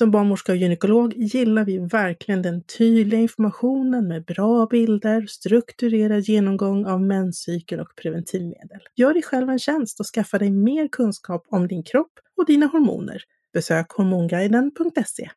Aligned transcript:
Som 0.00 0.10
barnmorska 0.10 0.52
och 0.52 0.58
gynekolog 0.58 1.14
gillar 1.16 1.64
vi 1.64 1.78
verkligen 1.78 2.42
den 2.42 2.62
tydliga 2.62 3.20
informationen 3.20 4.08
med 4.08 4.24
bra 4.24 4.66
bilder, 4.66 5.26
strukturerad 5.26 6.20
genomgång 6.20 6.86
av 6.86 7.02
menscykel 7.02 7.80
och 7.80 7.96
preventivmedel. 8.02 8.80
Gör 8.96 9.14
dig 9.14 9.22
själv 9.22 9.50
en 9.50 9.58
tjänst 9.58 10.00
och 10.00 10.06
skaffa 10.06 10.38
dig 10.38 10.50
mer 10.50 10.88
kunskap 10.88 11.46
om 11.48 11.68
din 11.68 11.82
kropp 11.82 12.12
och 12.36 12.46
dina 12.46 12.66
hormoner. 12.66 13.22
Besök 13.52 13.90
hormonguiden.se. 13.90 15.30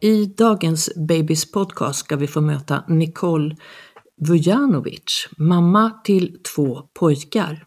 I 0.00 0.26
dagens 0.26 0.90
Babys 0.96 1.52
podcast 1.52 1.98
ska 1.98 2.16
vi 2.16 2.26
få 2.26 2.40
möta 2.40 2.84
Nicole 2.88 3.56
Vujanovic, 4.20 5.28
mamma 5.36 5.90
till 6.04 6.38
två 6.54 6.82
pojkar. 6.94 7.64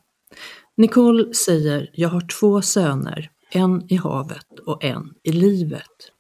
Nicole 0.78 1.34
säger, 1.34 1.90
jag 1.94 2.10
har 2.10 2.40
två 2.40 2.62
söner, 2.62 3.32
en 3.52 3.92
i 3.92 3.96
havet 3.96 4.60
och 4.66 4.84
en 4.84 5.14
i 5.24 5.32
livet. 5.32 6.12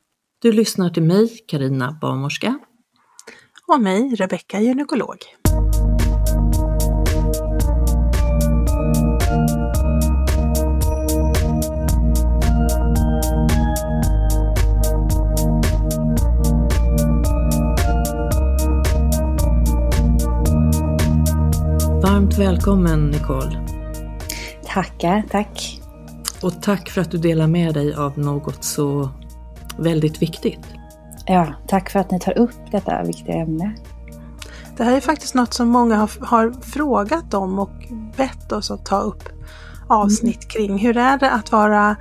Du 0.41 0.51
lyssnar 0.51 0.89
till 0.89 1.03
mig, 1.03 1.39
Karina 1.47 1.97
barnmorska. 2.01 2.59
Och 3.67 3.81
mig, 3.81 4.15
Rebecka 4.15 4.61
gynekolog. 4.61 5.17
Varmt 22.11 22.37
välkommen 22.37 23.09
Nicole. 23.09 23.67
Tackar, 24.65 25.23
tack. 25.29 25.81
Och 26.41 26.61
tack 26.61 26.89
för 26.89 27.01
att 27.01 27.11
du 27.11 27.17
delar 27.17 27.47
med 27.47 27.73
dig 27.73 27.93
av 27.93 28.19
något 28.19 28.63
så 28.63 29.09
väldigt 29.77 30.21
viktigt. 30.21 30.59
Ja, 31.25 31.53
tack 31.67 31.89
för 31.89 31.99
att 31.99 32.11
ni 32.11 32.19
tar 32.19 32.37
upp 32.37 32.71
detta 32.71 33.03
viktiga 33.03 33.35
ämne. 33.35 33.75
Det 34.77 34.83
här 34.83 34.97
är 34.97 34.99
faktiskt 34.99 35.35
något 35.35 35.53
som 35.53 35.67
många 35.67 35.95
har, 35.95 36.25
har 36.25 36.51
frågat 36.61 37.33
om 37.33 37.59
och 37.59 37.87
bett 38.17 38.51
oss 38.51 38.71
att 38.71 38.85
ta 38.85 38.99
upp 38.99 39.23
avsnitt 39.87 40.47
kring. 40.47 40.77
Hur 40.77 40.97
är 40.97 41.17
det 41.17 41.31
att 41.31 41.51
vara 41.51 41.95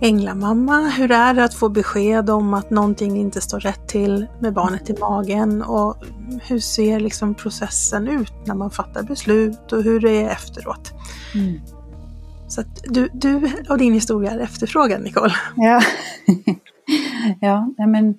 änglamamma? 0.00 0.88
Hur 0.88 1.10
är 1.10 1.34
det 1.34 1.44
att 1.44 1.54
få 1.54 1.68
besked 1.68 2.30
om 2.30 2.54
att 2.54 2.70
någonting 2.70 3.16
inte 3.16 3.40
står 3.40 3.60
rätt 3.60 3.88
till 3.88 4.26
med 4.40 4.54
barnet 4.54 4.90
i 4.90 4.94
magen? 5.00 5.62
Och 5.62 5.96
hur 6.42 6.58
ser 6.58 7.00
liksom 7.00 7.34
processen 7.34 8.08
ut 8.08 8.32
när 8.46 8.54
man 8.54 8.70
fattar 8.70 9.02
beslut 9.02 9.72
och 9.72 9.82
hur 9.82 10.00
det 10.00 10.22
är 10.22 10.30
efteråt? 10.30 10.92
Mm. 11.34 11.60
Så 12.48 12.60
att 12.60 12.84
du, 12.84 13.08
du 13.12 13.50
och 13.68 13.78
din 13.78 13.94
historia 13.94 14.30
är 14.30 14.38
efterfrågad, 14.38 15.02
Nicole. 15.02 15.34
Ja, 15.56 15.80
ja 17.40 17.86
men 17.86 18.14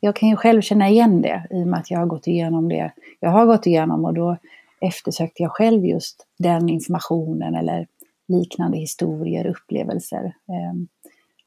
jag 0.00 0.16
kan 0.16 0.28
ju 0.28 0.36
själv 0.36 0.60
känna 0.60 0.88
igen 0.88 1.22
det 1.22 1.46
i 1.50 1.62
och 1.62 1.66
med 1.66 1.80
att 1.80 1.90
jag 1.90 1.98
har 1.98 2.06
gått 2.06 2.26
igenom 2.26 2.68
det 2.68 2.92
jag 3.20 3.30
har 3.30 3.46
gått 3.46 3.66
igenom 3.66 4.04
och 4.04 4.14
då 4.14 4.36
eftersökte 4.80 5.42
jag 5.42 5.52
själv 5.52 5.84
just 5.84 6.26
den 6.38 6.68
informationen 6.68 7.54
eller 7.54 7.86
liknande 8.28 8.78
historier, 8.78 9.46
upplevelser. 9.46 10.34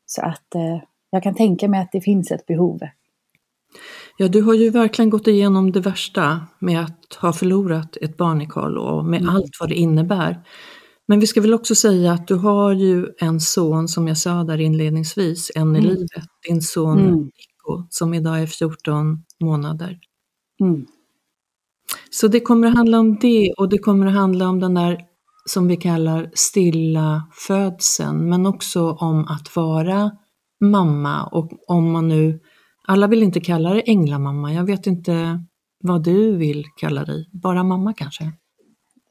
Så 0.10 0.22
att 0.22 0.56
eh, 0.56 0.78
jag 1.10 1.24
kan 1.24 1.36
tänka 1.36 1.68
mig 1.68 1.82
att 1.82 1.92
det 1.92 2.02
finns 2.02 2.32
ett 2.32 2.46
behov. 2.46 2.80
Ja, 4.18 4.28
du 4.28 4.42
har 4.42 4.54
ju 4.54 4.70
verkligen 4.70 5.10
gått 5.10 5.28
igenom 5.28 5.72
det 5.72 5.80
värsta 5.80 6.42
med 6.60 6.82
att 6.82 7.14
ha 7.22 7.34
förlorat 7.34 7.98
ett 8.02 8.18
barn, 8.18 8.38
Nicole, 8.38 8.80
och 8.80 9.06
med 9.06 9.22
mm. 9.22 9.36
allt 9.36 9.52
vad 9.60 9.70
det 9.70 9.76
innebär. 9.76 10.42
Men 11.08 11.20
vi 11.20 11.28
ska 11.28 11.42
väl 11.42 11.54
också 11.54 11.76
säga 11.76 12.12
att 12.12 12.28
du 12.28 12.36
har 12.36 12.74
ju 12.74 13.08
en 13.18 13.40
son, 13.40 13.88
som 13.88 14.08
jag 14.08 14.18
sa 14.18 14.44
där 14.44 14.58
inledningsvis, 14.58 15.52
en 15.56 15.76
i 15.76 15.80
mm. 15.80 15.92
livet, 15.92 16.26
din 16.48 16.62
son 16.62 17.00
mm. 17.00 17.16
Nico, 17.16 17.88
som 17.90 18.14
idag 18.14 18.42
är 18.42 18.48
14 18.48 19.24
månader. 19.40 20.00
Mm. 20.60 20.86
Så 22.10 22.28
det 22.28 22.40
kommer 22.40 22.68
att 22.68 22.76
handla 22.76 23.00
om 23.00 23.18
det 23.20 23.54
och 23.58 23.70
det 23.70 23.78
kommer 23.78 24.08
att 24.08 24.14
handla 24.14 24.50
om 24.50 24.60
den 24.60 24.74
där 24.74 24.98
som 25.48 25.68
vi 25.68 25.78
kallar 25.78 26.32
stilla 26.34 27.24
födseln, 27.48 28.30
men 28.30 28.46
också 28.46 28.92
om 28.92 29.28
att 29.28 29.56
vara 29.56 30.12
mamma 30.60 31.24
och 31.24 31.52
om 31.68 31.92
man 31.92 32.08
nu, 32.08 32.40
alla 32.88 33.08
vill 33.08 33.24
inte 33.24 33.40
kalla 33.40 33.74
det 33.74 33.82
änglamamma, 33.82 34.54
jag 34.54 34.64
vet 34.64 34.88
inte 34.88 35.44
vad 35.84 36.04
du 36.04 36.38
vill 36.38 36.66
kalla 36.78 37.06
dig, 37.06 37.30
bara 37.32 37.64
mamma 37.64 37.94
kanske? 37.94 38.32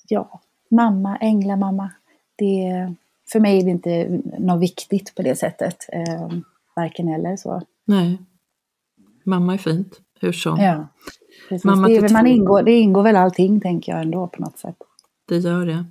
Ja, 0.09 0.41
mamma, 0.71 1.17
änglamamma. 1.17 1.91
Det, 2.39 2.95
för 3.33 3.41
mig 3.41 3.61
är 3.61 3.65
det 3.65 3.71
inte 3.71 4.21
något 4.39 4.63
viktigt 4.63 5.15
på 5.15 5.23
det 5.23 5.37
sättet, 5.37 5.77
eh, 5.93 6.29
varken 6.77 7.09
eller 7.09 7.37
så. 7.37 7.63
Nej, 7.85 8.19
mamma 9.25 9.55
är 9.55 9.59
fint, 9.59 10.01
hur 10.21 10.33
så. 10.33 10.57
Ja, 10.59 10.89
precis. 11.49 11.65
Mamma 11.65 11.89
det, 11.89 12.13
man 12.13 12.27
ingår, 12.27 12.63
det 12.63 12.73
ingår 12.73 13.03
väl 13.03 13.17
allting 13.17 13.61
tänker 13.61 13.93
jag 13.93 14.03
ändå 14.03 14.29
på 14.29 14.43
något 14.43 14.59
sätt. 14.59 14.77
Det 15.29 15.39
gör 15.39 15.67
det. 15.67 15.85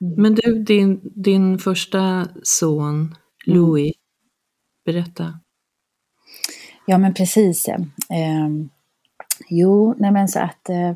Mm. 0.00 0.22
Men 0.22 0.34
du, 0.34 0.62
din, 0.62 1.00
din 1.02 1.58
första 1.58 2.28
son 2.42 2.94
mm. 2.94 3.14
Louis, 3.46 3.92
berätta. 4.84 5.40
Ja 6.86 6.98
men 6.98 7.14
precis. 7.14 7.68
Eh, 7.68 7.78
jo, 9.48 9.94
nej 9.98 10.10
men 10.10 10.28
så 10.28 10.38
att 10.38 10.68
eh, 10.68 10.90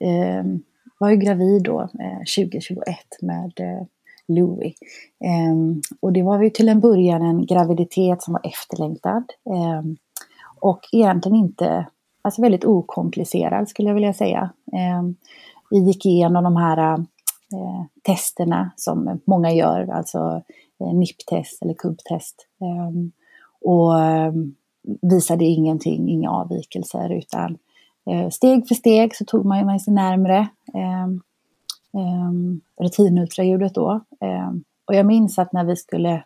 eh, 0.00 0.44
var 0.98 1.10
ju 1.10 1.16
gravid 1.16 1.62
då 1.62 1.80
eh, 1.80 2.44
2021 2.44 2.96
med 3.22 3.52
eh, 3.60 3.86
Louis. 4.28 4.74
Ehm, 5.24 5.80
och 6.00 6.12
det 6.12 6.22
var 6.22 6.42
ju 6.42 6.50
till 6.50 6.68
en 6.68 6.80
början 6.80 7.22
en 7.22 7.46
graviditet 7.46 8.22
som 8.22 8.32
var 8.32 8.46
efterlängtad. 8.46 9.24
Ehm, 9.54 9.96
och 10.60 10.80
egentligen 10.92 11.36
inte, 11.36 11.86
alltså 12.22 12.42
väldigt 12.42 12.64
okomplicerad 12.64 13.68
skulle 13.68 13.88
jag 13.88 13.94
vilja 13.94 14.14
säga. 14.14 14.50
Ehm, 14.72 15.16
vi 15.70 15.78
gick 15.78 16.06
igenom 16.06 16.44
de 16.44 16.56
här 16.56 17.06
Eh, 17.52 17.84
testerna 18.02 18.70
som 18.76 19.20
många 19.24 19.52
gör, 19.52 19.88
alltså 19.88 20.42
eh, 20.80 20.94
NIP-test 20.94 21.62
eller 21.62 21.74
KUB-test. 21.74 22.46
Ehm, 22.60 23.12
och 23.60 24.00
ehm, 24.00 24.54
visade 25.02 25.44
ingenting, 25.44 26.08
inga 26.08 26.30
avvikelser 26.30 27.12
utan 27.12 27.58
eh, 28.10 28.28
steg 28.30 28.68
för 28.68 28.74
steg 28.74 29.16
så 29.16 29.24
tog 29.24 29.44
man 29.44 29.80
sig 29.80 29.94
närmre 29.94 30.48
ehm, 30.74 31.20
rutinultraljudet 32.80 33.74
då. 33.74 34.00
Och 34.86 34.94
jag 34.94 35.06
minns 35.06 35.38
att 35.38 35.52
när 35.52 35.64
vi 35.64 35.76
skulle 35.76 36.24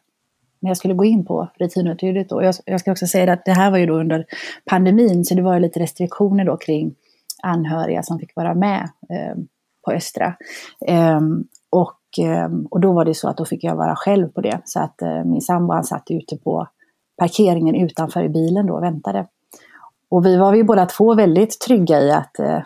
när 0.60 0.70
jag 0.70 0.76
skulle 0.76 0.94
gå 0.94 1.04
in 1.04 1.24
på 1.24 1.48
rutinultraljudet 1.58 2.28
då. 2.28 2.42
Jag, 2.42 2.54
jag 2.64 2.80
ska 2.80 2.92
också 2.92 3.06
säga 3.06 3.32
att 3.32 3.44
det 3.44 3.52
här 3.52 3.70
var 3.70 3.78
ju 3.78 3.86
då 3.86 3.94
under 3.94 4.24
pandemin 4.64 5.24
så 5.24 5.34
det 5.34 5.42
var 5.42 5.54
ju 5.54 5.60
lite 5.60 5.80
restriktioner 5.80 6.44
då 6.44 6.56
kring 6.56 6.94
anhöriga 7.42 8.02
som 8.02 8.18
fick 8.18 8.36
vara 8.36 8.54
med 8.54 8.88
eh, 9.08 9.36
på 9.84 9.92
Östra. 9.92 10.34
Ehm, 10.86 11.44
och, 11.70 12.00
ehm, 12.18 12.66
och 12.70 12.80
då 12.80 12.92
var 12.92 13.04
det 13.04 13.14
så 13.14 13.28
att 13.28 13.36
då 13.36 13.44
fick 13.44 13.64
jag 13.64 13.76
vara 13.76 13.96
själv 13.96 14.28
på 14.28 14.40
det. 14.40 14.60
Så 14.64 14.80
att 14.80 15.02
eh, 15.02 15.24
min 15.24 15.40
sambo 15.40 15.72
han 15.72 15.84
satt 15.84 16.10
ute 16.10 16.36
på 16.36 16.66
parkeringen 17.18 17.74
utanför 17.74 18.22
i 18.22 18.28
bilen 18.28 18.66
då 18.66 18.74
och 18.74 18.82
väntade. 18.82 19.26
Och 20.10 20.26
vi 20.26 20.36
var 20.36 20.54
ju 20.54 20.64
båda 20.64 20.86
två 20.86 21.14
väldigt 21.14 21.60
trygga 21.60 22.00
i 22.00 22.10
att 22.10 22.38
eh, 22.38 22.62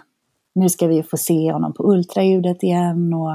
nu 0.55 0.69
ska 0.69 0.87
vi 0.87 1.03
få 1.03 1.17
se 1.17 1.53
honom 1.53 1.73
på 1.73 1.93
ultraljudet 1.93 2.63
igen 2.63 3.15
och 3.15 3.33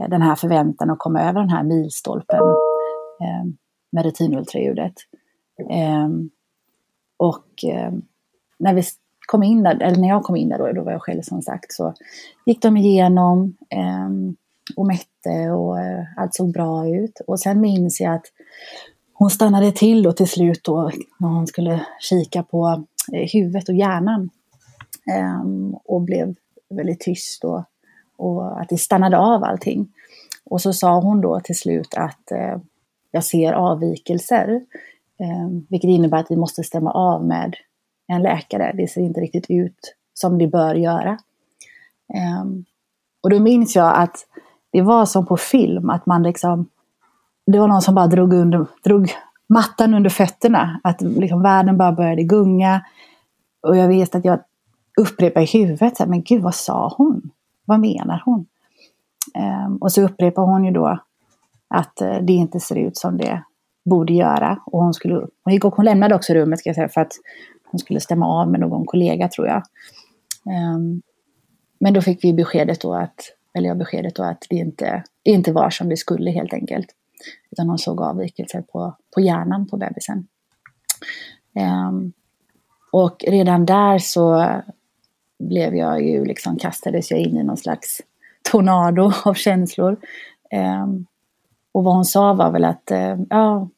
eh, 0.00 0.08
den 0.08 0.22
här 0.22 0.34
förväntan 0.34 0.90
att 0.90 0.98
komma 0.98 1.20
över 1.20 1.40
den 1.40 1.50
här 1.50 1.62
milstolpen 1.62 2.40
eh, 3.20 3.44
med 3.92 4.04
rutinultraljudet. 4.04 4.94
Ehm, 5.70 6.30
och 7.16 7.64
när 8.58 8.74
vi 8.74 8.82
kom 9.26 9.42
in 9.42 9.62
där, 9.62 9.82
eller 9.82 10.00
när 10.00 10.08
jag 10.08 10.22
kom 10.22 10.36
in 10.36 10.48
där 10.48 10.58
då, 10.58 10.72
då 10.72 10.82
var 10.82 10.92
jag 10.92 11.02
själv 11.02 11.22
som 11.22 11.42
sagt, 11.42 11.72
så 11.72 11.94
gick 12.46 12.62
de 12.62 12.76
igenom 12.76 13.56
eh, 13.70 14.08
och 14.76 14.86
mätte 14.86 15.50
och 15.50 15.80
eh, 15.80 16.04
allt 16.16 16.34
såg 16.34 16.52
bra 16.52 16.88
ut. 16.88 17.20
Och 17.26 17.40
sen 17.40 17.60
minns 17.60 18.00
jag 18.00 18.14
att 18.14 18.26
hon 19.12 19.30
stannade 19.30 19.72
till 19.72 20.06
och 20.06 20.16
till 20.16 20.28
slut 20.28 20.60
då 20.64 20.90
när 21.18 21.28
hon 21.28 21.46
skulle 21.46 21.86
kika 22.00 22.42
på 22.42 22.84
eh, 23.12 23.28
huvudet 23.32 23.68
och 23.68 23.74
hjärnan. 23.74 24.30
Ehm, 25.10 25.74
och 25.84 26.00
blev 26.00 26.34
väldigt 26.68 27.00
tyst 27.00 27.42
då. 27.42 27.64
Och 28.16 28.60
att 28.60 28.68
det 28.68 28.78
stannade 28.78 29.18
av 29.18 29.44
allting. 29.44 29.88
Och 30.44 30.60
så 30.60 30.72
sa 30.72 31.00
hon 31.00 31.20
då 31.20 31.40
till 31.40 31.58
slut 31.58 31.94
att 31.96 32.32
eh, 32.32 32.58
jag 33.10 33.24
ser 33.24 33.52
avvikelser. 33.52 34.48
Eh, 35.20 35.48
vilket 35.68 35.88
innebär 35.88 36.18
att 36.18 36.30
vi 36.30 36.36
måste 36.36 36.64
stämma 36.64 36.90
av 36.90 37.24
med 37.24 37.56
en 38.06 38.22
läkare. 38.22 38.72
Det 38.76 38.88
ser 38.88 39.00
inte 39.00 39.20
riktigt 39.20 39.46
ut 39.48 39.94
som 40.14 40.38
det 40.38 40.46
bör 40.46 40.74
göra. 40.74 41.18
Um, 42.42 42.64
och 43.22 43.30
då 43.30 43.40
minns 43.40 43.76
jag 43.76 43.96
att 43.96 44.16
det 44.72 44.82
var 44.82 45.06
som 45.06 45.26
på 45.26 45.36
film, 45.36 45.90
att 45.90 46.06
man 46.06 46.22
liksom 46.22 46.68
det 47.46 47.58
var 47.58 47.68
någon 47.68 47.82
som 47.82 47.94
bara 47.94 48.06
drog, 48.06 48.32
under, 48.32 48.66
drog 48.84 49.10
mattan 49.46 49.94
under 49.94 50.10
fötterna. 50.10 50.80
Att 50.84 51.00
liksom 51.00 51.42
världen 51.42 51.76
bara 51.76 51.92
började 51.92 52.22
gunga. 52.22 52.84
Och 53.62 53.76
jag 53.76 53.88
vet 53.88 54.14
att 54.14 54.24
jag 54.24 54.40
upprepade 55.00 55.44
i 55.44 55.58
huvudet, 55.58 56.08
men 56.08 56.22
gud 56.22 56.42
vad 56.42 56.54
sa 56.54 56.94
hon? 56.96 57.30
Vad 57.64 57.80
menar 57.80 58.22
hon? 58.24 58.46
Um, 59.66 59.76
och 59.76 59.92
så 59.92 60.02
upprepar 60.02 60.42
hon 60.42 60.64
ju 60.64 60.70
då 60.70 60.98
att 61.68 62.02
uh, 62.02 62.18
det 62.22 62.32
inte 62.32 62.60
ser 62.60 62.76
ut 62.76 62.96
som 62.96 63.16
det 63.16 63.42
borde 63.84 64.12
göra. 64.12 64.60
Och 64.66 64.82
hon, 64.82 64.94
skulle, 64.94 65.14
hon, 65.44 65.54
gick 65.54 65.64
och 65.64 65.74
hon 65.74 65.84
lämnade 65.84 66.14
också 66.14 66.34
rummet 66.34 66.58
ska 66.58 66.68
jag 66.68 66.76
säga, 66.76 66.88
för 66.88 67.00
att 67.00 67.12
hon 67.76 67.80
skulle 67.80 68.00
stämma 68.00 68.26
av 68.26 68.50
med 68.50 68.60
någon 68.60 68.86
kollega 68.86 69.28
tror 69.28 69.46
jag. 69.46 69.62
Ehm, 70.50 71.02
men 71.78 71.94
då 71.94 72.00
fick 72.00 72.24
vi 72.24 72.32
beskedet 72.32 72.80
då 72.80 72.94
att, 72.94 73.20
eller 73.54 73.68
jag 73.68 73.78
beskedet 73.78 74.14
då 74.14 74.22
att 74.22 74.46
det 74.50 74.56
inte, 74.56 75.04
det 75.22 75.30
inte 75.30 75.52
var 75.52 75.70
som 75.70 75.88
det 75.88 75.96
skulle 75.96 76.30
helt 76.30 76.52
enkelt. 76.52 76.86
Utan 77.50 77.68
hon 77.68 77.78
såg 77.78 78.00
avvikelser 78.00 78.62
på, 78.62 78.96
på 79.14 79.20
hjärnan 79.20 79.66
på 79.66 79.76
bebisen. 79.76 80.26
Ehm, 81.54 82.12
och 82.92 83.24
redan 83.28 83.66
där 83.66 83.98
så 83.98 84.50
blev 85.38 85.74
jag 85.74 86.02
ju 86.02 86.24
liksom, 86.24 86.56
kastades 86.56 87.10
jag 87.10 87.20
in 87.20 87.36
i 87.36 87.42
någon 87.42 87.56
slags 87.56 88.00
tornado 88.50 89.12
av 89.24 89.34
känslor. 89.34 89.96
Ehm, 90.50 91.06
och 91.72 91.84
vad 91.84 91.94
hon 91.94 92.04
sa 92.04 92.32
var 92.34 92.50
väl 92.50 92.64
att 92.64 92.90
eh, 92.90 93.16
ja, 93.30 93.68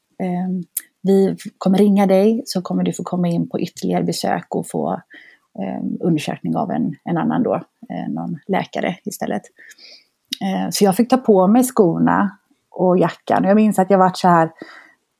vi 1.08 1.37
kommer 1.58 1.78
ringa 1.78 2.06
dig 2.06 2.43
så 2.44 2.62
kommer 2.62 2.82
du 2.82 2.93
få 2.93 3.02
komma 3.02 3.28
in 3.28 3.49
på 3.49 3.60
ytterligare 3.60 4.05
besök 4.05 4.46
och 4.55 4.69
få 4.69 4.93
eh, 5.58 5.84
undersökning 6.00 6.56
av 6.56 6.70
en, 6.70 6.94
en 7.05 7.19
annan 7.19 7.43
då, 7.43 7.55
eh, 7.55 8.12
någon 8.14 8.38
läkare 8.49 8.96
istället. 9.05 9.43
Eh, 10.43 10.70
så 10.70 10.84
jag 10.84 10.96
fick 10.96 11.08
ta 11.08 11.16
på 11.16 11.46
mig 11.46 11.64
skorna 11.64 12.38
och 12.70 12.99
jackan. 12.99 13.44
Och 13.44 13.50
jag 13.50 13.56
minns 13.56 13.78
att 13.78 13.90
jag 13.90 13.99
var 13.99 14.10
så 14.14 14.28
här 14.28 14.50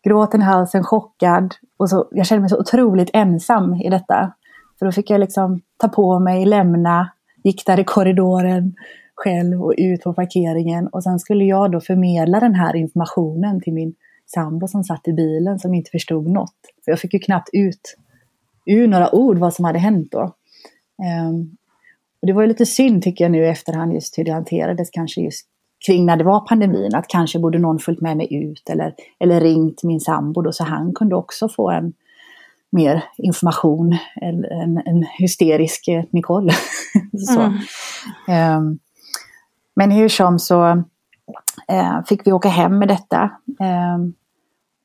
gråten 0.05 0.41
i 0.41 0.45
halsen, 0.45 0.85
chockad. 0.85 1.55
Och 1.77 1.91
så, 1.91 2.09
jag 2.11 2.27
kände 2.27 2.41
mig 2.41 2.51
så 2.51 2.61
otroligt 2.61 3.11
ensam 3.13 3.75
i 3.75 3.89
detta. 3.91 4.33
För 4.79 4.87
då 4.87 4.93
fick 4.93 5.11
jag 5.11 5.21
liksom 5.21 5.61
ta 5.77 5.89
på 5.89 6.19
mig, 6.19 6.47
lämna, 6.47 7.11
gick 7.45 7.67
där 7.67 7.81
i 7.81 7.85
korridoren 7.85 8.75
själv 9.15 9.63
och 9.63 9.75
ut 9.79 10.03
på 10.03 10.13
parkeringen. 10.13 10.89
Och 10.89 11.03
sen 11.03 11.19
skulle 11.19 11.45
jag 11.45 11.73
då 11.73 11.81
förmedla 11.81 12.41
den 12.41 12.55
här 12.55 12.77
informationen 12.77 13.61
till 13.61 13.73
min 13.73 13.95
sambo 14.35 14.69
som 14.69 14.85
satt 14.85 15.09
i 15.09 15.13
bilen 15.13 15.59
som 15.59 15.75
inte 15.75 15.91
förstod 15.91 16.27
något. 16.27 16.57
För 16.85 16.93
jag 16.93 17.01
fick 17.01 17.15
ju 17.15 17.19
knappt 17.19 17.49
ut 17.53 17.97
ur 18.67 18.87
några 18.89 19.15
ord 19.15 19.39
vad 19.39 19.55
som 19.55 19.65
hade 19.65 19.79
hänt 19.79 20.09
då. 20.13 20.23
Um, 21.31 21.57
och 22.21 22.27
det 22.27 22.33
var 22.33 22.43
ju 22.43 22.49
lite 22.49 22.67
synd 22.67 23.03
tycker 23.03 23.25
jag 23.25 23.33
nu 23.33 23.45
i 23.45 23.49
efterhand 23.49 23.93
just 23.93 24.19
hur 24.19 24.25
det 24.25 24.33
hanterades 24.33 24.91
kanske 24.91 25.21
just 25.21 25.47
kring 25.87 26.07
när 26.07 26.17
det 26.17 26.25
var 26.25 26.41
pandemin, 26.41 26.95
att 26.95 27.09
kanske 27.09 27.39
borde 27.39 27.59
någon 27.59 27.79
följt 27.79 28.01
med 28.01 28.17
mig 28.17 28.35
ut 28.35 28.71
eller, 28.71 28.95
eller 29.21 29.41
ringt 29.41 29.83
min 29.83 30.01
sambo 30.01 30.43
då, 30.43 30.53
så 30.53 30.65
han 30.65 30.95
kunde 30.95 31.17
också 31.17 31.49
få 31.49 31.71
en 31.71 31.93
mer 32.71 33.05
information, 33.17 33.99
en, 34.15 34.45
en, 34.45 34.83
en 34.85 35.07
hysterisk 35.19 35.89
eh, 35.89 36.05
Nicole. 36.11 36.53
så. 37.19 37.53
Mm. 38.29 38.57
Um, 38.57 38.79
men 39.77 39.91
hur 39.91 40.09
som 40.09 40.39
så 40.39 40.83
eh, 41.69 42.03
fick 42.07 42.27
vi 42.27 42.33
åka 42.33 42.49
hem 42.49 42.79
med 42.79 42.89
detta. 42.89 43.31
Eh, 43.61 43.99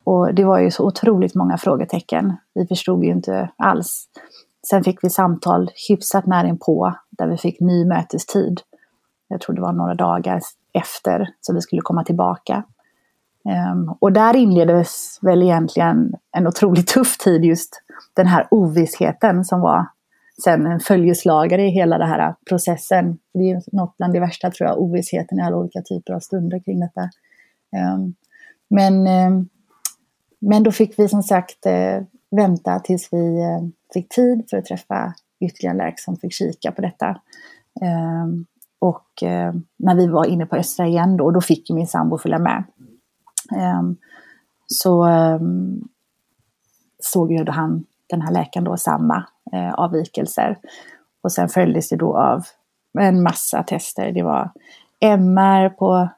och 0.04 0.34
det 0.34 0.44
var 0.44 0.60
ju 0.60 0.72
så 0.72 0.88
otroligt 0.88 1.36
många 1.36 1.58
frågetecken. 1.58 2.34
Vi 2.54 2.68
förstod 2.68 3.04
ju 3.04 3.12
inte 3.12 3.50
alls. 3.58 4.08
Sen 4.70 4.84
fick 4.84 5.04
vi 5.04 5.10
samtal 5.10 5.70
hyfsat 5.90 6.26
nära 6.26 6.56
på 6.56 6.94
där 7.10 7.28
vi 7.28 7.38
fick 7.38 7.60
ny 7.60 7.86
mötestid. 7.86 8.62
Jag 9.28 9.42
tror 9.42 9.56
det 9.56 9.62
var 9.62 9.74
några 9.74 9.96
dagar 9.96 10.42
efter, 10.74 11.30
som 11.42 11.56
vi 11.56 11.62
skulle 11.62 11.82
komma 11.82 12.04
tillbaka. 12.04 12.64
Um, 13.74 13.96
och 14.00 14.12
där 14.12 14.36
inleddes 14.36 15.20
väl 15.22 15.44
egentligen 15.44 16.14
en 16.32 16.48
otroligt 16.48 16.88
tuff 16.88 17.18
tid 17.18 17.46
just 17.46 17.82
den 18.14 18.28
här 18.28 18.48
ovissheten 18.52 19.46
som 19.46 19.62
var 19.62 19.86
sen 20.44 20.66
en 20.66 20.80
följeslagare 20.80 21.64
i 21.64 21.70
hela 21.70 21.98
den 21.98 22.08
här 22.08 22.36
processen. 22.50 23.18
Det 23.34 23.52
är 23.52 23.62
något 23.72 23.98
bland 23.98 24.14
det 24.14 24.20
värsta 24.20 24.52
tror 24.52 24.70
jag, 24.70 24.82
ovissheten 24.82 25.40
i 25.40 25.42
alla 25.42 25.58
olika 25.58 25.82
typer 25.82 26.14
av 26.14 26.20
stunder 26.20 26.60
kring 26.60 26.80
detta. 26.80 27.10
Ehm, 27.76 28.16
men, 28.70 29.08
ehm, 29.08 29.50
men 30.40 30.64
då 30.64 30.72
fick 30.72 31.00
vi 31.00 31.10
som 31.10 31.24
sagt 31.24 31.66
eh, 31.66 32.04
vänta 32.32 32.80
tills 32.80 33.10
vi 33.12 33.42
eh, 33.42 33.62
fick 33.94 34.10
tid 34.10 34.44
för 34.50 34.58
att 34.58 34.66
träffa 34.66 35.14
ytterligare 35.40 35.74
en 35.74 35.78
läkare 35.78 35.98
som 35.98 36.18
fick 36.18 36.34
kika 36.34 36.72
på 36.72 36.82
detta. 36.82 37.22
Ehm, 37.82 38.46
och 38.80 39.24
eh, 39.24 39.54
när 39.78 39.96
vi 39.96 40.08
var 40.08 40.26
inne 40.26 40.46
på 40.46 40.56
Östra 40.56 40.88
igen 40.88 41.18
då, 41.18 41.32
då 41.32 41.42
fick 41.42 41.70
min 41.70 41.88
sambo 41.88 42.18
följa 42.18 42.40
med. 42.40 42.64
Så 44.68 45.08
såg 47.00 47.32
jag 47.32 47.46
då 47.46 47.52
han, 47.52 47.86
den 48.14 48.22
här 48.22 48.34
läkaren 48.34 48.64
då, 48.64 48.78
samma 48.78 49.26
eh, 49.54 49.74
avvikelser. 49.74 50.58
Och 51.22 51.32
sen 51.32 51.50
följdes 51.50 51.90
det 51.90 51.96
då 51.96 52.18
av 52.18 52.44
en 53.00 53.24
massa 53.24 53.64
tester. 53.64 54.12
Det 54.12 54.24
var 54.24 54.52
MR 55.00 55.70
på, 55.70 56.10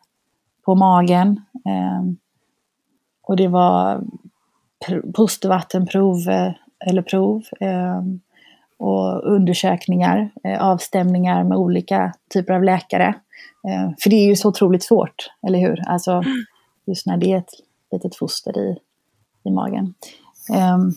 på 0.66 0.76
magen. 0.76 1.42
Eh, 1.66 2.04
och 3.24 3.36
det 3.36 3.48
var 3.48 4.04
postvattenprov 5.16 6.30
eh, 6.30 6.52
eller 6.88 7.02
prov. 7.02 7.44
Ehm, 7.60 8.20
och 8.78 9.34
undersökningar, 9.34 10.32
eh, 10.44 10.62
avstämningar 10.62 11.44
med 11.44 11.58
olika 11.58 12.14
typer 12.34 12.54
av 12.54 12.64
läkare. 12.64 13.16
Eh, 13.68 13.90
för 14.00 14.10
det 14.10 14.16
är 14.16 14.28
ju 14.28 14.36
så 14.36 14.50
otroligt 14.50 14.84
svårt, 14.84 15.32
eller 15.48 15.60
hur? 15.60 15.84
Alltså 15.88 16.24
just 16.86 17.06
när 17.06 17.18
det 17.18 17.34
är 17.34 17.38
ett 17.38 17.52
litet 17.92 18.16
foster 18.16 18.58
i, 18.58 18.78
i 19.44 19.52
magen. 19.52 19.94
Ehm, 20.54 20.92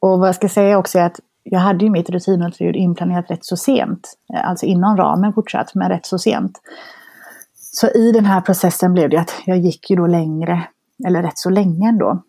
och 0.00 0.18
vad 0.18 0.28
jag 0.28 0.34
ska 0.34 0.48
säga 0.48 0.78
också 0.78 0.98
är 0.98 1.06
att 1.06 1.20
jag 1.42 1.60
hade 1.60 1.84
ju 1.84 1.90
mitt 1.90 2.10
rutinultraljud 2.10 2.76
inplanerat 2.76 3.30
rätt 3.30 3.44
så 3.44 3.56
sent, 3.56 4.18
eh, 4.34 4.48
alltså 4.48 4.66
inom 4.66 4.96
ramen 4.96 5.32
fortsatt, 5.32 5.74
men 5.74 5.88
rätt 5.88 6.06
så 6.06 6.18
sent. 6.18 6.60
Så 7.54 7.88
i 7.88 8.12
den 8.12 8.24
här 8.24 8.40
processen 8.40 8.92
blev 8.92 9.10
det 9.10 9.16
att 9.16 9.34
jag 9.46 9.58
gick 9.58 9.90
ju 9.90 9.96
då 9.96 10.06
längre, 10.06 10.62
eller 11.06 11.22
rätt 11.22 11.38
så 11.38 11.50
länge 11.50 11.88
ändå, 11.88 12.22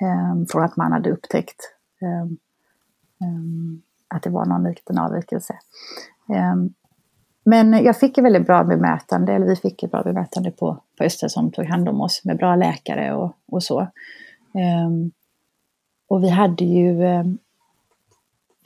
ehm, 0.00 0.46
från 0.46 0.64
att 0.64 0.76
man 0.76 0.92
hade 0.92 1.10
upptäckt 1.10 1.56
ehm, 2.02 2.36
ehm, 3.20 3.82
att 4.08 4.22
det 4.22 4.30
var 4.30 4.46
någon 4.46 4.64
liten 4.64 4.98
avvikelse. 4.98 5.54
Men 7.44 7.72
jag 7.72 7.96
fick 7.96 8.18
ett 8.18 8.24
väldigt 8.24 8.46
bra 8.46 8.64
bemötande, 8.64 9.32
eller 9.32 9.46
vi 9.46 9.56
fick 9.56 9.82
ett 9.82 9.90
bra 9.90 10.02
bemötande 10.02 10.50
på, 10.50 10.82
på 10.98 11.04
Öster 11.04 11.28
som 11.28 11.52
tog 11.52 11.64
hand 11.64 11.88
om 11.88 12.00
oss 12.00 12.24
med 12.24 12.36
bra 12.36 12.56
läkare 12.56 13.14
och, 13.14 13.36
och 13.46 13.62
så. 13.62 13.88
Och 16.08 16.22
vi 16.22 16.28
hade 16.28 16.64
ju... 16.64 17.04
Um, 17.04 17.38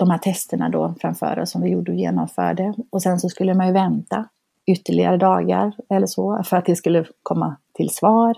de 0.01 0.11
här 0.11 0.19
testerna 0.19 0.69
då 0.69 0.95
framför 1.01 1.39
oss 1.39 1.51
som 1.51 1.63
vi 1.63 1.71
gjorde 1.71 1.93
och 1.93 1.99
genomförde. 1.99 2.75
Och 2.91 3.03
sen 3.03 3.21
så 3.21 3.29
skulle 3.29 3.55
man 3.55 3.67
ju 3.67 3.73
vänta 3.73 4.29
ytterligare 4.67 5.17
dagar 5.17 5.73
eller 5.91 6.07
så 6.07 6.43
för 6.45 6.57
att 6.57 6.67
det 6.67 6.77
skulle 6.77 7.05
komma 7.23 7.57
till 7.75 7.91
svar. 7.91 8.35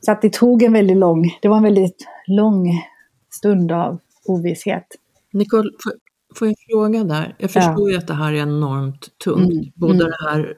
Så 0.00 0.12
att 0.12 0.22
det 0.22 0.32
tog 0.32 0.62
en 0.62 0.72
väldigt 0.72 0.96
lång, 0.96 1.38
det 1.42 1.48
var 1.48 1.56
en 1.56 1.62
väldigt 1.62 2.06
lång 2.26 2.82
stund 3.30 3.72
av 3.72 3.98
ovisshet. 4.24 4.86
Nicole, 5.32 5.70
får, 5.84 5.92
får 6.34 6.48
jag 6.48 6.56
fråga 6.70 7.04
där? 7.04 7.36
Jag 7.38 7.50
förstår 7.50 7.88
ja. 7.88 7.90
ju 7.90 7.96
att 7.96 8.06
det 8.06 8.14
här 8.14 8.32
är 8.32 8.42
enormt 8.42 9.18
tungt. 9.24 9.52
Mm. 9.52 9.72
Både 9.74 9.94
mm. 9.94 10.06
Det, 10.06 10.30
här, 10.30 10.54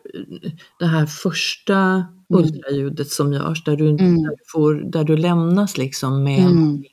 det 0.78 0.86
här 0.86 1.06
första 1.06 1.76
mm. 1.76 2.06
ultraljudet 2.28 3.08
som 3.08 3.32
görs 3.32 3.64
där 3.64 3.76
du, 3.76 3.88
mm. 3.88 4.22
där, 4.22 4.30
du 4.30 4.44
får, 4.52 4.74
där 4.74 5.04
du 5.04 5.16
lämnas 5.16 5.78
liksom 5.78 6.24
med 6.24 6.40
mm. 6.40 6.84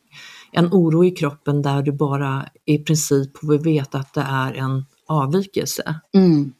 En 0.52 0.68
oro 0.72 1.06
i 1.06 1.12
kroppen 1.12 1.62
där 1.62 1.82
du 1.82 1.92
bara 1.92 2.46
i 2.66 2.78
princip 2.78 3.38
får 3.38 3.58
veta 3.58 3.98
att 3.98 4.14
det 4.14 4.26
är 4.28 4.54
en 4.54 4.86
avvikelse. 5.08 5.96
Mm. 6.14 6.54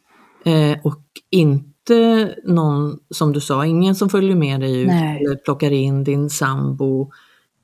Eh, 0.44 0.78
och 0.84 1.02
inte 1.30 2.34
någon, 2.44 2.98
som 3.10 3.32
du 3.32 3.40
sa, 3.40 3.66
ingen 3.66 3.94
som 3.94 4.08
följer 4.08 4.36
med 4.36 4.60
dig 4.60 4.80
ut 4.80 4.88
Nej. 4.88 5.24
eller 5.24 5.36
plockar 5.36 5.70
in 5.70 6.04
din 6.04 6.30
sambo. 6.30 7.10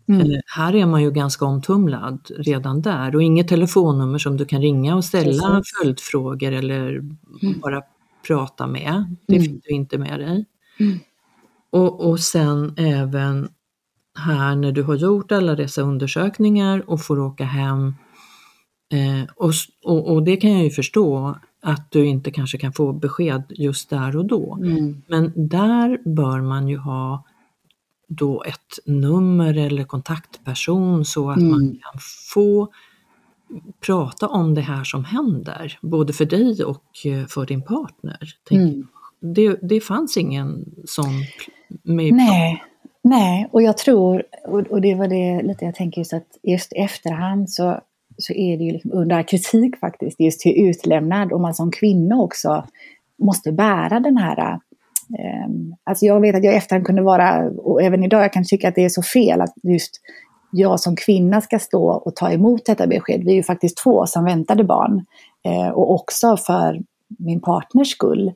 Mm. 0.08 0.20
Eh, 0.20 0.38
här 0.56 0.74
är 0.74 0.86
man 0.86 1.02
ju 1.02 1.10
ganska 1.10 1.44
omtumlad 1.44 2.30
redan 2.38 2.82
där 2.82 3.16
och 3.16 3.22
inget 3.22 3.48
telefonnummer 3.48 4.18
som 4.18 4.36
du 4.36 4.44
kan 4.44 4.60
ringa 4.60 4.96
och 4.96 5.04
ställa 5.04 5.48
Precis. 5.48 5.72
följdfrågor 5.78 6.52
eller 6.52 6.88
mm. 6.88 7.60
bara 7.62 7.82
prata 8.26 8.66
med. 8.66 9.16
Det 9.26 9.36
mm. 9.36 9.44
fick 9.48 9.64
du 9.64 9.74
inte 9.74 9.98
med 9.98 10.20
dig. 10.20 10.44
Mm. 10.80 10.98
Och, 11.70 12.10
och 12.10 12.20
sen 12.20 12.74
även 12.76 13.48
här 14.18 14.56
när 14.56 14.72
du 14.72 14.82
har 14.82 14.94
gjort 14.94 15.32
alla 15.32 15.54
dessa 15.54 15.82
undersökningar 15.82 16.90
och 16.90 17.00
får 17.00 17.18
åka 17.20 17.44
hem. 17.44 17.94
Eh, 18.92 19.30
och, 19.36 19.52
och, 19.84 20.12
och, 20.12 20.22
det 20.22 20.36
kan 20.36 20.52
jag 20.52 20.64
ju 20.64 20.70
förstå 20.70 21.38
att 21.62 21.90
du 21.90 22.06
inte 22.06 22.30
kanske 22.30 22.58
kan 22.58 22.72
få 22.72 22.92
besked 22.92 23.42
just 23.48 23.90
där 23.90 24.16
och 24.16 24.24
då. 24.24 24.58
Mm. 24.62 25.02
Men 25.08 25.32
där 25.48 26.14
bör 26.14 26.40
man 26.40 26.68
ju 26.68 26.76
ha 26.76 27.24
då 28.08 28.42
ett 28.42 28.78
nummer 28.86 29.58
eller 29.58 29.84
kontaktperson 29.84 31.04
så 31.04 31.30
att 31.30 31.36
mm. 31.36 31.50
man 31.50 31.60
kan 31.60 32.00
få 32.34 32.68
prata 33.86 34.28
om 34.28 34.54
det 34.54 34.60
här 34.60 34.84
som 34.84 35.04
händer, 35.04 35.78
både 35.82 36.12
för 36.12 36.24
dig 36.24 36.64
och 36.64 37.06
eh, 37.06 37.26
för 37.26 37.46
din 37.46 37.62
partner. 37.62 38.34
Mm. 38.50 38.86
Det, 39.20 39.58
det 39.62 39.80
fanns 39.80 40.16
ingen 40.16 40.64
sån 40.84 41.12
med 41.82 42.14
Nej, 42.14 42.62
nej, 43.04 43.48
och 43.52 43.62
jag 43.62 43.78
tror, 43.78 44.22
och 44.70 44.80
det 44.80 44.94
var 44.94 45.08
det 45.08 45.42
lite 45.42 45.64
jag 45.64 45.74
tänker 45.74 46.00
just 46.00 46.12
att 46.12 46.38
just 46.42 46.72
i 46.72 46.76
efterhand 46.76 47.50
så 47.50 47.80
så 48.18 48.32
är 48.32 48.58
det 48.58 48.64
ju 48.64 48.72
liksom 48.72 48.92
under 48.92 49.22
kritik 49.22 49.76
faktiskt, 49.76 50.20
just 50.20 50.46
hur 50.46 50.68
utlämnad 50.68 51.32
och 51.32 51.40
man 51.40 51.54
som 51.54 51.70
kvinna 51.70 52.16
också 52.20 52.64
måste 53.18 53.52
bära 53.52 54.00
den 54.00 54.16
här 54.16 54.58
Um, 55.44 55.74
Alltså 55.84 56.06
jag 56.06 56.20
vet 56.20 56.34
att 56.34 56.44
jag 56.44 56.54
i 56.54 56.56
efterhand 56.56 56.86
kunde 56.86 57.02
vara, 57.02 57.50
och 57.50 57.82
även 57.82 58.04
idag 58.04 58.22
jag 58.22 58.32
kan 58.32 58.44
tycka 58.44 58.68
att 58.68 58.74
det 58.74 58.84
är 58.84 58.88
så 58.88 59.02
fel 59.02 59.40
att 59.40 59.54
just 59.62 60.00
jag 60.52 60.80
som 60.80 60.96
kvinna 60.96 61.40
ska 61.40 61.58
stå 61.58 61.90
och 61.90 62.16
ta 62.16 62.30
emot 62.30 62.66
detta 62.66 62.86
besked. 62.86 63.24
Vi 63.24 63.30
är 63.30 63.36
ju 63.36 63.42
faktiskt 63.42 63.76
två 63.76 64.06
som 64.06 64.24
väntade 64.24 64.64
barn. 64.64 65.04
Eh, 65.44 65.68
och 65.68 65.94
också 65.94 66.36
för 66.36 66.80
min 67.18 67.40
partners 67.40 67.88
skull. 67.88 68.32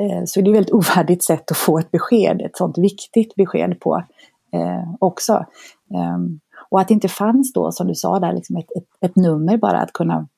Eh, 0.00 0.24
så 0.24 0.40
det 0.40 0.46
är 0.46 0.50
ett 0.50 0.56
väldigt 0.56 0.74
ovärdigt 0.74 1.24
sätt 1.24 1.50
att 1.50 1.56
få 1.56 1.78
ett 1.78 1.90
besked, 1.90 2.42
ett 2.42 2.56
sånt 2.56 2.78
viktigt 2.78 3.34
besked 3.34 3.80
på 3.80 4.04
eh, 4.52 4.94
också. 4.98 5.46
Ehm, 5.94 6.40
och 6.70 6.80
att 6.80 6.88
det 6.88 6.94
inte 6.94 7.08
fanns 7.08 7.52
då, 7.52 7.72
som 7.72 7.86
du 7.86 7.94
sa 7.94 8.18
där, 8.18 8.32
liksom 8.32 8.56
ett, 8.56 8.70
ett, 8.76 8.88
ett, 9.00 9.16
nummer 9.16 9.56
bara 9.56 9.80
att 9.80 9.92
kunna 9.92 10.28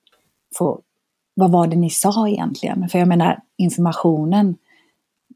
få, 0.58 0.80
vad 1.34 1.50
var 1.50 1.66
det 1.66 1.76
ni 1.76 1.90
sa 1.90 2.28
egentligen? 2.28 2.88
För 2.88 2.98
jag 2.98 3.08
menar, 3.08 3.40
informationen 3.56 4.56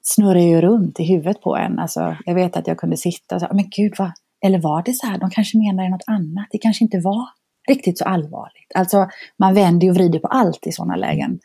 snurrar 0.02 0.40
ju 0.40 0.60
runt 0.60 1.00
i 1.00 1.04
huvudet 1.04 1.40
på 1.40 1.56
en. 1.56 1.78
Alltså, 1.78 2.16
jag 2.24 2.34
vet 2.34 2.56
att 2.56 2.66
jag 2.66 2.78
kunde 2.78 2.96
sitta 2.96 3.34
och 3.34 3.40
säga, 3.40 3.52
men 3.54 3.68
gud, 3.70 3.94
vad, 3.98 4.12
eller 4.44 4.58
var 4.58 4.82
det 4.82 4.92
så 4.92 5.06
här? 5.06 5.18
De 5.18 5.30
kanske 5.30 5.58
menade 5.58 5.88
något 5.88 6.04
annat. 6.06 6.46
Det 6.50 6.58
kanske 6.58 6.84
inte 6.84 7.00
var 7.00 7.28
riktigt 7.68 7.98
så 7.98 8.04
allvarligt. 8.04 8.72
Alltså, 8.74 9.08
man 9.36 9.54
vänder 9.54 9.88
och 9.90 9.94
vrider 9.94 10.18
på 10.18 10.28
allt 10.28 10.66
i 10.66 10.72
sådana 10.72 10.96
lägen. 10.96 11.38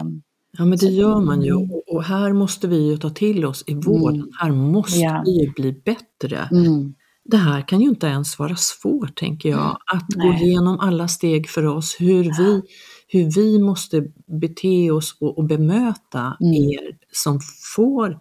Um, 0.00 0.22
Ja 0.58 0.64
men 0.64 0.78
det 0.78 0.86
gör 0.86 1.20
man 1.20 1.42
ju 1.42 1.54
och 1.86 2.04
här 2.04 2.32
måste 2.32 2.68
vi 2.68 2.88
ju 2.88 2.96
ta 2.96 3.10
till 3.10 3.44
oss 3.44 3.64
i 3.66 3.74
vården, 3.74 4.20
mm. 4.20 4.30
här 4.40 4.52
måste 4.52 4.98
ja. 4.98 5.22
vi 5.26 5.44
ju 5.44 5.52
bli 5.52 5.72
bättre. 5.72 6.48
Mm 6.52 6.94
det 7.24 7.36
här 7.36 7.68
kan 7.68 7.80
ju 7.80 7.88
inte 7.88 8.06
ens 8.06 8.38
vara 8.38 8.56
svårt, 8.56 9.16
tänker 9.16 9.48
jag, 9.48 9.78
att 9.86 10.06
Nej. 10.16 10.28
gå 10.28 10.34
igenom 10.34 10.80
alla 10.80 11.08
steg 11.08 11.48
för 11.48 11.66
oss, 11.66 11.96
hur 11.98 12.24
vi, 12.38 12.62
hur 13.08 13.30
vi 13.34 13.58
måste 13.58 14.06
bete 14.40 14.90
oss 14.90 15.16
och, 15.20 15.38
och 15.38 15.44
bemöta 15.44 16.36
mm. 16.40 16.54
er 16.54 16.96
som 17.12 17.40
får 17.76 18.20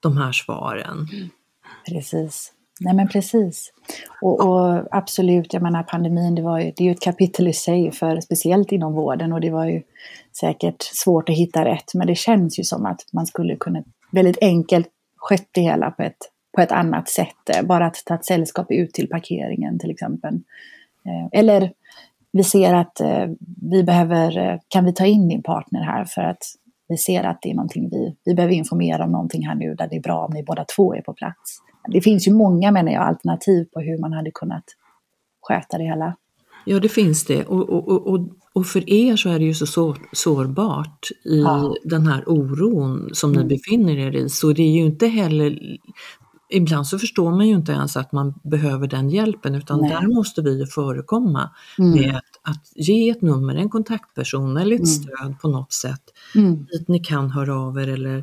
de 0.00 0.16
här 0.16 0.32
svaren. 0.32 1.08
Precis. 1.88 2.52
Nej 2.80 2.94
men 2.94 3.08
precis. 3.08 3.72
Och, 4.22 4.40
och, 4.40 4.84
absolut, 4.90 5.52
jag 5.52 5.62
menar 5.62 5.82
pandemin, 5.82 6.34
det, 6.34 6.42
var 6.42 6.60
ju, 6.60 6.72
det 6.76 6.84
är 6.84 6.84
ju 6.84 6.92
ett 6.92 7.02
kapitel 7.02 7.48
i 7.48 7.52
sig, 7.52 7.92
för, 7.92 8.20
speciellt 8.20 8.72
inom 8.72 8.92
vården 8.92 9.32
och 9.32 9.40
det 9.40 9.50
var 9.50 9.66
ju 9.66 9.82
säkert 10.40 10.82
svårt 10.82 11.28
att 11.28 11.36
hitta 11.36 11.64
rätt, 11.64 11.94
men 11.94 12.06
det 12.06 12.14
känns 12.14 12.58
ju 12.58 12.64
som 12.64 12.86
att 12.86 13.00
man 13.12 13.26
skulle 13.26 13.56
kunna 13.56 13.82
väldigt 14.12 14.38
enkelt 14.40 14.88
skött 15.16 15.48
det 15.52 15.60
hela 15.60 15.90
på 15.90 16.02
ett 16.02 16.30
på 16.56 16.62
ett 16.62 16.72
annat 16.72 17.08
sätt. 17.08 17.56
Eh, 17.56 17.66
bara 17.66 17.86
att 17.86 18.02
ta 18.06 18.14
ett 18.14 18.24
sällskap 18.24 18.66
ut 18.70 18.94
till 18.94 19.08
parkeringen 19.08 19.78
till 19.78 19.90
exempel. 19.90 20.34
Eh, 21.04 21.40
eller 21.40 21.72
vi 22.32 22.44
ser 22.44 22.74
att 22.74 23.00
eh, 23.00 23.26
vi 23.70 23.82
behöver, 23.82 24.60
kan 24.68 24.84
vi 24.84 24.92
ta 24.92 25.06
in 25.06 25.28
din 25.28 25.42
partner 25.42 25.82
här 25.82 26.04
för 26.04 26.22
att 26.22 26.42
vi 26.88 26.96
ser 26.96 27.24
att 27.24 27.38
det 27.42 27.50
är 27.50 27.54
någonting 27.54 27.88
vi, 27.90 28.16
vi 28.24 28.34
behöver 28.34 28.54
informera 28.54 29.04
om 29.04 29.12
någonting 29.12 29.46
här 29.46 29.54
nu 29.54 29.74
där 29.74 29.88
det 29.88 29.96
är 29.96 30.00
bra 30.00 30.26
om 30.26 30.34
ni 30.34 30.42
båda 30.42 30.64
två 30.76 30.94
är 30.94 31.00
på 31.00 31.12
plats. 31.12 31.58
Det 31.88 32.00
finns 32.00 32.28
ju 32.28 32.32
många, 32.32 32.70
menar 32.70 32.92
jag, 32.92 33.02
alternativ 33.02 33.64
på 33.64 33.80
hur 33.80 33.98
man 33.98 34.12
hade 34.12 34.30
kunnat 34.30 34.64
sköta 35.40 35.78
det 35.78 35.84
hela. 35.84 36.16
Ja, 36.64 36.80
det 36.80 36.88
finns 36.88 37.24
det. 37.24 37.44
Och, 37.44 37.68
och, 37.68 37.88
och, 37.88 38.06
och 38.06 38.20
för 38.64 38.90
er 38.90 39.16
så 39.16 39.28
är 39.28 39.38
det 39.38 39.44
ju 39.44 39.54
så 39.54 39.66
sår, 39.66 39.98
sårbart 40.12 41.10
i 41.24 41.40
ja. 41.40 41.74
den 41.84 42.06
här 42.06 42.24
oron 42.26 43.10
som 43.12 43.32
mm. 43.32 43.42
ni 43.42 43.56
befinner 43.56 43.98
er 43.98 44.12
i. 44.16 44.28
Så 44.28 44.52
det 44.52 44.62
är 44.62 44.72
ju 44.72 44.86
inte 44.86 45.06
heller 45.06 45.58
ibland 46.48 46.86
så 46.86 46.98
förstår 46.98 47.30
man 47.30 47.48
ju 47.48 47.54
inte 47.54 47.72
ens 47.72 47.96
att 47.96 48.12
man 48.12 48.34
behöver 48.44 48.86
den 48.86 49.10
hjälpen 49.10 49.54
utan 49.54 49.80
Nej. 49.80 49.90
där 49.90 50.14
måste 50.14 50.42
vi 50.42 50.58
ju 50.58 50.66
förekomma 50.66 51.50
mm. 51.78 51.90
med 51.90 52.16
att, 52.16 52.50
att, 52.50 52.72
ge 52.74 53.10
ett 53.10 53.22
nummer, 53.22 53.54
en 53.54 53.70
kontaktperson 53.70 54.56
eller 54.56 54.76
ett 54.76 54.80
mm. 54.80 54.86
stöd 54.86 55.40
på 55.40 55.48
något 55.48 55.72
sätt 55.72 56.02
mm. 56.34 56.64
dit 56.64 56.88
ni 56.88 56.98
kan 56.98 57.30
höra 57.30 57.60
av 57.60 57.78
er 57.78 57.88
eller 57.88 58.18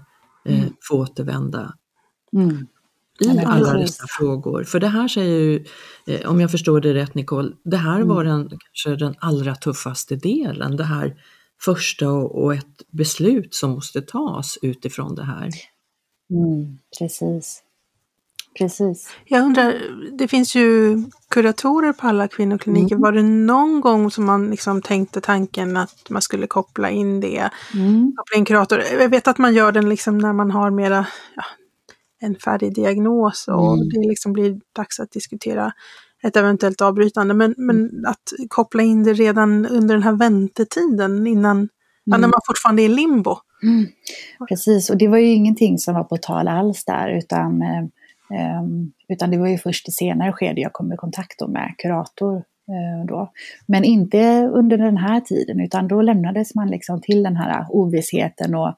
eh, 0.45 0.59
mm. 0.59 0.73
få 0.89 0.95
återvända. 0.95 1.73
Mm. 2.33 2.67
I 3.19 3.39
alla 3.45 3.73
dessa 3.73 4.05
frågor. 4.09 4.63
För 4.63 4.79
det 4.79 4.87
här 4.87 5.07
säger 5.07 5.39
ju, 5.39 5.65
eh, 6.07 6.29
om 6.29 6.41
jag 6.41 6.51
förstår 6.51 6.81
det 6.81 6.93
rätt 6.93 7.15
Nicole, 7.15 7.51
det 7.63 7.77
här 7.77 7.95
mm. 7.95 8.07
var 8.07 8.23
den, 8.23 8.49
kanske 8.49 9.05
den 9.05 9.15
allra 9.19 9.55
tuffaste 9.55 10.15
delen. 10.15 10.77
Det 10.77 10.83
här 10.83 11.15
första 11.61 12.09
och, 12.09 12.43
och 12.43 12.53
ett 12.53 12.81
beslut 12.91 13.55
som 13.55 13.71
måste 13.71 14.01
tas 14.01 14.57
utifrån 14.61 15.15
det 15.15 15.23
här. 15.23 15.49
precis. 16.99 17.63
Precis. 18.57 19.09
Jag 19.25 19.45
undrar, 19.45 19.81
det 20.17 20.27
finns 20.27 20.55
ju 20.55 20.97
kuratorer 21.29 21.93
på 21.93 22.07
alla 22.07 22.27
kvinnokliniker. 22.27 22.95
Mm. 22.95 23.01
Var 23.01 23.11
det 23.11 23.23
någon 23.23 23.81
gång 23.81 24.11
som 24.11 24.25
man 24.25 24.49
liksom 24.49 24.81
tänkte 24.81 25.21
tanken 25.21 25.77
att 25.77 26.09
man 26.09 26.21
skulle 26.21 26.47
koppla 26.47 26.89
in 26.89 27.19
det? 27.19 27.49
Mm. 27.73 28.13
Koppla 28.17 28.37
in 28.37 28.45
kurator. 28.45 28.79
Jag 28.99 29.09
vet 29.09 29.27
att 29.27 29.37
man 29.37 29.53
gör 29.53 29.71
den 29.71 29.89
liksom 29.89 30.17
när 30.17 30.33
man 30.33 30.51
har 30.51 30.71
mera 30.71 31.05
ja, 31.35 31.43
en 32.23 32.35
färdig 32.35 32.75
diagnos 32.75 33.47
och 33.47 33.73
mm. 33.73 33.89
det 33.89 34.07
liksom 34.07 34.33
blir 34.33 34.59
dags 34.75 34.99
att 34.99 35.11
diskutera 35.11 35.71
ett 36.23 36.37
eventuellt 36.37 36.81
avbrytande. 36.81 37.33
Men, 37.33 37.55
men 37.57 37.75
mm. 37.75 38.05
att 38.07 38.33
koppla 38.47 38.83
in 38.83 39.03
det 39.03 39.13
redan 39.13 39.65
under 39.65 39.95
den 39.95 40.03
här 40.03 40.13
väntetiden 40.13 41.27
innan, 41.27 41.69
ja, 42.03 42.11
när 42.11 42.17
mm. 42.17 42.29
man 42.29 42.41
fortfarande 42.47 42.81
är 42.81 42.85
i 42.85 42.89
limbo. 42.89 43.37
Mm. 43.63 43.85
Precis, 44.49 44.89
och 44.89 44.97
det 44.97 45.07
var 45.07 45.17
ju 45.17 45.27
ingenting 45.27 45.77
som 45.77 45.95
var 45.95 46.03
på 46.03 46.17
tal 46.17 46.47
alls 46.47 46.85
där 46.85 47.17
utan 47.17 47.61
eh, 47.61 47.85
Ehm, 48.33 48.91
utan 49.07 49.31
det 49.31 49.37
var 49.37 49.47
ju 49.47 49.57
först 49.57 49.89
i 49.89 49.91
senare 49.91 50.31
skede 50.31 50.61
jag 50.61 50.73
kom 50.73 50.93
i 50.93 50.95
kontakt 50.95 51.41
med 51.47 51.75
kurator. 51.77 52.43
Eh, 52.67 53.05
då. 53.07 53.31
Men 53.65 53.83
inte 53.83 54.49
under 54.53 54.77
den 54.77 54.97
här 54.97 55.19
tiden 55.19 55.59
utan 55.59 55.87
då 55.87 56.01
lämnades 56.01 56.55
man 56.55 56.67
liksom 56.67 57.01
till 57.01 57.23
den 57.23 57.35
här 57.35 57.65
ovissheten 57.69 58.55
och, 58.55 58.75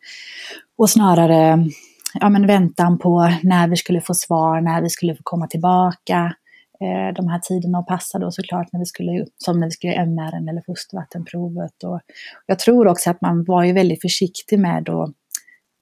och 0.78 0.90
snarare 0.90 1.70
ja, 2.20 2.30
men 2.30 2.48
väntan 2.48 3.00
på 3.00 3.32
när 3.44 3.68
vi 3.68 3.76
skulle 3.76 4.02
få 4.02 4.14
svar, 4.14 4.62
när 4.62 4.82
vi 4.82 4.90
skulle 4.90 5.16
få 5.16 5.22
komma 5.24 5.48
tillbaka. 5.48 6.36
Eh, 6.82 7.14
de 7.16 7.28
här 7.28 7.40
tiderna 7.40 7.80
att 7.80 7.88
passa 7.88 8.20
då 8.20 8.32
såklart 8.32 8.68
när 8.72 8.80
vi 8.80 8.86
skulle, 8.86 9.26
som 9.38 9.60
när 9.60 9.68
vi 9.68 9.72
skulle 9.72 9.94
göra 9.94 10.04
MR 10.04 10.50
eller 10.50 10.62
fostervattenprovet. 10.66 11.84
Och 11.84 12.00
jag 12.46 12.60
tror 12.60 12.88
också 12.88 13.10
att 13.10 13.22
man 13.22 13.44
var 13.44 13.64
ju 13.64 13.74
väldigt 13.74 14.02
försiktig 14.02 14.60
med 14.60 14.90
att 14.90 15.10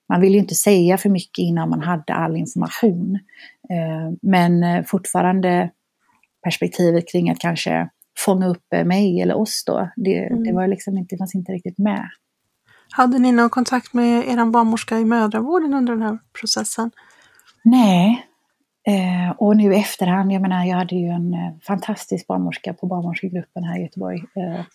man 0.10 0.22
ville 0.22 0.34
ju 0.34 0.40
inte 0.40 0.56
säga 0.56 0.98
för 0.98 1.10
mycket 1.10 1.44
innan 1.44 1.70
man 1.70 1.82
hade 1.82 2.14
all 2.14 2.38
information. 2.38 3.20
Eh, 3.70 4.14
men 4.22 4.64
eh, 4.64 4.84
fortfarande 4.84 5.70
perspektivet 6.44 7.12
kring 7.12 7.30
att 7.30 7.40
kanske 7.40 7.90
fånga 8.18 8.48
upp 8.48 8.66
mig 8.86 9.22
eller 9.22 9.38
oss 9.38 9.64
då. 9.66 9.90
Det, 9.96 10.18
Mm. 10.18 10.44
det, 10.44 10.54
var 10.54 10.68
liksom 10.68 10.98
inte, 10.98 11.16
det 11.16 11.18
fanns 11.18 11.36
inte 11.36 11.52
riktigt 11.52 11.78
med. 11.78 12.10
Hade 12.96 13.20
ni 13.20 13.32
någon 13.32 13.50
kontakt 13.50 13.94
med 13.94 14.28
er 14.28 14.46
barnmorska 14.46 15.00
i 15.00 15.06
mödravården 15.06 15.74
under 15.74 15.94
den 15.94 16.02
här 16.02 16.18
processen? 16.40 16.92
Nej. 17.64 18.28
Eh, 18.88 19.36
och 19.38 19.58
nu 19.58 19.74
i 19.74 19.80
efterhand, 19.80 20.32
jag 20.32 20.42
menar 20.42 20.66
jag 20.66 20.78
hade 20.78 20.96
ju 20.96 21.08
en 21.08 21.34
eh, 21.34 21.54
fantastisk 21.68 22.28
barnmorska 22.28 22.74
på 22.74 22.88
barnmorskegruppen 22.88 23.64
här 23.64 23.80
i 23.80 23.82
Göteborg. 23.82 24.18
Eh, 24.36 24.66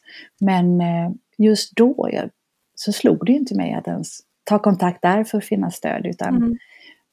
men 0.40 0.80
eh, 0.80 1.10
just 1.38 1.76
då 1.76 2.08
jag, 2.12 2.30
så 2.75 2.92
slog 2.92 3.26
det 3.26 3.32
ju 3.32 3.38
inte 3.38 3.54
mig 3.56 3.75
att 3.75 3.88
ens 3.88 4.18
ta 4.44 4.58
kontakt 4.58 5.02
där 5.02 5.25
för 5.25 5.38
att 5.38 5.44
finna 5.44 5.70
stöd. 5.70 6.06
Utan 6.06 6.37
Mm. 6.37 6.56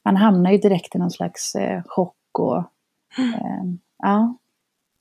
man 0.04 0.16
hamnar 0.16 0.50
ju 0.52 0.58
direkt 0.58 0.94
i 0.94 0.98
någon 0.98 1.10
slags 1.10 1.54
eh, 1.54 1.82
chock 1.86 2.16
och 2.38 2.56
eh, 3.18 3.64
ja, 3.98 4.38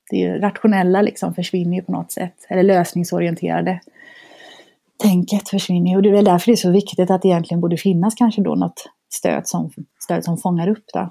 det 0.10 0.38
rationella 0.40 1.02
liksom 1.02 1.34
försvinner 1.34 1.76
ju 1.76 1.82
på 1.82 1.92
något 1.92 2.12
sätt. 2.12 2.46
Eller 2.50 2.64
lösningsorienterade 2.64 3.80
tänket 5.00 5.50
försvinner. 5.50 5.96
Och 5.96 6.02
det 6.02 6.10
är 6.10 6.14
väl 6.14 6.26
därför 6.26 6.46
det 6.46 6.54
är 6.54 6.56
så 6.56 6.72
viktigt 6.72 7.10
att 7.12 7.22
det 7.22 7.28
egentligen 7.28 7.62
borde 7.62 7.78
finnas 7.78 8.16
kanske 8.16 8.42
då 8.42 8.56
något 8.56 8.84
stöd 9.14 9.48
som, 9.48 9.72
stöd 10.04 10.24
som 10.24 10.38
fångar 10.38 10.68
upp 10.68 10.84
det. 10.94 11.10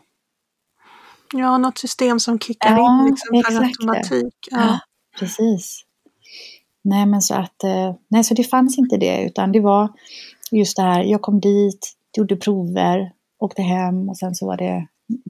Ja, 1.33 1.59
något 1.59 1.79
system 1.79 2.21
som 2.21 2.39
kickar 2.39 2.71
Ja, 2.79 3.01
in 3.01 3.11
liksom, 3.11 3.35
exakt. 3.39 3.57
automatik. 3.81 4.35
Ja, 4.51 4.59
Ja. 4.61 4.79
precis. 5.19 5.83
Nej, 6.85 7.07
men 7.07 7.23
så 7.23 7.35
att, 7.35 7.65
eh, 7.65 7.95
nej, 8.09 8.25
så 8.25 8.35
det 8.35 8.45
fanns 8.45 8.79
inte 8.79 8.97
det, 8.97 9.23
utan 9.25 9.53
det 9.53 9.61
var 9.61 9.89
just 10.51 10.77
det 10.77 10.83
här, 10.83 11.03
jag 11.05 11.23
kom 11.23 11.41
dit, 11.41 11.93
gjorde 12.17 12.37
prover, 12.37 13.13
åkte 13.39 13.63
hem 13.63 14.09
och 14.09 14.17
sen 14.19 14.35
så 14.35 14.47
var 14.47 14.57
det 14.57 14.87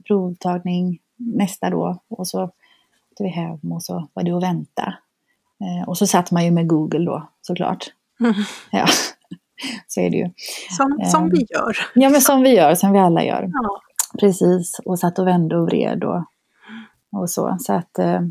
provtagning 0.07 0.99
nästa 1.17 1.69
då 1.69 2.03
och 2.09 2.27
så 2.27 2.43
åkte 2.43 3.23
vi 3.23 3.29
hem 3.29 3.71
och 3.71 3.83
så 3.83 4.07
var 4.13 4.23
det 4.23 4.31
att 4.31 4.43
vänta. 4.43 4.93
Eh, 5.61 5.89
och 5.89 5.97
så 5.97 6.07
satt 6.07 6.31
man 6.31 6.45
ju 6.45 6.51
med 6.51 6.67
Google 6.69 7.05
då 7.05 7.29
såklart. 7.41 7.85
Mm. 8.19 8.33
Ja, 8.71 8.85
så 9.87 10.01
är 10.01 10.09
det 10.09 10.17
ju. 10.17 10.29
Som, 10.77 10.99
som 11.11 11.23
Ehm. 11.23 11.29
vi 11.29 11.45
gör. 11.49 11.77
Ja, 11.93 12.09
men 12.09 12.21
som 12.21 12.41
vi 12.41 12.55
gör, 12.55 12.75
som 12.75 12.91
vi 12.91 12.99
alla 12.99 13.23
gör. 13.23 13.49
Ja. 13.53 13.81
Precis, 14.19 14.79
och 14.85 14.99
satt 14.99 15.19
och 15.19 15.27
vände 15.27 15.57
och 15.57 15.65
vred 15.67 16.03
och, 16.03 16.25
och 17.11 17.29
så. 17.29 17.57
Så 17.59 17.73
att, 17.73 17.99
eh, 17.99 18.21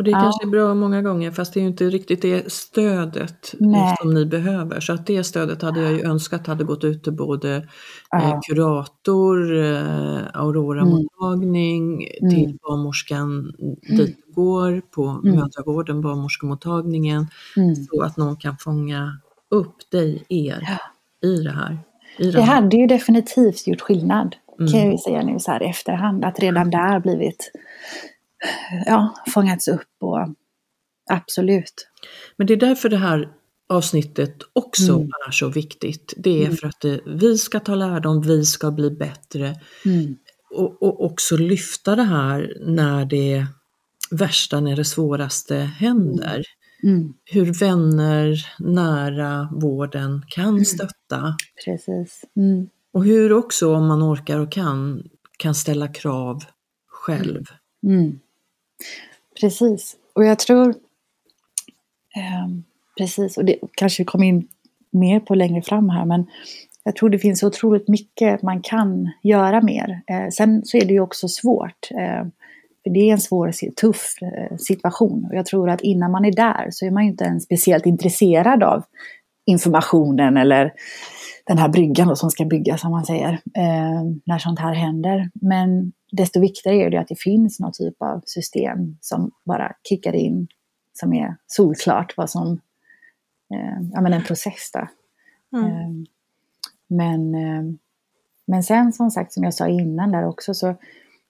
Och 0.00 0.04
det 0.04 0.10
Ja. 0.10 0.20
kanske 0.20 0.44
är 0.46 0.50
bra 0.50 0.74
många 0.74 1.02
gånger 1.02 1.30
fast 1.30 1.54
det 1.54 1.60
är 1.60 1.62
ju 1.62 1.68
inte 1.68 1.84
riktigt 1.84 2.22
det 2.22 2.52
stödet 2.52 3.54
Nej. 3.58 3.96
som 4.00 4.14
ni 4.14 4.26
behöver. 4.26 4.80
Så 4.80 4.92
att 4.92 5.06
det 5.06 5.24
stödet 5.24 5.62
hade 5.62 5.80
jag 5.82 5.92
ju 5.92 6.02
önskat 6.02 6.46
hade 6.46 6.64
gått 6.64 6.84
ut 6.84 7.04
till 7.04 7.12
både 7.12 7.56
eh, 7.56 7.62
Ja. 8.10 8.40
kurator, 8.48 9.56
eh, 9.58 10.20
Aurora-mottagning, 10.34 12.08
Mm. 12.22 12.30
till 12.34 12.58
barnmorskan 12.62 13.52
dit 13.88 14.16
du 14.26 14.32
går 14.34 14.82
på 14.94 15.04
Mm. 15.24 15.36
mödravården, 15.36 16.00
barnmorskemottagningen. 16.00 17.26
mm. 17.56 17.74
Så 17.74 18.02
att 18.02 18.16
någon 18.16 18.36
kan 18.36 18.56
fånga 18.58 19.18
upp 19.50 19.90
dig, 19.92 20.24
er, 20.28 20.58
Ja. 21.22 21.28
i 21.28 21.42
det 21.42 21.50
här. 21.52 21.78
I 22.18 22.24
Det 22.24 22.30
den 22.30 22.42
här. 22.42 22.54
hade 22.54 22.76
ju 22.76 22.86
definitivt 22.86 23.66
gjort 23.66 23.80
skillnad, 23.80 24.36
kan 24.58 24.66
Mm. 24.68 24.80
jag 24.80 24.92
ju 24.92 24.98
säga 24.98 25.22
nu 25.22 25.38
så 25.38 25.50
här 25.50 25.62
i 25.62 25.66
efterhand. 25.66 26.24
Att 26.24 26.38
redan 26.40 26.70
där 26.70 27.00
blivit 27.00 27.50
ja, 28.86 29.14
fångats 29.28 29.68
upp 29.68 29.88
och 30.00 30.18
absolut. 31.10 31.88
Men 32.36 32.46
det 32.46 32.52
är 32.54 32.56
därför 32.56 32.88
det 32.88 32.96
här 32.96 33.28
avsnittet 33.68 34.36
också 34.52 34.92
Mm. 34.92 35.10
är 35.28 35.30
så 35.30 35.48
viktigt. 35.48 36.14
Det 36.16 36.30
är 36.42 36.44
Mm. 36.44 36.56
för 36.56 36.66
att 36.66 36.80
det, 36.80 37.00
vi 37.06 37.38
ska 37.38 37.60
ta 37.60 37.74
lärdom, 37.74 38.22
vi 38.22 38.44
ska 38.44 38.70
bli 38.70 38.90
bättre. 38.90 39.54
Mm. 39.84 40.16
Och, 40.50 40.82
och 40.82 41.04
också 41.04 41.36
lyfta 41.36 41.96
det 41.96 42.02
här 42.02 42.56
när 42.60 43.04
det 43.04 43.46
värsta, 44.10 44.60
när 44.60 44.76
det 44.76 44.84
svåraste 44.84 45.54
händer. 45.56 46.44
Mm. 46.82 47.12
Hur 47.24 47.52
vänner, 47.60 48.46
nära 48.58 49.48
vården 49.52 50.22
kan 50.28 50.64
stötta. 50.64 51.36
Precis. 51.64 52.24
Mm. 52.36 52.68
Och 52.92 53.04
hur 53.04 53.32
också, 53.32 53.74
om 53.74 53.86
man 53.86 54.02
orkar 54.02 54.38
och 54.38 54.52
kan, 54.52 55.02
kan 55.38 55.54
ställa 55.54 55.88
krav 55.88 56.38
själv. 56.88 57.44
Mm. 57.86 58.18
Precis. 59.40 59.96
Och 60.12 60.24
jag 60.24 60.38
tror, 60.38 60.74
ehm, 62.16 62.64
precis, 62.98 63.38
och 63.38 63.44
det 63.44 63.56
kanske 63.76 64.02
vi 64.02 64.06
kommer 64.06 64.26
in 64.26 64.48
mer 64.90 65.20
på 65.20 65.34
längre 65.34 65.62
fram 65.62 65.88
här, 65.88 66.04
men 66.04 66.26
jag 66.84 66.96
tror 66.96 67.10
det 67.10 67.18
finns 67.18 67.40
så 67.40 67.46
otroligt 67.46 67.88
mycket 67.88 68.42
man 68.42 68.62
kan 68.62 69.10
göra 69.22 69.60
mer. 69.60 70.00
Eh, 70.06 70.28
sen 70.32 70.64
så 70.64 70.76
är 70.76 70.84
det 70.84 70.92
ju 70.92 71.00
också 71.00 71.28
svårt. 71.28 71.88
Eh, 71.90 72.26
för 72.82 72.90
det 72.90 73.00
är 73.00 73.12
en 73.12 73.20
svår, 73.20 73.70
tuff 73.70 74.14
eh, 74.22 74.56
situation. 74.56 75.26
Och 75.30 75.34
jag 75.34 75.46
tror 75.46 75.70
att 75.70 75.80
innan 75.80 76.10
man 76.10 76.24
är 76.24 76.32
där 76.32 76.68
så 76.70 76.86
är 76.86 76.90
man 76.90 77.04
ju 77.04 77.10
inte 77.10 77.24
ens 77.24 77.44
speciellt 77.44 77.86
intresserad 77.86 78.62
av 78.62 78.82
informationen 79.46 80.36
eller 80.36 80.72
den 81.46 81.58
här 81.58 81.68
bryggan 81.68 82.08
då 82.08 82.16
som 82.16 82.30
ska 82.30 82.44
byggas, 82.44 82.80
som 82.80 82.90
man 82.90 83.04
säger, 83.04 83.32
eh, 83.32 84.02
när 84.24 84.38
sånt 84.38 84.58
här 84.58 84.74
händer. 84.74 85.30
Men 85.34 85.92
desto 86.12 86.40
viktigare 86.40 86.76
är 86.76 86.90
det 86.90 87.00
att 87.00 87.08
det 87.08 87.20
finns 87.20 87.60
någon 87.60 87.72
typ 87.72 88.02
av 88.02 88.22
system 88.26 88.96
som 89.00 89.30
bara 89.44 89.76
kickar 89.88 90.12
in, 90.12 90.48
som 90.92 91.12
är 91.12 91.36
solklart 91.46 92.16
vad 92.16 92.30
som, 92.30 92.60
eh, 93.54 93.90
ja 93.92 94.00
men 94.00 94.12
en 94.12 94.24
process 94.24 94.70
där. 94.72 94.88
Mm. 95.52 95.66
Eh, 95.66 96.06
Men, 96.92 97.34
eh, 97.34 97.62
men 98.46 98.62
sen 98.62 98.92
som 98.92 99.10
sagt, 99.10 99.32
som 99.32 99.44
jag 99.44 99.54
sa 99.54 99.68
innan 99.68 100.12
där 100.12 100.24
också, 100.26 100.54
så 100.54 100.74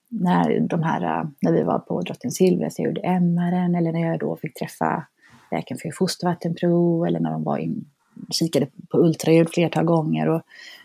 när, 0.09 0.59
de 0.59 0.83
här, 0.83 1.01
eh, 1.01 1.29
när 1.41 1.51
vi 1.51 1.63
var 1.63 1.79
på 1.79 2.01
Drottning 2.01 2.31
Silvia 2.31 2.69
så 2.69 2.81
jag 2.81 2.87
gjorde 2.87 3.01
MR'n 3.01 3.77
eller 3.77 3.91
när 3.91 4.07
jag 4.07 4.19
då 4.19 4.35
fick 4.35 4.53
träffa 4.53 5.07
läkaren 5.51 5.79
för 5.79 5.91
fostervattenprov 5.91 7.05
eller 7.05 7.19
när 7.19 7.31
de 7.31 7.43
var 7.43 7.57
in, 7.57 7.85
kikade 8.29 8.67
på 8.89 8.97
ultraljud 8.97 9.49
flertal 9.49 9.85
gånger 9.85 10.29
och 10.29 10.41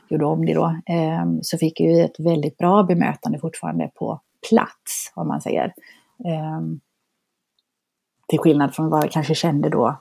gjorde 0.09 0.25
om 0.25 0.47
det 0.47 0.55
då, 0.55 0.65
eh, 0.87 1.27
så 1.43 1.59
fick 1.59 1.81
ju 1.81 2.01
ett 2.01 2.21
väldigt 2.21 2.59
bra 2.59 2.83
bemötande 2.83 3.39
fortfarande 3.39 3.91
på 3.95 4.21
plats, 4.49 5.13
om 5.15 5.29
man 5.29 5.41
säger. 5.41 5.75
Eh, 6.25 6.61
till 8.29 8.39
skillnad 8.39 8.75
från 8.75 8.91
vad 8.91 9.05
jag 9.05 9.13
kanske 9.13 9.35
kände 9.35 9.69
då 9.69 9.97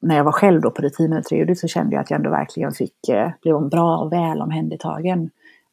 när 0.00 0.16
jag 0.16 0.24
var 0.24 0.32
själv 0.32 0.60
då 0.60 0.70
på 0.70 0.82
rutinultraljudet 0.82 1.58
så 1.58 1.68
kände 1.68 1.94
jag 1.94 2.02
att 2.02 2.10
jag 2.10 2.16
ändå 2.16 2.30
verkligen 2.30 2.72
fick, 2.72 3.08
eh, 3.08 3.30
blev 3.42 3.68
bra 3.68 3.98
och 3.98 4.12
väl 4.12 4.42
omhändertagen 4.42 5.30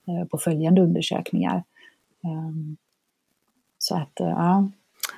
eh, 0.08 0.28
på 0.28 0.38
följande 0.38 0.82
undersökningar. 0.82 1.64
Ehm, 2.24 2.78
så 3.78 3.96
att, 3.96 4.20
eh, 4.20 4.28
ja. 4.28 4.70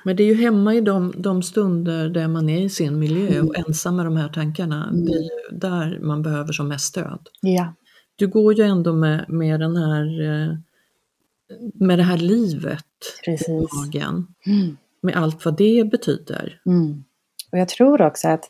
Men 0.04 0.16
det 0.16 0.22
är 0.22 0.26
ju 0.26 0.42
hemma 0.42 0.74
i 0.74 0.80
de, 0.80 1.12
de 1.16 1.42
stunder 1.42 2.08
där 2.08 2.28
man 2.28 2.48
är 2.48 2.60
i 2.60 2.68
sin 2.68 2.98
miljö 2.98 3.40
och 3.40 3.58
ensam 3.58 3.96
med 3.96 4.06
de 4.06 4.16
här 4.16 4.28
tankarna. 4.28 4.90
Det 4.92 5.12
är 5.12 5.22
ju 5.22 5.58
där 5.58 5.98
man 6.02 6.22
behöver 6.22 6.52
som 6.52 6.68
mest 6.68 6.84
stöd. 6.84 7.28
Ja. 7.40 7.72
Du 8.18 8.26
går 8.28 8.54
ju 8.54 8.64
ändå 8.64 8.92
med, 8.92 9.24
med 9.28 9.60
den 9.60 9.76
här 9.76 10.20
eh, 10.22 10.54
med 11.74 11.98
det 11.98 12.02
här 12.02 12.16
livet 12.18 12.84
i 13.22 13.24
Precis. 13.24 13.48
magen. 13.74 14.26
Mm. 14.46 14.76
Med 15.00 15.16
allt 15.16 15.44
vad 15.44 15.56
det 15.56 15.90
betyder. 15.90 16.60
Mm. 16.66 17.04
Och 17.52 17.58
jag 17.58 17.68
tror 17.68 18.02
också 18.02 18.28
att 18.28 18.44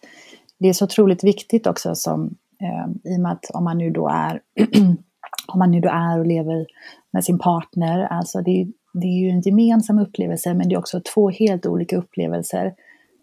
det 0.58 0.68
är 0.68 0.72
så 0.72 0.84
otroligt 0.84 1.24
viktigt 1.24 1.66
också 1.66 1.94
som 1.94 2.36
eh, 2.62 3.12
i 3.12 3.16
och 3.16 3.20
med 3.20 3.32
att 3.32 3.44
om 3.54 3.64
man 3.64 3.78
nu 3.78 3.90
då 3.90 4.08
är 4.08 4.40
om 5.46 5.58
man 5.58 5.70
nu 5.70 5.80
då 5.80 5.88
är 5.88 6.18
och 6.18 6.26
lever 6.26 6.66
med 7.10 7.24
sin 7.24 7.38
partner, 7.38 8.00
alltså 8.06 8.40
det, 8.42 8.50
är- 8.60 8.72
det 8.92 9.06
är 9.06 9.20
ju 9.20 9.28
en 9.28 9.40
gemensam 9.40 9.98
upplevelse 9.98 10.54
men 10.54 10.68
det 10.68 10.74
är 10.74 10.78
också 10.78 11.00
två 11.14 11.30
helt 11.30 11.66
olika 11.66 11.96
upplevelser. 11.96 12.74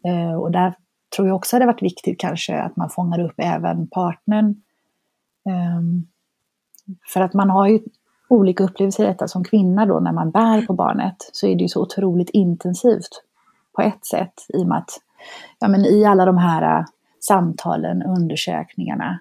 Eh, 0.08 0.34
och 0.36 0.52
där 0.52 0.74
tror 1.16 1.28
jag 1.28 1.36
också 1.36 1.60
det 1.60 1.66
varit 1.66 1.82
viktigt 1.84 2.20
kanske 2.20 2.56
att 2.58 2.76
man 2.76 2.90
fångar 2.90 3.20
upp 3.20 3.36
även 3.38 3.88
partnern. 3.88 4.56
Ehm, 5.50 6.08
för 7.14 7.22
att 7.22 7.34
man 7.34 7.50
har 7.50 7.68
ju 7.68 7.80
olika 8.28 8.64
upplevelser 8.64 9.04
i 9.04 9.08
detta 9.08 9.28
som 9.28 9.44
kvinna 9.44 9.86
då 9.86 10.00
när 10.00 10.12
man 10.12 10.32
bär 10.32 10.62
på 10.62 10.74
barnet 10.74 11.16
så 11.32 11.48
är 11.48 11.56
det 11.56 11.62
ju 11.62 11.68
så 11.68 11.82
otroligt 11.82 12.30
intensivt 12.30 13.24
på 13.76 13.82
ett 13.82 14.06
sätt 14.06 14.34
i 14.54 14.64
och 14.64 14.68
med 14.68 14.78
att 14.78 14.90
ja, 15.60 15.68
men 15.68 15.86
i 15.86 16.06
alla 16.06 16.26
de 16.26 16.38
här 16.38 16.80
äh, 16.80 16.86
samtalen, 17.20 18.04
undersökningarna 18.04 19.20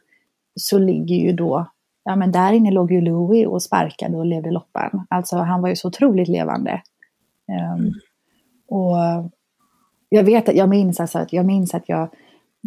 så 0.57 0.79
ligger 0.79 1.17
ju 1.17 1.33
då, 1.33 1.67
ja 2.05 2.17
men 2.17 2.33
där 2.33 2.53
inne 2.53 2.71
låg 2.71 2.93
ju 2.93 3.01
Louis 3.01 3.47
och 3.47 3.63
sparkade 3.63 4.17
och 4.17 4.27
levde 4.27 4.51
loppan. 4.51 5.07
Alltså 5.11 5.37
han 5.37 5.63
var 5.63 5.69
ju 5.69 5.77
så 5.77 5.89
otroligt 5.89 6.29
levande. 6.29 6.83
Um, 7.77 7.93
och 8.69 8.97
jag 10.09 10.25
vet 10.25 10.49
att 10.49 10.55
jag 10.55 10.69
minns 10.69 11.01
alltså 11.01 11.19
att 11.19 11.33
jag 11.33 11.47
minns 11.47 11.75
att 11.75 11.89
jag 11.89 12.09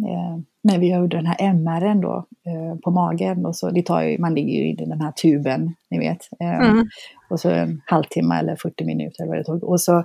eh, 0.06 0.38
när 0.62 0.78
vi 0.78 0.92
gjorde 0.92 1.16
den 1.16 1.26
här 1.26 1.36
MR'n 1.38 2.02
då 2.02 2.26
eh, 2.46 2.78
på 2.84 2.90
magen 2.90 3.46
och 3.46 3.56
så 3.56 3.70
det 3.70 3.82
tar 3.86 4.02
ju, 4.02 4.18
man 4.18 4.34
ligger 4.34 4.52
ju 4.52 4.70
i 4.70 4.74
den 4.74 5.00
här 5.00 5.12
tuben, 5.12 5.74
ni 5.90 5.98
vet. 5.98 6.28
Ehm, 6.40 6.70
Mm. 6.70 6.88
och 7.30 7.40
så 7.40 7.50
en 7.50 7.82
halvtimme 7.86 8.38
eller 8.38 8.56
40 8.56 8.84
minuter 8.84 9.22
eller 9.22 9.28
vad 9.32 9.38
det 9.38 9.44
tog. 9.44 9.64
Och 9.64 9.80
så 9.80 10.04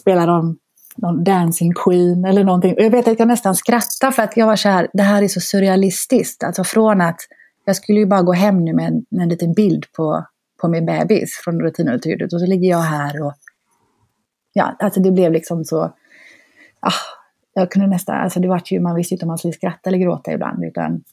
spelar 0.00 0.26
de 0.26 0.58
någon 0.96 1.24
Dancing 1.24 1.72
Queen 1.74 2.24
eller 2.24 2.44
någonting. 2.44 2.74
Och 2.74 2.82
jag 2.82 2.90
vet 2.90 3.08
att 3.08 3.18
jag 3.18 3.28
nästan 3.28 3.54
skrattade 3.54 4.12
för 4.12 4.22
att 4.22 4.36
jag 4.36 4.46
var 4.46 4.56
så 4.56 4.68
här, 4.68 4.88
det 4.92 5.02
här 5.02 5.22
är 5.22 5.28
så 5.28 5.40
surrealistiskt. 5.40 6.44
Alltså 6.44 6.64
från 6.64 7.00
att 7.00 7.20
jag 7.64 7.76
skulle 7.76 7.98
ju 7.98 8.06
bara 8.06 8.22
gå 8.22 8.32
hem 8.32 8.64
nu 8.64 8.72
med 8.74 8.86
en, 8.86 9.04
med 9.10 9.22
en 9.22 9.28
liten 9.28 9.52
bild 9.52 9.84
på, 9.96 10.24
på 10.60 10.68
min 10.68 10.86
bebis 10.86 11.40
från 11.44 11.60
rutinultraljudet 11.60 12.32
och 12.32 12.40
så 12.40 12.46
ligger 12.46 12.70
jag 12.70 12.78
här 12.80 13.22
och 13.22 13.32
ja, 14.52 14.76
alltså 14.78 15.00
det 15.00 15.10
blev 15.10 15.32
liksom 15.32 15.64
så, 15.64 15.82
ah, 16.80 16.92
jag 17.60 17.70
kunde 17.70 17.88
nästan, 17.88 18.16
alltså 18.16 18.40
det 18.40 18.48
var 18.48 18.62
ju, 18.64 18.80
man 18.80 18.94
visste 18.94 19.14
inte 19.14 19.24
om 19.24 19.28
man 19.28 19.38
skulle 19.38 19.52
skratta 19.52 19.90
eller 19.90 19.98
gråta 19.98 20.32
ibland. 20.32 20.64
Utan, 20.64 21.04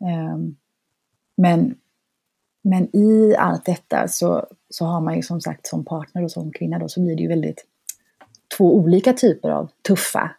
um, 0.00 0.56
men, 1.36 1.74
men 2.62 2.96
i 2.96 3.36
allt 3.38 3.64
detta 3.64 4.08
så, 4.08 4.46
så 4.70 4.84
har 4.84 5.00
man 5.00 5.16
ju 5.16 5.22
som 5.22 5.40
sagt 5.40 5.66
som 5.66 5.84
partner 5.84 6.24
och 6.24 6.30
som 6.30 6.52
kvinna 6.52 6.78
då 6.78 6.88
så 6.88 7.00
blir 7.00 7.16
det 7.16 7.22
ju 7.22 7.28
väldigt 7.28 7.66
två 8.56 8.76
olika 8.76 9.12
typer 9.12 9.50
av 9.50 9.70
tuffa 9.88 10.30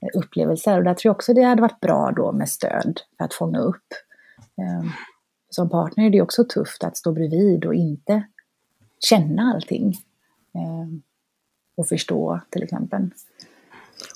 eh, 0.00 0.20
upplevelser. 0.20 0.78
Och 0.78 0.84
där 0.84 0.94
tror 0.94 1.10
jag 1.10 1.16
också 1.16 1.34
det 1.34 1.42
hade 1.42 1.62
varit 1.62 1.80
bra 1.80 2.12
då 2.16 2.32
med 2.32 2.48
stöd 2.48 3.00
för 3.18 3.24
att 3.24 3.34
fånga 3.34 3.58
upp. 3.58 3.86
Um, 4.56 4.92
som 5.50 5.70
partner 5.70 6.06
är 6.06 6.10
det 6.10 6.22
också 6.22 6.44
tufft 6.44 6.84
att 6.84 6.96
stå 6.96 7.12
bredvid 7.12 7.64
och 7.64 7.74
inte 7.74 8.22
känna 8.98 9.52
allting. 9.54 9.94
Um, 10.54 11.02
och 11.74 11.88
förstå 11.88 12.40
till 12.50 12.62
exempel. 12.62 13.10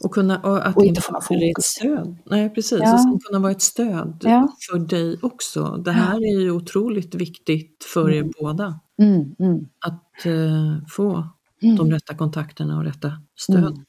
Och, 0.01 0.11
kunna, 0.11 0.41
och 0.41 0.67
att 0.67 0.77
och 0.77 0.85
inte 0.85 1.01
få 1.01 1.13
något 1.13 1.31
ett 1.31 1.65
stöd. 1.65 2.17
Nej, 2.25 2.51
precis. 2.51 2.81
Ja. 2.83 2.95
Och 2.95 3.01
sen 3.01 3.19
kunna 3.19 3.39
vara 3.39 3.53
ett 3.53 3.63
stöd 3.63 4.17
ja. 4.21 4.49
för 4.71 4.79
dig 4.79 5.19
också. 5.23 5.77
Det 5.77 5.93
här 5.93 6.17
är 6.17 6.41
ju 6.41 6.51
otroligt 6.51 7.15
viktigt 7.15 7.85
för 7.95 8.11
er 8.11 8.21
mm. 8.21 8.33
båda. 8.41 8.81
Mm, 8.99 9.35
mm. 9.39 9.69
Att 9.87 10.27
uh, 10.27 10.79
få 10.89 11.29
mm. 11.63 11.77
de 11.77 11.91
rätta 11.91 12.15
kontakterna 12.15 12.79
och 12.79 12.85
rätta 12.85 13.13
stödet. 13.37 13.71
Mm. 13.71 13.85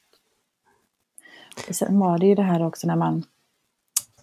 Sen 1.70 1.98
var 1.98 2.18
det 2.18 2.26
ju 2.26 2.34
det 2.34 2.42
här 2.42 2.66
också 2.66 2.86
när 2.86 2.96
man 2.96 3.24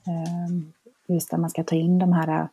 ehm, 0.08 0.72
just 1.08 1.32
när 1.32 1.40
man 1.40 1.50
ska 1.50 1.64
ta 1.64 1.76
in 1.76 2.00
de 2.00 2.14
här 2.14 2.48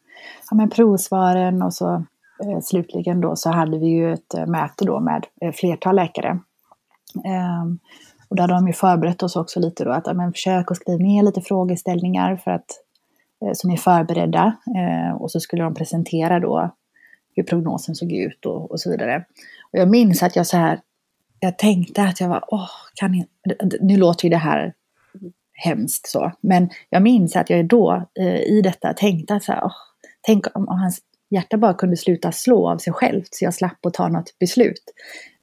ja, 0.51 0.57
men 0.57 0.71
provsvaren 0.71 1.63
och 1.63 1.75
så 1.75 2.05
eh, 2.45 2.61
slutligen 2.63 3.21
då 3.21 3.37
så 3.37 3.51
hade 3.51 3.79
vi 3.79 3.87
ju 3.87 4.13
ett 4.13 4.35
eh, 4.35 4.47
möte 4.47 4.85
då 4.85 5.01
med 5.01 5.27
eh, 5.41 5.53
flertal 5.53 5.97
läkare. 5.97 6.39
Och 8.33 8.37
då 8.37 8.43
hade 8.43 8.55
de 8.55 8.67
ju 8.67 8.73
förberett 8.73 9.23
oss 9.23 9.37
också 9.37 9.61
lite 9.61 9.85
då 9.85 9.91
att 9.91 10.07
ja, 10.07 10.15
men 10.15 10.33
försök 10.33 10.71
att 10.71 10.77
skriva 10.77 10.99
ner 10.99 11.23
lite 11.23 11.41
frågeställningar 11.41 12.37
för 12.37 12.51
att, 12.51 12.67
eh, 13.45 13.53
som 13.53 13.71
är 13.71 13.77
förberedda 13.77 14.57
eh, 14.77 15.17
och 15.17 15.31
så 15.31 15.41
skulle 15.41 15.63
de 15.63 15.75
presentera 15.75 16.41
då 16.41 16.75
hur 17.37 17.43
prognosen 17.43 17.95
såg 17.95 18.13
ut 18.13 18.47
och, 18.47 18.71
och 18.71 18.81
så 18.81 18.91
vidare. 18.91 19.25
Och 19.73 19.79
jag 19.79 19.91
minns 19.91 20.23
att 20.23 20.37
jag 20.37 20.47
så 20.47 20.57
här 20.57 20.81
jag 21.41 21.59
tänkte 21.59 22.03
att 22.03 22.21
jag 22.21 22.29
var, 22.29 22.45
åh, 22.49 22.71
kan 22.95 23.15
jag, 23.15 23.27
nu 23.81 23.97
låter 23.97 24.25
ju 24.25 24.31
det 24.31 24.37
här 24.37 24.75
hemskt 25.53 26.09
så, 26.09 26.33
men 26.41 26.71
jag 26.91 27.03
minns 27.03 27.37
att 27.37 27.51
jag 27.51 27.69
då 27.69 28.07
eh, 28.19 28.41
i 28.41 28.61
detta 28.65 28.95
tänkte 28.95 29.35
att 29.35 29.45
så 29.45 29.53
här, 29.53 29.65
åh, 29.65 29.73
tänk 30.23 30.57
om, 30.57 30.69
om, 30.69 30.79
hans 30.79 31.01
hjärta 31.31 31.57
bara 31.57 31.75
kunde 31.75 31.97
sluta 31.97 32.33
slå 32.33 32.71
av 32.71 32.79
sig 32.79 32.93
självt 32.93 33.29
så 33.31 33.45
jag 33.45 33.55
slapp 33.55 33.87
att 33.87 33.95
ta 33.95 34.09
något 34.09 34.39
beslut. 34.39 34.83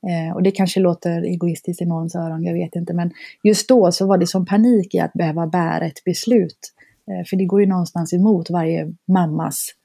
Eh, 0.08 0.36
och 0.36 0.44
det 0.44 0.52
kanske 0.52 0.80
låter 0.80 1.22
egoistiskt 1.22 1.82
i 1.82 1.86
någons 1.86 2.16
öron, 2.16 2.44
jag 2.44 2.54
vet 2.54 2.76
inte, 2.76 2.94
men 2.94 3.12
just 3.44 3.68
då 3.68 3.92
så 3.92 4.08
var 4.08 4.18
det 4.18 4.28
som 4.28 4.46
panik 4.46 4.96
i 4.96 5.00
att 5.00 5.14
behöva 5.14 5.48
bära 5.48 5.86
ett 5.86 6.04
beslut. 6.04 6.74
Eh, 7.12 7.26
för 7.26 7.38
det 7.38 7.46
går 7.46 7.62
ju 7.62 7.68
någonstans 7.68 8.14
emot 8.14 8.50
varje 8.50 8.94
mammas 9.08 9.76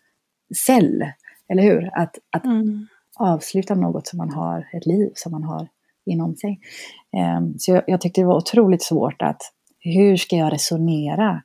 cell, 0.67 1.05
eller 1.49 1.63
hur? 1.63 1.91
Att, 1.93 2.19
att 2.31 2.45
mm. 2.45 2.87
avsluta 3.17 3.75
något 3.75 4.07
som 4.07 4.17
man 4.17 4.31
har, 4.31 4.69
ett 4.73 4.87
liv 4.87 5.11
som 5.15 5.33
man 5.33 5.45
har 5.45 5.69
inom 6.07 6.37
sig. 6.37 6.61
Ehm, 7.17 7.59
så 7.59 7.71
jag, 7.71 7.83
jag 7.87 8.01
tyckte 8.01 8.21
det 8.21 8.27
var 8.27 8.37
otroligt 8.37 8.83
svårt 8.83 9.23
att 9.23 9.41
hur 9.81 10.17
ska 10.17 10.37
jag 10.37 10.53
resonera 10.53 11.43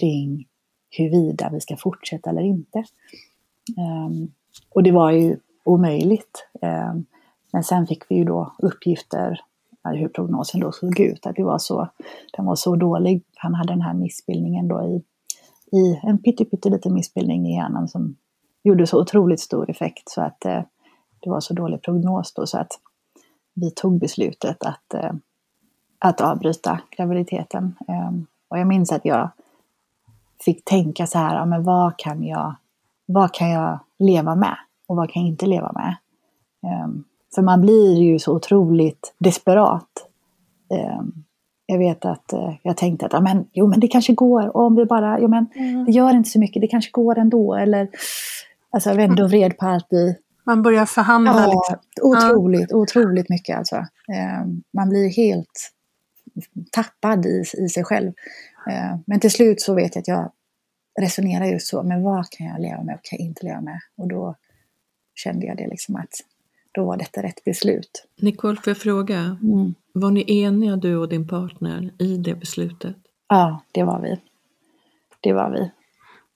kring 0.00 0.46
huruvida 0.90 1.50
vi 1.52 1.60
ska 1.60 1.76
fortsätta 1.76 2.30
eller 2.30 2.42
inte. 2.42 2.78
Ehm, 3.78 4.32
och 4.70 4.82
det 4.82 4.92
var 4.92 5.10
ju 5.10 5.36
omöjligt. 5.64 6.48
Ehm, 6.62 7.04
men 7.52 7.64
sen 7.64 7.86
fick 7.86 8.10
vi 8.10 8.14
ju 8.14 8.24
då 8.24 8.54
uppgifter 8.58 9.40
hur 9.84 10.08
prognosen 10.08 10.60
då 10.60 10.72
såg 10.72 11.00
ut, 11.00 11.26
att 11.26 11.36
det 11.36 11.44
var 11.44 11.58
så, 11.58 11.88
den 12.36 12.46
var 12.46 12.56
så 12.56 12.76
dålig. 12.76 13.22
Han 13.36 13.54
hade 13.54 13.72
den 13.72 13.80
här 13.80 13.94
missbildningen 13.94 14.68
då 14.68 14.82
i, 14.82 15.02
i 15.78 16.00
en 16.02 16.18
pytteliten 16.18 16.94
missbildning 16.94 17.46
i 17.46 17.56
hjärnan 17.56 17.88
som 17.88 18.16
gjorde 18.62 18.86
så 18.86 19.00
otroligt 19.00 19.40
stor 19.40 19.70
effekt 19.70 20.08
så 20.08 20.20
att 20.20 20.44
eh, 20.44 20.62
det 21.20 21.30
var 21.30 21.40
så 21.40 21.54
dålig 21.54 21.82
prognos 21.82 22.34
då 22.34 22.46
så 22.46 22.58
att 22.58 22.72
vi 23.54 23.70
tog 23.70 23.98
beslutet 23.98 24.64
att, 24.64 24.94
eh, 24.94 25.12
att 25.98 26.20
avbryta 26.20 26.80
graviditeten. 26.96 27.74
Eh, 27.88 28.10
och 28.48 28.58
jag 28.58 28.66
minns 28.66 28.92
att 28.92 29.04
jag 29.04 29.30
fick 30.44 30.64
tänka 30.64 31.06
så 31.06 31.18
här, 31.18 31.46
men 31.46 31.64
vad 31.64 31.96
kan 31.96 32.24
jag, 32.24 32.54
vad 33.06 33.34
kan 33.34 33.50
jag 33.50 33.78
leva 33.98 34.34
med 34.34 34.56
och 34.86 34.96
vad 34.96 35.10
kan 35.10 35.22
jag 35.22 35.28
inte 35.28 35.46
leva 35.46 35.72
med? 35.72 35.96
Ehm, 36.72 37.04
Ehm, 37.32 37.34
för 37.34 37.42
man 37.42 37.60
blir 37.60 38.02
ju 38.02 38.18
så 38.18 38.36
otroligt 38.36 39.14
desperat. 39.18 40.08
Ehm, 40.70 41.12
jag 41.66 41.78
vet 41.78 42.04
att 42.04 42.32
eh, 42.32 42.54
jag 42.62 42.76
tänkte 42.76 43.06
att, 43.06 43.22
men, 43.22 43.46
jo 43.52 43.66
men 43.66 43.80
det 43.80 43.88
kanske 43.88 44.12
går, 44.12 44.56
och 44.56 44.62
om 44.62 44.76
vi 44.76 44.84
bara, 44.84 45.20
jo 45.20 45.28
men 45.28 45.46
mm. 45.54 45.84
det 45.84 45.92
gör 45.92 46.10
inte 46.10 46.30
så 46.30 46.38
mycket, 46.38 46.62
det 46.62 46.68
kanske 46.68 46.90
går 46.90 47.18
ändå. 47.18 47.54
Eller, 47.54 47.88
alltså 48.70 48.90
jag 48.90 48.96
vände 48.96 49.22
och 49.22 49.30
vred 49.30 49.58
på 49.58 49.66
allt 49.66 49.92
i, 49.92 50.16
man 50.44 50.62
börjar 50.62 50.86
förhandla. 50.86 51.32
Ja, 51.32 51.46
liksom. 51.46 51.76
otroligt, 52.02 52.70
ja. 52.70 52.76
otroligt 52.76 53.28
mycket 53.28 53.58
alltså. 53.58 53.76
Eh, 53.76 54.46
man 54.72 54.88
blir 54.88 55.08
helt 55.08 55.72
tappad 56.70 57.26
i, 57.26 57.44
i 57.58 57.68
sig 57.68 57.84
själv. 57.84 58.12
Eh, 58.70 58.96
men 59.06 59.20
till 59.20 59.30
slut 59.30 59.60
så 59.60 59.74
vet 59.74 59.94
jag 59.94 60.00
att 60.00 60.08
jag 60.08 60.32
resonerar 61.00 61.44
just 61.44 61.66
så, 61.66 61.82
men 61.82 62.02
vad 62.02 62.30
kan 62.30 62.46
jag 62.46 62.60
leva 62.60 62.82
med 62.82 62.94
och 62.94 63.04
kan 63.04 63.18
jag 63.18 63.26
inte 63.26 63.46
leva 63.46 63.60
med? 63.60 63.80
Och 63.96 64.08
då 64.08 64.36
kände 65.14 65.46
jag 65.46 65.56
det 65.56 65.66
liksom 65.66 65.96
att 65.96 66.10
då 66.72 66.84
var 66.84 66.96
detta 66.96 67.22
rätt 67.22 67.44
beslut. 67.44 68.06
Nicole, 68.16 68.56
får 68.56 68.70
jag 68.70 68.78
fråga? 68.78 69.18
Mm. 69.42 69.74
Var 69.92 70.10
ni 70.10 70.42
eniga 70.42 70.76
du 70.76 70.96
och 70.96 71.08
din 71.08 71.28
partner 71.28 71.90
i 71.98 72.16
det 72.16 72.34
beslutet? 72.34 72.96
Ja, 73.28 73.60
det 73.72 73.82
var 73.82 74.00
vi. 74.00 74.20
Det 75.20 75.32
var 75.32 75.50
vi. 75.50 75.70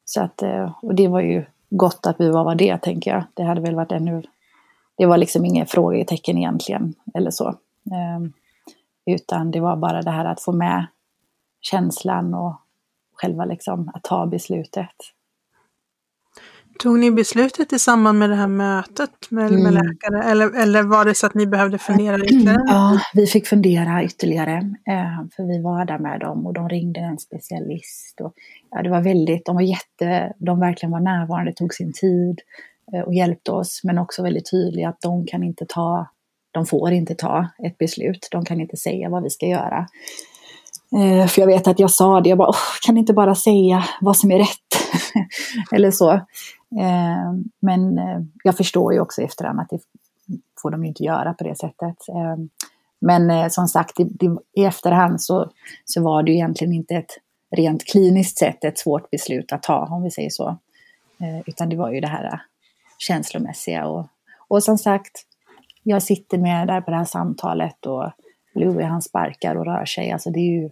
Så 0.05 0.21
att, 0.23 0.43
eh, 0.43 0.75
och 0.83 0.95
det 0.95 1.09
var 1.09 1.21
ju 1.21 1.45
gott 1.71 2.07
att 2.07 2.21
vi 2.21 2.31
var 2.31 2.55
det, 2.55 2.79
tänker 2.79 3.11
jag. 3.11 3.25
Det 3.35 3.43
hade 3.43 3.61
väl 3.61 3.75
varit 3.75 3.93
ännu... 3.93 4.23
Det 4.97 5.07
var 5.07 5.17
liksom 5.17 5.45
inget 5.45 5.71
frågetecken 5.71 6.39
egentligen, 6.39 6.95
eller 7.15 7.31
så. 7.31 7.49
Um, 8.19 8.33
utan 9.07 9.51
det 9.51 9.61
var 9.61 9.77
bara 9.77 10.03
det 10.03 10.11
här 10.11 10.25
att 10.25 10.41
få 10.41 10.53
med 10.53 10.87
känslan 11.61 12.35
och 12.35 12.55
själva 13.13 13.45
liksom 13.45 13.91
att 13.95 14.03
ta 14.03 14.27
beslutet. 14.27 14.95
Tog 16.79 16.99
ni 16.99 17.11
beslutet 17.11 17.73
i 17.73 17.79
samband 17.79 18.19
med 18.19 18.31
det 18.31 18.37
här 18.37 18.49
mötet 18.49 19.11
med, 19.31 19.47
mm. 19.47 19.63
med 19.63 19.73
läkare 19.75 20.31
eller, 20.31 20.63
eller 20.63 20.83
var 20.83 21.05
det 21.05 21.15
så 21.15 21.27
att 21.27 21.35
ni 21.35 21.47
behövde 21.47 21.79
fundera 21.79 22.19
ytterligare? 22.19 22.63
Ja, 22.67 23.01
vi 23.15 23.27
fick 23.27 23.47
fundera 23.47 24.05
ytterligare. 24.05 24.57
Eh, 24.89 25.27
för 25.37 25.43
vi 25.43 25.63
var 25.63 25.85
där 25.85 25.99
med 25.99 26.21
dem 26.21 26.47
och 26.47 26.55
de 26.55 26.69
ringde 26.69 27.01
en 27.01 27.19
specialist. 27.19 28.21
Och, 28.21 28.35
ja, 28.71 28.83
det 28.83 28.91
var 28.91 29.01
väldigt, 29.01 29.45
de 29.45 29.55
var 29.55 29.63
jätte, 29.63 30.33
de 30.39 30.61
verkligen 30.61 30.91
var 30.91 31.01
närvarande, 31.01 31.53
tog 31.53 31.75
sin 31.75 31.93
tid 31.93 32.41
eh, 32.95 33.01
och 33.01 33.15
hjälpte 33.15 33.53
oss. 33.53 33.81
Men 33.85 33.99
också 33.99 34.23
väldigt 34.23 34.51
tydliga 34.51 34.89
att 34.89 35.01
de 35.01 35.27
kan 35.27 35.43
inte 35.43 35.67
ta, 35.69 36.07
de 36.51 36.67
får 36.67 36.93
inte 36.93 37.15
ta 37.15 37.49
ett 37.65 37.79
beslut. 37.79 38.29
De 38.31 38.45
kan 38.45 38.61
inte 38.61 38.77
säga 38.77 39.09
vad 39.09 39.23
vi 39.23 39.31
ska 39.31 39.47
göra. 39.47 39.87
Eh, 40.93 41.27
för 41.27 41.43
jag 41.43 41.47
vet 41.47 41.67
att 41.67 41.79
jag 41.79 41.91
sa 41.91 42.21
det, 42.21 42.29
jag 42.29 42.39
bara, 42.39 42.53
kan 42.83 42.97
inte 42.97 43.13
bara 43.13 43.35
säga 43.35 43.85
vad 44.01 44.17
som 44.17 44.31
är 44.31 44.39
rätt? 44.39 44.93
Eller 45.73 45.91
så. 45.91 46.13
Eh, 46.81 47.33
men 47.61 47.99
eh, 47.99 48.21
jag 48.45 48.57
förstår 48.57 48.95
ju 48.95 49.01
också 49.01 49.23
efterhand 49.23 49.61
att 49.61 49.71
det 49.71 49.81
får 50.63 50.71
de 50.71 50.83
ju 50.83 50.89
inte 50.89 51.05
göra 51.05 51.35
på 51.35 51.45
det 51.45 51.59
sättet. 51.59 52.09
Eh, 52.09 52.37
men 52.99 53.31
eh, 53.31 53.49
som 53.49 53.69
sagt, 53.69 54.01
i, 54.01 54.65
efterhand 54.65 55.23
så, 55.23 55.51
så 55.85 56.03
var 56.03 56.23
det 56.23 56.31
ju 56.31 56.37
egentligen 56.37 56.75
inte 56.75 56.95
ett 56.95 57.19
rent 57.51 57.85
kliniskt 57.85 58.39
sett 58.39 58.65
ett 58.65 58.79
svårt 58.79 59.11
beslut 59.11 59.53
att 59.53 59.63
ta, 59.63 59.87
om 59.91 60.03
vi 60.03 60.11
säger 60.11 60.31
så. 60.31 60.49
Eh, 61.21 61.41
utan 61.47 61.69
det 61.69 61.77
var 61.77 61.91
ju 61.91 62.01
det 62.01 62.09
här 62.09 62.41
känslomässiga. 62.99 63.87
Och, 63.87 64.07
och 64.49 64.63
som 64.63 64.79
sagt, 64.79 65.23
jag 65.83 66.03
sitter 66.03 66.39
med 66.39 66.69
där 66.69 66.81
på 66.81 66.91
det 66.91 66.97
här 66.97 67.05
samtalet 67.05 67.87
och 67.87 68.11
Louie 68.57 68.87
han 68.87 69.03
sparkar 69.03 69.55
och 69.55 69.65
rör 69.65 69.85
sig. 69.85 70.11
Alltså 70.11 70.31
det 70.31 70.41
är 70.41 70.63
ju, 70.63 70.71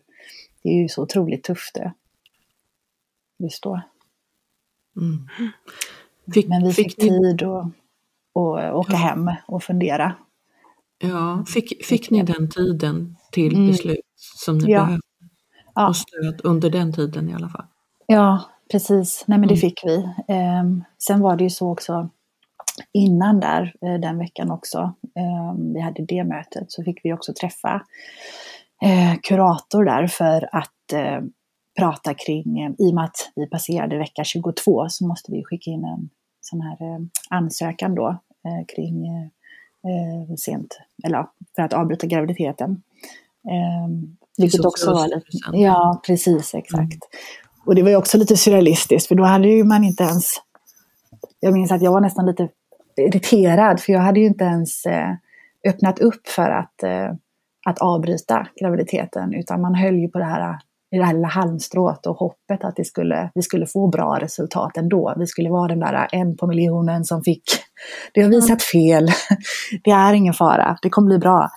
det 0.63 0.69
är 0.69 0.83
ju 0.83 0.89
så 0.89 1.03
otroligt 1.03 1.45
tufft 1.45 1.75
det. 1.75 1.93
Just 3.39 3.63
då. 3.63 3.81
Mm. 4.97 5.29
Fick, 6.35 6.49
Men 6.49 6.65
vi 6.65 6.73
fick, 6.73 6.87
fick 6.87 6.97
tid 6.97 7.43
att 7.43 7.67
åka 8.75 8.93
ja. 8.93 8.99
hem 8.99 9.31
och 9.47 9.63
fundera. 9.63 10.15
Ja, 10.99 11.45
fick, 11.49 11.85
fick 11.85 12.11
ni 12.11 12.23
den 12.23 12.51
tiden 12.51 13.17
till 13.33 13.55
mm. 13.55 13.67
beslut 13.67 14.01
som 14.17 14.59
ni 14.59 14.73
ja. 14.73 14.85
behövde? 14.85 15.03
Ja. 15.75 15.89
Och 15.89 15.97
stöd 15.97 16.41
under 16.45 16.71
den 16.71 16.93
tiden 16.93 17.29
i 17.31 17.35
alla 17.35 17.49
fall? 17.49 17.67
Ja, 18.07 18.45
precis. 18.71 19.25
Nej 19.27 19.39
men 19.39 19.49
det 19.49 19.55
mm. 19.55 19.61
fick 19.61 19.85
vi. 19.85 19.97
Um, 20.35 20.85
sen 20.99 21.21
var 21.21 21.37
det 21.37 21.45
ju 21.45 21.51
så 21.51 21.73
också 21.73 22.09
innan 22.93 23.41
där, 23.41 23.75
uh, 23.85 24.01
den 24.01 24.19
veckan 24.19 24.51
också, 24.51 24.95
vi 25.75 25.81
hade 25.81 26.05
det 26.05 26.25
mötet, 26.25 26.73
så 26.73 26.83
fick 26.85 27.01
vi 27.05 27.13
också 27.13 27.33
träffa 27.33 27.75
uh, 28.85 29.15
kurator 29.23 29.85
där 29.85 30.07
för 30.07 30.49
att 30.53 30.93
uh, 30.95 31.29
prata 31.79 32.15
kring, 32.15 32.61
eh, 32.61 32.71
i 32.79 32.91
och 32.91 32.95
med 32.95 33.05
att 33.05 33.31
vi 33.35 33.47
passerade 33.47 33.99
vecka 33.99 34.25
22 34.25 34.87
så 34.89 35.07
måste 35.07 35.33
vi 35.33 35.45
skicka 35.45 35.71
in 35.71 35.85
en 35.85 36.11
sån 36.41 36.61
här 36.61 36.73
eh, 36.83 37.01
ansökan 37.31 37.95
då 37.95 38.09
eh, 38.09 38.67
kring 38.75 39.05
sent, 40.39 40.79
eller 41.05 41.27
för 41.57 41.63
att 41.63 41.73
avbryta 41.73 42.07
graviditeten. 42.07 42.83
Vilket 44.39 44.65
också 44.65 44.91
var 44.91 45.09
lite, 45.09 45.27
ja, 45.53 46.03
precis, 46.07 46.55
exakt. 46.55 46.99
Och 47.67 47.75
det 47.75 47.83
var 47.83 47.91
ju 47.91 47.97
också 47.97 48.19
lite 48.19 48.37
surrealistiskt, 48.37 49.09
för 49.09 49.15
då 49.15 49.25
hade 49.25 49.49
ju 49.49 49.65
man 49.65 49.85
inte 49.85 50.03
ens... 50.03 50.31
Jag 51.41 51.53
minns 51.53 51.73
att 51.73 51.83
jag 51.83 51.93
var 51.93 52.01
nästan 52.01 52.27
lite 52.27 52.49
irriterad, 52.97 53.81
för 53.81 53.93
jag 53.93 54.01
hade 54.01 54.21
ju 54.21 54.27
inte 54.27 54.45
ens 54.45 54.87
eh, 54.87 55.11
öppnat 55.69 55.99
upp 55.99 56.29
för 56.29 56.51
att, 56.51 56.83
eh, 56.83 57.13
att 57.67 57.79
avbryta 57.79 58.47
graviditeten, 58.61 59.35
utan 59.35 59.61
man 59.61 59.75
höll 59.75 59.95
ju 59.95 60.09
på 60.09 60.19
det 60.19 60.25
här, 60.25 60.59
i 60.91 60.99
det 60.99 61.05
här 61.05 61.15
lilla 61.15 61.29
halmstrået 61.29 62.07
och 62.07 62.17
hoppet 62.17 62.65
att 62.65 62.77
det 62.77 62.85
skulle, 62.85 63.31
vi 63.35 63.43
skulle 63.43 63.67
få 63.67 63.89
bra 63.89 64.19
resultat 64.21 64.77
ändå. 64.77 65.15
Vi 65.17 65.27
skulle 65.27 65.51
vara 65.51 65.69
den 65.69 65.81
där 65.81 66.09
en 66.13 66.37
på 66.37 66.47
miljonen 66.47 67.05
som 67.05 67.23
fick, 67.23 67.45
det 68.15 68.23
har 68.23 68.31
visat 68.31 68.63
fel, 68.63 69.09
det 69.85 69.91
är 69.91 70.15
ingen 70.15 70.35
fara, 70.35 70.79
det 70.83 70.91
kommer 70.91 71.09
bli 71.09 71.19
bra. 71.19 71.49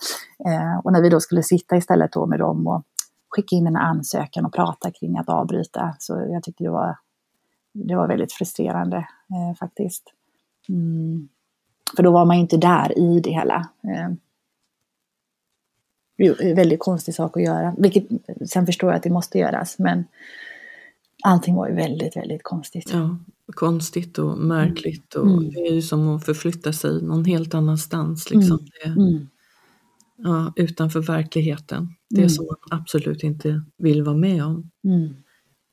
Eh, 0.46 0.78
och 0.84 0.92
när 0.92 1.02
vi 1.02 1.08
då 1.08 1.20
skulle 1.20 1.42
sitta 1.42 1.76
istället 1.76 2.12
då 2.12 2.26
med 2.26 2.38
dem 2.38 2.66
och 2.66 2.82
skicka 3.28 3.56
in 3.56 3.66
en 3.66 3.76
ansökan 3.76 4.44
och 4.44 4.54
prata 4.54 4.90
kring 4.90 5.18
att 5.18 5.28
avbryta. 5.28 5.94
Så 5.98 6.26
jag 6.32 6.42
tyckte 6.42 6.64
det 6.64 6.70
var, 6.70 6.96
det 7.74 7.96
var 7.96 8.08
väldigt 8.08 8.32
frustrerande 8.32 8.96
eh, 8.96 9.56
faktiskt. 9.58 10.12
Mm. 10.68 11.28
För 11.96 12.02
då 12.02 12.10
var 12.12 12.24
man 12.24 12.36
ju 12.36 12.42
inte 12.42 12.56
där 12.56 12.98
i 12.98 13.20
det 13.20 13.30
hela. 13.30 13.68
Eh, 13.84 14.10
det 16.18 16.26
är 16.26 16.42
en 16.50 16.56
väldigt 16.56 16.80
konstig 16.80 17.14
sak 17.14 17.36
att 17.36 17.42
göra. 17.42 17.74
Vilket, 17.78 18.06
sen 18.50 18.66
förstår 18.66 18.90
jag 18.90 18.96
att 18.96 19.02
det 19.02 19.10
måste 19.10 19.38
göras, 19.38 19.78
men 19.78 20.04
allting 21.24 21.54
var 21.54 21.68
ju 21.68 21.74
väldigt, 21.74 22.16
väldigt 22.16 22.42
konstigt. 22.42 22.90
Ja, 22.92 23.18
konstigt 23.46 24.18
och 24.18 24.38
märkligt 24.38 25.14
och 25.14 25.26
Mm. 25.26 25.50
det 25.50 25.60
är 25.60 25.72
ju 25.74 25.82
som 25.82 26.08
att 26.08 26.24
förflytta 26.24 26.72
sig 26.72 27.02
någon 27.02 27.24
helt 27.24 27.54
annanstans. 27.54 28.30
Liksom. 28.30 28.58
Det, 28.84 28.88
Mm. 28.88 29.28
ja, 30.16 30.52
utanför 30.56 31.00
verkligheten. 31.00 31.88
Det 32.10 32.16
Mm. 32.20 32.28
som 32.28 32.46
man 32.46 32.80
absolut 32.80 33.22
inte 33.22 33.62
vill 33.78 34.02
vara 34.02 34.16
med 34.16 34.44
om. 34.44 34.70
Mm. 34.84 35.14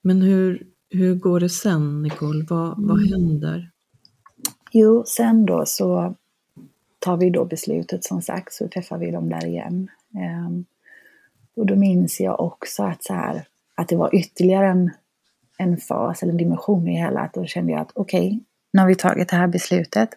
Men 0.01 0.21
hur, 0.21 0.67
hur 0.89 1.15
går 1.15 1.39
det 1.39 1.49
sen 1.49 2.03
Nicole? 2.03 2.45
Vad, 2.49 2.83
vad 2.83 2.97
Mm. 2.97 3.09
händer? 3.11 3.71
Jo, 4.77 5.03
sen 5.05 5.45
då 5.45 5.65
så 5.65 6.13
tar 6.99 7.17
vi 7.17 7.29
då 7.29 7.45
beslutet 7.45 8.03
som 8.03 8.21
sagt, 8.21 8.53
så 8.53 8.67
träffar 8.67 8.97
vi 8.97 9.11
dem 9.11 9.29
där 9.29 9.45
igen. 9.45 9.87
Um, 10.47 10.65
och 11.55 11.65
då 11.65 11.75
minns 11.75 12.19
jag 12.19 12.39
också 12.39 12.83
att, 12.83 13.03
så 13.03 13.13
här, 13.13 13.47
att 13.75 13.87
det 13.87 13.95
var 13.95 14.15
ytterligare 14.15 14.67
en, 14.67 14.91
en 15.57 15.77
fas 15.77 16.23
eller 16.23 16.31
en 16.31 16.37
dimension 16.37 16.87
i 16.87 16.99
hela. 16.99 17.19
Att 17.19 17.33
då 17.33 17.45
kände 17.45 17.71
jag 17.71 17.81
att 17.81 17.91
okej, 17.95 18.39
nu 18.73 18.81
har 18.81 18.87
vi 18.87 18.95
tagit 18.95 19.29
det 19.29 19.35
här 19.35 19.47
beslutet. 19.47 20.09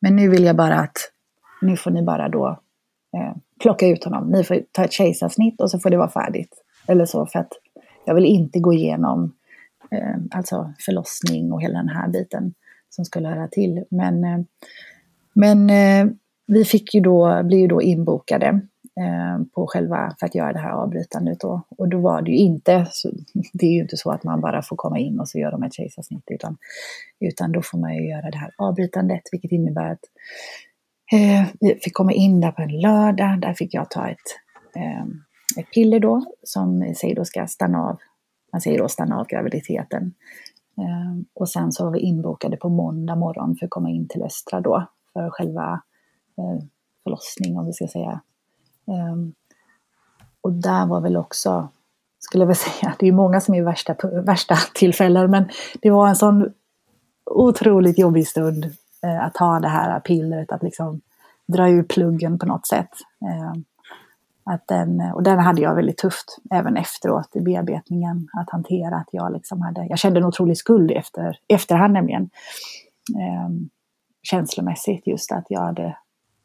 Men 0.00 0.16
nu 0.16 0.28
vill 0.28 0.44
jag 0.44 0.56
bara 0.56 0.78
att, 0.78 0.96
nu 1.60 1.76
får 1.76 1.90
ni 1.90 2.02
bara 2.02 2.28
då 2.28 2.60
eh, 3.16 3.36
plocka 3.60 3.86
ut 3.86 4.04
honom. 4.04 4.30
Ni 4.30 4.44
får 4.44 4.62
ta 4.72 4.84
ett 4.84 4.92
kejsarsnitt 4.92 5.60
och 5.60 5.70
så 5.70 5.78
får 5.78 5.90
det 5.90 5.96
vara 5.96 6.10
färdigt. 6.10 6.64
Eller 6.88 7.04
så, 7.04 7.26
för 7.26 7.38
att 7.38 7.52
jag 8.04 8.14
vill 8.14 8.26
inte 8.26 8.58
gå 8.58 8.72
igenom 8.72 9.32
eh, 9.90 10.16
alltså 10.30 10.72
förlossning 10.78 11.52
och 11.52 11.62
hela 11.62 11.78
den 11.78 11.88
här 11.88 12.08
biten 12.08 12.54
som 12.94 13.04
skulle 13.04 13.28
höra 13.28 13.48
till. 13.48 13.84
Men, 13.90 14.24
eh, 14.24 14.40
men 15.34 15.70
eh, 15.70 16.12
vi 16.46 16.64
fick 16.64 16.94
ju 16.94 17.00
då, 17.00 17.42
blev 17.42 17.60
ju 17.60 17.66
då 17.66 17.82
inbokade 17.82 18.46
eh, 19.00 19.44
på 19.54 19.66
själva, 19.66 20.14
för 20.20 20.26
att 20.26 20.34
göra 20.34 20.52
det 20.52 20.58
här 20.58 20.70
avbrytandet 20.70 21.40
då. 21.40 21.62
Och 21.78 21.88
då 21.88 22.00
var 22.00 22.22
det 22.22 22.30
ju 22.30 22.36
inte, 22.36 22.86
så, 22.90 23.10
det 23.52 23.66
är 23.66 23.70
ju 23.70 23.80
inte 23.80 23.96
så 23.96 24.10
att 24.10 24.24
man 24.24 24.40
bara 24.40 24.62
får 24.62 24.76
komma 24.76 24.98
in 24.98 25.20
och 25.20 25.28
så 25.28 25.38
gör 25.38 25.50
de 25.50 25.62
ett 25.62 25.74
kejsarsnitt, 25.74 26.24
utan, 26.30 26.56
utan 27.20 27.52
då 27.52 27.62
får 27.62 27.78
man 27.78 27.94
ju 27.96 28.08
göra 28.08 28.30
det 28.30 28.38
här 28.38 28.50
avbrytandet, 28.58 29.22
vilket 29.32 29.52
innebär 29.52 29.92
att 29.92 30.04
eh, 31.12 31.46
vi 31.60 31.74
fick 31.74 31.94
komma 31.94 32.12
in 32.12 32.40
där 32.40 32.52
på 32.52 32.62
en 32.62 32.80
lördag, 32.80 33.40
där 33.40 33.54
fick 33.54 33.74
jag 33.74 33.90
ta 33.90 34.08
ett, 34.08 34.18
eh, 34.76 35.04
ett 35.60 35.70
piller 35.74 36.00
då, 36.00 36.24
som 36.42 36.94
säger 36.96 37.14
då 37.14 37.24
ska 37.24 37.46
stanna 37.46 37.78
av, 37.78 37.98
man 38.52 38.60
säger 38.60 38.78
då 38.78 38.88
stanna 38.88 39.20
av 39.20 39.26
graviditeten. 39.26 40.14
Ehm, 40.76 41.24
och 41.34 41.48
sen 41.48 41.72
så 41.72 41.84
var 41.84 41.92
vi 41.92 41.98
inbokade 41.98 42.56
på 42.56 42.68
måndag 42.68 43.16
morgon 43.16 43.56
för 43.56 43.66
att 43.66 43.70
komma 43.70 43.90
in 43.90 44.08
till 44.08 44.22
Östra 44.22 44.60
då, 44.60 44.86
för 45.12 45.30
själva 45.30 45.82
eh, 46.38 46.64
förlossning 47.02 47.58
om 47.58 47.66
vi 47.66 47.72
ska 47.72 47.88
säga. 47.88 48.20
Ehm, 48.86 49.32
och 50.40 50.52
där 50.52 50.86
var 50.86 51.00
väl 51.00 51.16
också, 51.16 51.68
skulle 52.18 52.42
jag 52.42 52.46
väl 52.46 52.56
säga, 52.80 52.94
det 52.98 53.08
är 53.08 53.12
många 53.12 53.40
som 53.40 53.54
är 53.54 53.62
värsta, 53.62 53.94
värsta 54.24 54.56
tillfällen, 54.74 55.30
men 55.30 55.48
det 55.82 55.90
var 55.90 56.08
en 56.08 56.16
sån 56.16 56.52
otroligt 57.30 57.98
jobbig 57.98 58.28
stund 58.28 58.64
eh, 59.02 59.24
att 59.24 59.34
ta 59.34 59.60
det 59.60 59.68
här 59.68 60.00
pillret, 60.00 60.52
att 60.52 60.62
liksom 60.62 61.00
dra 61.46 61.70
ur 61.70 61.82
pluggen 61.82 62.38
på 62.38 62.46
något 62.46 62.66
sätt. 62.66 62.90
Ehm, 63.20 63.64
att 64.44 64.66
den, 64.66 65.00
eh, 65.00 65.10
och 65.10 65.22
den 65.22 65.38
hade 65.38 65.62
jag 65.62 65.74
väldigt 65.74 65.98
tufft 65.98 66.38
även 66.50 66.76
efteråt 66.76 67.36
i 67.36 67.40
bearbetningen 67.40 68.28
att 68.32 68.50
hantera. 68.50 68.96
Att 68.96 69.08
jag, 69.12 69.32
liksom 69.32 69.60
hade, 69.60 69.86
jag 69.86 69.98
kände 69.98 70.20
en 70.20 70.26
otrolig 70.26 70.56
skuld 70.56 70.90
efter, 70.90 71.38
efterhand 71.48 71.92
nämligen. 71.92 72.30
Eh, 73.16 73.48
känslomässigt 74.22 75.06
just 75.06 75.32
att 75.32 75.44
jag, 75.48 75.60
hade, 75.60 75.96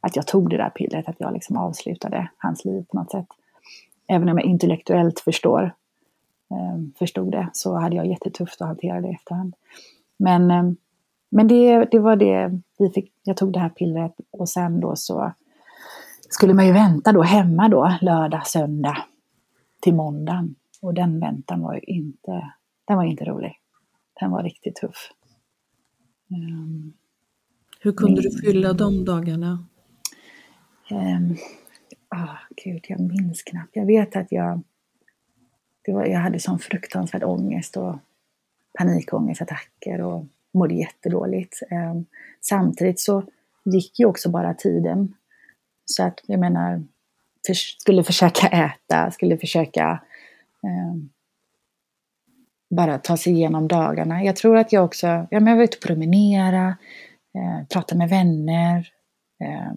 att 0.01 0.15
jag 0.15 0.27
tog 0.27 0.49
det 0.49 0.57
där 0.57 0.69
pillret, 0.69 1.09
att 1.09 1.19
jag 1.19 1.33
liksom 1.33 1.57
avslutade 1.57 2.29
hans 2.37 2.65
liv 2.65 2.85
på 2.89 2.97
något 2.97 3.11
sätt. 3.11 3.27
Även 4.07 4.29
om 4.29 4.37
jag 4.37 4.47
intellektuellt 4.47 5.19
förstår, 5.19 5.63
eh, 6.51 6.77
förstod 6.99 7.31
det 7.31 7.49
så 7.53 7.75
hade 7.75 7.95
jag 7.95 8.07
jättetufft 8.07 8.61
att 8.61 8.67
hantera 8.67 9.01
det 9.01 9.07
i 9.07 9.13
efterhand. 9.13 9.55
Men, 10.17 10.51
eh, 10.51 10.71
men 11.29 11.47
det, 11.47 11.85
det 11.91 11.99
var 11.99 12.15
det, 12.15 12.61
vi 12.79 12.89
fick, 12.89 13.11
jag 13.23 13.37
tog 13.37 13.53
det 13.53 13.59
här 13.59 13.69
pillret 13.69 14.15
och 14.31 14.49
sen 14.49 14.79
då 14.79 14.95
så 14.95 15.31
skulle 16.29 16.53
man 16.53 16.67
ju 16.67 16.73
vänta 16.73 17.11
då 17.11 17.21
hemma 17.21 17.69
då 17.69 17.97
lördag, 18.01 18.47
söndag 18.47 18.97
till 19.81 19.95
måndagen. 19.95 20.55
Och 20.81 20.93
den 20.93 21.19
väntan 21.19 21.61
var 21.61 21.73
ju 21.73 21.79
inte, 21.79 22.51
den 22.85 22.97
var 22.97 23.03
inte 23.03 23.25
rolig. 23.25 23.53
Den 24.19 24.31
var 24.31 24.43
riktigt 24.43 24.75
tuff. 24.75 25.11
Um, 26.31 26.93
Hur 27.79 27.91
kunde 27.91 28.21
du 28.21 28.31
fylla 28.41 28.73
de 28.73 29.05
dagarna? 29.05 29.65
um, 30.91 31.37
ah, 32.09 32.37
gud, 32.63 32.85
jag 32.87 32.99
minns 32.99 33.43
knappt. 33.43 33.75
Jag 33.75 33.85
vet 33.85 34.15
att 34.15 34.31
jag, 34.31 34.61
det 35.85 35.93
var, 35.93 36.05
jag 36.05 36.19
hade 36.19 36.39
sån 36.39 36.59
fruktansvärd 36.59 37.23
ångest 37.23 37.77
och 37.77 37.95
panikångestattacker 38.79 40.01
och 40.01 40.25
mådde 40.53 40.75
jättedåligt. 40.75 41.59
Um, 41.71 42.05
samtidigt 42.41 42.99
så 42.99 43.23
gick 43.65 43.99
ju 43.99 44.05
också 44.05 44.29
bara 44.29 44.53
tiden. 44.53 45.13
Så 45.91 46.03
att 46.03 46.21
jag 46.25 46.39
menar, 46.39 46.83
för, 47.47 47.53
skulle 47.53 48.03
försöka 48.03 48.47
äta, 48.47 49.11
skulle 49.11 49.37
försöka 49.37 50.01
eh, 50.63 50.95
bara 52.69 52.97
ta 52.97 53.17
sig 53.17 53.33
igenom 53.33 53.67
dagarna. 53.67 54.23
Jag 54.23 54.35
tror 54.35 54.57
att 54.57 54.73
jag 54.73 54.85
också, 54.85 55.07
ja 55.07 55.27
men 55.39 55.47
jag 55.47 55.55
var 55.55 55.63
ute 55.63 55.77
och 55.77 55.87
promenera, 55.87 56.77
eh, 57.35 57.67
prata 57.69 57.95
med 57.95 58.09
vänner. 58.09 58.91
Eh, 59.43 59.71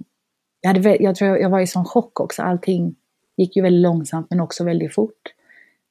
jag, 0.61 0.69
hade, 0.69 0.97
jag 1.03 1.17
tror 1.17 1.39
jag 1.39 1.51
var 1.51 1.61
i 1.61 1.67
sån 1.67 1.85
chock 1.85 2.21
också, 2.21 2.43
allting 2.43 2.97
gick 3.37 3.57
ju 3.57 3.63
väldigt 3.63 3.83
långsamt 3.83 4.27
men 4.31 4.41
också 4.41 4.65
väldigt 4.65 4.95
fort. 4.95 5.35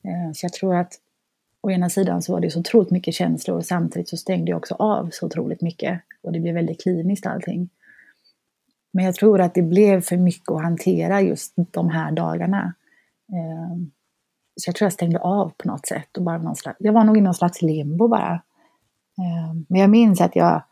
Eh, 0.03 0.33
så 0.33 0.45
jag 0.45 0.53
tror 0.53 0.75
att 0.75 0.93
å 1.61 1.71
ena 1.71 1.89
sidan 1.89 2.21
så 2.21 2.33
var 2.33 2.39
det 2.39 2.51
så 2.51 2.59
otroligt 2.59 2.91
mycket 2.91 3.13
känslor 3.13 3.57
och 3.57 3.65
samtidigt 3.65 4.09
så 4.09 4.17
stängde 4.17 4.51
jag 4.51 4.57
också 4.57 4.75
av 4.79 5.09
så 5.11 5.25
otroligt 5.25 5.61
mycket. 5.61 6.01
Och 6.21 6.31
det 6.31 6.39
blev 6.39 6.53
väldigt 6.53 6.81
kliniskt 6.81 7.25
allting. 7.25 7.69
Men 8.91 9.05
jag 9.05 9.15
tror 9.15 9.41
att 9.41 9.53
det 9.53 9.61
blev 9.61 10.01
för 10.01 10.17
mycket 10.17 10.51
att 10.51 10.61
hantera 10.61 11.21
just 11.21 11.53
de 11.55 11.89
här 11.89 12.11
dagarna. 12.11 12.73
Eh, 13.31 13.77
så 14.55 14.69
jag 14.69 14.75
tror 14.75 14.85
jag 14.85 14.93
stängde 14.93 15.19
av 15.19 15.49
på 15.57 15.67
något 15.67 15.87
sätt. 15.87 16.17
Och 16.17 16.23
bara 16.23 16.37
någon 16.37 16.55
slags, 16.55 16.77
jag 16.79 16.93
var 16.93 17.03
nog 17.03 17.17
i 17.17 17.21
någon 17.21 17.33
slags 17.33 17.61
limbo 17.61 18.07
bara. 18.07 18.33
Eh, 19.17 19.53
men 19.67 19.81
jag 19.81 19.89
minns 19.89 20.21
att 20.21 20.35
jag 20.35 20.63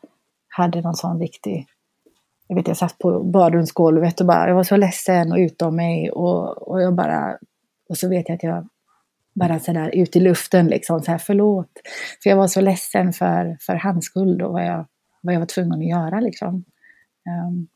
hade 0.47 0.81
någon 0.81 0.95
sån 0.95 1.19
riktig... 1.19 1.67
Jag 2.49 2.55
vet, 2.55 2.67
jag 2.67 2.77
satt 2.77 2.97
på 2.97 3.23
badrumsgolvet 3.23 4.19
och 4.19 4.27
bara, 4.27 4.47
jag 4.47 4.55
var 4.55 4.63
så 4.63 4.77
ledsen 4.77 5.31
och 5.31 5.37
utom 5.37 5.75
mig. 5.75 6.11
Och, 6.11 6.67
och 6.67 6.81
jag 6.81 6.95
bara... 6.95 7.37
Och 7.89 7.97
så 7.97 8.09
vet 8.09 8.29
jag 8.29 8.35
att 8.35 8.43
jag 8.43 8.67
bara 9.33 9.59
sådär 9.59 9.95
ut 9.95 10.15
i 10.15 10.19
luften 10.19 10.67
liksom, 10.67 11.01
så 11.01 11.11
här 11.11 11.17
förlåt. 11.17 11.71
För 12.23 12.29
jag 12.29 12.37
var 12.37 12.47
så 12.47 12.61
ledsen 12.61 13.13
för, 13.13 13.57
för 13.61 13.75
hans 13.75 14.05
skull 14.05 14.41
och 14.41 14.53
vad 14.53 14.65
jag, 14.65 14.85
vad 15.21 15.35
jag 15.35 15.39
var 15.39 15.45
tvungen 15.45 15.79
att 15.79 15.87
göra 15.87 16.19
liksom. 16.19 16.63
Um, 17.47 17.67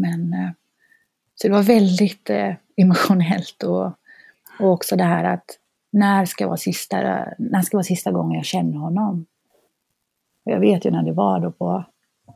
men 0.00 0.34
uh, 0.34 0.50
så 1.34 1.48
det 1.48 1.52
var 1.52 1.62
väldigt 1.62 2.30
uh, 2.30 2.54
emotionellt 2.76 3.62
och, 3.62 3.86
och 4.60 4.72
också 4.72 4.96
det 4.96 5.04
här 5.04 5.24
att 5.24 5.58
när 5.90 6.24
ska 6.24 6.46
vara 6.46 6.56
sista, 6.56 6.96
när 7.38 7.62
ska 7.62 7.76
vara 7.76 7.84
sista 7.84 8.12
gången 8.12 8.36
jag 8.36 8.44
känner 8.44 8.76
honom? 8.78 9.26
Och 10.44 10.52
jag 10.52 10.60
vet 10.60 10.84
ju 10.84 10.90
när 10.90 11.02
det 11.02 11.12
var 11.12 11.40
då 11.40 11.52
på, 11.52 11.84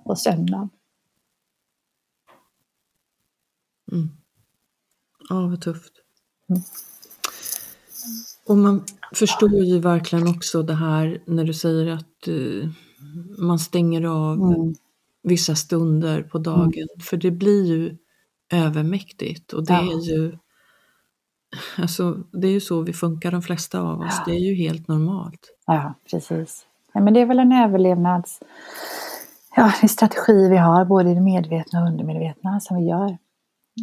på 0.04 0.16
söndagen. 0.16 0.68
Mm. 3.92 4.08
Ja, 5.28 5.46
vad 5.46 5.60
tufft. 5.60 5.92
Mm. 6.48 6.62
Och 8.46 8.56
man 8.56 8.84
förstår 9.14 9.64
ju 9.64 9.78
verkligen 9.78 10.28
också 10.28 10.62
det 10.62 10.74
här 10.74 11.22
när 11.26 11.44
du 11.44 11.54
säger 11.54 11.92
att 11.92 12.28
uh, 12.28 12.70
man 13.38 13.58
stänger 13.58 14.02
av 14.02 14.36
Mm. 14.36 14.74
Vissa 15.22 15.54
stunder 15.54 16.22
på 16.22 16.38
dagen. 16.38 16.88
För 17.02 17.16
det 17.16 17.30
blir 17.30 17.64
ju 17.66 17.96
övermäktigt 18.52 19.52
och 19.52 19.66
det 19.66 19.72
Ja. 19.72 19.80
är 19.92 20.00
ju 20.10 20.38
alltså, 21.78 22.12
det 22.32 22.46
är 22.48 22.52
ju 22.52 22.60
så 22.60 22.80
vi 22.82 22.92
funkar 22.92 23.30
de 23.30 23.42
flesta 23.42 23.80
av 23.80 24.00
oss. 24.00 24.14
Ja. 24.18 24.22
Det 24.26 24.32
är 24.32 24.40
ju 24.40 24.54
helt 24.54 24.88
normalt. 24.88 25.56
Ja, 25.66 25.94
precis. 26.10 26.66
Nej, 26.94 27.04
men 27.04 27.14
det 27.14 27.20
är 27.20 27.26
väl 27.26 27.38
en 27.38 27.52
överlevnads... 27.52 28.40
Ja, 29.56 29.72
en 29.82 29.88
strategi 29.88 30.48
vi 30.48 30.56
har, 30.56 30.84
både 30.84 31.10
i 31.10 31.14
det 31.14 31.20
medvetna 31.20 31.80
och 31.82 31.88
undermedvetna, 31.88 32.60
som 32.60 32.76
vi 32.76 32.82
gör. 32.88 33.08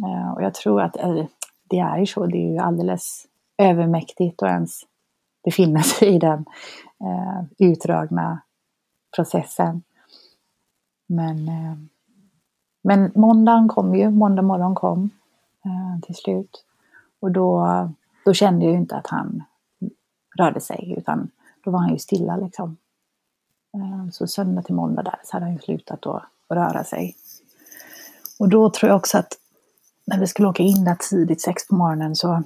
Eh, 0.06 0.32
Och 0.34 0.42
jag 0.42 0.54
tror 0.54 0.82
att 0.82 0.96
eh, 0.96 1.24
det 1.70 1.78
är 1.78 1.98
ju 1.98 2.06
så, 2.06 2.26
det 2.26 2.36
är 2.38 2.52
ju 2.52 2.58
alldeles 2.58 3.26
övermäktigt 3.58 4.42
att 4.42 4.48
ens 4.48 4.80
befinna 5.44 5.82
sig 5.82 6.08
i 6.14 6.18
den 6.18 6.38
eh, 7.04 7.44
utdragna 7.68 8.40
processen. 9.16 9.82
Men, 11.10 11.48
eh, 11.48 11.74
men 12.82 13.12
måndagen 13.14 13.68
kom 13.68 13.94
ju, 13.94 14.10
måndag 14.10 14.42
morgon 14.42 14.74
kom 14.74 15.10
eh, 15.64 16.00
till 16.02 16.14
slut. 16.14 16.64
Och 17.20 17.30
då, 17.30 17.66
då 18.24 18.32
kände 18.34 18.64
jag 18.64 18.72
ju 18.72 18.78
inte 18.78 18.96
att 18.96 19.06
han 19.06 19.42
rörde 20.38 20.60
sig, 20.60 20.94
utan 20.98 21.30
då 21.64 21.70
var 21.70 21.78
han 21.78 21.92
ju 21.92 21.98
stilla 21.98 22.36
liksom. 22.36 22.76
Eh, 23.74 24.10
så 24.10 24.26
söndag 24.26 24.62
till 24.62 24.74
måndag 24.74 25.02
där 25.02 25.20
så 25.24 25.36
hade 25.36 25.46
han 25.46 25.52
ju 25.52 25.58
slutat 25.58 26.06
att 26.06 26.22
röra 26.48 26.84
sig. 26.84 27.16
Och 28.38 28.48
då 28.48 28.70
tror 28.70 28.88
jag 28.88 28.96
också 28.96 29.18
att 29.18 29.32
när 30.06 30.20
vi 30.20 30.26
skulle 30.26 30.48
åka 30.48 30.62
in 30.62 30.84
där 30.84 30.96
tidigt, 31.10 31.40
sex 31.40 31.68
på 31.68 31.74
morgonen, 31.74 32.16
så 32.16 32.42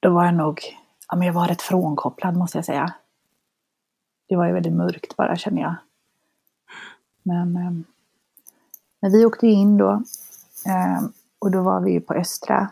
då 0.00 0.10
var 0.10 0.24
jag 0.24 0.34
nog, 0.34 0.60
ja 1.08 1.16
men 1.16 1.26
jag 1.26 1.34
var 1.34 1.48
rätt 1.48 1.62
frånkopplad 1.62 2.36
måste 2.36 2.58
jag 2.58 2.64
säga. 2.64 2.94
Det 4.28 4.36
var 4.36 4.46
ju 4.46 4.52
väldigt 4.52 4.72
mörkt 4.72 5.16
bara 5.16 5.36
känner 5.36 5.62
jag. 5.62 5.74
Men, 7.24 7.56
eh, 7.56 7.72
men 9.00 9.12
vi 9.12 9.26
åkte 9.26 9.46
in 9.46 9.76
då 9.76 9.90
eh, 10.66 11.02
och 11.38 11.50
då 11.50 11.62
var 11.62 11.80
vi 11.80 11.92
ju 11.92 12.00
på 12.00 12.14
Östra. 12.14 12.68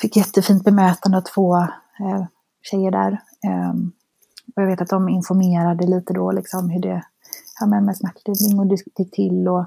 Fick 0.00 0.16
jättefint 0.16 0.64
bemötande 0.64 1.18
av 1.18 1.22
två 1.22 1.56
eh, 1.56 2.24
tjejer 2.62 2.90
där. 2.90 3.22
Och 4.56 4.62
jag 4.62 4.66
vet 4.66 4.80
att 4.80 4.88
de 4.88 5.08
informerade 5.08 5.86
lite 5.86 6.12
då 6.12 6.32
liksom 6.32 6.70
hur 6.70 6.80
det 6.80 7.02
ja, 7.60 7.66
men 7.66 7.84
med 7.84 7.96
smärtlindring 7.96 8.58
och 8.58 8.66
det 8.66 8.74
gick 8.74 9.14
till. 9.14 9.48
Och 9.48 9.66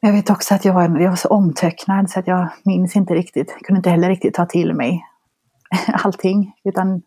jag 0.00 0.12
vet 0.12 0.30
också 0.30 0.54
att 0.54 0.64
jag 0.64 0.74
var, 0.74 1.00
jag 1.00 1.10
var 1.10 1.16
så 1.16 1.28
omtöcknad 1.28 2.10
så 2.10 2.18
att 2.18 2.26
jag 2.26 2.48
minns 2.62 2.96
inte 2.96 3.14
riktigt, 3.14 3.56
kunde 3.62 3.78
inte 3.78 3.90
heller 3.90 4.08
riktigt 4.08 4.34
ta 4.34 4.46
till 4.46 4.74
mig 4.74 5.04
allting. 5.86 6.54
Utan 6.64 7.02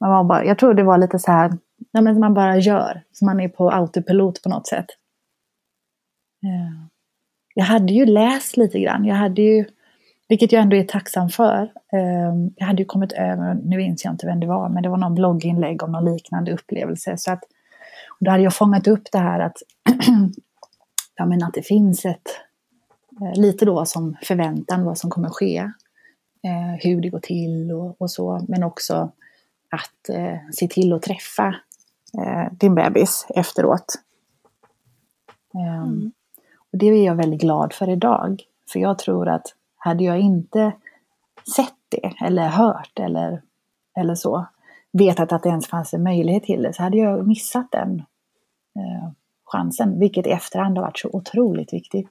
man 0.00 0.10
var 0.10 0.24
bara, 0.24 0.44
jag 0.44 0.58
tror 0.58 0.74
det 0.74 0.82
var 0.82 0.98
lite 0.98 1.18
så 1.18 1.32
här, 1.32 1.58
ja, 1.94 2.00
men 2.00 2.20
man 2.20 2.34
bara 2.34 2.56
gör, 2.56 3.02
så 3.12 3.24
man 3.24 3.40
är 3.40 3.48
på 3.48 3.70
autopilot 3.70 4.42
på 4.42 4.48
något 4.48 4.66
sätt. 4.66 4.86
Ja. 6.40 6.88
Jag 7.54 7.64
hade 7.64 7.92
ju 7.92 8.06
läst 8.06 8.56
lite 8.56 8.80
grann, 8.80 9.04
jag 9.04 9.14
hade 9.14 9.42
ju, 9.42 9.64
vilket 10.28 10.52
jag 10.52 10.62
ändå 10.62 10.76
är 10.76 10.84
tacksam 10.84 11.28
för, 11.28 11.62
eh, 11.92 12.34
jag 12.56 12.66
hade 12.66 12.82
ju 12.82 12.84
kommit 12.84 13.12
över, 13.12 13.54
nu 13.54 13.76
minns 13.76 14.04
jag 14.04 14.14
inte 14.14 14.26
vem 14.26 14.40
det 14.40 14.46
var, 14.46 14.68
men 14.68 14.82
det 14.82 14.88
var 14.88 14.96
någon 14.96 15.14
blogginlägg 15.14 15.82
om 15.82 15.92
någon 15.92 16.12
liknande 16.12 16.52
upplevelse. 16.52 17.18
Så 17.18 17.32
att, 17.32 17.44
och 18.08 18.24
då 18.24 18.30
hade 18.30 18.42
jag 18.42 18.54
fångat 18.54 18.86
upp 18.86 19.12
det 19.12 19.18
här 19.18 19.40
att, 19.40 19.56
ja, 21.16 21.26
men 21.26 21.42
att 21.42 21.54
det 21.54 21.62
finns 21.62 22.04
ett, 22.04 22.28
eh, 23.20 23.40
lite 23.40 23.64
då 23.64 23.84
som 23.84 24.16
förväntan 24.22 24.84
vad 24.84 24.98
som 24.98 25.10
kommer 25.10 25.28
ske, 25.28 25.70
hur 26.80 27.00
det 27.00 27.08
går 27.08 27.20
till 27.20 27.72
och, 27.72 28.00
och 28.00 28.10
så, 28.10 28.44
men 28.48 28.62
också 28.62 29.12
att 29.74 30.08
eh, 30.08 30.38
se 30.52 30.68
till 30.68 30.92
att 30.92 31.02
träffa 31.02 31.56
eh, 32.18 32.52
din 32.52 32.74
bebis 32.74 33.26
efteråt. 33.28 33.94
Mm. 35.54 36.12
och 36.72 36.78
det 36.78 36.86
är 36.86 37.06
jag 37.06 37.14
väldigt 37.14 37.40
glad 37.40 37.72
för 37.72 37.88
idag. 37.88 38.42
För 38.72 38.80
jag 38.80 38.98
tror 38.98 39.28
att 39.28 39.46
hade 39.76 40.04
jag 40.04 40.20
inte 40.20 40.72
sett 41.56 41.74
det 41.88 42.12
eller 42.24 42.48
hört 42.48 42.98
eller, 42.98 43.42
eller 43.98 44.14
så, 44.14 44.46
vetat 44.92 45.32
att 45.32 45.42
det 45.42 45.48
ens 45.48 45.66
fanns 45.66 45.94
en 45.94 46.02
möjlighet 46.02 46.42
till 46.42 46.62
det, 46.62 46.72
så 46.72 46.82
hade 46.82 46.96
jag 46.96 47.26
missat 47.26 47.70
den 47.72 47.98
eh, 48.78 49.10
chansen. 49.44 49.98
Vilket 49.98 50.26
i 50.26 50.30
efterhand 50.30 50.78
har 50.78 50.84
varit 50.84 50.98
så 50.98 51.10
otroligt 51.12 51.72
viktigt. 51.72 52.08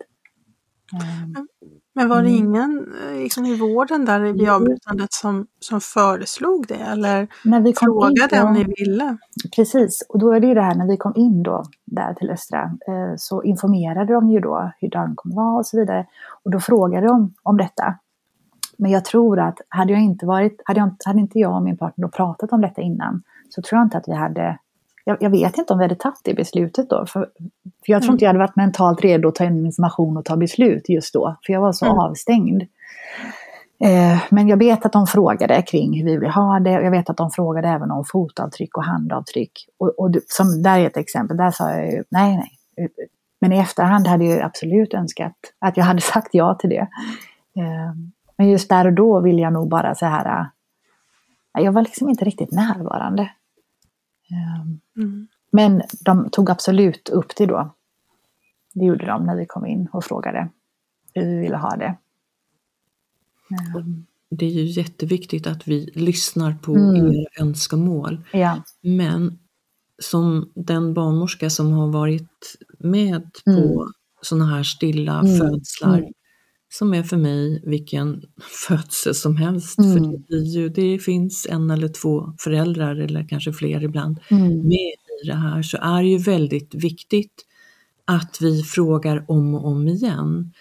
Mm. 0.94 1.48
Men 1.96 2.10
var 2.10 2.22
det 2.24 2.30
Mm. 2.30 2.46
ingen 2.46 2.94
eh, 3.10 3.18
liksom, 3.18 3.46
i 3.46 3.58
vården 3.60 4.06
där 4.06 4.20
vid 4.20 4.50
avbrytandet 4.50 5.14
som, 5.14 5.48
som 5.60 5.82
föreslog 5.82 6.68
det? 6.68 6.76
Eller 6.76 7.28
när 7.44 7.60
frågade 7.74 8.36
in, 8.36 8.42
om 8.48 8.54
ni 8.54 8.66
ville? 8.78 9.18
Precis, 9.56 10.06
och 10.10 10.20
då 10.20 10.32
är 10.34 10.40
det 10.40 10.48
ju 10.48 10.54
det 10.54 10.62
här 10.62 10.76
när 10.76 10.88
vi 10.88 10.98
kom 10.98 11.14
in 11.16 11.44
då 11.44 11.64
där 11.86 12.14
till 12.14 12.30
Östra 12.30 12.62
eh, 12.64 13.14
så 13.18 13.44
informerade 13.44 14.14
de 14.14 14.30
ju 14.30 14.40
då 14.40 14.72
hur 14.80 14.90
dagen 14.90 15.14
kommer 15.16 15.36
vara 15.36 15.58
och 15.58 15.66
så 15.66 15.80
vidare. 15.80 16.06
Och 16.44 16.52
då 16.52 16.60
frågade 16.60 17.08
de 17.08 17.34
om 17.44 17.58
detta. 17.58 17.96
Men 18.78 18.92
jag 18.92 19.06
tror 19.06 19.40
att 19.40 19.58
hade 19.70 19.94
jag 19.94 20.02
inte 20.02 20.26
varit, 20.26 20.62
hade, 20.66 20.80
jag, 20.80 20.88
inte- 20.88 21.10
hade 21.10 21.20
inte 21.20 21.40
jag 21.40 21.56
och 21.56 21.64
min 21.64 21.78
partner 21.78 22.02
då 22.02 22.10
pratat 22.12 22.52
om 22.54 22.62
detta 22.62 22.82
innan 22.82 23.24
så 23.50 23.62
tror 23.62 23.80
jag 23.80 23.86
inte 23.86 23.98
att 23.98 24.08
vi 24.08 24.14
hade, 24.14 24.58
jag, 25.04 25.18
jag 25.20 25.30
vet 25.30 25.58
inte 25.58 25.74
om 25.74 25.80
vi 25.80 25.86
hade 25.86 25.96
tagit 25.96 26.20
det 26.24 26.34
beslutet 26.34 26.90
då. 26.90 27.06
För, 27.06 27.20
för 27.86 27.92
jag 27.92 28.02
tror 28.02 28.14
inte 28.14 28.26
jag 28.26 28.30
hade 28.30 28.40
varit 28.40 28.56
mentalt 28.56 29.02
redo 29.02 29.28
att 29.28 29.36
ta 29.36 29.44
in 29.46 29.66
information 29.66 30.18
och 30.18 30.26
ta 30.26 30.38
beslut 30.38 30.90
just 30.90 31.14
då. 31.14 31.38
För 31.46 31.54
jag 31.54 31.62
var 31.62 31.72
så 31.72 31.86
Mm. 31.86 31.98
avstängd. 31.98 32.62
Eh, 33.84 34.18
Men 34.30 34.48
jag 34.48 34.58
vet 34.58 34.86
att 34.86 34.94
de 34.94 35.08
frågade 35.08 35.62
kring 35.62 35.98
hur 35.98 36.06
vi 36.06 36.18
vill 36.18 36.30
ha 36.30 36.60
det 36.60 36.78
och 36.78 36.84
jag 36.86 36.92
vet 36.92 37.10
att 37.10 37.18
de 37.18 37.32
frågade 37.32 37.68
även 37.68 37.92
om 37.92 38.06
fotavtryck 38.06 38.78
och 38.78 38.84
handavtryck. 38.84 39.52
Och, 39.80 40.00
och 40.00 40.12
som 40.28 40.64
där 40.64 40.80
är 40.80 40.88
ett 40.88 40.98
exempel, 40.98 41.38
där 41.38 41.52
sa 41.52 41.70
jag 41.72 41.92
ju 41.92 42.04
nej, 42.10 42.36
nej. 42.36 42.90
Men 43.42 43.54
i 43.54 43.58
efterhand 43.60 44.08
hade 44.08 44.26
jag 44.26 44.42
absolut 44.42 44.94
önskat 44.94 45.34
att 45.60 45.78
jag 45.78 45.84
hade 45.86 46.02
sagt 46.14 46.30
ja 46.32 46.56
till 46.56 46.70
det. 46.70 46.88
Eh, 47.58 47.94
Men 48.38 48.50
just 48.50 48.70
där 48.70 48.88
och 48.88 48.94
då 48.94 49.20
vill 49.20 49.40
jag 49.40 49.54
nog 49.54 49.70
bara 49.70 49.96
så 49.96 50.06
här, 50.06 50.40
eh, 50.40 51.64
jag 51.64 51.72
var 51.72 51.82
liksom 51.82 52.10
inte 52.10 52.26
riktigt 52.26 52.52
närvarande. 52.52 53.30
Eh, 54.34 54.66
Mm. 55.04 55.28
Men 55.52 55.82
de 56.06 56.30
tog 56.30 56.50
absolut 56.50 57.10
upp 57.10 57.36
det 57.38 57.46
då. 57.46 57.76
Det 58.74 58.86
gjorde 58.86 59.06
de 59.06 59.26
när 59.26 59.36
vi 59.36 59.46
kom 59.46 59.66
in 59.66 59.88
och 59.94 60.04
frågade 60.04 60.50
hur 61.14 61.26
vi 61.26 61.40
ville 61.40 61.58
ha 61.58 61.76
det. 61.76 61.98
Eh, 63.52 63.86
Det 64.30 64.46
är 64.46 64.50
ju 64.50 64.64
jätteviktigt 64.64 65.48
att 65.48 65.68
vi 65.68 65.92
lyssnar 65.96 66.54
på 66.54 66.76
Mm. 66.76 66.96
era 67.12 67.26
önskemål. 67.42 68.22
Ja. 68.34 68.64
Men 68.82 69.40
som 70.02 70.52
den 70.56 70.94
barnmorska 70.94 71.50
som 71.50 71.72
har 71.72 71.88
varit 71.88 72.56
med 72.80 73.30
på 73.46 73.52
Mm. 73.52 73.92
sådana 74.22 74.46
här 74.56 74.64
stilla 74.64 75.20
Mm. 75.20 75.38
födslar 75.38 75.98
Mm. 75.98 76.12
Som 76.80 76.94
är 76.94 77.04
för 77.04 77.18
mig 77.18 77.62
vilken 77.66 78.22
födsel 78.68 79.16
som 79.16 79.38
helst. 79.38 79.80
Mm. 79.80 79.94
För 79.94 80.18
det, 80.28 80.36
ju, 80.44 80.70
det 80.70 81.00
finns 81.00 81.48
en 81.50 81.72
eller 81.72 81.88
två 81.88 82.34
föräldrar 82.40 82.96
eller 82.96 83.28
kanske 83.28 83.54
fler 83.54 83.84
ibland 83.84 84.20
Mm. 84.32 84.58
med 84.68 84.94
i 85.24 85.28
det 85.28 85.36
här 85.36 85.62
så 85.62 85.78
är 85.82 86.04
det 86.04 86.10
ju 86.10 86.18
väldigt 86.18 86.76
viktigt 86.76 87.46
att 88.06 88.38
vi 88.42 88.64
frågar 88.64 89.26
om 89.28 89.56
och 89.56 89.66
om 89.68 89.88
igen. 89.88 90.52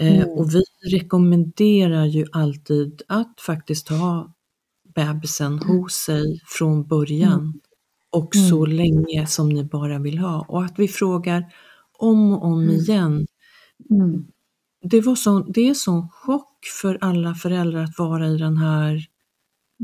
Eh, 0.00 0.16
Mm. 0.22 0.28
och 0.38 0.54
vi 0.54 0.62
rekommenderar 0.90 2.04
ju 2.06 2.26
alltid 2.32 3.02
att 3.08 3.40
faktiskt 3.40 3.88
ha 3.88 4.34
bebisen 4.94 5.58
hos 5.58 5.92
sig 5.94 6.40
från 6.46 6.86
början 6.86 7.60
och 8.10 8.36
Mm. 8.36 8.48
så 8.50 8.66
länge 8.66 9.26
som 9.26 9.48
ni 9.48 9.64
bara 9.64 9.98
vill 9.98 10.18
ha. 10.18 10.44
Och 10.48 10.64
att 10.64 10.78
vi 10.78 10.88
frågar 10.88 11.44
om 11.98 12.32
och 12.32 12.44
om 12.44 12.70
igen. 12.70 13.26
Mm. 14.82 14.88
Det, 14.90 15.00
var 15.00 15.14
så, 15.14 15.38
det 15.40 15.68
är 15.68 15.74
sån 15.74 16.08
chock 16.08 16.64
för 16.82 16.98
alla 17.00 17.34
föräldrar 17.34 17.84
att 17.84 17.98
vara 17.98 18.28
i 18.28 18.36
den 18.36 18.56
här 18.56 19.06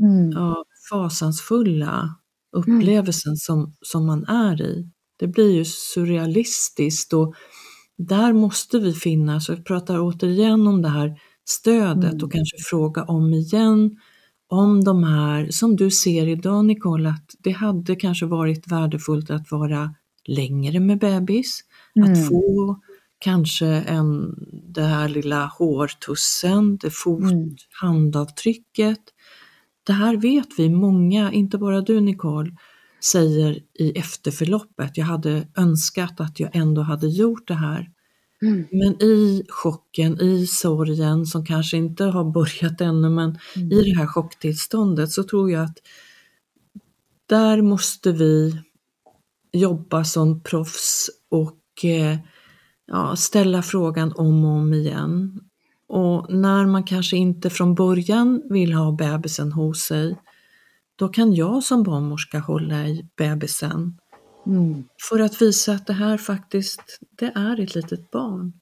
Mm. 0.01 0.31
ja, 0.31 0.63
fasansfulla 0.91 2.15
upplevelsen 2.51 3.35
som, 3.37 3.73
som 3.81 4.05
man 4.05 4.25
är 4.25 4.61
i. 4.61 4.89
Det 5.19 5.27
blir 5.27 5.51
ju 5.55 5.65
surrealistiskt 5.65 7.13
och 7.13 7.33
där 7.97 8.33
måste 8.33 8.79
vi 8.79 8.93
finnas. 8.93 9.49
Jag 9.49 9.65
pratar 9.65 9.99
återigen 9.99 10.67
om 10.67 10.81
det 10.81 10.89
här 10.89 11.19
stödet 11.49 12.13
Mm. 12.13 12.23
och 12.23 12.31
kanske 12.31 12.57
fråga 12.69 13.03
om 13.03 13.33
igen 13.33 13.97
om 14.47 14.83
de 14.83 15.03
här, 15.03 15.47
som 15.51 15.75
du 15.75 15.91
ser 15.91 16.27
idag 16.27 16.65
Nicole, 16.65 17.09
att 17.09 17.35
det 17.39 17.51
hade 17.51 17.95
kanske 17.95 18.25
varit 18.25 18.71
värdefullt 18.71 19.29
att 19.29 19.51
vara 19.51 19.95
längre 20.27 20.79
med 20.79 20.99
bebis, 20.99 21.59
Mm. 21.95 22.11
att 22.11 22.27
få 22.27 22.79
kanske 23.19 23.65
en, 23.67 24.35
det 24.73 24.81
här 24.83 25.09
lilla 25.09 25.45
hårtussen, 25.45 26.77
det 26.77 26.89
fot, 26.91 27.21
Mm. 27.21 27.55
handavtrycket. 27.81 28.99
Det 29.83 29.93
här 29.93 30.17
vet 30.17 30.47
vi 30.57 30.69
många, 30.69 31.31
inte 31.31 31.57
bara 31.57 31.81
du 31.81 31.99
Nicole, 31.99 32.51
säger 33.03 33.59
i 33.73 33.91
efterförloppet. 33.99 34.97
Jag 34.97 35.05
hade 35.05 35.47
önskat 35.57 36.19
att 36.21 36.39
jag 36.39 36.55
ändå 36.55 36.81
hade 36.81 37.07
gjort 37.07 37.47
det 37.47 37.53
här. 37.53 37.91
Mm. 38.41 38.67
Men 38.71 39.01
i 39.03 39.45
chocken, 39.49 40.21
i 40.21 40.47
sorgen 40.47 41.25
som 41.25 41.45
kanske 41.45 41.77
inte 41.77 42.03
har 42.03 42.23
börjat 42.31 42.81
ännu, 42.81 43.09
men 43.09 43.37
Mm. 43.55 43.71
i 43.71 43.83
det 43.83 43.97
här 43.97 44.07
chocktillståndet 44.07 45.11
så 45.11 45.23
tror 45.23 45.51
jag 45.51 45.63
att 45.63 45.77
där 47.25 47.61
måste 47.61 48.11
vi 48.11 48.61
jobba 49.51 50.03
som 50.03 50.43
proffs 50.43 51.09
och 51.29 51.85
eh, 51.85 52.17
ja, 52.89 53.15
ställa 53.15 53.61
frågan 53.61 54.13
om 54.15 54.45
och 54.45 54.51
om 54.51 54.73
igen. 54.73 55.39
Och 55.87 56.33
när 56.33 56.65
man 56.65 56.83
kanske 56.83 57.17
inte 57.17 57.49
från 57.49 57.75
början 57.75 58.41
vill 58.49 58.73
ha 58.73 58.91
bebisen 58.91 59.51
hos 59.51 59.81
sig, 59.81 60.15
då 60.95 61.09
kan 61.09 61.33
jag 61.33 61.63
som 61.63 61.83
barnmorska 61.83 62.39
hålla 62.39 62.87
i 62.87 63.09
bebisen 63.17 63.97
Mm. 64.45 64.83
för 65.09 65.19
att 65.19 65.41
visa 65.41 65.73
att 65.73 65.87
det 65.87 65.93
här 65.93 66.17
faktiskt, 66.17 66.99
det 67.09 67.31
är 67.35 67.59
ett 67.59 67.75
litet 67.75 68.11
barn. 68.11 68.53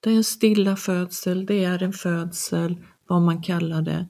Det 0.00 0.10
är 0.10 0.14
en 0.14 0.24
stilla 0.24 0.76
födsel, 0.76 1.46
det 1.46 1.64
är 1.64 1.82
en 1.82 1.92
födsel, 1.92 2.76
vad 3.08 3.22
man 3.22 3.42
kallar 3.42 3.82
det, 3.82 4.06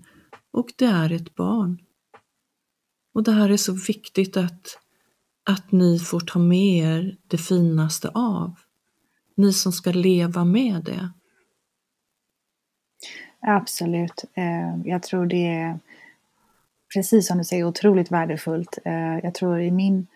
och 0.53 0.73
det 0.77 0.85
är 0.85 1.13
ett 1.13 1.35
barn. 1.35 1.79
Och 3.15 3.23
det 3.23 3.33
här 3.33 3.51
är 3.51 3.57
så 3.57 3.73
viktigt 3.73 4.37
att, 4.37 4.79
att 5.51 5.73
ni 5.73 5.99
får 5.99 6.21
ta 6.21 6.39
med 6.39 6.77
er 6.77 7.17
det 7.27 7.39
finaste 7.39 8.09
av. 8.09 8.55
Ni 9.43 9.53
som 9.53 9.73
ska 9.73 9.91
leva 9.91 10.45
med 10.45 10.83
det. 10.85 11.11
Absolut. 13.41 14.25
Eh, 14.35 14.77
jag 14.85 15.03
tror 15.03 15.27
det 15.27 15.47
är 15.49 15.79
precis 16.95 17.27
som 17.27 17.39
du 17.39 17.45
säger 17.45 17.65
otroligt 17.65 18.11
värdefullt. 18.13 18.79
Eh, 18.85 19.19
jag 19.23 19.35
tror 19.35 19.61
i 19.61 19.71
min, 19.71 20.07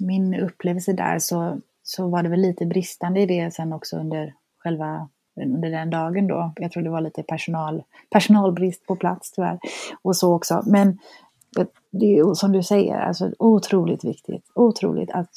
min 0.00 0.34
upplevelse 0.34 0.92
där 0.92 1.18
så, 1.18 1.60
så 1.82 2.08
var 2.08 2.22
det 2.22 2.28
väl 2.28 2.40
lite 2.40 2.66
bristande 2.66 3.20
i 3.20 3.26
det 3.26 3.54
sen 3.54 3.72
också 3.72 3.96
under 3.96 4.34
själva 4.58 5.08
under 5.40 5.70
den 5.70 5.90
dagen 5.90 6.26
då. 6.26 6.52
Jag 6.56 6.72
tror 6.72 6.82
det 6.82 6.90
var 6.90 7.00
lite 7.00 7.22
personal, 7.22 7.82
personalbrist 8.10 8.86
på 8.86 8.96
plats 8.96 9.32
tyvärr. 9.32 9.58
Och 10.02 10.16
så 10.16 10.34
också. 10.34 10.62
Men 10.66 10.98
det- 11.56 11.68
det 11.90 12.06
är 12.06 12.16
ju 12.26 12.34
som 12.34 12.52
du 12.52 12.62
säger, 12.62 12.96
alltså 13.00 13.32
otroligt 13.38 14.04
viktigt. 14.04 14.44
Otroligt 14.54 15.10
att 15.10 15.30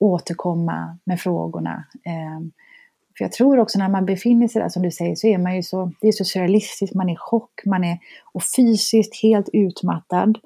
återkomma 0.00 0.98
med 1.04 1.20
frågorna. 1.20 1.84
Eh, 2.04 2.40
För 3.18 3.24
jag 3.24 3.32
tror 3.32 3.58
också 3.58 3.78
när 3.78 3.88
man 3.88 4.06
befinner 4.06 4.48
sig 4.48 4.62
där 4.62 4.68
som 4.68 4.82
du 4.82 4.90
säger 4.90 5.14
så 5.14 5.26
är 5.26 5.38
man 5.38 5.56
ju 5.56 5.62
så, 5.62 5.92
det 6.00 6.08
är 6.08 6.12
så 6.12 6.24
surrealistiskt, 6.24 6.96
man 6.96 7.08
är 7.08 7.12
i 7.12 7.16
chock, 7.16 7.60
man 7.66 7.84
är 7.84 7.98
och 8.32 8.42
fysiskt 8.56 9.22
helt 9.22 9.48
utmattad. 9.52 10.38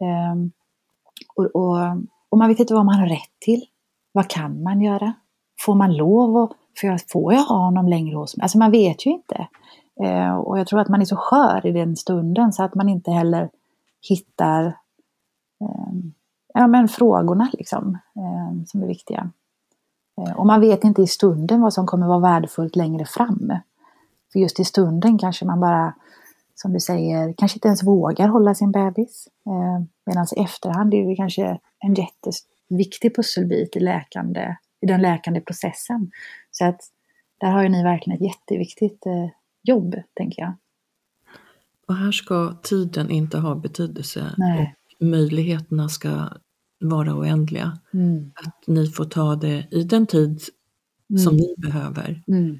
Ehm, 0.00 0.50
och, 1.36 1.44
och, 1.44 1.76
och 2.28 2.38
man 2.38 2.48
vet 2.48 2.60
inte 2.60 2.74
vad 2.74 2.86
man 2.86 3.00
har 3.00 3.06
rätt 3.06 3.40
till. 3.40 3.64
Vad 4.12 4.28
kan 4.28 4.62
man 4.62 4.80
göra? 4.80 5.12
Får 5.60 5.74
man 5.74 5.96
lov 5.96 6.36
att, 6.36 6.50
får 6.80 6.90
jag, 6.90 7.00
får 7.08 7.32
jag 7.32 7.42
ha 7.42 7.56
honom 7.64 7.88
längre 7.88 8.16
hos 8.16 8.36
mig? 8.36 8.42
Alltså 8.42 8.58
man 8.58 8.70
vet 8.70 9.06
ju 9.06 9.10
inte. 9.10 9.48
Eh, 10.04 10.34
och 10.36 10.58
jag 10.58 10.66
tror 10.66 10.80
att 10.80 10.88
man 10.88 11.00
är 11.00 11.04
så 11.04 11.16
skör 11.16 11.66
i 11.66 11.72
den 11.72 11.96
stunden 11.96 12.52
så 12.52 12.62
att 12.62 12.74
man 12.74 12.88
inte 12.88 13.10
heller 13.10 13.50
hittar 14.08 14.76
ehm, 15.60 16.12
ja, 16.54 16.66
men 16.66 16.88
frågorna 16.88 17.50
liksom, 17.52 17.98
ehm, 18.16 18.66
som 18.66 18.82
är 18.82 18.86
viktiga. 18.86 19.30
Eh, 20.18 20.32
Och 20.36 20.46
man 20.46 20.60
vet 20.60 20.84
inte 20.84 21.02
i 21.02 21.06
stunden 21.06 21.60
vad 21.60 21.72
som 21.72 21.86
kommer 21.86 22.06
vara 22.06 22.18
värdefullt 22.18 22.76
längre 22.76 23.04
fram. 23.04 23.52
För 24.32 24.38
just 24.38 24.60
i 24.60 24.64
stunden 24.64 25.18
kanske 25.18 25.44
man 25.44 25.60
bara, 25.60 25.94
som 26.54 26.72
du 26.72 26.80
säger, 26.80 27.34
kanske 27.36 27.56
inte 27.56 27.68
ens 27.68 27.82
vågar 27.82 28.28
hålla 28.28 28.54
sin 28.54 28.72
bebis. 28.72 29.28
Eh, 29.46 29.84
Medan 30.06 30.26
i 30.36 30.40
efterhand 30.42 30.94
är 30.94 31.08
det 31.08 31.16
kanske 31.16 31.58
en 31.78 31.94
jätteviktig 31.94 33.16
pusselbit 33.16 33.76
i, 33.76 33.80
läkande, 33.80 34.56
i 34.80 34.86
den 34.86 35.00
läkande 35.02 35.40
processen. 35.40 36.10
Så 36.50 36.64
att 36.64 36.80
där 37.40 37.50
har 37.50 37.62
ju 37.62 37.68
ni 37.68 37.82
verkligen 37.82 38.16
ett 38.16 38.24
jätteviktigt 38.24 39.06
eh, 39.06 39.28
jobb, 39.62 39.94
tänker 40.14 40.42
jag. 40.42 40.52
Och 41.88 41.94
här 41.96 42.12
ska 42.12 42.54
tiden 42.62 43.10
inte 43.10 43.38
ha 43.38 43.54
betydelse. 43.54 44.34
Nej. 44.38 44.74
Möjligheterna 45.02 45.88
ska 45.88 46.28
vara 46.80 47.14
oändliga. 47.18 47.78
Mm. 47.94 48.32
Att 48.34 48.66
ni 48.66 48.86
får 48.86 49.04
ta 49.04 49.36
det 49.36 49.66
i 49.70 49.82
den 49.84 50.06
tid 50.06 50.40
som 51.24 51.36
ni 51.36 51.54
behöver. 51.58 52.22
Mm. 52.28 52.58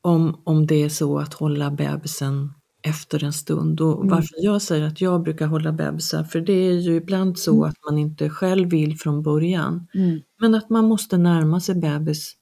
Om, 0.00 0.40
om 0.44 0.66
det 0.66 0.82
är 0.82 0.88
så 0.88 1.18
att 1.18 1.34
hålla 1.34 1.70
bebisen 1.70 2.52
efter 2.82 3.24
en 3.24 3.32
stund. 3.32 3.80
Och 3.80 3.96
Mm. 3.96 4.08
varför 4.08 4.34
jag 4.44 4.62
säger 4.62 4.86
att 4.86 5.00
jag 5.00 5.22
brukar 5.22 5.46
hålla 5.46 5.72
bebisar, 5.72 6.24
för 6.24 6.40
det 6.40 6.52
är 6.52 6.72
ju 6.72 6.94
ibland 6.96 7.38
så 7.38 7.64
att 7.64 7.76
man 7.90 7.98
inte 7.98 8.30
själv 8.30 8.70
vill 8.70 8.98
från 8.98 9.22
början. 9.22 9.86
Mm. 9.94 10.20
Men 10.40 10.54
att 10.54 10.70
man 10.70 10.84
måste 10.84 11.18
närma 11.18 11.60
sig 11.60 11.74
bebis 11.74 12.34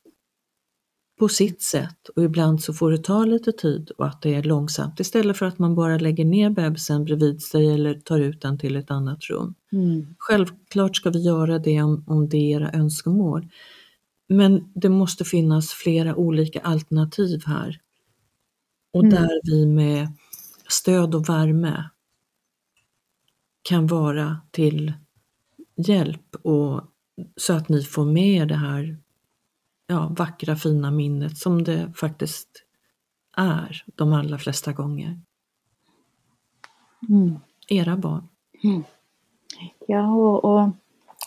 på 1.18 1.28
sitt 1.28 1.62
sätt 1.62 2.08
och 2.16 2.22
ibland 2.22 2.62
så 2.62 2.74
får 2.74 2.90
det 2.90 2.98
ta 2.98 3.24
lite 3.24 3.52
tid 3.52 3.90
och 3.90 4.06
att 4.06 4.22
det 4.22 4.34
är 4.34 4.42
långsamt 4.42 5.00
istället 5.00 5.36
för 5.36 5.46
att 5.46 5.58
man 5.58 5.74
bara 5.74 5.98
lägger 5.98 6.24
ner 6.24 6.50
bebisen 6.50 7.04
bredvid 7.04 7.42
sig 7.42 7.74
eller 7.74 7.94
tar 7.94 8.20
ut 8.20 8.40
den 8.40 8.58
till 8.58 8.76
ett 8.76 8.90
annat 8.90 9.24
rum. 9.24 9.54
Mm. 9.72 10.14
Självklart 10.18 10.96
ska 10.96 11.10
vi 11.10 11.18
göra 11.22 11.58
det 11.58 11.82
om, 11.82 12.04
om 12.06 12.28
det 12.28 12.36
är 12.36 12.56
era 12.60 12.70
önskemål. 12.72 13.48
Men 14.28 14.72
det 14.74 14.88
måste 14.88 15.24
finnas 15.24 15.70
flera 15.70 16.16
olika 16.16 16.60
alternativ 16.60 17.42
här. 17.46 17.80
Och 18.92 19.04
Mm. 19.04 19.14
där 19.14 19.40
vi 19.42 19.66
med 19.66 20.08
stöd 20.68 21.14
och 21.14 21.28
värme 21.28 21.90
kan 23.62 23.86
vara 23.86 24.40
till 24.50 24.92
hjälp 25.86 26.36
och 26.42 26.80
så 27.36 27.52
att 27.52 27.68
ni 27.68 27.82
får 27.82 28.04
med 28.04 28.28
er 28.42 28.46
det 28.46 28.56
här 28.56 28.98
ja, 29.86 30.12
vackra 30.18 30.56
fina 30.56 30.90
minnet 30.90 31.38
som 31.38 31.64
det 31.64 31.92
faktiskt 31.96 32.48
är 33.36 33.84
de 33.94 34.12
allra 34.12 34.38
flesta 34.38 34.72
gånger. 34.72 35.20
Mm. 37.08 37.38
Era 37.68 37.96
barn. 37.96 38.28
Ja, 39.86 40.12
och, 40.12 40.44
och 40.44 40.70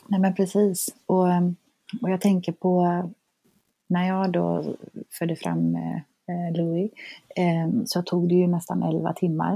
nej 0.08 0.20
men 0.20 0.36
precis. 0.36 0.96
Och, 1.06 1.32
ehm, 1.32 1.56
och 2.02 2.10
jag 2.10 2.22
tänker 2.22 2.52
på 2.52 3.04
när 3.88 4.08
jag 4.08 4.32
då 4.32 4.76
födde 5.20 5.36
fram 5.36 5.76
eh, 5.76 6.58
Louis 6.58 6.92
eh, 7.36 7.84
så 7.86 8.02
tog 8.02 8.30
det 8.30 8.36
ju 8.36 8.48
nästan 8.48 8.84
11 8.84 9.14
timmar 9.14 9.54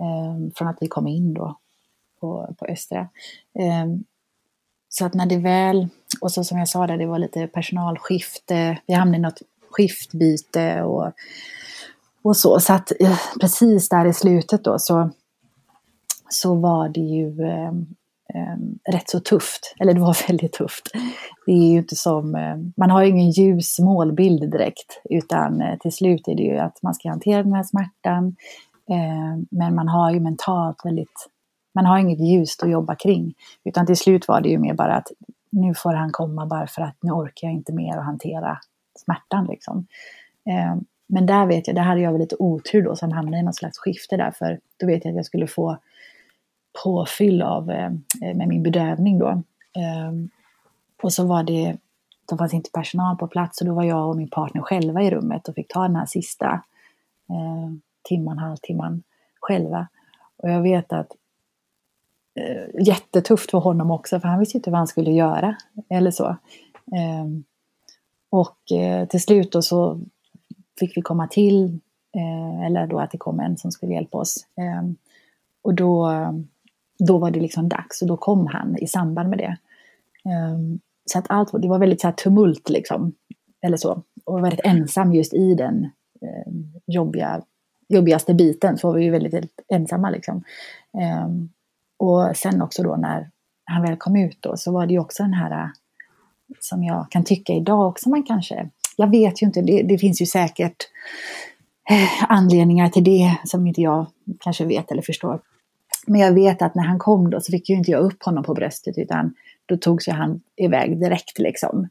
eh, 0.00 0.52
från 0.54 0.68
att 0.68 0.78
vi 0.80 0.88
kom 0.88 1.06
in 1.06 1.34
då 1.34 1.58
på, 2.20 2.54
på 2.58 2.66
Östra. 2.66 3.08
Så 4.92 5.06
att 5.06 5.14
när 5.14 5.26
det 5.26 5.36
väl, 5.36 5.88
och 6.20 6.32
så 6.32 6.44
som 6.44 6.58
jag 6.58 6.68
sa 6.68 6.86
där, 6.86 6.96
det 6.96 7.06
var 7.06 7.18
lite 7.18 7.46
personalskifte, 7.46 8.78
vi 8.86 8.94
hamnade 8.94 9.18
i 9.18 9.20
något 9.20 9.42
skiftbyte 9.70 10.82
och, 10.82 11.12
och 12.22 12.36
så. 12.36 12.60
Så 12.60 12.72
att 12.72 12.92
eh, 13.00 13.18
precis 13.40 13.88
där 13.88 14.06
i 14.06 14.12
slutet 14.12 14.64
då 14.64 14.78
så, 14.78 15.10
så 16.28 16.54
var 16.54 16.88
det 16.88 17.00
ju 17.00 17.42
eh, 17.42 17.72
eh, 18.34 18.92
rätt 18.92 19.10
så 19.10 19.20
tufft. 19.20 19.74
Eller 19.80 19.94
det 19.94 20.00
var 20.00 20.16
väldigt 20.28 20.52
tufft. 20.52 20.88
Det 21.46 21.52
är 21.52 21.72
ju 21.72 21.78
inte 21.78 21.96
som, 21.96 22.34
eh, 22.34 22.56
man 22.76 22.90
har 22.90 23.02
ju 23.02 23.08
ingen 23.08 23.30
ljus 23.30 23.78
målbild 23.78 24.50
direkt. 24.50 25.00
Utan 25.10 25.60
eh, 25.60 25.78
till 25.78 25.92
slut 25.92 26.28
är 26.28 26.34
det 26.34 26.42
ju 26.42 26.58
att 26.58 26.82
man 26.82 26.94
ska 26.94 27.08
hantera 27.08 27.42
den 27.42 27.54
här 27.54 27.62
smärtan. 27.62 28.36
Eh, 28.90 29.42
men 29.50 29.74
man 29.74 29.88
har 29.88 30.10
ju 30.10 30.20
mentalt 30.20 30.76
väldigt, 30.84 31.29
man 31.74 31.86
har 31.86 31.98
inget 31.98 32.20
ljust 32.20 32.62
att 32.62 32.70
jobba 32.70 32.94
kring. 32.94 33.34
Utan 33.64 33.86
till 33.86 33.96
slut 33.96 34.28
var 34.28 34.40
det 34.40 34.48
ju 34.48 34.58
mer 34.58 34.74
bara 34.74 34.94
att 34.94 35.08
nu 35.50 35.74
får 35.74 35.92
han 35.92 36.12
komma 36.12 36.46
bara 36.46 36.66
för 36.66 36.82
att 36.82 36.96
nu 37.00 37.12
orkar 37.12 37.48
jag 37.48 37.54
inte 37.54 37.72
mer 37.72 37.96
att 37.96 38.04
hantera 38.04 38.58
smärtan 38.98 39.46
liksom. 39.46 39.86
Eh, 40.46 40.76
men 41.06 41.26
där 41.26 41.46
vet 41.46 41.66
jag, 41.66 41.76
där 41.76 41.82
hade 41.82 42.00
jag 42.00 42.12
väl 42.12 42.20
lite 42.20 42.36
otur 42.38 42.82
då 42.82 42.96
som 42.96 43.12
hamnade 43.12 43.38
i 43.38 43.42
något 43.42 43.56
slags 43.56 43.78
skifte 43.78 44.16
där. 44.16 44.30
För 44.30 44.60
då 44.80 44.86
vet 44.86 45.04
jag 45.04 45.12
att 45.12 45.16
jag 45.16 45.26
skulle 45.26 45.46
få 45.46 45.78
påfyll 46.84 47.42
av, 47.42 47.70
eh, 47.70 47.92
eh 48.22 48.36
med 48.36 48.48
min 48.48 48.62
bedövning 48.62 49.18
då. 49.18 49.28
Eh, 49.76 50.12
och 51.02 51.12
så 51.12 51.26
var 51.26 51.42
det, 51.42 51.76
då 52.28 52.36
fanns 52.36 52.54
inte 52.54 52.70
personal 52.70 53.16
på 53.16 53.28
plats 53.28 53.60
och 53.60 53.66
då 53.66 53.74
var 53.74 53.84
jag 53.84 54.08
och 54.08 54.16
min 54.16 54.30
partner 54.30 54.62
själva 54.62 55.02
i 55.02 55.10
rummet 55.10 55.48
och 55.48 55.54
fick 55.54 55.68
ta 55.68 55.82
den 55.82 55.96
här 55.96 56.06
sista 56.06 56.46
eh, 57.30 57.70
timman, 58.02 58.38
halvtimman 58.38 59.02
själva. 59.40 59.88
Och 60.36 60.50
jag 60.50 60.62
vet 60.62 60.92
att 60.92 61.12
eh, 62.34 62.86
jättetufft 62.86 63.50
för 63.50 63.58
honom 63.58 63.90
också 63.90 64.20
för 64.20 64.28
han 64.28 64.40
visste 64.40 64.56
inte 64.58 64.70
vad 64.70 64.78
han 64.78 64.86
skulle 64.86 65.10
göra 65.10 65.56
eller 65.88 66.10
så. 66.10 66.26
Eh, 66.96 67.26
och 68.30 68.72
eh, 68.72 69.08
till 69.08 69.22
slut 69.22 69.52
då 69.52 69.62
så 69.62 70.00
fick 70.80 70.96
vi 70.96 71.02
komma 71.02 71.26
till, 71.26 71.64
eh, 72.16 72.66
eller 72.66 72.86
då 72.86 72.98
att 72.98 73.10
det 73.10 73.18
kom 73.18 73.40
en 73.40 73.56
som 73.56 73.72
skulle 73.72 73.92
hjälpa 73.92 74.18
oss. 74.18 74.46
Eh, 74.56 74.90
och 75.62 75.74
då, 75.74 76.10
då 76.98 77.18
var 77.18 77.30
det 77.30 77.40
liksom 77.40 77.68
dags 77.68 78.02
och 78.02 78.08
då 78.08 78.16
kom 78.16 78.46
han 78.46 78.78
i 78.78 78.86
samband 78.86 79.28
med 79.28 79.38
det. 79.38 79.56
Ehm, 80.24 80.80
så 81.04 81.18
att 81.18 81.26
allt, 81.28 81.62
det 81.62 81.68
var 81.68 81.78
väldigt 81.78 82.00
så 82.00 82.06
här 82.06 82.14
tumult 82.14 82.68
liksom. 82.68 83.12
Eller 83.62 83.76
så. 83.76 84.02
Och 84.24 84.44
väldigt 84.44 84.64
ensam 84.64 85.12
just 85.12 85.34
i 85.34 85.54
den 85.54 85.90
ehm, 86.20 86.72
jobbiga, 86.86 87.42
jobbigaste 87.88 88.34
biten. 88.34 88.78
Så 88.78 88.88
var 88.88 88.94
vi 88.94 89.04
ju 89.04 89.10
väldigt, 89.10 89.34
väldigt 89.34 89.60
ensamma 89.68 90.10
liksom. 90.10 90.44
Ehm, 90.98 91.48
och 92.00 92.36
sen 92.36 92.62
också 92.62 92.82
då 92.82 92.96
när 92.96 93.30
han 93.64 93.82
väl 93.82 93.96
kom 93.96 94.16
ut 94.16 94.38
då 94.40 94.56
så 94.56 94.72
var 94.72 94.86
det 94.86 94.92
ju 94.92 94.98
också 94.98 95.22
den 95.22 95.32
här 95.32 95.50
äh, 95.50 95.68
som 96.60 96.84
jag 96.84 97.10
kan 97.10 97.24
tycka 97.24 97.52
idag 97.52 97.88
också 97.88 98.08
man 98.08 98.22
kanske, 98.22 98.68
jag 98.96 99.10
vet 99.10 99.42
ju 99.42 99.46
inte, 99.46 99.62
det, 99.62 99.82
det 99.82 99.98
finns 99.98 100.22
ju 100.22 100.26
säkert 100.26 100.76
eh, 101.90 102.32
anledningar 102.32 102.88
till 102.88 103.04
det 103.04 103.36
som 103.44 103.66
inte 103.66 103.80
jag 103.80 104.06
kanske 104.40 104.64
vet 104.64 104.90
eller 104.90 105.02
förstår. 105.02 105.40
Men 106.06 106.20
jag 106.20 106.32
vet 106.32 106.62
att 106.62 106.74
när 106.74 106.82
han 106.82 106.98
kom 106.98 107.30
då 107.30 107.40
så 107.40 107.52
fick 107.52 107.68
ju 107.68 107.76
inte 107.76 107.90
jag 107.90 108.00
upp 108.00 108.22
honom 108.22 108.44
på 108.44 108.54
bröstet 108.54 108.98
utan 108.98 109.34
då 109.66 109.76
togs 109.76 110.08
ju 110.08 110.12
han 110.12 110.40
iväg 110.56 111.00
direkt 111.00 111.38
liksom. 111.38 111.88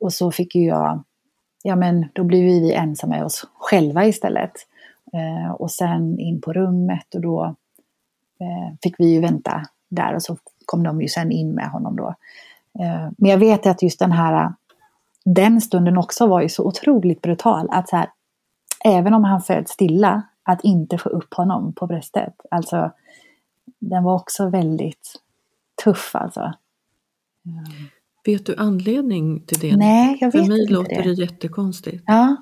Och 0.00 0.12
så 0.12 0.30
fick 0.30 0.54
ju 0.54 0.64
jag 0.64 1.04
ja 1.62 1.76
men 1.76 2.06
då 2.12 2.24
blev 2.24 2.44
vi 2.44 2.72
ensamma 2.72 3.14
med 3.14 3.24
oss 3.24 3.46
själva 3.54 4.06
istället. 4.06 4.52
Eh, 5.12 5.52
och 5.52 5.70
sen 5.70 6.18
in 6.18 6.40
på 6.40 6.52
rummet 6.52 7.14
och 7.14 7.20
då 7.20 7.56
fick 8.82 8.94
vi 8.98 9.12
ju 9.14 9.20
vänta 9.20 9.62
där 9.88 10.14
och 10.14 10.22
så 10.22 10.36
kom 10.66 10.82
de 10.82 11.02
ju 11.02 11.08
sen 11.08 11.32
in 11.32 11.54
med 11.54 11.70
honom 11.70 11.96
då. 11.96 12.14
Eh, 12.80 13.10
men 13.18 13.30
jag 13.30 13.38
vet 13.38 13.66
att 13.66 13.82
just 13.82 13.98
den 13.98 14.12
här, 14.12 14.52
den 15.24 15.60
stunden 15.60 15.98
också 15.98 16.26
var 16.26 16.42
ju 16.42 16.48
så 16.48 16.64
otroligt 16.64 17.22
brutal. 17.22 17.68
Att 17.70 17.88
så 17.88 17.96
här, 17.96 18.08
även 18.84 19.14
om 19.14 19.24
han 19.24 19.42
föds 19.42 19.72
stilla, 19.72 20.22
att 20.42 20.64
inte 20.64 20.98
få 20.98 21.08
upp 21.08 21.34
honom 21.34 21.72
på 21.72 21.86
bröstet. 21.86 22.34
Alltså, 22.50 22.90
den 23.78 24.04
var 24.04 24.14
också 24.14 24.48
väldigt 24.48 25.20
tuff 25.84 26.10
alltså. 26.14 26.52
Vet 28.24 28.46
du 28.46 28.56
anledning 28.56 29.40
till 29.40 29.58
det? 29.58 29.76
Nej, 29.76 30.18
jag 30.20 30.32
vet 30.32 30.40
För 30.42 30.48
mig 30.48 30.60
inte 30.60 30.72
låter 30.72 31.02
det. 31.02 31.02
det 31.02 31.22
jättekonstigt. 31.22 32.04
Ja. 32.06 32.36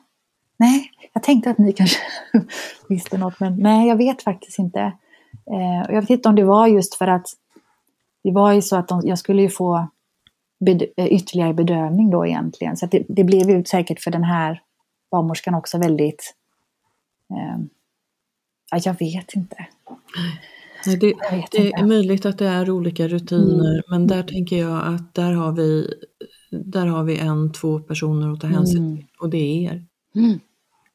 Nej, 0.57 0.91
jag 1.13 1.23
tänkte 1.23 1.51
att 1.51 1.59
ni 1.59 1.73
kanske 1.73 1.99
visste 2.89 3.19
något, 3.19 3.41
men 3.41 3.57
nej, 3.57 3.89
jag 3.89 3.97
vet 3.97 4.23
faktiskt 4.23 4.59
inte. 4.59 4.93
Eh, 5.53 5.89
och 5.89 5.95
jag 5.95 6.01
vet 6.01 6.11
inte 6.11 6.29
om 6.29 6.35
det 6.35 6.45
var 6.45 6.67
just 6.67 6.95
för 6.95 7.07
att 7.07 7.27
det 8.25 8.31
var 8.33 8.53
ju 8.53 8.63
så 8.63 8.77
att 8.77 8.89
de, 8.89 9.03
jag 9.05 9.19
skulle 9.19 9.43
ju 9.43 9.49
få 9.49 9.89
bed, 10.65 10.83
eh, 10.97 11.07
ytterligare 11.07 11.55
bedövning 11.55 12.11
då 12.11 12.27
egentligen. 12.27 12.77
Så 12.77 12.87
det, 12.87 13.05
det 13.09 13.25
blev 13.25 13.51
ju 13.51 13.65
säkert 13.65 14.01
för 14.01 14.11
den 14.11 14.25
här 14.25 14.63
barnmorskan 15.11 15.55
också 15.55 15.79
väldigt... 15.79 16.35
Eh, 17.31 17.61
ja, 18.71 18.81
jag 18.85 18.99
vet 18.99 19.35
inte. 19.35 19.67
Nej, 20.87 20.97
det, 21.01 21.15
det 21.51 21.73
är 21.73 21.87
möjligt 21.87 22.27
att 22.27 22.39
det 22.39 22.47
är 22.49 22.71
olika 22.71 23.09
rutiner, 23.09 23.73
Mm. 23.73 23.83
men 23.89 24.07
där 24.07 24.23
tänker 24.23 24.57
jag 24.57 24.95
att 24.95 25.15
där 25.15 25.33
har 25.33 25.53
vi, 25.53 25.95
där 26.51 26.87
har 26.87 27.05
vi 27.05 27.19
en, 27.19 27.53
två 27.53 27.79
personer 27.79 28.33
att 28.33 28.41
ta 28.41 28.47
hänsyn 28.47 28.85
Mm. 28.85 28.97
till 28.97 29.07
och 29.21 29.31
det 29.31 29.39
är 29.39 29.73
er. 29.73 29.85
Mm. 30.15 30.41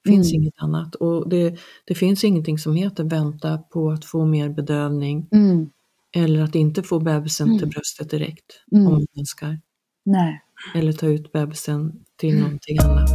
Det 0.05 0.11
finns 0.11 0.31
Mm. 0.33 0.41
inget 0.41 0.53
annat 0.57 0.95
och 0.95 1.29
det, 1.29 1.57
det 1.85 1.95
finns 1.95 2.23
ingenting 2.23 2.57
som 2.59 2.75
heter 2.75 3.03
vänta 3.03 3.57
på 3.57 3.91
att 3.91 4.05
få 4.05 4.25
mer 4.25 4.49
bedövning 4.49 5.27
Mm. 5.31 5.69
eller 6.15 6.41
att 6.43 6.55
inte 6.55 6.83
få 6.83 6.99
bebisen 6.99 7.47
Mm. 7.47 7.59
till 7.59 7.67
bröstet 7.67 8.09
direkt 8.09 8.45
Mm. 8.71 8.87
om 8.87 8.93
man 8.93 9.05
önskar. 9.19 9.59
Nej. 10.05 10.41
Eller 10.75 10.93
ta 10.93 11.07
ut 11.07 11.31
bebisen 11.31 12.03
till 12.17 12.29
Mm. 12.29 12.43
någonting 12.43 12.77
annat. 12.83 13.09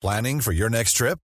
Planning 0.00 0.40
for 0.40 0.52
your 0.52 0.70
next 0.70 0.96
trip? 0.96 1.18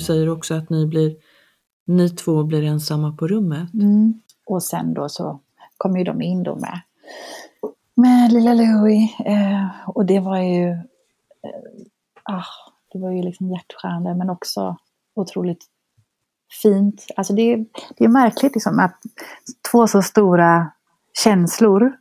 Du 0.00 0.04
säger 0.06 0.28
också 0.28 0.54
att 0.54 0.70
ni, 0.70 0.86
blir, 0.86 1.16
ni 1.86 2.08
två 2.10 2.44
blir 2.44 2.62
ensamma 2.62 3.12
på 3.12 3.26
rummet. 3.28 3.74
Mm. 3.74 4.20
Och 4.46 4.62
sen 4.62 4.94
då 4.94 5.08
så 5.08 5.40
kom 5.76 5.96
ju 5.96 6.04
de 6.04 6.22
in 6.22 6.42
då 6.42 6.56
med, 6.56 6.80
med 7.94 8.32
lilla 8.32 8.54
Louie. 8.54 9.14
Eh, 9.26 9.68
och 9.88 10.06
det 10.06 10.20
var 10.20 10.38
ju, 10.38 10.70
eh, 10.70 10.78
ah, 12.24 12.44
det 12.92 12.98
var 12.98 13.10
ju 13.10 13.22
liksom 13.22 13.50
hjärtskärande 13.50 14.14
men 14.14 14.30
också 14.30 14.76
otroligt 15.14 15.64
fint. 16.62 17.06
Alltså 17.16 17.32
det, 17.32 17.42
är- 17.42 17.66
det 17.96 18.04
är 18.04 18.08
märkligt 18.08 18.54
liksom 18.54 18.78
att 18.78 19.00
två 19.70 19.86
så 19.86 20.02
stora 20.02 20.72
känslor 21.24 21.92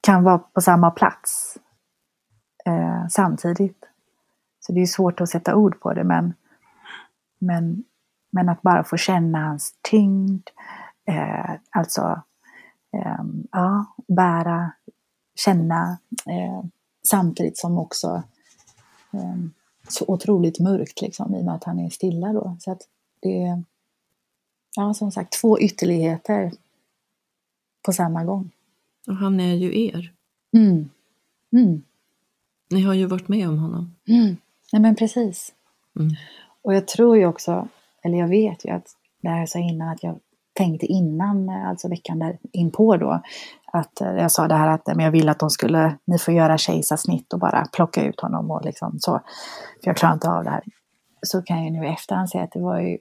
kan 0.00 0.24
vara 0.24 0.38
på 0.38 0.60
samma 0.60 0.90
plats 0.90 1.58
eh, 2.64 3.06
samtidigt. 3.10 3.84
Så 4.60 4.72
det 4.72 4.80
är 4.82 4.86
svårt 4.86 5.20
att 5.20 5.28
sätta 5.28 5.54
ord 5.56 5.80
på 5.80 5.92
det 5.92 6.04
men, 6.04 6.34
men, 7.46 7.84
men 8.30 8.48
att 8.48 8.62
bara 8.62 8.84
få 8.84 8.96
känna 8.96 9.38
hans 9.38 9.74
tyngd, 9.82 10.48
eh, 11.06 11.54
alltså 11.70 12.22
eh, 12.92 13.24
ja, 13.50 13.84
bära, 14.08 14.72
känna 15.34 15.98
eh, 16.26 16.64
samtidigt 17.02 17.58
som 17.58 17.78
också 17.78 18.22
eh, 19.12 19.36
så 19.88 20.04
otroligt 20.08 20.58
mörkt 20.58 21.00
liksom 21.00 21.34
i 21.34 21.40
och 21.40 21.44
med 21.44 21.54
att 21.54 21.64
han 21.64 21.78
är 21.78 21.90
stilla 21.90 22.32
då. 22.32 22.56
Så 22.60 22.70
att 22.70 22.82
det 23.20 23.42
är, 23.42 23.62
ja 24.76 24.94
som 24.94 25.12
sagt, 25.12 25.40
två 25.40 25.60
ytterligheter 25.60 26.52
på 27.82 27.92
samma 27.92 28.24
gång. 28.24 28.50
Och 29.06 29.16
han 29.16 29.40
är 29.40 29.54
ju 29.54 29.86
er. 29.86 30.12
Mm. 30.56 30.90
Mm. 31.52 31.82
Ni 32.70 32.80
har 32.80 32.94
ju 32.94 33.06
varit 33.06 33.28
med 33.28 33.48
om 33.48 33.58
honom. 33.58 33.94
Mm. 34.08 34.36
Nej 34.72 34.82
men 34.82 34.96
precis. 34.96 35.54
Mm. 36.00 36.14
Och 36.64 36.74
jag 36.74 36.88
tror 36.88 37.16
ju 37.16 37.26
också, 37.26 37.68
eller 38.02 38.18
jag 38.18 38.28
vet 38.28 38.64
ju 38.64 38.70
att 38.70 38.86
det 39.22 39.28
här 39.28 39.38
jag 39.38 39.48
sa 39.48 39.58
innan 39.58 39.88
att 39.88 40.02
jag 40.02 40.18
tänkte 40.52 40.86
innan, 40.86 41.48
alltså 41.48 41.88
veckan 41.88 42.18
där 42.18 42.38
inpå 42.52 42.96
då, 42.96 43.22
att 43.72 44.00
eh, 44.00 44.12
jag 44.12 44.32
sa 44.32 44.48
det 44.48 44.54
här 44.54 44.68
att 44.68 44.88
eh, 44.88 44.94
men 44.94 45.04
jag 45.04 45.12
vill 45.12 45.28
att 45.28 45.38
de 45.38 45.50
skulle, 45.50 45.98
ni 46.04 46.18
får 46.18 46.34
göra 46.34 46.58
kejsarsnitt 46.58 47.32
och 47.32 47.38
bara 47.38 47.66
plocka 47.72 48.04
ut 48.04 48.20
honom 48.20 48.50
och 48.50 48.64
liksom 48.64 48.98
så. 48.98 49.20
För 49.82 49.90
jag 49.90 49.96
klarar 49.96 50.14
inte 50.14 50.30
av 50.30 50.44
det 50.44 50.50
här. 50.50 50.62
Så 51.22 51.42
kan 51.42 51.56
jag 51.56 51.64
ju 51.64 51.70
nu 51.70 51.86
i 51.86 51.90
efterhand 51.90 52.30
säga 52.30 52.44
att 52.44 52.52
det 52.52 52.60
var 52.60 52.80
ju, 52.80 52.98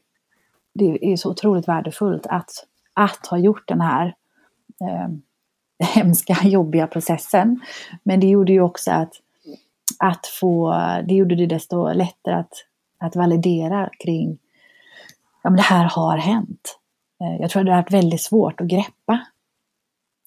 det 0.74 1.14
är 1.14 1.16
så 1.16 1.32
otroligt 1.32 1.68
värdefullt 1.68 2.26
att, 2.28 2.52
att 2.94 3.28
ha 3.28 3.38
gjort 3.38 3.68
den 3.68 3.82
här 3.82 4.16
eh, 4.82 5.08
hemska, 5.96 6.38
jobbiga 6.44 6.88
processen. 6.88 7.62
Men 8.04 8.20
det 8.20 8.28
gjorde 8.28 8.52
ju 8.52 8.62
också 8.62 8.92
att, 8.92 9.14
att 10.00 10.28
få, 10.28 10.72
det 11.08 11.14
gjorde 11.14 11.36
det 11.36 11.46
desto 11.46 11.94
lättare 11.94 12.36
att, 12.36 12.54
att 13.04 13.16
validera 13.16 13.90
kring, 14.00 14.38
ja 15.44 15.50
men 15.50 15.58
det 15.58 15.64
här 15.64 15.86
har 15.86 16.18
hänt. 16.18 16.80
Eh, 17.22 17.42
Jag 17.42 17.50
tror 17.50 17.64
det 17.64 17.72
har 17.72 17.82
varit 17.82 17.94
väldigt 17.94 18.22
svårt 18.22 18.62
att 18.62 18.68
greppa 18.68 19.20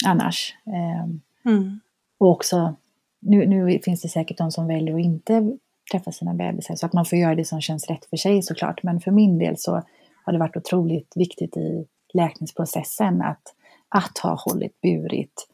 annars. 0.06 0.54
Eh, 0.66 1.06
Mm. 1.46 1.80
Och 2.18 2.30
också, 2.30 2.74
nu, 3.20 3.46
nu 3.46 3.78
finns 3.84 4.02
det 4.02 4.08
säkert 4.08 4.38
de 4.38 4.50
som 4.50 4.66
väljer 4.66 4.94
att 4.94 5.00
inte 5.00 5.56
träffa 5.92 6.12
sina 6.12 6.34
bebisar, 6.34 6.74
så 6.74 6.86
att 6.86 6.92
man 6.92 7.04
får 7.04 7.18
göra 7.18 7.34
det 7.34 7.44
som 7.44 7.60
känns 7.60 7.86
rätt 7.86 8.04
för 8.04 8.16
sig 8.16 8.42
såklart. 8.42 8.82
Men 8.82 9.00
för 9.00 9.10
min 9.10 9.38
del 9.38 9.58
så 9.58 9.82
har 10.24 10.32
det 10.32 10.38
varit 10.38 10.56
otroligt 10.56 11.12
viktigt 11.16 11.56
i 11.56 11.86
läkningsprocessen 12.14 13.22
att, 13.22 13.42
att 13.88 14.18
ha 14.18 14.34
hållit, 14.44 14.80
burit, 14.80 15.48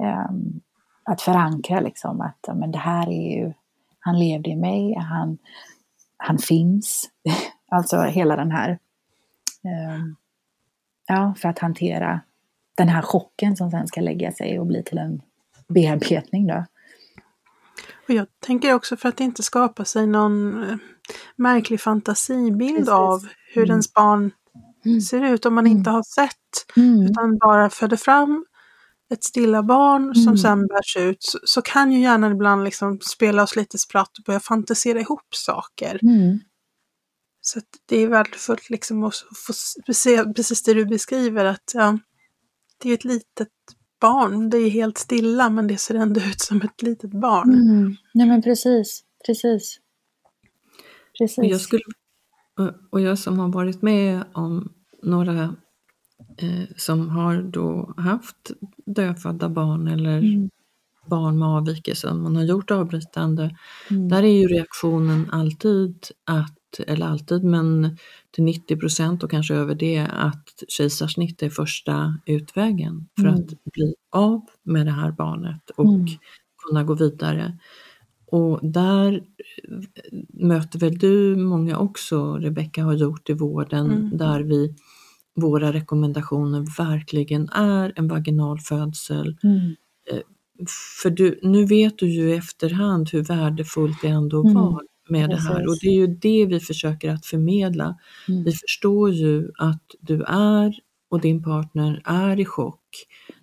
ehm, 0.00 0.60
att 1.04 1.22
förankra 1.22 1.80
liksom 1.80 2.20
att 2.20 2.56
men 2.56 2.70
det 2.70 2.78
här 2.78 3.08
är 3.08 3.36
ju, 3.36 3.52
han 3.98 4.18
levde 4.18 4.50
i 4.50 4.56
mig, 4.56 4.94
han, 4.94 5.38
han 6.18 6.38
finns. 6.38 7.10
alltså 7.70 8.00
hela 8.02 8.36
den 8.36 8.50
här, 8.50 8.78
ehm, 9.64 10.16
ja, 11.06 11.34
för 11.38 11.48
att 11.48 11.58
hantera 11.58 12.20
den 12.76 12.88
här 12.88 13.02
chocken 13.02 13.56
som 13.56 13.70
sen 13.70 13.86
ska 13.86 14.00
lägga 14.00 14.32
sig 14.32 14.58
och 14.60 14.66
bli 14.66 14.82
till 14.82 14.98
en 14.98 15.22
bearbetning 15.68 16.46
då. 16.46 16.64
Och 18.08 18.14
jag 18.14 18.26
tänker 18.40 18.74
också 18.74 18.96
för 18.96 19.08
att 19.08 19.20
inte 19.20 19.42
skapa 19.42 19.84
sig 19.84 20.06
någon 20.06 20.64
eh, 20.70 20.76
märklig 21.36 21.80
fantasibild 21.80 22.76
Precis. 22.76 22.88
av 22.88 23.28
hur 23.54 23.62
Mm. 23.62 23.70
ens 23.70 23.94
barn 23.94 24.30
Mm. 24.84 25.00
ser 25.00 25.22
ut 25.24 25.46
om 25.46 25.54
man 25.54 25.66
Mm. 25.66 25.78
inte 25.78 25.90
har 25.90 26.02
sett 26.02 26.76
Mm. 26.76 27.02
utan 27.02 27.38
bara 27.38 27.70
föder 27.70 27.96
fram 27.96 28.44
ett 29.10 29.24
stilla 29.24 29.62
barn 29.62 30.14
som 30.14 30.38
sen 30.38 30.66
bärs 30.66 30.96
ut 30.96 31.22
så, 31.22 31.38
så 31.44 31.62
kan 31.62 31.92
ju 31.92 32.00
hjärnan 32.00 32.32
ibland 32.32 32.64
liksom 32.64 33.00
spela 33.00 33.42
oss 33.42 33.56
lite 33.56 33.78
spratt 33.78 34.18
och 34.18 34.24
börja 34.24 34.40
fantisera 34.40 35.00
ihop 35.00 35.34
saker. 35.34 35.98
Mm. 36.02 36.38
Så 37.40 37.58
att 37.58 37.64
det 37.86 37.96
är 37.96 38.08
värdefullt 38.08 38.70
liksom 38.70 39.04
att 39.04 39.14
få 39.86 39.92
se 39.92 40.24
precis 40.24 40.62
det 40.62 40.74
du 40.74 40.86
beskriver 40.86 41.44
att 41.44 41.72
ja, 41.74 41.98
det 42.82 42.90
är 42.90 42.94
ett 42.94 43.04
litet 43.04 43.48
barn, 44.00 44.50
det 44.50 44.58
är 44.58 44.70
helt 44.70 44.98
stilla 44.98 45.50
men 45.50 45.66
det 45.66 45.76
ser 45.76 45.94
ändå 45.94 46.20
ut 46.20 46.40
som 46.40 46.62
ett 46.62 46.82
litet 46.82 47.10
barn. 47.10 47.54
Mm. 47.54 47.96
Nej 48.14 48.28
men 48.28 48.42
precis, 48.42 49.04
precis. 49.26 49.78
Precis. 51.18 51.38
Och 51.38 51.44
jag, 51.44 51.60
skulle, 51.60 51.82
och 52.90 53.00
jag 53.00 53.18
som 53.18 53.38
har 53.38 53.48
varit 53.48 53.82
med 53.82 54.24
om 54.32 54.72
några 55.02 55.56
som 56.76 57.08
har 57.08 57.42
då 57.42 57.94
haft 57.96 58.50
dödfödda 58.86 59.48
barn 59.48 59.88
eller 59.88 60.18
Mm. 60.18 60.50
barn 61.06 61.38
med 61.38 61.48
avvikelse, 61.48 62.14
man 62.14 62.36
har 62.36 62.42
gjort 62.44 62.70
avbrytande, 62.70 63.56
Mm. 63.90 64.08
där 64.08 64.22
är 64.22 64.32
ju 64.40 64.46
reaktionen 64.48 65.30
alltid 65.30 66.06
att, 66.24 66.80
eller 66.86 67.06
alltid, 67.06 67.44
men 67.44 67.96
till 68.30 68.44
90 68.44 68.76
procent 68.76 69.22
och 69.22 69.30
kanske 69.30 69.54
över 69.54 69.74
det, 69.74 69.98
att 70.12 70.62
kejsarsnitt 70.68 71.42
är 71.42 71.50
första 71.50 72.18
utvägen 72.26 73.08
för 73.20 73.26
Mm. 73.28 73.34
att 73.34 73.64
bli 73.72 73.94
av 74.10 74.40
med 74.62 74.86
det 74.86 74.92
här 74.92 75.12
barnet 75.12 75.70
och 75.76 75.84
Mm. 75.94 76.06
kunna 76.68 76.84
gå 76.84 76.94
vidare. 76.94 77.58
Och 78.26 78.60
där 78.62 79.12
eh, 79.14 79.78
möter 80.28 80.78
väl 80.78 80.98
du 80.98 81.36
många 81.36 81.78
också, 81.78 82.34
Rebecka 82.36 82.84
har 82.84 82.94
gjort 82.94 83.30
i 83.30 83.32
vården, 83.32 83.86
Mm. 83.90 84.16
där 84.18 84.40
vi, 84.40 84.74
våra 85.40 85.72
rekommendationer 85.72 86.64
verkligen 86.78 87.48
är 87.48 87.92
en 87.96 88.08
vaginal 88.08 88.60
födsel. 88.60 89.36
Mm. 89.42 89.74
För 91.02 91.10
du, 91.10 91.38
nu 91.42 91.64
vet 91.66 91.98
du 91.98 92.08
ju 92.08 92.30
i 92.30 92.36
efterhand 92.36 93.08
hur 93.12 93.22
värdefullt 93.22 94.02
det 94.02 94.08
ändå 94.08 94.40
Mm. 94.40 94.54
var 94.54 94.82
med 95.08 95.30
det 95.30 95.36
här 95.40 95.68
och 95.68 95.76
det 95.80 95.86
är 95.88 95.94
ju 95.94 96.06
det 96.06 96.46
vi 96.46 96.60
försöker 96.60 97.10
att 97.10 97.26
förmedla. 97.26 97.96
Mm. 98.28 98.44
Vi 98.44 98.52
förstår 98.52 99.10
ju 99.10 99.50
att 99.58 99.82
du 100.00 100.22
är 100.28 100.74
och 101.10 101.20
din 101.20 101.42
partner 101.42 102.02
är 102.04 102.40
i 102.40 102.44
chock 102.44 102.80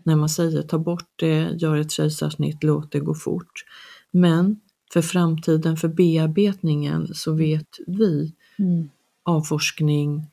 när 0.04 0.16
man 0.16 0.30
säger 0.30 0.62
ta 0.62 0.78
bort 0.80 1.10
det, 1.16 1.50
gör 1.58 1.78
ett 1.78 1.92
kejsarsnitt, 1.92 2.64
låt 2.64 2.92
det 2.92 3.00
gå 3.00 3.14
fort. 3.16 3.64
Men 4.12 4.60
för 4.94 5.02
framtiden, 5.02 5.78
för 5.78 5.88
bearbetningen 5.88 7.08
så 7.14 7.34
vet 7.34 7.68
vi 7.88 8.34
Mm. 8.60 8.90
av 9.24 9.42
forskning 9.42 10.32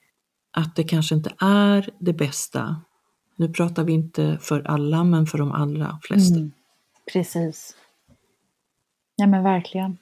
att 0.52 0.76
det 0.76 0.84
kanske 0.84 1.14
inte 1.14 1.34
är 1.40 1.90
det 1.98 2.12
bästa. 2.12 2.76
Nu 3.36 3.48
pratar 3.48 3.84
vi 3.84 3.92
inte 3.92 4.38
för 4.40 4.62
alla 4.66 5.04
men 5.04 5.26
för 5.26 5.38
de 5.38 5.52
allra 5.52 5.98
flesta. 6.02 6.36
Mm. 6.36 6.52
Precis. 7.12 7.76
Ja 9.16 9.26
men 9.26 9.42
verkligen. 9.42 9.98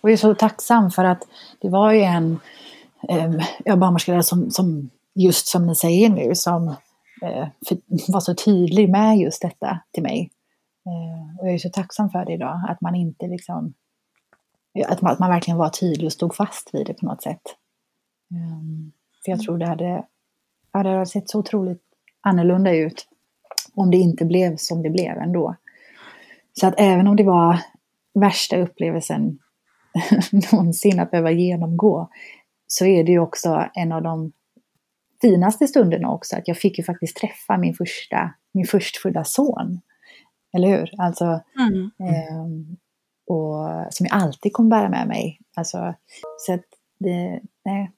Och 0.00 0.10
jag 0.10 0.12
är 0.12 0.16
så 0.16 0.34
tacksam 0.34 0.90
för 0.90 1.04
att 1.04 1.22
det 1.60 1.68
var 1.68 1.92
ju 1.92 2.00
en 2.00 2.40
eh, 3.08 3.76
barnmorska 3.76 4.12
där 4.12 4.22
som, 4.22 4.50
som 4.50 4.90
just 5.14 5.46
som 5.46 5.66
ni 5.66 5.74
säger 5.74 6.08
nu 6.08 6.34
som 6.34 6.68
eh, 7.22 7.48
för, 7.68 7.78
var 8.12 8.20
så 8.20 8.34
tydlig 8.34 8.90
med 8.90 9.18
just 9.18 9.42
detta 9.42 9.78
till 9.92 10.02
mig. 10.02 10.30
Eh, 10.86 11.40
och 11.40 11.46
jag 11.46 11.54
är 11.54 11.58
så 11.58 11.70
tacksam 11.70 12.10
för 12.10 12.24
det 12.24 12.32
idag, 12.32 12.60
att 12.68 12.80
man 12.80 12.94
inte 12.94 13.26
liksom 13.26 13.74
att 14.88 15.02
man, 15.02 15.12
att 15.12 15.18
man 15.18 15.30
verkligen 15.30 15.58
var 15.58 15.68
tydlig 15.68 16.06
och 16.06 16.12
stod 16.12 16.34
fast 16.34 16.74
vid 16.74 16.86
det 16.86 16.94
på 16.94 17.06
något 17.06 17.22
sätt. 17.22 17.42
Um, 18.30 18.92
för 19.24 19.32
jag 19.32 19.40
tror 19.40 19.58
det 19.58 19.66
hade, 19.66 20.04
ja, 20.72 20.82
det 20.82 20.88
hade 20.88 21.06
sett 21.06 21.30
så 21.30 21.38
otroligt 21.38 21.82
annorlunda 22.20 22.74
ut 22.74 23.08
om 23.74 23.90
det 23.90 23.96
inte 23.96 24.24
blev 24.24 24.56
som 24.56 24.82
det 24.82 24.90
blev 24.90 25.18
ändå. 25.18 25.56
Så 26.52 26.66
att 26.66 26.74
även 26.78 27.08
om 27.08 27.16
det 27.16 27.24
var 27.24 27.58
värsta 28.14 28.56
upplevelsen 28.56 29.38
någonsin 30.52 31.00
att 31.00 31.10
behöva 31.10 31.30
genomgå 31.30 32.08
så 32.66 32.84
är 32.86 33.04
det 33.04 33.12
ju 33.12 33.18
också 33.18 33.68
en 33.74 33.92
av 33.92 34.02
de 34.02 34.32
finaste 35.20 35.66
stunderna 35.66 36.10
också. 36.10 36.36
Att 36.36 36.48
jag 36.48 36.56
fick 36.56 36.78
ju 36.78 36.84
faktiskt 36.84 37.16
träffa 37.16 37.58
min 37.58 37.74
första, 37.74 38.34
min 38.52 38.66
förstfödda 38.66 39.24
son. 39.24 39.80
Eller 40.56 40.68
hur? 40.68 40.90
Alltså, 40.98 41.40
Mm. 41.58 41.90
Ehm, 41.98 42.76
och 43.26 43.66
som 43.90 44.06
jag 44.06 44.16
alltid 44.22 44.52
kommer 44.52 44.70
bära 44.70 44.88
med 44.88 45.08
mig. 45.08 45.38
Alltså, 45.56 45.94
så 46.38 46.54
att 46.54 46.64
det, 46.98 47.40
nej, 47.64 47.90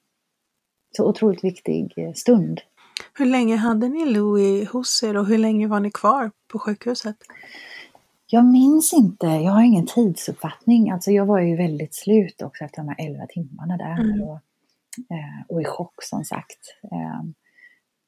så 0.97 1.09
otroligt 1.09 1.43
viktig 1.43 1.93
eh, 1.97 2.13
stund. 2.13 2.61
Hur 3.13 3.25
länge 3.25 3.55
hade 3.55 3.89
ni 3.89 4.05
Louie 4.05 4.65
hos 4.65 5.03
er 5.03 5.17
och 5.17 5.25
hur 5.25 5.37
länge 5.37 5.67
var 5.67 5.79
ni 5.79 5.91
kvar 5.91 6.31
på 6.47 6.59
sjukhuset? 6.59 7.15
Jag 8.27 8.45
minns 8.45 8.93
inte, 8.93 9.27
jag 9.27 9.51
har 9.51 9.61
ingen 9.61 9.87
tidsuppfattning. 9.87 10.91
Alltså 10.91 11.11
jag 11.11 11.25
var 11.25 11.39
ju 11.39 11.55
väldigt 11.55 11.95
slut 11.95 12.41
också 12.41 12.63
efter 12.63 12.77
de 12.77 12.87
här 12.87 13.05
11 13.07 13.25
timmarna 13.27 13.77
där. 13.77 13.99
Mm. 14.01 14.21
Och, 14.21 14.39
eh, 14.97 15.45
och 15.47 15.61
i 15.61 15.65
chock 15.65 16.03
som 16.03 16.23
sagt. 16.23 16.59
Eh, 16.91 17.29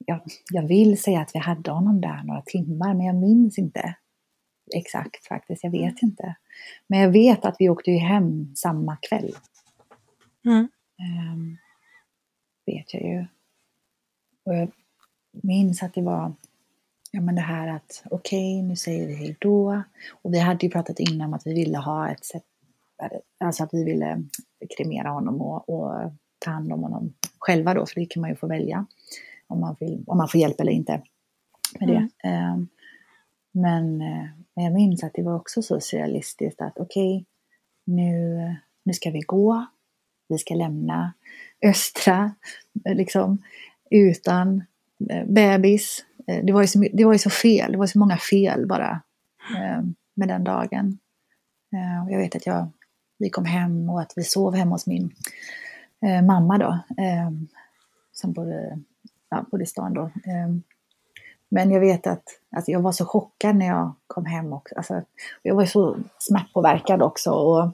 jag, 0.06 0.22
jag 0.52 0.68
vill 0.68 1.02
säga 1.02 1.22
att 1.22 1.32
vi 1.34 1.40
hade 1.40 1.72
honom 1.72 2.02
där 2.02 2.24
några 2.24 2.42
timmar 2.42 2.94
men 2.94 3.06
jag 3.06 3.16
minns 3.16 3.58
inte 3.58 3.96
exakt 4.76 5.28
faktiskt. 5.28 5.64
Jag 5.64 5.72
vet 5.72 6.02
inte. 6.02 6.36
Men 6.88 7.00
jag 7.00 7.12
vet 7.12 7.46
att 7.46 7.56
vi 7.60 7.70
åkte 7.70 7.92
ju 7.92 7.98
hem 7.98 8.56
samma 8.56 8.98
kväll. 9.02 9.36
Mm. 10.46 10.70
Ehm, 11.00 11.58
vet 12.72 12.94
jag 12.94 13.04
ju. 13.04 13.26
Och 14.46 14.56
jag 14.56 14.72
minns 15.32 15.84
att 15.84 15.94
det 15.94 16.02
var 16.02 16.34
ja, 17.12 17.22
men 17.22 17.36
det 17.36 17.42
här 17.42 17.68
att 17.68 18.04
okej, 18.12 18.62
nu 18.62 18.76
säger 18.76 19.08
vi 19.08 19.14
hej 19.14 19.38
då. 19.40 19.84
Och 20.22 20.34
vi 20.34 20.40
hade 20.40 20.66
ju 20.66 20.72
pratat 20.72 21.00
innan 21.00 21.28
om 21.28 21.34
att 21.34 21.48
vi 21.48 21.54
ville 21.54 21.78
ha 21.78 22.10
ett 22.10 22.26
sätt, 22.26 22.44
alltså 23.40 23.64
att 23.64 23.74
vi 23.74 23.84
ville 23.84 24.24
kremera 24.78 25.10
honom 25.10 25.42
och, 25.42 25.70
och 25.70 26.12
ta 26.40 26.52
hand 26.52 26.74
om 26.74 26.84
honom 26.84 27.14
själva 27.40 27.74
då, 27.74 27.86
för 27.86 28.00
det 28.00 28.06
kan 28.06 28.22
man 28.22 28.30
ju 28.30 28.36
få 28.36 28.48
välja 28.48 28.86
om 29.48 29.60
man, 29.60 29.76
vill, 29.80 30.04
om 30.08 30.18
man 30.18 30.28
får 30.28 30.42
hjälp 30.42 30.60
eller 30.60 30.72
inte 30.72 31.02
med 31.80 31.90
det. 31.90 32.28
Ehm, 32.28 32.68
men, 33.52 33.98
men 34.56 34.66
jag 34.66 34.74
minns 34.74 35.04
att 35.04 35.14
det 35.14 35.24
var 35.24 35.36
också 35.36 35.62
så 35.62 35.80
surrealistiskt 35.80 36.62
att 36.62 36.78
okej, 36.78 37.26
nu, 37.86 38.38
nu 38.84 38.94
ska 38.94 39.12
vi 39.12 39.20
gå, 39.20 39.66
vi 40.28 40.38
ska 40.38 40.54
lämna 40.54 41.14
Östra, 41.62 42.36
eh, 42.86 42.96
liksom, 42.96 43.44
utan 43.90 44.64
eh, 45.10 45.26
bebis. 45.26 46.06
Eh, 46.28 46.46
det 46.46 46.54
var, 46.54 46.62
ju 46.62 46.68
så, 46.68 46.86
det 46.94 47.06
var 47.06 47.14
ju 47.14 47.20
så 47.20 47.30
fel, 47.30 47.72
det 47.72 47.78
var 47.78 47.88
så 47.88 48.00
många 48.00 48.18
fel 48.18 48.68
bara 48.68 49.02
med 50.16 50.28
den 50.28 50.44
dagen. 50.44 51.00
Jag 52.10 52.18
vet 52.18 52.36
att 52.36 52.46
jag, 52.46 52.72
vi 53.18 53.30
kom 53.30 53.46
hem 53.46 53.90
och 53.90 54.02
att 54.02 54.14
vi 54.16 54.24
sov 54.24 54.56
hemma 54.56 54.72
hos 54.72 54.88
min 54.88 55.12
mamma 56.28 56.58
då, 56.58 56.80
som 58.12 58.34
bodde, 58.34 58.80
ja, 59.30 59.46
bodde 59.52 59.64
i 59.64 59.68
stan 59.68 59.94
då. 59.94 60.12
Men 61.50 61.72
jag 61.72 61.80
vet 61.80 62.08
att 62.08 62.24
alltså 62.56 62.72
jag 62.72 62.82
var 62.82 62.92
så 62.92 63.06
chockad 63.06 63.56
när 63.56 63.68
jag 63.68 63.96
kom 64.08 64.26
hem 64.26 64.54
också. 64.54 64.76
Alltså, 64.76 65.02
jag 65.42 65.56
var 65.56 65.66
så 65.66 65.98
smärtpåverkad 66.20 67.02
också 67.02 67.32
och, 67.32 67.72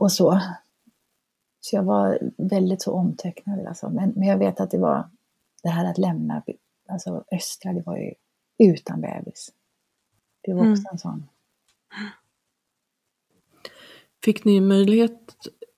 och 0.00 0.12
så. 0.12 0.40
Så 1.70 1.76
jag 1.76 1.82
var 1.82 2.18
väldigt 2.36 2.82
så 2.82 2.92
omtöcknad. 2.92 3.66
Alltså. 3.66 3.90
Men, 3.90 4.10
men 4.16 4.28
jag 4.28 4.38
vet 4.38 4.60
att 4.60 4.70
det 4.70 4.78
var 4.78 5.10
det 5.62 5.68
här 5.68 5.84
att 5.90 5.98
lämna 5.98 6.42
alltså 6.88 7.24
Östra, 7.32 7.72
det 7.72 7.82
var 7.86 7.96
ju 7.96 8.12
utan 8.58 9.00
bebis. 9.00 9.52
Det 10.42 10.52
var 10.54 10.60
också 10.60 10.80
Mm. 10.82 10.84
en 10.92 10.98
sån. 10.98 11.26
Fick 14.24 14.44
ni 14.44 14.60
möjlighet 14.60 15.34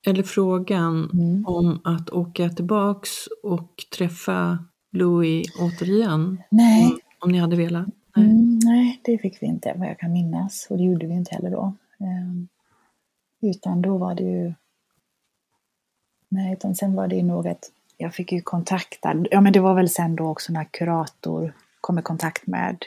eller 0.06 0.22
frågan 0.22 1.10
Mm. 1.12 1.46
om 1.46 1.80
att 1.84 2.10
åka 2.10 2.48
tillbaks 2.48 3.10
och 3.42 3.84
träffa 3.96 4.58
Louis 4.92 5.46
återigen? 5.60 6.42
Nej, 6.50 6.84
Om, 6.84 6.98
om 7.20 7.32
ni 7.32 7.38
hade 7.38 7.56
velat? 7.56 7.86
Nej. 8.16 8.26
Mm, 8.30 8.58
nej, 8.64 9.00
det 9.04 9.18
fick 9.18 9.42
vi 9.42 9.46
inte 9.46 9.74
vad 9.78 9.88
jag 9.88 9.98
kan 9.98 10.12
minnas. 10.12 10.66
Och 10.70 10.76
det 10.76 10.82
gjorde 10.84 11.06
vi 11.06 11.14
inte 11.14 11.34
heller 11.34 11.50
då. 11.50 11.74
Ehm, 12.00 12.48
utan 13.40 13.82
då 13.82 13.98
var 13.98 14.14
det 14.14 14.22
ju... 14.24 14.54
Nej, 16.32 16.52
utan 16.52 16.74
sen 16.74 16.94
var 16.94 17.08
det 17.08 17.16
ju 17.16 17.22
nog 17.22 17.48
att 17.48 17.70
Jag 17.96 18.14
fick 18.14 18.32
ju 18.32 18.40
kontakta... 18.40 19.24
Ja, 19.30 19.40
men 19.40 19.52
det 19.52 19.60
var 19.60 19.74
väl 19.74 19.88
sen 19.88 20.16
då 20.16 20.28
också 20.28 20.52
när 20.52 20.64
kurator 20.64 21.56
kom 21.80 21.98
i 21.98 22.02
kontakt 22.02 22.46
med, 22.46 22.84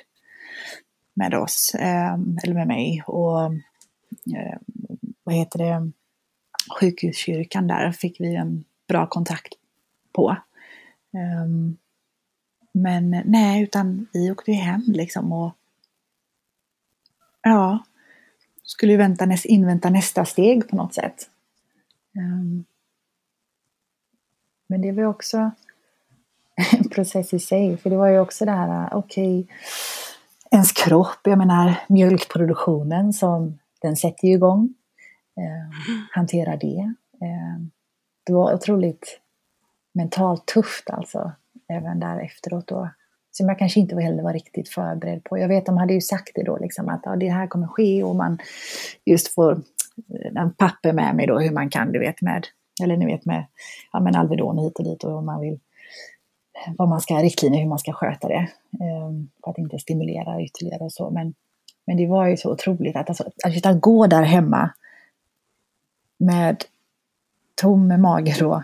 med 1.13 1.33
oss, 1.33 1.75
eh, 1.75 2.13
eller 2.43 2.53
med 2.53 2.67
mig. 2.67 3.03
Och 3.07 3.43
eh, 4.35 4.57
vad 5.23 5.35
heter 5.35 5.59
det? 5.59 5.91
Sjukhuskyrkan 6.79 7.67
där 7.67 7.91
fick 7.91 8.19
vi 8.19 8.35
en 8.35 8.65
bra 8.87 9.07
kontakt 9.07 9.53
på. 10.13 10.37
Um, 11.43 11.77
men 12.71 13.21
nej, 13.25 13.63
utan 13.63 14.07
vi 14.13 14.31
åkte 14.31 14.51
ju 14.51 14.57
hem 14.57 14.83
liksom 14.87 15.31
och 15.31 15.53
ja, 17.41 17.83
skulle 18.63 18.91
ju 18.91 18.97
vänta, 18.97 19.27
invänta 19.43 19.89
nästa 19.89 20.25
steg 20.25 20.69
på 20.69 20.75
något 20.75 20.93
sätt. 20.93 21.29
Um, 22.15 22.65
men 24.68 24.82
det 24.82 24.91
var 24.91 25.03
också 25.03 25.51
en 26.78 26.89
process 26.89 27.34
i 27.34 27.39
sig, 27.39 27.78
för 27.78 27.89
det 27.89 27.97
var 27.97 28.07
ju 28.07 28.20
också 28.20 28.45
det 28.45 28.51
här, 28.51 28.89
okej, 28.93 29.47
ens 30.51 30.72
kropp, 30.72 31.20
jag 31.24 31.38
menar 31.38 31.80
mjölkproduktionen 31.88 33.13
som 33.13 33.59
den 33.82 33.95
sätter 33.95 34.28
ju 34.28 34.34
igång. 34.34 34.74
Eh, 35.38 35.76
hantera 36.11 36.57
det. 36.57 36.93
Eh, 37.22 37.59
det 38.24 38.34
var 38.34 38.53
otroligt 38.53 39.20
mentalt 39.93 40.45
tufft 40.45 40.89
alltså, 40.89 41.32
även 41.68 41.99
där 41.99 42.20
efteråt 42.20 42.68
då. 42.68 42.89
Som 43.32 43.49
jag 43.49 43.59
kanske 43.59 43.80
inte 43.80 44.01
heller 44.01 44.24
var 44.24 44.34
riktigt 44.34 44.70
förberedd 44.70 45.24
på. 45.24 45.38
Jag 45.38 45.47
vet, 45.47 45.66
de 45.66 45.78
hade 45.78 45.93
ju 45.93 46.01
sagt 46.01 46.32
det 46.36 46.43
då, 46.43 46.57
liksom, 46.57 46.89
att 46.89 47.01
ja, 47.03 47.16
det 47.16 47.30
här 47.30 47.47
kommer 47.47 47.68
ske 47.68 48.03
och 48.03 48.16
man 48.16 48.38
just 49.05 49.28
får 49.28 49.51
eh, 49.51 50.41
en 50.41 50.53
papper 50.53 50.93
med 50.93 51.16
mig 51.16 51.28
då 51.28 51.39
hur 51.39 51.51
man 51.51 51.70
kan, 51.70 51.91
du 51.91 51.99
vet, 51.99 52.22
med, 52.22 52.47
eller 52.84 52.97
ni 52.97 53.05
vet 53.05 53.26
med, 53.26 53.45
ja 53.91 53.99
men 53.99 54.15
Alvedon 54.15 54.57
hit 54.57 54.80
och 54.80 54.86
dit 54.86 55.03
och 55.03 55.17
om 55.17 55.26
man 55.26 55.41
vill, 55.41 55.59
vad 56.78 56.89
man 56.89 57.01
ska, 57.01 57.13
ha 57.13 57.23
riktlinjer 57.23 57.61
hur 57.61 57.69
man 57.69 57.80
ska 57.80 57.93
sköta 57.93 58.28
det. 58.28 58.47
Eh, 58.71 59.11
för 59.43 59.51
att 59.51 59.57
inte 59.57 59.80
stimulera 59.80 60.41
ytterligare 60.41 60.84
och 60.84 60.91
så. 60.91 61.09
Men, 61.09 61.34
men 61.86 61.97
det 61.97 62.07
var 62.07 62.28
ju 62.28 62.38
så 62.38 62.51
otroligt 62.51 62.95
att, 62.95 63.09
alltså, 63.09 63.23
att, 63.43 63.65
att 63.65 63.82
gå 63.82 64.07
där 64.07 64.23
hemma 64.23 64.69
med 66.17 66.63
tom 67.55 68.01
mage 68.01 68.36
då 68.39 68.63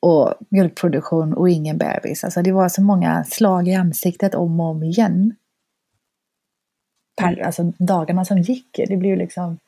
och 0.00 0.34
mjölkproduktion 0.48 1.34
och 1.34 1.50
ingen 1.50 1.78
bebis. 1.78 2.24
Alltså 2.24 2.42
det 2.42 2.52
var 2.52 2.68
så 2.68 2.82
många 2.82 3.24
slag 3.24 3.68
i 3.68 3.74
ansiktet 3.74 4.34
om 4.34 4.60
och 4.60 4.66
om 4.66 4.82
igen. 4.82 5.36
Per, 7.16 7.42
alltså 7.42 7.72
dagarna 7.78 8.24
som 8.24 8.38
gick, 8.38 8.80
det 8.88 8.96
blev 8.96 9.18
liksom, 9.18 9.58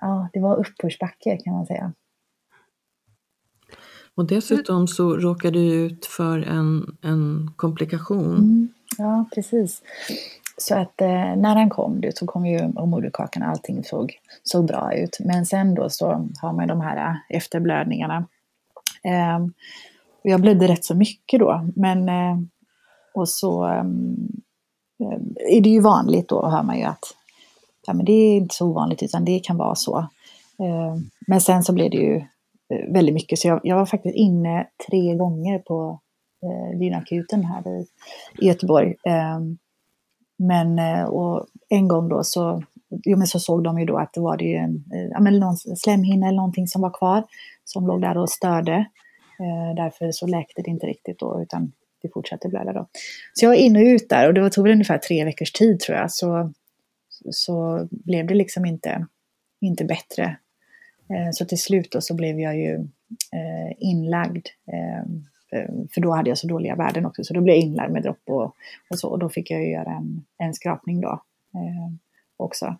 ja 0.00 0.28
det 0.32 0.40
var 0.40 0.56
uppförsbacke 0.56 1.36
kan 1.36 1.54
man 1.54 1.66
säga. 1.66 1.92
Och 4.14 4.26
dessutom 4.26 4.88
så 4.88 5.16
råkade 5.16 5.58
du 5.58 5.74
ut 5.74 6.06
för 6.06 6.38
en, 6.38 6.96
en 7.02 7.50
komplikation. 7.56 8.36
Mm, 8.36 8.68
ja, 8.98 9.24
precis. 9.34 9.82
Så 10.56 10.74
att 10.74 11.00
eh, 11.00 11.36
när 11.36 11.56
han 11.56 11.70
kom 11.70 12.02
så 12.14 12.26
kom 12.26 12.46
ju 12.46 12.68
moderkakan 12.68 13.42
och 13.42 13.48
allting 13.48 13.84
såg, 13.84 14.18
såg 14.42 14.66
bra 14.66 14.94
ut. 14.94 15.16
Men 15.20 15.46
sen 15.46 15.74
då 15.74 15.90
så 15.90 16.28
har 16.42 16.52
man 16.52 16.68
de 16.68 16.80
här 16.80 16.96
eh, 16.96 17.36
efterblödningarna 17.36 18.26
Eh, 19.02 19.46
jag 20.22 20.40
blödde 20.40 20.68
rätt 20.68 20.84
så 20.84 20.94
mycket 20.94 21.40
då, 21.40 21.66
men 21.76 22.08
eh, 22.08 22.38
och 23.14 23.28
så 23.28 23.64
ehm, 23.64 24.16
eh, 25.00 25.56
är 25.56 25.60
det 25.60 25.70
ju 25.70 25.80
vanligt 25.80 26.28
då, 26.28 26.48
hör 26.48 26.62
man 26.62 26.78
ju 26.78 26.84
att 26.84 27.04
ja, 27.86 27.92
men 27.92 28.04
det 28.04 28.12
är 28.12 28.36
inte 28.36 28.54
så 28.54 28.66
ovanligt 28.66 29.02
utan 29.02 29.24
det 29.24 29.38
kan 29.38 29.56
vara 29.56 29.74
så. 29.74 29.98
Ehm, 30.58 31.10
men 31.26 31.40
sen 31.40 31.62
så 31.62 31.72
blev 31.72 31.90
det 31.90 31.96
ju 31.96 32.24
Eh, 32.70 32.92
väldigt 32.92 33.14
mycket 33.14 33.38
så 33.38 33.48
jag, 33.48 33.60
jag 33.64 33.76
var 33.76 33.86
faktiskt 33.86 34.16
inne 34.16 34.66
tre 34.88 35.14
gånger 35.14 35.58
på 35.58 36.00
eh, 36.42 36.78
Lynakuten 36.78 37.44
här 37.44 37.68
i, 37.68 37.86
i 38.38 38.46
Göteborg. 38.46 38.94
Ehm, 39.04 39.12
eh, 39.12 39.56
men 40.46 40.78
och 41.06 41.46
en 41.68 41.88
gång 41.88 42.08
då 42.08 42.24
så, 42.24 42.62
jo, 43.04 43.18
men 43.18 43.26
så 43.26 43.40
såg 43.40 43.64
de 43.64 43.78
ju 43.78 43.86
då 43.86 43.98
att 43.98 44.12
det 44.12 44.20
var 44.20 44.36
det 44.36 44.44
ju 44.44 44.56
en 44.56 44.84
eh, 44.94 45.08
ja, 45.10 45.20
men 45.20 45.38
någon 45.38 45.56
slemhinna 45.56 46.26
eller 46.26 46.36
någonting 46.36 46.66
som 46.66 46.82
var 46.82 46.90
kvar 46.90 47.24
som 47.64 47.86
låg 47.86 48.00
där 48.00 48.18
och 48.18 48.30
störde. 48.30 48.86
Eh, 49.40 49.74
därför 49.76 50.12
så 50.12 50.26
läkte 50.26 50.62
det 50.62 50.70
inte 50.70 50.86
riktigt 50.86 51.18
då 51.18 51.42
utan 51.42 51.72
det 52.02 52.08
fortsatte 52.08 52.48
blöda 52.48 52.72
då. 52.72 52.88
Så 53.34 53.44
jag 53.44 53.50
var 53.50 53.56
in 53.56 53.76
och 53.76 53.82
ut 53.82 54.08
där 54.08 54.28
och 54.28 54.34
det 54.34 54.50
tog 54.50 54.64
väl 54.64 54.72
ungefär 54.72 54.98
tre 54.98 55.24
veckors 55.24 55.52
tid 55.52 55.80
tror 55.80 55.98
jag. 55.98 56.12
Så, 56.12 56.52
så 57.30 57.88
blev 57.90 58.26
det 58.26 58.34
liksom 58.34 58.64
inte, 58.64 59.06
inte 59.60 59.84
bättre. 59.84 60.36
Eh, 61.10 61.30
så 61.32 61.44
till 61.44 61.60
slut 61.60 61.90
då 61.90 62.00
så 62.00 62.14
blev 62.14 62.40
jag 62.40 62.56
ju 62.56 62.74
eh, 63.32 63.72
inlagd. 63.78 64.46
Eh, 64.72 65.04
för 65.94 66.00
då 66.00 66.12
hade 66.12 66.28
jag 66.28 66.38
så 66.38 66.46
dåliga 66.46 66.76
värden 66.76 67.06
också, 67.06 67.24
så 67.24 67.34
då 67.34 67.40
blev 67.40 67.56
jag 67.56 67.64
inlagd 67.64 67.92
med 67.92 68.02
dropp 68.02 68.22
och, 68.26 68.54
och 68.90 68.98
så. 68.98 69.08
Och 69.08 69.18
då 69.18 69.28
fick 69.28 69.50
jag 69.50 69.60
ju 69.62 69.70
göra 69.70 69.90
en, 69.90 70.24
en 70.38 70.54
skrapning 70.54 71.00
då 71.00 71.22
också. 72.36 72.76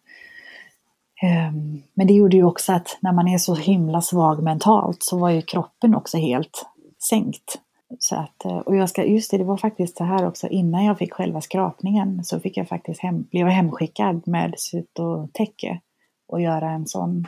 Men 1.94 2.06
det 2.06 2.14
gjorde 2.14 2.36
ju 2.36 2.44
också 2.44 2.72
att 2.72 2.98
när 3.00 3.12
man 3.12 3.28
är 3.28 3.38
så 3.38 3.54
himla 3.54 4.00
svag 4.00 4.42
mentalt 4.42 5.02
så 5.02 5.18
var 5.18 5.30
ju 5.30 5.42
kroppen 5.42 5.94
också 5.94 6.18
helt 6.18 6.66
sänkt. 7.10 7.58
Så 7.98 8.16
att, 8.16 8.66
och 8.66 8.76
jag 8.76 8.88
ska, 8.88 9.04
just 9.04 9.30
det, 9.30 9.38
det 9.38 9.44
var 9.44 9.56
faktiskt 9.56 9.96
så 9.96 10.04
här 10.04 10.26
också, 10.26 10.48
innan 10.48 10.84
jag 10.84 10.98
fick 10.98 11.12
själva 11.12 11.40
skrapningen 11.40 12.24
så 12.24 12.40
fick 12.40 12.56
jag 12.56 12.68
faktiskt 12.68 13.00
hem, 13.00 13.22
blev 13.22 13.46
jag 13.46 13.54
hemskickad 13.54 14.28
med 14.28 14.54
cytotäcke 14.56 15.80
och 16.28 16.40
göra 16.40 16.70
en 16.70 16.86
sån 16.86 17.26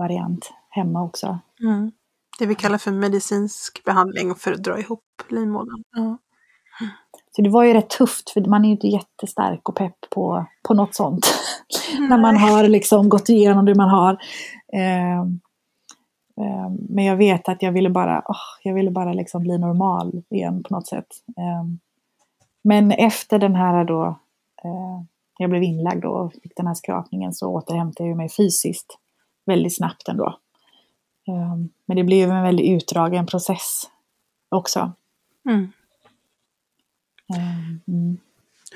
variant 0.00 0.52
hemma 0.70 1.02
också. 1.02 1.38
Mm. 1.60 1.92
Det 2.38 2.46
vi 2.46 2.54
kallar 2.54 2.78
för 2.78 2.90
medicinsk 2.90 3.84
behandling 3.84 4.34
för 4.34 4.52
att 4.52 4.64
dra 4.64 4.78
ihop 4.78 5.04
livmodern. 5.28 5.82
Ja. 5.96 6.18
Så 7.36 7.42
det 7.42 7.50
var 7.50 7.64
ju 7.64 7.72
rätt 7.72 7.90
tufft 7.90 8.30
för 8.30 8.40
man 8.40 8.64
är 8.64 8.66
ju 8.66 8.72
inte 8.72 8.88
jättestark 8.88 9.68
och 9.68 9.76
pepp 9.76 9.96
på, 10.10 10.46
på 10.62 10.74
något 10.74 10.94
sånt. 10.94 11.26
När 11.98 12.18
man 12.18 12.36
har 12.36 12.68
liksom 12.68 13.08
gått 13.08 13.28
igenom 13.28 13.64
det 13.64 13.74
man 13.74 13.88
har. 13.88 14.12
Eh, 14.72 15.20
eh, 16.40 16.70
men 16.88 17.04
jag 17.04 17.16
vet 17.16 17.48
att 17.48 17.62
jag 17.62 17.72
ville 17.72 17.90
bara, 17.90 18.18
oh, 18.18 18.36
jag 18.62 18.74
ville 18.74 18.90
bara 18.90 19.12
liksom 19.12 19.42
bli 19.42 19.58
normal 19.58 20.22
igen 20.30 20.62
på 20.62 20.74
något 20.74 20.88
sätt. 20.88 21.06
Eh, 21.38 21.64
men 22.64 22.92
efter 22.92 23.38
den 23.38 23.54
här 23.54 23.84
då, 23.84 24.06
eh, 24.64 25.02
jag 25.38 25.50
blev 25.50 25.62
inlagd 25.62 26.04
och 26.04 26.32
fick 26.32 26.56
den 26.56 26.66
här 26.66 26.74
skrapningen 26.74 27.32
så 27.32 27.48
återhämtade 27.48 28.08
jag 28.08 28.16
mig 28.16 28.28
fysiskt 28.28 28.98
väldigt 29.50 29.76
snabbt 29.76 30.08
ändå. 30.08 30.38
Eh, 31.28 31.56
men 31.86 31.96
det 31.96 32.04
blev 32.04 32.30
en 32.30 32.42
väldigt 32.42 32.82
utdragen 32.82 33.26
process 33.26 33.90
också. 34.48 34.92
Mm. 35.48 35.72
Mm. 37.86 38.18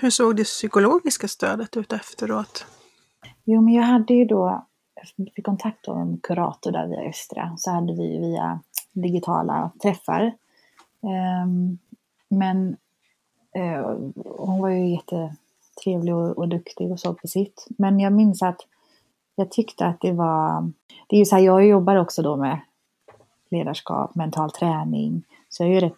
Hur 0.01 0.11
såg 0.11 0.37
det 0.37 0.45
psykologiska 0.45 1.29
stödet 1.29 1.77
ut 1.77 1.93
efteråt? 1.93 2.67
Jo, 3.45 3.61
men 3.61 3.75
jag 3.75 3.83
hade 3.83 4.15
ju 4.15 4.25
då, 4.25 4.67
jag 4.95 5.33
fick 5.35 5.45
kontakt 5.45 5.89
med 5.89 5.97
en 5.97 6.19
kurator 6.23 6.73
där 6.73 6.87
via 6.87 7.09
Östra, 7.09 7.55
så 7.59 7.71
hade 7.71 7.93
vi 7.93 8.19
via 8.19 8.61
digitala 8.93 9.71
träffar. 9.83 10.33
Um, 11.01 11.79
men 12.29 12.77
uh, 13.59 14.11
hon 14.25 14.61
var 14.61 14.69
ju 14.69 14.91
jättetrevlig 14.91 16.15
och, 16.15 16.39
och 16.39 16.49
duktig 16.49 16.93
och 16.93 17.01
så 17.01 17.15
på 17.15 17.29
sitt. 17.29 17.67
Men 17.79 18.01
jag 18.01 18.13
minns 18.13 18.43
att 18.43 18.61
jag 19.37 19.51
tyckte 19.51 19.87
att 19.87 20.01
det 20.01 20.13
var, 20.13 20.73
det 21.09 21.17
är 21.17 21.19
ju 21.19 21.25
så 21.25 21.37
här, 21.37 21.43
jag 21.43 21.67
jobbar 21.67 21.97
också 21.97 22.23
då 22.23 22.37
med 22.37 22.61
ledarskap, 23.51 24.15
mental 24.15 24.51
träning, 24.51 25.23
så 25.49 25.63
jag 25.63 25.71
är 25.71 25.75
ju 25.75 25.81
rätt 25.81 25.95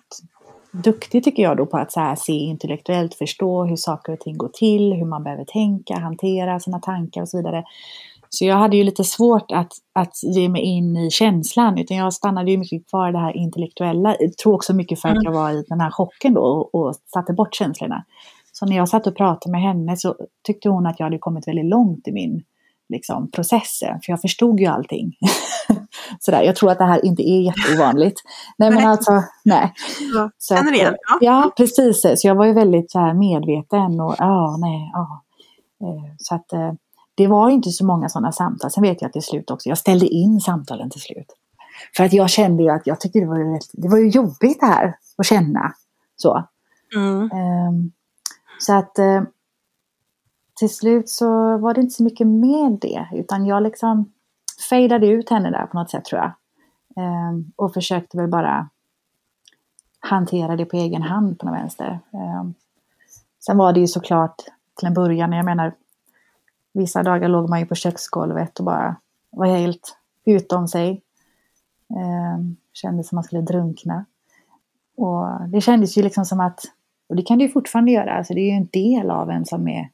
duktig 0.84 1.24
tycker 1.24 1.42
jag 1.42 1.56
då 1.56 1.66
på 1.66 1.76
att 1.76 1.92
så 1.92 2.00
här, 2.00 2.14
se 2.14 2.32
intellektuellt, 2.32 3.14
förstå 3.14 3.64
hur 3.64 3.76
saker 3.76 4.12
och 4.12 4.20
ting 4.20 4.36
går 4.36 4.48
till, 4.48 4.92
hur 4.92 5.04
man 5.04 5.24
behöver 5.24 5.44
tänka, 5.44 5.98
hantera 5.98 6.60
sina 6.60 6.78
tankar 6.78 7.20
och 7.22 7.28
så 7.28 7.36
vidare. 7.36 7.64
Så 8.28 8.44
jag 8.44 8.56
hade 8.56 8.76
ju 8.76 8.84
lite 8.84 9.04
svårt 9.04 9.52
att, 9.52 9.72
att 9.92 10.22
ge 10.22 10.48
mig 10.48 10.62
in 10.62 10.96
i 10.96 11.10
känslan, 11.10 11.78
utan 11.78 11.96
jag 11.96 12.12
stannade 12.12 12.50
ju 12.50 12.58
mycket 12.58 12.90
kvar 12.90 13.08
i 13.08 13.12
det 13.12 13.18
här 13.18 13.36
intellektuella. 13.36 14.16
Jag 14.20 14.36
tror 14.36 14.54
också 14.54 14.74
mycket 14.74 15.00
för 15.00 15.08
att 15.08 15.24
jag 15.24 15.32
var 15.32 15.50
i 15.50 15.64
den 15.68 15.80
här 15.80 15.90
chocken 15.90 16.34
då 16.34 16.40
och, 16.40 16.74
och 16.74 16.94
satte 17.14 17.32
bort 17.32 17.54
känslorna. 17.54 18.04
Så 18.52 18.66
när 18.66 18.76
jag 18.76 18.88
satt 18.88 19.06
och 19.06 19.16
pratade 19.16 19.52
med 19.52 19.62
henne 19.62 19.96
så 19.96 20.16
tyckte 20.46 20.68
hon 20.68 20.86
att 20.86 21.00
jag 21.00 21.06
hade 21.06 21.18
kommit 21.18 21.48
väldigt 21.48 21.64
långt 21.64 22.08
i 22.08 22.12
min 22.12 22.42
liksom, 22.88 23.30
processer, 23.30 23.88
för 23.88 24.12
jag 24.12 24.20
förstod 24.20 24.60
ju 24.60 24.66
allting. 24.66 25.12
Sådär, 26.20 26.42
jag 26.42 26.56
tror 26.56 26.70
att 26.70 26.78
det 26.78 26.84
här 26.84 27.04
inte 27.04 27.22
är 27.22 27.40
jätteovanligt. 27.40 28.20
Nej 28.58 28.70
men 28.70 28.86
alltså, 28.86 29.22
nej. 29.44 29.72
Ja, 30.14 30.30
så 30.38 30.54
att, 30.54 30.74
igen. 30.74 30.94
Ja. 31.08 31.18
ja, 31.20 31.52
precis. 31.56 32.02
Så 32.02 32.28
jag 32.28 32.34
var 32.34 32.46
ju 32.46 32.52
väldigt 32.52 32.90
så 32.90 32.98
här, 32.98 33.14
medveten 33.14 34.00
och 34.00 34.14
ja, 34.18 34.56
nej, 34.60 34.90
ja. 34.92 35.22
Eh, 35.82 36.14
så 36.18 36.34
att 36.34 36.52
eh, 36.52 36.72
det 37.14 37.26
var 37.26 37.50
inte 37.50 37.70
så 37.70 37.86
många 37.86 38.08
sådana 38.08 38.32
samtal. 38.32 38.70
Sen 38.70 38.82
vet 38.82 39.02
jag 39.02 39.06
att 39.06 39.12
till 39.12 39.22
slut 39.22 39.50
också, 39.50 39.68
jag 39.68 39.78
ställde 39.78 40.06
in 40.06 40.40
samtalen 40.40 40.90
till 40.90 41.00
slut. 41.00 41.32
För 41.96 42.04
att 42.04 42.12
jag 42.12 42.30
kände 42.30 42.62
ju 42.62 42.70
att 42.70 42.86
jag 42.86 43.00
tyckte 43.00 43.18
det 43.18 43.26
var, 43.26 43.58
det 43.72 43.88
var 43.88 43.98
ju 43.98 44.08
jobbigt 44.08 44.60
det 44.60 44.66
här 44.66 44.96
att 45.18 45.26
känna 45.26 45.72
så. 46.16 46.44
Mm. 46.94 47.22
Um, 47.22 47.92
så 48.58 48.74
att 48.74 48.98
uh, 48.98 49.22
till 50.56 50.74
slut 50.74 51.08
så 51.08 51.58
var 51.58 51.74
det 51.74 51.80
inte 51.80 51.94
så 51.94 52.02
mycket 52.02 52.26
med 52.26 52.78
det, 52.80 53.08
utan 53.12 53.46
jag 53.46 53.62
liksom 53.62 54.12
fejdade 54.70 55.06
ut 55.06 55.30
henne 55.30 55.50
där 55.50 55.66
på 55.66 55.78
något 55.78 55.90
sätt 55.90 56.04
tror 56.04 56.22
jag. 56.22 56.32
Um, 57.04 57.52
och 57.56 57.74
försökte 57.74 58.16
väl 58.16 58.28
bara 58.28 58.68
hantera 60.00 60.56
det 60.56 60.64
på 60.64 60.76
egen 60.76 61.02
hand 61.02 61.38
på 61.38 61.46
något 61.46 61.54
vänster. 61.54 62.00
Um, 62.10 62.54
sen 63.46 63.56
var 63.56 63.72
det 63.72 63.80
ju 63.80 63.86
såklart 63.86 64.36
till 64.78 64.86
en 64.86 64.94
början, 64.94 65.32
jag 65.32 65.44
menar, 65.44 65.74
vissa 66.72 67.02
dagar 67.02 67.28
låg 67.28 67.48
man 67.48 67.60
ju 67.60 67.66
på 67.66 67.74
köksgolvet 67.74 68.58
och 68.58 68.64
bara 68.64 68.96
var 69.30 69.46
helt 69.46 69.98
utom 70.24 70.68
sig. 70.68 71.02
Ehm, 71.90 72.34
um, 72.34 72.56
kände 72.72 73.04
som 73.04 73.16
man 73.16 73.24
skulle 73.24 73.42
drunkna. 73.42 74.04
Och 74.96 75.48
det 75.48 75.60
kändes 75.60 75.98
ju 75.98 76.02
liksom 76.02 76.24
som 76.24 76.40
att, 76.40 76.60
och 77.08 77.16
det 77.16 77.22
kan 77.22 77.38
det 77.38 77.44
ju 77.44 77.50
fortfarande 77.50 77.90
göra, 77.90 78.14
alltså 78.14 78.34
det 78.34 78.40
är 78.40 78.50
ju 78.50 78.56
en 78.56 78.68
del 78.72 79.10
av 79.10 79.30
en 79.30 79.44
som 79.44 79.68
är 79.68 79.90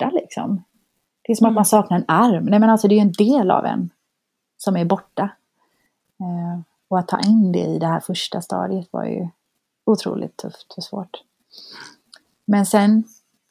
borta 0.00 0.10
liksom. 0.14 0.64
Det 1.22 1.32
är 1.32 1.36
som 1.36 1.44
mm. 1.44 1.52
att 1.52 1.54
man 1.54 1.64
saknar 1.64 1.96
en 1.96 2.04
arm. 2.08 2.44
Nej 2.44 2.60
men 2.60 2.70
alltså 2.70 2.88
det 2.88 2.94
är 2.94 2.96
ju 2.96 3.02
en 3.02 3.12
del 3.12 3.50
av 3.50 3.66
en 3.66 3.90
som 4.56 4.76
är 4.76 4.84
borta. 4.84 5.30
Eh, 6.20 6.60
och 6.88 6.98
att 6.98 7.08
ta 7.08 7.20
in 7.20 7.52
det 7.52 7.66
i 7.66 7.78
det 7.78 7.86
här 7.86 8.00
första 8.00 8.40
stadiet 8.40 8.88
var 8.90 9.04
ju 9.04 9.28
otroligt 9.84 10.36
tufft 10.36 10.74
och 10.76 10.84
svårt. 10.84 11.22
Men 12.44 12.66
sen 12.66 13.04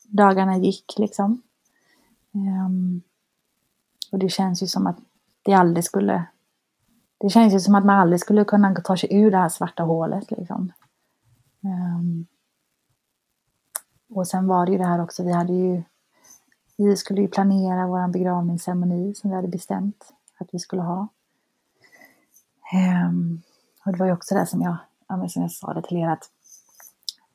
dagarna 0.03 0.57
gick 0.57 0.93
liksom. 0.97 1.41
Um, 2.31 3.01
och 4.11 4.19
det 4.19 4.29
känns 4.29 4.63
ju 4.63 4.67
som 4.67 4.87
att 4.87 4.97
det 5.43 5.53
aldrig 5.53 5.83
skulle... 5.83 6.25
Det 7.17 7.29
känns 7.29 7.53
ju 7.53 7.59
som 7.59 7.75
att 7.75 7.85
man 7.85 7.99
aldrig 7.99 8.19
skulle 8.19 8.45
kunna 8.45 8.75
ta 8.75 8.97
sig 8.97 9.13
ur 9.13 9.31
det 9.31 9.37
här 9.37 9.49
svarta 9.49 9.83
hålet 9.83 10.31
liksom. 10.31 10.71
Um, 11.61 12.27
och 14.09 14.27
sen 14.27 14.47
var 14.47 14.65
det 14.65 14.71
ju 14.71 14.77
det 14.77 14.85
här 14.85 15.01
också, 15.01 15.23
vi 15.23 15.31
hade 15.31 15.53
ju... 15.53 15.83
Vi 16.81 16.97
skulle 16.97 17.21
ju 17.21 17.27
planera 17.27 17.87
vår 17.87 18.07
begravningsceremoni 18.07 19.13
som 19.15 19.29
vi 19.29 19.35
hade 19.35 19.47
bestämt 19.47 20.13
att 20.37 20.47
vi 20.51 20.59
skulle 20.59 20.81
ha. 20.81 21.07
Um, 23.07 23.41
och 23.85 23.91
det 23.91 23.99
var 23.99 24.05
ju 24.05 24.11
också 24.11 24.35
det 24.35 24.45
som 24.45 24.61
jag, 24.61 24.77
som 25.31 25.41
jag 25.41 25.51
sa 25.51 25.73
det 25.73 25.81
till 25.81 25.97
er 25.97 26.07
att 26.07 26.29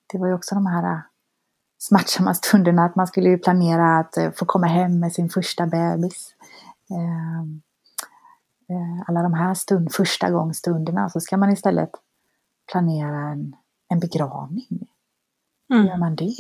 det 0.07 0.19
var 0.19 0.27
ju 0.27 0.35
också 0.35 0.55
de 0.55 0.67
här 0.67 1.03
smärtsamma 1.79 2.35
stunderna 2.35 2.85
att 2.85 2.97
man 2.97 3.07
skulle 3.07 3.29
ju 3.29 3.39
planera 3.39 3.99
att 3.99 4.17
eh, 4.17 4.31
få 4.31 4.45
komma 4.45 4.67
hem 4.67 5.01
med 5.01 5.13
sin 5.13 5.29
första 5.29 5.67
bebis. 5.67 6.35
Eh, 6.91 7.45
alla 9.07 9.23
de 9.23 9.35
här 9.35 9.55
stund, 9.55 9.93
första 9.93 10.31
gångstunderna 10.31 11.11
så 11.11 11.21
ska 11.21 11.37
man 11.37 11.53
istället 11.53 11.91
planera 12.73 13.29
en, 13.29 13.57
en 13.89 14.01
begravning. 14.01 14.89
Hur 15.69 15.77
mm. 15.77 15.89
gör 15.89 15.97
man 15.97 16.17
det? 16.17 16.37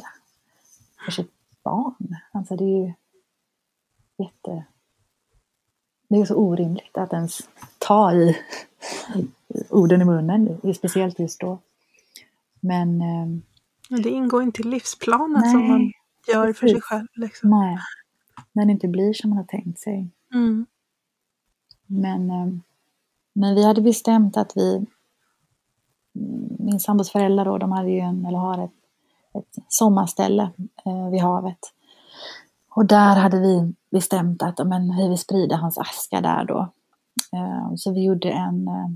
För 1.04 1.12
sitt 1.12 1.33
barn. 1.64 2.16
Alltså 2.32 2.56
det 2.56 2.64
är 2.64 2.86
ju 2.86 2.92
jätte... 4.18 4.64
Det 6.08 6.16
är 6.20 6.24
så 6.24 6.34
orimligt 6.34 6.98
att 6.98 7.12
ens 7.12 7.48
ta 7.78 8.12
i 8.12 8.36
orden 9.70 10.02
i 10.02 10.04
munnen, 10.04 10.58
speciellt 10.74 11.18
just 11.18 11.40
då. 11.40 11.58
Men 12.60 13.00
ehm, 13.00 13.42
men 13.88 14.02
det 14.02 14.10
ingår 14.10 14.42
inte 14.42 14.62
i 14.62 14.64
livsplanen 14.64 15.40
Nej, 15.40 15.50
som 15.50 15.68
man 15.68 15.92
gör 16.28 16.52
för 16.52 16.68
sig 16.68 16.80
själv. 16.80 17.06
Liksom. 17.14 17.50
Nej, 17.50 17.78
när 18.52 18.66
det 18.66 18.72
inte 18.72 18.88
blir 18.88 19.12
som 19.12 19.30
man 19.30 19.36
har 19.36 19.44
tänkt 19.44 19.78
sig. 19.78 20.10
Mm. 20.34 20.66
Men, 21.86 22.30
eh, 22.30 22.46
men 23.32 23.54
vi 23.54 23.64
hade 23.64 23.80
bestämt 23.80 24.36
att 24.36 24.52
vi, 24.56 24.86
min 26.58 26.80
sambos 26.80 27.10
föräldrar 27.10 27.44
då, 27.44 27.58
de 27.58 27.72
hade 27.72 27.90
ju 27.90 27.98
en, 27.98 28.26
eller 28.26 28.38
har 28.38 28.64
ett, 28.64 28.70
ett 29.34 29.64
sommarställe 29.68 30.50
eh, 30.84 31.10
vid 31.10 31.20
havet. 31.20 31.58
Och 32.74 32.86
där 32.86 33.16
hade 33.16 33.40
vi 33.40 33.74
bestämt 33.90 34.42
att 34.42 34.66
men, 34.66 34.96
vi 34.96 35.08
vill 35.08 35.18
sprida 35.18 35.56
hans 35.56 35.78
aska 35.78 36.20
där 36.20 36.44
då. 36.44 36.68
Eh, 37.32 37.74
så 37.76 37.92
vi 37.92 38.04
gjorde 38.04 38.30
en, 38.30 38.68
eh, 38.68 38.90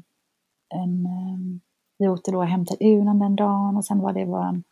en 0.69 1.07
eh, 1.07 1.61
vi 1.99 2.09
åkte 2.09 2.31
då 2.31 2.39
och 2.39 2.47
hämtade 2.47 2.85
urnan 2.85 3.19
den 3.19 3.37
dagen 3.37 3.77
och 3.77 3.85
sen 3.85 4.01
var 4.01 4.13
det 4.13 4.25
vår 4.25 4.63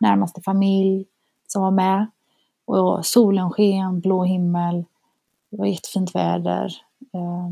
närmaste 0.00 0.40
familj 0.40 1.04
som 1.46 1.62
var 1.62 1.70
med. 1.70 2.06
Och 2.64 3.06
solen 3.06 3.50
sken, 3.50 4.00
blå 4.00 4.24
himmel, 4.24 4.84
det 5.50 5.56
var 5.56 5.66
jättefint 5.66 6.14
väder. 6.14 6.72
Eh, 7.14 7.48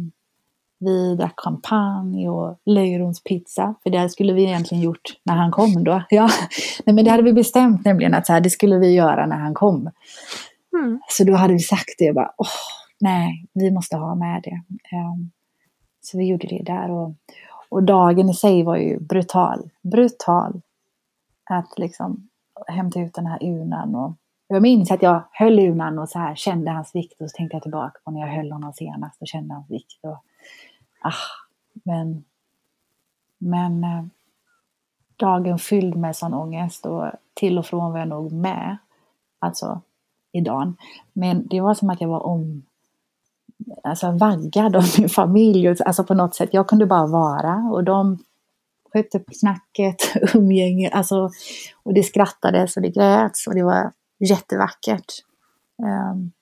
vi 0.78 1.16
drack 1.16 1.40
champagne 1.40 2.28
och 2.28 2.58
löjromspizza, 2.66 3.74
för 3.82 3.90
det 3.90 4.08
skulle 4.08 4.32
vi 4.32 4.44
egentligen 4.44 4.84
gjort 4.84 5.20
när 5.24 5.34
han 5.34 5.50
kom 5.50 5.84
då. 5.84 6.02
Ja. 6.10 6.28
Nej, 6.84 6.94
men 6.94 7.04
det 7.04 7.10
hade 7.10 7.22
vi 7.22 7.32
bestämt 7.32 7.84
nämligen 7.84 8.14
att 8.14 8.26
så 8.26 8.32
här, 8.32 8.40
det 8.40 8.50
skulle 8.50 8.78
vi 8.78 8.94
göra 8.94 9.26
när 9.26 9.36
han 9.36 9.54
kom. 9.54 9.90
Mm. 10.72 11.00
Så 11.08 11.24
då 11.24 11.34
hade 11.34 11.52
vi 11.52 11.60
sagt 11.60 11.94
det, 11.98 12.12
bara, 12.12 12.32
Åh, 12.36 12.46
nej, 13.00 13.46
vi 13.52 13.70
måste 13.70 13.96
ha 13.96 14.14
med 14.14 14.42
det. 14.42 14.62
Um, 14.96 15.30
så 16.00 16.18
vi 16.18 16.24
gjorde 16.24 16.46
det 16.46 16.62
där 16.62 16.90
och, 16.90 17.14
och 17.68 17.82
dagen 17.82 18.28
i 18.28 18.34
sig 18.34 18.62
var 18.62 18.76
ju 18.76 19.00
brutal. 19.00 19.70
Brutal. 19.82 20.60
Att 21.50 21.78
liksom 21.78 22.28
hämta 22.66 23.00
ut 23.00 23.14
den 23.14 23.26
här 23.26 23.42
urnan. 23.42 23.94
Och 23.94 24.14
jag 24.46 24.62
minns 24.62 24.90
att 24.90 25.02
jag 25.02 25.22
höll 25.32 25.58
urnan 25.58 25.98
och 25.98 26.08
så 26.08 26.18
här 26.18 26.34
kände 26.34 26.70
hans 26.70 26.94
vikt 26.94 27.20
och 27.20 27.30
så 27.30 27.36
tänkte 27.36 27.56
jag 27.56 27.62
tillbaka 27.62 28.00
på 28.04 28.10
när 28.10 28.20
jag 28.20 28.36
höll 28.36 28.52
honom 28.52 28.72
senast 28.72 29.22
och 29.22 29.28
kände 29.28 29.54
hans 29.54 29.70
vikt. 29.70 29.98
Och, 30.02 30.24
ah, 31.04 31.12
men 31.72 32.24
men 33.38 33.84
eh, 33.84 34.04
dagen 35.16 35.58
fylld 35.58 35.96
med 35.96 36.16
sån 36.16 36.34
ångest 36.34 36.86
och 36.86 37.10
till 37.34 37.58
och 37.58 37.66
från 37.66 37.92
var 37.92 37.98
jag 37.98 38.08
nog 38.08 38.32
med. 38.32 38.76
Alltså 39.38 39.80
i 40.32 40.40
dagen. 40.40 40.76
Men 41.12 41.46
det 41.46 41.60
var 41.60 41.74
som 41.74 41.90
att 41.90 42.00
jag 42.00 42.08
var 42.08 42.26
om 42.26 42.62
alltså 43.82 44.10
vaggad 44.10 44.76
av 44.76 44.84
min 44.98 45.08
familj. 45.08 45.68
Alltså 45.68 46.04
på 46.04 46.14
något 46.14 46.34
sätt. 46.34 46.48
Jag 46.52 46.68
kunde 46.68 46.86
bara 46.86 47.06
vara 47.06 47.54
och 47.72 47.84
de 47.84 48.18
skötte 48.92 49.18
på 49.18 49.32
snacket, 49.34 49.96
umgänge, 50.34 50.90
alltså, 50.90 51.30
och 51.82 51.94
det 51.94 52.02
skrattades 52.02 52.76
och 52.76 52.82
det 52.82 52.90
gräts 52.90 53.46
och 53.46 53.54
det 53.54 53.62
var 53.62 53.92
jättevackert. 54.18 55.12
Um, 56.12 56.32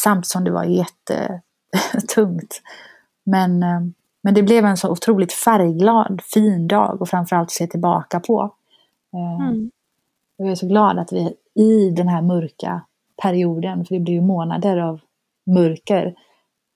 samt 0.00 0.26
som 0.26 0.44
det 0.44 0.50
var 0.50 0.64
jättetungt. 0.64 2.62
Men, 3.24 3.62
um, 3.62 3.94
men 4.22 4.34
det 4.34 4.42
blev 4.42 4.64
en 4.64 4.76
så 4.76 4.90
otroligt 4.90 5.32
färgglad, 5.32 6.20
fin 6.24 6.68
dag 6.68 7.02
och 7.02 7.08
framförallt 7.08 7.50
se 7.50 7.66
tillbaka 7.66 8.20
på. 8.20 8.54
Um, 9.12 9.46
mm. 9.46 9.70
Jag 10.36 10.48
är 10.48 10.54
så 10.54 10.68
glad 10.68 10.98
att 10.98 11.12
vi 11.12 11.34
i 11.54 11.90
den 11.90 12.08
här 12.08 12.22
mörka 12.22 12.82
perioden, 13.22 13.84
för 13.84 13.94
det 13.94 14.00
blir 14.00 14.14
ju 14.14 14.20
månader 14.20 14.76
av 14.76 15.00
mörker, 15.46 16.14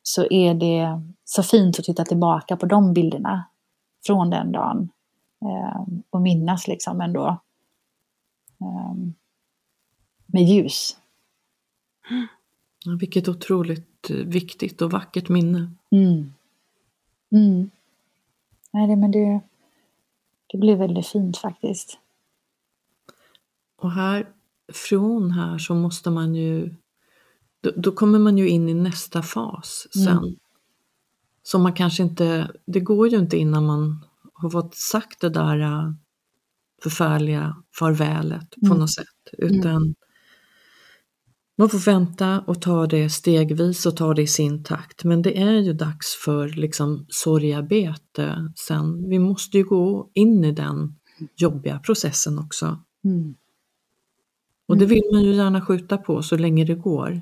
så 0.03 0.27
är 0.31 0.55
det 0.55 1.03
så 1.25 1.43
fint 1.43 1.79
att 1.79 1.85
titta 1.85 2.05
tillbaka 2.05 2.57
på 2.57 2.67
de 2.67 2.93
bilderna 2.93 3.45
från 4.07 4.31
den 4.31 4.53
dagen 4.53 4.89
eh, 5.43 5.83
och 6.11 6.21
minnas 6.21 6.69
liksom 6.69 7.01
ändå 7.01 7.27
eh, 8.61 8.95
med 10.27 10.43
ljus. 10.43 10.97
Vilket 13.01 13.29
otroligt 13.29 14.11
eh, 14.11 14.17
viktigt 14.17 14.83
och 14.83 14.91
vackert 14.91 15.29
minne. 15.29 15.71
Mm. 15.91 16.33
Mm. 17.33 17.71
Nej, 18.73 18.89
det, 18.89 18.97
men 18.97 19.11
det, 19.11 19.41
det 20.47 20.59
blir 20.59 20.77
väldigt 20.77 21.07
fint 21.07 21.37
faktiskt. 21.37 21.99
Och 23.77 23.93
här, 23.93 24.29
från 24.73 25.31
här 25.31 25.59
så 25.59 25.75
måste 25.75 26.11
man 26.11 26.35
ju, 26.35 26.75
då, 27.61 27.71
då 27.77 27.93
kommer 27.93 28.19
man 28.19 28.39
ju 28.39 28.49
in 28.49 28.69
i 28.69 28.75
nästa 28.75 29.23
fas 29.23 29.87
sen. 29.93 30.19
Mm. 30.19 30.37
Som 31.43 31.63
man 31.63 31.73
kanske 31.73 32.03
inte, 32.03 32.51
det 32.67 32.81
går 32.81 33.09
ju 33.09 33.19
inte 33.19 33.37
innan 33.37 33.67
man 33.67 34.05
har 34.33 34.51
fått 34.51 34.75
sagt 34.75 35.21
det 35.21 35.29
där 35.29 35.59
äh, 35.59 35.93
förfärliga 36.83 37.57
farvälet 37.79 38.51
på 38.51 38.67
mm. 38.67 38.79
något 38.79 38.95
sätt. 38.95 39.07
Utan 39.33 39.77
mm. 39.77 39.95
Man 41.59 41.69
får 41.69 41.79
vänta 41.79 42.41
och 42.47 42.63
ta 42.63 42.87
det 42.87 43.11
stegvis 43.11 43.87
och 43.87 43.97
ta 43.97 44.15
det 44.15 44.23
i 44.23 44.27
sin 44.27 44.65
takt. 44.65 45.05
Men 45.05 45.23
det 45.23 45.39
är 45.39 45.61
ju 45.61 45.73
dags 45.73 46.15
för 46.25 46.49
liksom 46.49 47.07
sorgarbete 47.09 48.53
sen. 48.67 49.09
Vi 49.09 49.19
måste 49.19 49.59
ju 49.59 49.65
gå 49.65 50.11
in 50.15 50.45
i 50.45 50.53
den 50.53 50.95
jobbiga 51.37 51.79
processen 51.79 52.39
också. 52.39 52.79
Mm. 53.05 53.35
Och 54.69 54.77
det 54.77 54.85
mm. 54.85 54.95
vill 54.95 55.03
man 55.13 55.23
ju 55.23 55.33
gärna 55.33 55.61
skjuta 55.61 55.97
på 55.97 56.23
så 56.23 56.37
länge 56.37 56.65
det 56.65 56.75
går. 56.75 57.21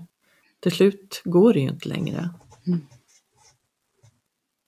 Till 0.60 0.72
slut 0.72 1.22
går 1.24 1.52
det 1.52 1.60
ju 1.60 1.68
inte 1.68 1.88
längre. 1.88 2.30
Mm. 2.66 2.80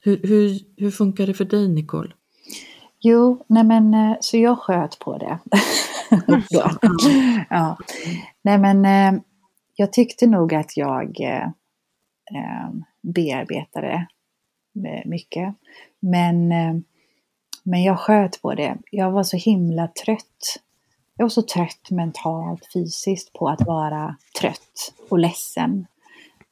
Hur, 0.01 0.21
hur, 0.23 0.59
hur 0.77 0.91
funkar 0.91 1.27
det 1.27 1.35
för 1.35 1.45
dig 1.45 1.69
Nicole? 1.69 2.13
Jo, 3.01 3.45
nej 3.49 3.65
men 3.65 3.95
eh, 3.95 4.17
så 4.21 4.37
jag 4.37 4.59
sköt 4.59 4.99
på 4.99 5.19
det. 5.19 5.39
ja. 7.51 7.79
Nej 8.43 8.59
men 8.59 8.85
eh, 8.85 9.23
jag 9.81 9.93
tyckte 9.93 10.27
nog 10.27 10.55
att 10.55 10.77
jag 10.77 11.21
eh, 11.21 11.45
eh 12.35 12.71
bearbetade 13.03 14.07
mycket. 15.05 15.55
Men, 16.01 16.53
eh, 16.53 16.75
men 17.63 17.83
jag 17.83 17.99
sköt 17.99 18.43
på 18.43 18.55
det. 18.55 18.79
Jag 18.91 19.11
var 19.11 19.23
så 19.23 19.37
himla 19.37 19.89
trött. 19.89 20.61
Jag 21.17 21.25
var 21.25 21.31
så 21.31 21.43
trött 21.43 21.91
mentalt, 21.91 22.73
fysiskt 22.73 23.33
på 23.33 23.49
att 23.49 23.67
vara 23.67 24.17
trött 24.41 24.95
och 25.09 25.19
ledsen. 25.19 25.87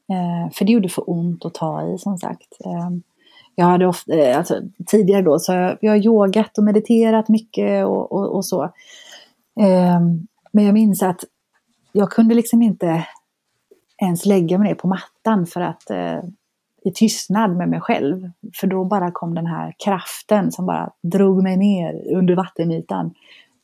Eh, 0.08 0.52
för 0.52 0.64
det 0.64 0.72
gjorde 0.72 0.88
för 0.88 1.10
ont 1.10 1.44
att 1.44 1.54
ta 1.54 1.94
i 1.94 1.98
som 1.98 2.18
sagt 2.18 2.56
jag 3.58 3.66
hade 3.66 3.86
ofta, 3.86 4.12
eh, 4.12 4.38
alltså, 4.38 4.60
tidigare 4.86 5.22
då, 5.22 5.38
så 5.38 5.52
jag, 5.52 5.78
jag 5.80 5.92
har 5.92 6.06
yogat 6.06 6.58
och 6.58 6.64
mediterat 6.64 7.28
mycket 7.28 7.86
och, 7.86 8.12
och, 8.12 8.36
och 8.36 8.46
så. 8.46 8.64
Eh, 9.60 10.00
men 10.52 10.64
jag 10.64 10.74
minns 10.74 11.02
att 11.02 11.24
jag 11.92 12.10
kunde 12.10 12.34
liksom 12.34 12.62
inte 12.62 13.06
ens 14.02 14.26
lägga 14.26 14.58
mig 14.58 14.68
ner 14.68 14.74
på 14.74 14.88
mattan 14.88 15.46
för 15.46 15.60
att 15.60 15.90
eh, 15.90 16.20
i 16.84 16.90
tystnad 16.90 17.56
med 17.56 17.68
mig 17.68 17.80
själv. 17.80 18.30
För 18.60 18.66
då 18.66 18.84
bara 18.84 19.10
kom 19.10 19.34
den 19.34 19.46
här 19.46 19.74
kraften 19.84 20.52
som 20.52 20.66
bara 20.66 20.90
drog 21.02 21.42
mig 21.42 21.56
ner 21.56 22.16
under 22.16 22.34
vattenytan. 22.34 23.14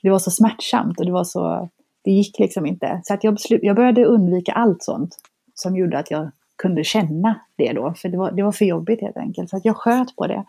Det 0.02 0.10
var 0.10 0.18
så 0.18 0.30
smärtsamt 0.30 1.00
och 1.00 1.06
det 1.06 1.12
var 1.12 1.24
så, 1.24 1.68
det 2.04 2.10
gick 2.10 2.38
liksom 2.38 2.66
inte. 2.66 3.00
Så 3.04 3.14
att 3.14 3.24
jag, 3.24 3.34
beslut, 3.34 3.60
jag 3.62 3.76
började 3.76 4.04
undvika 4.04 4.52
allt 4.52 4.82
sånt 4.82 5.16
som 5.54 5.76
gjorde 5.76 5.98
att 5.98 6.10
jag 6.10 6.30
kunde 6.62 6.84
känna 6.84 7.40
det 7.56 7.72
då, 7.72 7.94
för 7.96 8.08
det 8.08 8.18
var, 8.18 8.32
det 8.32 8.42
var 8.42 8.52
för 8.52 8.64
jobbigt 8.64 9.00
helt 9.00 9.16
enkelt. 9.16 9.50
Så 9.50 9.56
att 9.56 9.64
jag 9.64 9.76
sköt 9.76 10.16
på 10.16 10.26
det. 10.26 10.44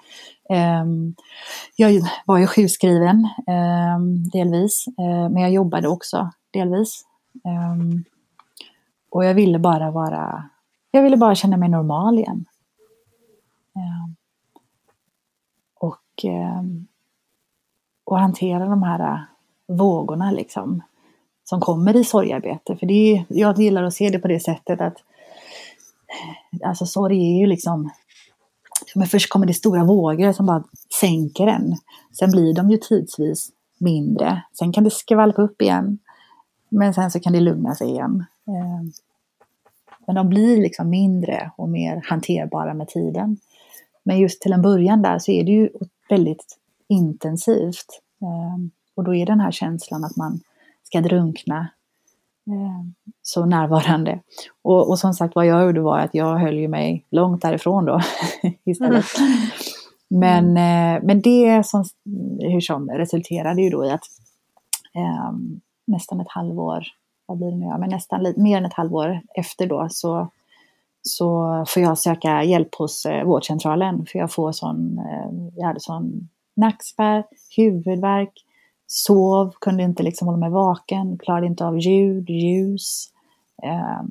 Um, 0.84 1.16
jag 1.76 2.02
var 2.26 2.38
ju 2.38 2.48
sjukskriven 2.48 3.28
um, 3.98 4.30
delvis, 4.30 4.86
uh, 4.88 5.30
men 5.30 5.38
jag 5.38 5.52
jobbade 5.52 5.88
också 5.88 6.30
delvis. 6.54 7.06
Um, 7.44 8.04
och 9.14 9.26
jag 9.26 9.34
ville 9.34 9.60
bara 9.60 9.92
vara, 9.92 10.50
jag 10.92 11.04
ville 11.04 11.18
bara 11.18 11.36
känna 11.36 11.58
mig 11.58 11.70
normal 11.70 12.20
igen. 12.20 12.46
Ja. 13.74 14.10
och, 15.80 16.26
ehm, 16.26 16.88
och 18.04 18.20
hantera 18.20 18.66
de 18.66 18.84
här 18.84 19.00
äh, 19.00 19.20
vågorna 19.78 20.32
liksom 20.32 20.84
som 21.44 21.62
kommer 21.62 21.96
i 21.96 22.04
sorgarbete. 22.04 22.76
För 22.78 22.86
det 22.86 22.94
är, 22.94 23.26
jag 23.30 23.60
gillar 23.60 23.84
att 23.84 23.94
se 23.94 24.10
det 24.10 24.20
på 24.20 24.28
det 24.28 24.40
sättet 24.40 24.82
att 24.82 24.98
alltså 26.64 26.86
sorg 26.86 27.18
är 27.18 27.40
ju 27.40 27.46
liksom 27.46 27.90
men 28.96 29.08
först 29.08 29.30
kommer 29.30 29.46
det 29.46 29.54
stora 29.54 29.84
vågor 29.84 30.34
som 30.34 30.46
bara 30.46 30.64
sänker 31.02 31.48
en. 31.48 31.76
Sen 32.20 32.32
blir 32.32 32.54
de 32.54 32.70
ju 32.70 32.78
tidsvis 32.78 33.52
mindre. 33.78 34.44
Sen 34.60 34.74
kan 34.74 34.84
det 34.84 34.92
skvalpa 34.92 35.42
upp 35.42 35.62
igen. 35.62 36.00
Men 36.70 36.94
sen 36.94 37.12
så 37.12 37.20
kan 37.20 37.34
det 37.34 37.40
lugna 37.40 37.76
sig 37.76 37.90
igen. 37.90 38.26
Eh, 38.48 38.84
men 40.08 40.16
de 40.16 40.30
blir 40.30 40.58
liksom 40.58 40.90
mindre 40.90 41.52
och 41.58 41.70
mer 41.70 42.02
hanterbara 42.06 42.74
med 42.74 42.88
tiden. 42.88 43.38
Men 44.04 44.20
just 44.20 44.42
till 44.42 44.54
en 44.54 44.62
början 44.62 45.02
där 45.02 45.20
så 45.20 45.32
är 45.32 45.44
det 45.44 45.52
ju 45.52 45.70
väldigt 46.10 46.58
intensivt. 46.88 48.02
Eh, 48.22 48.70
och 48.96 49.04
då 49.04 49.16
är 49.16 49.26
den 49.26 49.40
här 49.40 49.52
känslan 49.52 50.04
att 50.04 50.16
man 50.16 50.40
ska 50.84 51.02
drunkna 51.02 51.70
Eh, 52.48 52.86
så 53.22 53.46
närvarande. 53.46 54.20
Och, 54.62 54.90
och 54.90 55.00
som 55.00 55.14
sagt 55.14 55.36
vad 55.36 55.46
jag 55.46 55.66
gjorde 55.66 55.82
var 55.82 56.00
att 56.00 56.14
jag 56.14 56.38
höll 56.38 56.58
ju 56.58 56.68
mig 56.68 57.06
långt 57.12 57.42
därifrån 57.42 57.86
då 57.86 58.02
istället. 58.66 59.06
Mm. 59.20 59.44
Men, 60.08 60.46
eh, 60.48 61.04
men 61.04 61.22
det 61.22 61.66
som, 61.66 61.84
hur 62.40 62.62
som 62.62 62.90
resulterade 62.90 63.62
ju 63.62 63.70
då 63.70 63.86
i 63.86 63.92
att 63.92 64.04
eh, 64.96 65.32
nästan 65.88 66.20
ett 66.20 66.30
halvår, 66.30 66.84
vad 67.26 67.38
blir 67.38 67.52
det 67.52 67.58
nu, 67.58 67.66
ja, 67.66 67.78
men 67.78 67.90
nästan 67.90 68.34
mer 68.38 68.58
än 68.58 68.66
ett 68.66 68.74
halvår 68.74 69.22
efter 69.36 69.68
då 69.68 69.88
så, 69.90 70.28
så 71.02 71.64
får 71.68 71.84
jag 71.84 71.98
söka 71.98 72.44
hjälp 72.44 72.76
hos 72.76 73.06
eh, 73.06 73.24
vårdcentralen 73.24 74.06
för 74.06 74.20
jag 74.20 74.32
får 74.32 74.52
sån, 74.52 75.00
eh, 75.00 75.52
jag 75.56 75.68
hade 75.68 75.80
sån 75.80 76.30
nackspärr, 76.56 77.24
huvudvärk, 77.58 78.34
sov, 78.88 79.54
kunde 79.62 79.84
inte 79.84 80.04
liksom 80.04 80.28
hålla 80.28 80.38
mig 80.38 80.50
vaken, 80.50 81.18
klarade 81.18 81.48
inte 81.48 81.66
av 81.66 81.80
ljud, 81.80 82.30
ljus, 82.30 83.10
eh, 83.64 84.02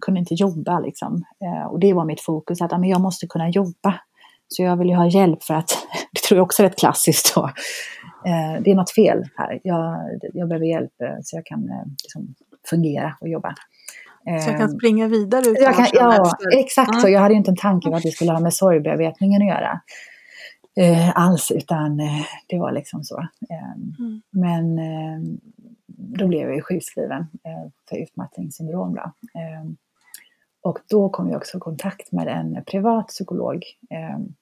kunde 0.00 0.20
inte 0.20 0.34
jobba 0.34 0.80
liksom. 0.80 1.24
Eh, 1.44 1.66
och 1.66 1.80
det 1.80 1.92
var 1.92 2.04
mitt 2.04 2.20
fokus, 2.20 2.62
att 2.62 2.70
men 2.70 2.88
jag 2.88 3.00
måste 3.00 3.26
kunna 3.26 3.48
jobba. 3.50 3.94
Så 4.48 4.62
jag 4.62 4.76
vill 4.76 4.88
ju 4.88 4.94
ha 4.94 5.06
hjälp 5.06 5.42
för 5.42 5.54
att, 5.54 5.70
det 6.12 6.20
tror 6.20 6.38
jag 6.38 6.44
också 6.44 6.62
är 6.62 6.68
rätt 6.68 6.78
klassiskt 6.78 7.34
då, 7.34 7.44
eh, 8.26 8.62
det 8.62 8.70
är 8.70 8.74
något 8.74 8.94
fel 8.94 9.24
här. 9.36 9.60
Jag, 9.64 10.00
jag 10.34 10.48
behöver 10.48 10.66
hjälp 10.66 11.00
eh, 11.00 11.16
så 11.22 11.36
jag 11.36 11.46
kan 11.46 11.70
liksom, 12.02 12.34
fungera 12.70 13.16
och 13.20 13.28
jobba. 13.28 13.54
Så 14.24 14.30
jag 14.50 14.58
kan 14.58 14.60
ehm, 14.60 14.68
springa 14.68 15.08
vidare 15.08 15.46
ut 15.46 15.56
jag 15.60 15.76
kan, 15.76 15.86
Ja, 15.92 16.32
exakt 16.52 16.88
mm. 16.88 17.00
så. 17.00 17.08
Jag 17.08 17.20
hade 17.20 17.34
ju 17.34 17.38
inte 17.38 17.50
en 17.50 17.56
tanke 17.56 17.90
på 17.90 17.96
att 17.96 18.02
det 18.02 18.10
skulle 18.10 18.32
ha 18.32 18.40
med 18.40 18.54
sorgbearbetningen 18.54 19.42
att 19.42 19.48
göra 19.48 19.80
eh, 20.76 21.18
alls, 21.18 21.50
utan 21.50 22.00
eh, 22.00 22.24
det 22.46 22.58
var 22.58 22.72
liksom 22.72 23.04
så. 23.04 23.18
Eh, 23.50 23.72
mm. 23.98 24.22
Men 24.30 24.78
eh, 24.78 25.38
då 25.86 26.26
blev 26.26 26.50
jag 26.50 26.64
sjukskriven 26.64 27.20
eh, 27.20 27.70
för 27.88 27.96
utmattningssyndrom. 27.96 28.94
Då. 28.94 29.12
Ehm, 29.40 29.76
och 30.62 30.78
då 30.88 31.08
kom 31.08 31.28
jag 31.28 31.36
också 31.36 31.56
i 31.56 31.60
kontakt 31.60 32.12
med 32.12 32.28
en 32.28 32.64
privat 32.64 33.08
psykolog 33.08 33.64
ehm, 33.90 34.34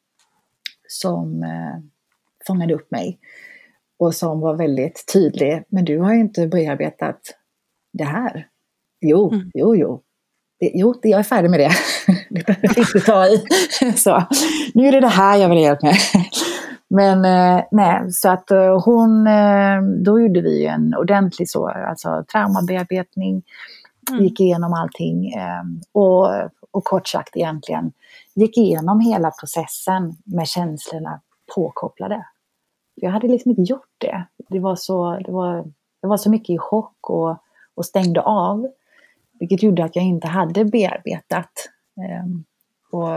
som 0.89 1.43
eh, 1.43 1.81
fångade 2.47 2.75
upp 2.75 2.91
mig 2.91 3.19
och 3.99 4.15
som 4.15 4.41
var 4.41 4.55
väldigt 4.55 5.05
tydlig. 5.13 5.65
Men 5.69 5.85
du 5.85 5.99
har 5.99 6.15
ju 6.15 6.21
inte 6.21 6.47
bearbetat 6.47 7.21
det 7.95 8.05
här. 8.05 8.47
Jo, 9.01 9.33
mm. 9.33 9.51
jo, 9.55 9.77
jo, 9.77 10.01
det, 10.61 10.71
jo, 10.75 10.95
jag 11.03 11.19
är 11.19 11.23
färdig 11.23 11.51
med 11.51 11.61
det. 11.61 11.71
Det 12.31 12.47
behöver 12.47 12.79
inte 12.79 13.01
ta 13.01 13.27
i. 13.27 13.47
Så, 13.97 14.23
nu 14.75 14.89
är 14.89 14.93
det 14.93 15.01
det 15.01 15.09
här 15.09 15.37
jag 15.37 15.49
vill 15.49 15.59
ha 15.59 15.65
hjälp 15.65 15.83
med. 15.83 15.95
Men 16.89 17.25
eh, 17.25 17.65
nej, 17.71 18.13
så 18.13 18.29
att 18.29 18.51
eh, 18.51 18.83
hon, 18.85 19.27
eh, 19.27 19.83
då 20.05 20.21
gjorde 20.21 20.41
vi 20.41 20.67
en 20.67 20.95
ordentlig 20.95 21.51
så, 21.51 21.69
alltså 21.69 22.25
traumabearbetning, 22.33 23.43
mm. 24.11 24.25
gick 24.25 24.41
igenom 24.41 24.73
allting 24.73 25.33
och, 25.93 26.29
och 26.71 26.85
kort 26.85 27.09
sagt 27.09 27.37
egentligen 27.37 27.93
gick 28.35 28.59
igenom 28.59 29.01
hela 29.01 29.31
processen 29.31 30.17
med 30.25 30.49
känslorna 30.49 31.21
påkopplade. 31.55 32.27
Jag 32.95 33.11
hade 33.11 33.29
liksom 33.29 33.51
inte 33.51 33.63
gjort 33.63 33.95
det. 33.99 34.27
Det 34.49 34.61
var 34.61 34.77
så, 34.77 35.19
det 35.25 35.33
var, 35.33 35.65
det 36.03 36.09
var 36.09 36.17
så 36.17 36.31
mycket 36.31 36.51
i 36.51 36.59
chock 36.59 37.11
och, 37.11 37.39
och 37.75 37.87
stängde 37.87 38.21
av. 38.21 38.69
Vilket 39.39 39.63
gjorde 39.63 39.85
att 39.85 39.97
jag 39.97 40.05
inte 40.05 40.29
hade 40.29 40.65
bearbetat. 40.65 41.71
Ehm, 42.01 42.45
och, 42.91 43.11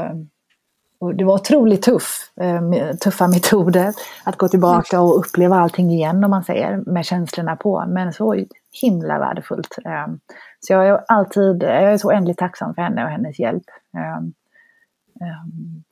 och 0.99 1.15
det 1.15 1.23
var 1.23 1.33
otroligt 1.33 1.81
tuff, 1.81 2.31
ehm, 2.41 2.97
tuffa 2.97 3.27
metoder 3.27 3.93
att 4.23 4.37
gå 4.37 4.47
tillbaka 4.47 5.01
och 5.01 5.19
uppleva 5.19 5.59
allting 5.59 5.89
igen 5.89 6.23
om 6.23 6.31
man 6.31 6.43
säger, 6.43 6.77
med 6.77 7.05
känslorna 7.05 7.55
på. 7.55 7.85
Men 7.87 8.13
så 8.13 8.45
himla 8.81 9.19
värdefullt. 9.19 9.77
Ehm, 9.85 10.19
så 10.59 10.73
jag 10.73 10.87
är 10.87 11.03
alltid, 11.07 11.63
jag 11.63 11.93
är 11.93 11.97
så 11.97 12.07
oändligt 12.07 12.37
tacksam 12.37 12.75
för 12.75 12.81
henne 12.81 13.03
och 13.03 13.09
hennes 13.09 13.39
hjälp. 13.39 13.65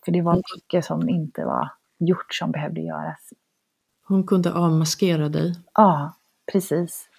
För 0.05 0.11
det 0.11 0.22
var 0.22 0.41
mycket 0.55 0.86
som 0.86 1.09
inte 1.09 1.45
var 1.45 1.70
gjort 1.97 2.34
som 2.34 2.51
behövde 2.51 2.82
göras. 2.82 3.30
Hon 4.07 4.24
kunde 4.24 4.53
avmaskera 4.53 5.30
dig? 5.30 5.55
Ja, 5.74 6.13
precis. 6.51 7.09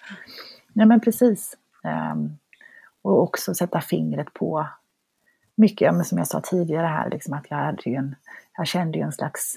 Ja 0.79 0.85
men 0.85 0.99
precis. 0.99 1.57
Och 3.01 3.21
också 3.23 3.53
sätta 3.53 3.81
fingret 3.81 4.33
på 4.33 4.67
mycket, 5.55 6.07
som 6.07 6.17
jag 6.17 6.27
sa 6.27 6.41
tidigare 6.41 6.87
här, 6.87 7.09
liksom 7.09 7.33
att 7.33 7.45
jag, 7.49 7.57
hade 7.57 7.89
en, 7.89 8.15
jag 8.57 8.67
kände 8.67 8.97
ju 8.97 9.03
en 9.03 9.11
slags 9.11 9.55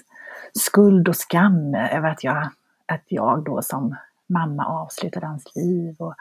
skuld 0.53 1.09
och 1.09 1.15
skam 1.15 1.75
över 1.75 2.09
att 2.09 2.23
jag, 2.23 2.49
att 2.85 3.03
jag 3.07 3.43
då 3.43 3.61
som 3.61 3.95
mamma 4.29 4.65
avslutade 4.65 5.25
hans 5.25 5.55
liv 5.55 5.95
och 5.99 6.15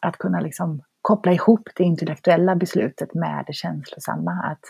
att 0.00 0.18
kunna 0.18 0.40
liksom 0.40 0.82
koppla 1.02 1.32
ihop 1.32 1.68
det 1.76 1.84
intellektuella 1.84 2.54
beslutet 2.56 3.14
med 3.14 3.44
det 3.46 3.52
känslosamma. 3.52 4.32
Att 4.32 4.64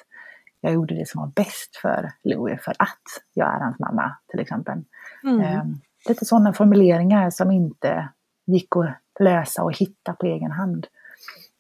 jag 0.60 0.72
gjorde 0.72 0.94
det 0.94 1.08
som 1.08 1.20
var 1.20 1.28
bäst 1.28 1.76
för 1.82 2.12
Louis 2.24 2.60
för 2.62 2.74
att 2.78 3.02
jag 3.34 3.54
är 3.54 3.60
hans 3.60 3.78
mamma 3.78 4.16
till 4.30 4.40
exempel. 4.40 4.84
Mm. 5.24 5.40
Eh, 5.40 5.64
lite 6.08 6.24
sådana 6.24 6.52
formuleringar 6.52 7.30
som 7.30 7.50
inte 7.50 8.08
gick 8.46 8.76
att 8.76 8.94
lösa 9.20 9.62
och 9.62 9.76
hitta 9.76 10.12
på 10.12 10.26
egen 10.26 10.50
hand. 10.50 10.86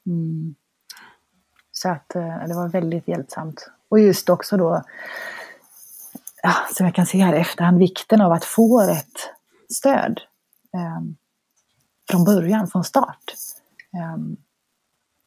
Mm. 0.06 0.54
Så 1.72 1.88
att 1.88 2.14
eh, 2.14 2.46
det 2.48 2.54
var 2.54 2.68
väldigt 2.68 3.08
hjälpsamt. 3.08 3.70
Och 3.88 4.00
just 4.00 4.28
också 4.28 4.56
då, 4.56 4.82
ja, 6.42 6.54
som 6.74 6.86
jag 6.86 6.94
kan 6.94 7.06
se 7.06 7.18
här 7.18 7.34
i 7.34 7.40
efterhand, 7.40 7.78
vikten 7.78 8.20
av 8.20 8.32
att 8.32 8.44
få 8.44 8.82
rätt 8.82 9.30
stöd. 9.68 10.20
Eh, 10.74 11.00
från 12.10 12.24
början, 12.24 12.68
från 12.68 12.84
start. 12.84 13.34
Eh, 13.94 14.16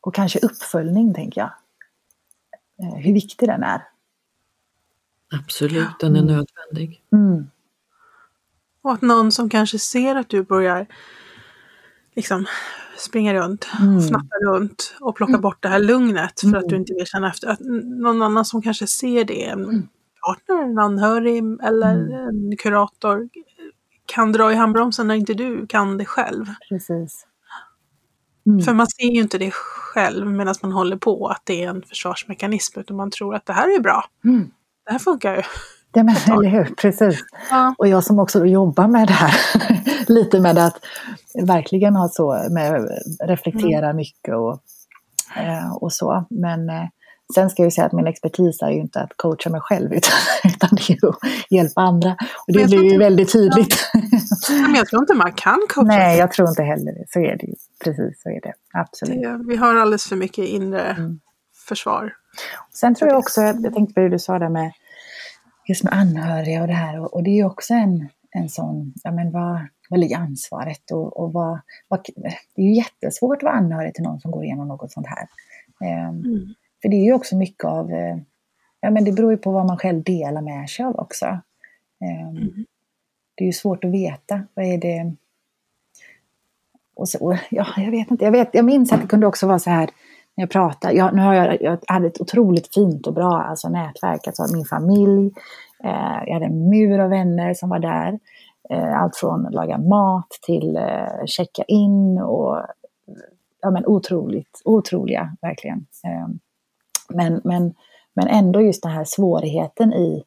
och 0.01 0.15
kanske 0.15 0.39
uppföljning, 0.39 1.13
tänker 1.13 1.41
jag. 1.41 1.51
Eh, 2.83 2.95
hur 2.95 3.13
viktig 3.13 3.49
den 3.49 3.63
är. 3.63 3.87
Absolut, 5.33 5.99
den 5.99 6.15
är 6.15 6.21
mm. 6.21 6.35
nödvändig. 6.35 7.03
Mm. 7.11 7.49
Och 8.81 8.91
att 8.91 9.01
någon 9.01 9.31
som 9.31 9.49
kanske 9.49 9.79
ser 9.79 10.15
att 10.15 10.29
du 10.29 10.43
börjar 10.43 10.87
liksom 12.15 12.45
springa 12.97 13.33
runt, 13.33 13.67
mm. 13.81 13.99
fnatta 13.99 14.35
runt 14.45 14.95
och 14.99 15.15
plocka 15.15 15.31
mm. 15.31 15.41
bort 15.41 15.57
det 15.63 15.69
här 15.69 15.79
lugnet 15.79 16.41
för 16.41 16.55
att 16.55 16.69
du 16.69 16.75
mm. 16.75 16.79
inte 16.79 16.93
vill 16.93 17.05
känna 17.05 17.29
efter. 17.29 17.47
Att 17.47 17.59
någon 17.83 18.21
annan 18.21 18.45
som 18.45 18.61
kanske 18.61 18.87
ser 18.87 19.25
det, 19.25 19.45
en 19.45 19.63
mm. 19.63 19.87
partner, 20.25 20.63
en 20.63 20.79
anhörig 20.79 21.43
eller 21.63 21.93
mm. 21.93 22.27
en 22.27 22.57
kurator 22.57 23.29
kan 24.05 24.31
dra 24.31 24.51
i 24.51 24.55
handbromsen 24.55 25.07
när 25.07 25.15
inte 25.15 25.33
du 25.33 25.67
kan 25.67 25.97
det 25.97 26.05
själv. 26.05 26.45
Precis. 26.69 27.27
Mm. 28.45 28.61
För 28.61 28.73
man 28.73 28.87
ser 28.87 29.07
ju 29.07 29.21
inte 29.21 29.37
det 29.37 29.51
själv 29.53 30.27
medan 30.27 30.55
man 30.61 30.71
håller 30.71 30.97
på 30.97 31.27
att 31.27 31.41
det 31.45 31.63
är 31.63 31.69
en 31.69 31.81
försvarsmekanism 31.81 32.79
utan 32.79 32.97
man 32.97 33.11
tror 33.11 33.35
att 33.35 33.45
det 33.45 33.53
här 33.53 33.75
är 33.75 33.79
bra. 33.79 34.05
Mm. 34.25 34.51
Det 34.85 34.91
här 34.91 34.99
funkar 34.99 35.35
ju. 35.35 35.41
Ja, 35.93 36.03
men, 36.03 36.15
eller 36.15 36.49
hur, 36.49 36.65
precis. 36.65 37.19
Ja. 37.49 37.75
Och 37.77 37.87
jag 37.87 38.03
som 38.03 38.19
också 38.19 38.45
jobbar 38.45 38.87
med 38.87 39.07
det 39.07 39.13
här, 39.13 39.33
lite 40.07 40.39
med 40.39 40.57
att 40.57 40.79
verkligen 41.43 41.95
ha 41.95 42.09
så, 42.09 42.47
med 42.51 42.89
reflektera 43.23 43.85
mm. 43.85 43.95
mycket 43.95 44.35
och, 44.35 44.59
eh, 45.37 45.73
och 45.73 45.93
så. 45.93 46.25
Men 46.29 46.69
eh, 46.69 46.85
sen 47.35 47.49
ska 47.49 47.63
jag 47.63 47.73
säga 47.73 47.87
att 47.87 47.93
min 47.93 48.07
expertis 48.07 48.61
är 48.61 48.69
ju 48.69 48.81
inte 48.81 48.99
att 48.99 49.11
coacha 49.15 49.49
mig 49.49 49.61
själv 49.61 49.93
utan, 49.93 50.13
utan 50.43 50.69
det 50.71 50.93
är 50.93 51.09
att 51.09 51.17
hjälpa 51.49 51.81
andra. 51.81 52.11
Och 52.47 52.53
det 52.53 52.65
blir 52.65 52.91
ju 52.91 52.97
väldigt 52.97 53.31
tydligt. 53.31 53.91
Ja. 54.49 54.61
Men 54.61 54.75
jag 54.75 54.87
tror 54.87 55.01
inte 55.01 55.13
man 55.13 55.33
kan 55.33 55.59
coacha. 55.69 55.87
Nej, 55.87 56.17
jag 56.17 56.31
tror 56.31 56.49
inte 56.49 56.63
heller 56.63 56.91
det. 56.91 57.05
Så 57.09 57.19
är 57.19 57.37
det 57.37 57.45
ju. 57.45 57.53
Precis, 57.83 58.21
så 58.21 58.29
är 58.29 58.41
det. 58.41 58.53
Absolut. 58.73 59.21
Det, 59.21 59.43
vi 59.47 59.55
har 59.55 59.75
alldeles 59.75 60.09
för 60.09 60.15
mycket 60.15 60.45
inre 60.45 60.81
mm. 60.81 61.19
försvar. 61.67 62.13
Sen 62.73 62.95
tror 62.95 63.09
jag 63.09 63.19
också, 63.19 63.41
jag 63.41 63.73
tänkte 63.73 63.93
på 63.93 63.99
det 63.99 64.09
du 64.09 64.19
sa 64.19 64.39
där 64.39 64.49
med 64.49 64.71
just 65.65 65.83
med 65.83 65.93
anhöriga 65.93 66.61
och 66.61 66.67
det 66.67 66.73
här. 66.73 66.99
Och, 66.99 67.13
och 67.13 67.23
det 67.23 67.29
är 67.29 67.35
ju 67.35 67.45
också 67.45 67.73
en, 67.73 68.09
en 68.31 68.49
sån, 68.49 68.93
ja 69.03 69.11
men 69.11 69.31
vad, 69.31 69.59
vad 69.89 69.99
ligger 69.99 70.17
ansvaret 70.17 70.91
och, 70.91 71.17
och 71.17 71.33
vad, 71.33 71.59
vad, 71.87 72.05
det 72.55 72.61
är 72.61 72.65
ju 72.65 72.73
jättesvårt 72.73 73.37
att 73.37 73.43
vara 73.43 73.53
anhörig 73.53 73.93
till 73.93 74.03
någon 74.03 74.19
som 74.19 74.31
går 74.31 74.43
igenom 74.43 74.67
något 74.67 74.91
sånt 74.91 75.07
här. 75.07 75.27
Eh, 75.81 76.09
mm. 76.09 76.53
För 76.81 76.89
det 76.89 76.95
är 76.95 77.03
ju 77.03 77.13
också 77.13 77.35
mycket 77.35 77.65
av, 77.65 77.91
eh, 77.91 78.17
ja 78.79 78.91
men 78.91 79.03
det 79.05 79.11
beror 79.11 79.31
ju 79.31 79.37
på 79.37 79.51
vad 79.51 79.65
man 79.65 79.77
själv 79.77 80.03
delar 80.03 80.41
med 80.41 80.69
sig 80.69 80.85
av 80.85 80.95
också. 80.95 81.25
Eh, 82.01 82.29
mm. 82.29 82.65
Det 83.35 83.43
är 83.43 83.45
ju 83.45 83.53
svårt 83.53 83.83
att 83.83 83.91
veta, 83.91 84.43
vad 84.53 84.65
är 84.65 84.77
det... 84.77 85.13
Och 86.95 87.09
så, 87.09 87.37
ja, 87.49 87.67
jag 87.77 87.91
vet 87.91 88.11
inte, 88.11 88.25
jag, 88.25 88.31
vet, 88.31 88.49
jag 88.53 88.65
minns 88.65 88.91
att 88.91 89.01
det 89.01 89.07
kunde 89.07 89.27
också 89.27 89.47
vara 89.47 89.59
så 89.59 89.69
här 89.69 89.89
jag 90.41 90.49
pratar, 90.49 90.91
jag, 90.91 91.15
nu 91.15 91.21
har 91.21 91.33
jag, 91.33 91.61
jag 91.61 91.79
hade 91.87 92.07
ett 92.07 92.21
otroligt 92.21 92.73
fint 92.73 93.07
och 93.07 93.13
bra 93.13 93.41
alltså, 93.41 93.69
nätverk, 93.69 94.27
alltså 94.27 94.55
min 94.55 94.65
familj, 94.65 95.31
eh, 95.83 96.23
jag 96.25 96.33
hade 96.33 96.45
en 96.45 96.69
mur 96.69 96.99
av 96.99 97.09
vänner 97.09 97.53
som 97.53 97.69
var 97.69 97.79
där. 97.79 98.19
Eh, 98.69 99.01
allt 99.01 99.15
från 99.15 99.45
att 99.45 99.53
laga 99.53 99.77
mat 99.77 100.29
till 100.41 100.77
eh, 100.77 101.25
checka 101.25 101.63
in 101.63 102.17
och 102.21 102.57
ja, 103.61 103.71
men 103.71 103.85
otroligt, 103.85 104.61
otroliga 104.65 105.35
verkligen. 105.41 105.85
Eh, 106.03 106.27
men, 107.09 107.41
men, 107.43 107.73
men 108.13 108.27
ändå 108.27 108.61
just 108.61 108.83
den 108.83 108.91
här 108.91 109.03
svårigheten 109.03 109.93
i 109.93 110.23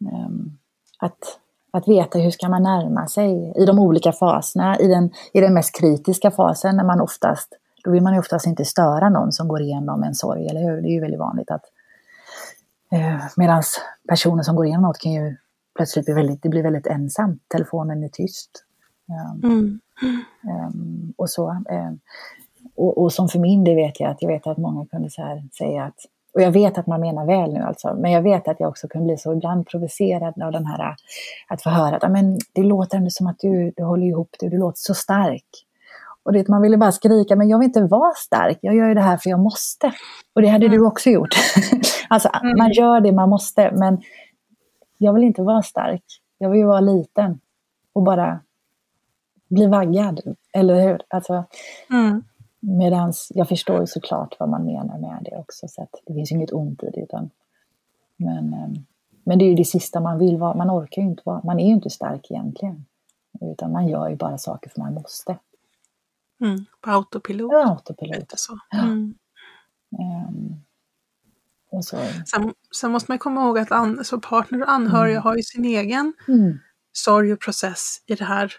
ehm, 0.00 0.58
att, 0.98 1.38
att 1.72 1.88
veta 1.88 2.18
hur 2.18 2.30
ska 2.30 2.48
man 2.48 2.62
närma 2.62 3.06
sig 3.06 3.52
i 3.56 3.66
de 3.66 3.78
olika 3.78 4.12
faserna. 4.12 4.78
I 4.78 4.86
den, 4.86 5.10
I 5.32 5.40
den 5.40 5.54
mest 5.54 5.80
kritiska 5.80 6.30
fasen 6.30 6.76
när 6.76 6.84
man 6.84 7.00
oftast, 7.00 7.58
då 7.84 7.90
vill 7.90 8.02
man 8.02 8.12
ju 8.12 8.18
oftast 8.18 8.46
inte 8.46 8.64
störa 8.64 9.08
någon 9.08 9.32
som 9.32 9.48
går 9.48 9.62
igenom 9.62 10.02
en 10.02 10.14
sorg, 10.14 10.48
eller 10.48 10.60
hur? 10.60 10.82
Det 10.82 10.88
är 10.88 10.92
ju 10.92 11.00
väldigt 11.00 11.20
vanligt 11.20 11.50
att 11.50 11.64
eh, 12.92 13.24
Medan 13.36 13.62
personer 14.08 14.42
som 14.42 14.56
går 14.56 14.66
igenom 14.66 14.82
något 14.82 14.98
kan 14.98 15.12
ju 15.12 15.36
plötsligt 15.76 16.04
bli 16.04 16.14
väldigt, 16.14 16.42
det 16.42 16.48
blir 16.48 16.62
väldigt 16.62 16.86
ensamt, 16.86 17.42
telefonen 17.48 18.04
är 18.04 18.08
tyst. 18.08 18.64
Um, 19.42 19.50
mm. 19.50 19.80
um, 20.66 21.14
och 21.16 21.30
så. 21.30 21.50
Um, 21.50 22.00
och, 22.76 22.98
och, 22.98 23.12
som 23.12 23.28
för 23.28 23.38
min 23.38 23.64
del 23.64 23.74
vet 23.74 24.00
jag 24.00 24.10
att 24.10 24.22
jag 24.22 24.28
vet 24.28 24.46
att 24.46 24.58
många 24.58 24.86
kunde 24.86 25.10
så 25.10 25.22
här 25.22 25.48
säga 25.58 25.84
att 25.84 25.98
och 26.34 26.42
jag 26.42 26.50
vet 26.50 26.78
att 26.78 26.86
man 26.86 27.00
menar 27.00 27.26
väl 27.26 27.52
nu 27.52 27.60
alltså, 27.60 27.94
men 27.94 28.12
jag 28.12 28.22
vet 28.22 28.48
att 28.48 28.60
jag 28.60 28.68
också 28.68 28.88
kunde 28.88 29.06
bli 29.06 29.16
så 29.16 29.32
ibland 29.32 29.66
provocerad 29.66 30.42
av 30.42 30.52
den 30.52 30.66
här 30.66 30.96
att 31.48 31.62
få 31.62 31.70
höra 31.70 31.96
att 31.96 32.12
men, 32.12 32.38
det 32.52 32.62
låter 32.62 32.96
ändå 32.96 33.10
som 33.10 33.26
att 33.26 33.38
du, 33.38 33.72
du 33.76 33.82
håller 33.82 34.06
ihop 34.06 34.36
det, 34.40 34.48
du 34.48 34.58
låter 34.58 34.78
så 34.78 34.94
stark. 34.94 35.46
Och 36.24 36.32
det, 36.32 36.48
man 36.48 36.62
ville 36.62 36.76
bara 36.76 36.92
skrika, 36.92 37.36
men 37.36 37.48
jag 37.48 37.58
vill 37.58 37.66
inte 37.66 37.82
vara 37.82 38.14
stark, 38.16 38.58
jag 38.60 38.74
gör 38.74 38.88
ju 38.88 38.94
det 38.94 39.00
här 39.00 39.16
för 39.16 39.30
jag 39.30 39.40
måste. 39.40 39.92
Och 40.34 40.42
det 40.42 40.48
hade 40.48 40.66
mm. 40.66 40.78
du 40.78 40.86
också 40.86 41.10
gjort. 41.10 41.34
alltså 42.08 42.28
mm. 42.42 42.58
man 42.58 42.72
gör 42.72 43.00
det 43.00 43.12
man 43.12 43.28
måste, 43.28 43.70
men 43.72 44.02
jag 44.98 45.12
vill 45.12 45.24
inte 45.24 45.42
vara 45.42 45.62
stark. 45.62 46.04
Jag 46.38 46.50
vill 46.50 46.58
ju 46.60 46.66
vara 46.66 46.80
liten 46.80 47.40
och 47.92 48.02
bara 48.02 48.40
bli 49.48 49.66
vaggad, 49.66 50.20
eller 50.52 50.82
hur? 50.82 51.02
Alltså, 51.08 51.44
mm. 51.90 52.24
Medan 52.60 53.12
jag 53.30 53.48
förstår 53.48 53.86
såklart 53.86 54.36
vad 54.38 54.48
man 54.48 54.64
menar 54.64 54.98
med 54.98 55.18
det 55.30 55.36
också, 55.36 55.68
så 55.68 55.86
det 56.06 56.14
finns 56.14 56.32
inget 56.32 56.52
ont 56.52 56.82
i 56.82 56.90
det. 56.90 57.00
Utan, 57.00 57.30
men, 58.16 58.54
ehm, 58.54 58.74
men 59.24 59.38
det 59.38 59.44
är 59.44 59.48
ju 59.48 59.54
det 59.54 59.64
sista 59.64 60.00
man 60.00 60.18
vill 60.18 60.36
vara, 60.36 60.54
man 60.54 60.70
orkar 60.70 61.02
ju 61.02 61.08
inte 61.08 61.22
vara, 61.24 61.40
man 61.44 61.60
är 61.60 61.66
ju 61.66 61.72
inte 61.72 61.90
stark 61.90 62.30
egentligen. 62.30 62.84
Utan 63.40 63.72
man 63.72 63.88
gör 63.88 64.08
ju 64.08 64.16
bara 64.16 64.38
saker 64.38 64.70
för 64.70 64.80
man 64.80 64.94
måste. 64.94 65.36
Mm, 66.44 66.64
på 66.80 66.90
autopilot. 66.90 67.52
Ja, 67.52 67.70
autopilot. 67.70 68.32
Så. 68.36 68.58
Mm. 68.72 69.14
Um, 69.98 70.64
och 71.70 71.84
så. 71.84 71.96
Sen, 72.26 72.52
sen, 72.76 72.90
måste 72.90 73.10
man 73.10 73.18
komma 73.18 73.40
ihåg 73.40 73.58
att 73.58 73.72
an, 73.72 74.04
så 74.04 74.20
partner 74.20 74.62
och 74.62 74.70
anhöriga 74.70 75.16
mm. 75.16 75.22
har 75.22 75.36
ju 75.36 75.42
sin 75.42 75.64
egen 75.64 76.12
mm. 76.28 76.58
sorg 76.92 77.32
och 77.32 77.40
process 77.40 78.02
i 78.06 78.14
det 78.14 78.24
här 78.24 78.52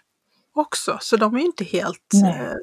också. 0.54 0.98
Så 1.00 1.16
de 1.16 1.36
är 1.36 1.40
inte 1.40 1.64
helt, 1.64 2.14
eh, 2.24 2.54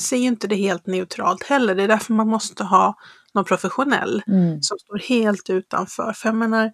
ser 0.00 0.16
ju 0.16 0.26
inte 0.26 0.46
det 0.46 0.56
helt 0.56 0.86
neutralt 0.86 1.42
heller. 1.42 1.74
Det 1.74 1.82
är 1.82 1.88
därför 1.88 2.14
man 2.14 2.28
måste 2.28 2.64
ha 2.64 2.94
någon 3.34 3.44
professionell 3.44 4.22
mm. 4.26 4.62
som 4.62 4.78
står 4.78 4.98
helt 4.98 5.50
utanför. 5.50 6.12
För 6.12 6.28
jag 6.28 6.36
menar, 6.36 6.72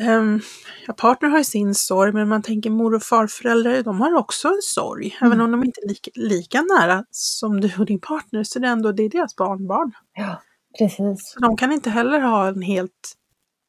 um, 0.00 0.40
ja, 0.86 0.92
partner 0.92 1.28
har 1.28 1.38
ju 1.38 1.44
sin 1.44 1.74
sorg, 1.74 2.12
men 2.12 2.28
man 2.28 2.42
tänker 2.42 2.70
mor 2.70 2.94
och 2.94 3.02
farföräldrar, 3.02 3.82
de 3.82 4.00
har 4.00 4.14
också 4.14 4.48
en 4.48 4.62
sorg. 4.62 5.16
Mm. 5.20 5.32
Även 5.32 5.44
om 5.44 5.50
de 5.50 5.64
inte 5.64 5.80
är 5.80 5.88
lika, 5.88 6.10
lika 6.14 6.62
nära 6.62 7.04
som 7.10 7.60
du 7.60 7.72
och 7.78 7.86
din 7.86 8.00
partner, 8.00 8.44
så 8.44 8.58
det 8.58 8.66
är 8.66 8.72
ändå 8.72 8.92
det 8.92 9.02
är 9.02 9.10
deras 9.10 9.36
barnbarn. 9.36 9.92
Ja, 10.14 10.42
precis. 10.78 11.32
Så 11.32 11.40
de 11.40 11.56
kan 11.56 11.72
inte 11.72 11.90
heller 11.90 12.20
ha 12.20 12.48
en 12.48 12.62
helt 12.62 13.16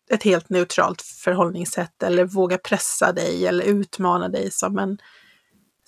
ett 0.09 0.23
helt 0.23 0.49
neutralt 0.49 1.01
förhållningssätt 1.01 2.03
eller 2.03 2.25
våga 2.25 2.57
pressa 2.57 3.13
dig 3.13 3.47
eller 3.47 3.65
utmana 3.65 4.29
dig 4.29 4.51
som 4.51 4.79
en 4.79 4.97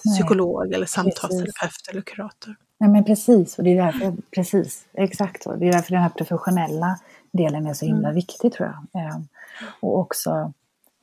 psykolog 0.05 0.67
Nej, 0.67 0.75
eller 0.75 0.85
samtalsterapeut 0.85 1.87
eller 1.89 2.01
kurator. 2.01 2.55
Nej 2.79 2.89
men 2.89 3.03
precis, 3.03 3.57
och 3.57 3.63
det 3.63 3.77
är 3.77 3.85
därför, 3.85 4.13
precis, 4.35 4.85
exakt 4.93 5.43
så. 5.43 5.55
Det 5.55 5.67
är 5.67 5.71
därför 5.71 5.91
den 5.91 6.01
här 6.01 6.09
professionella 6.09 6.99
delen 7.33 7.67
är 7.67 7.73
så 7.73 7.85
himla 7.85 8.07
mm. 8.07 8.15
viktig 8.15 8.53
tror 8.53 8.67
jag. 8.67 9.03
Eh, 9.03 9.17
och 9.79 9.99
också, 9.99 10.53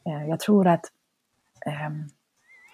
eh, 0.07 0.29
jag 0.29 0.41
tror 0.41 0.67
att 0.67 0.85
eh, 1.67 1.91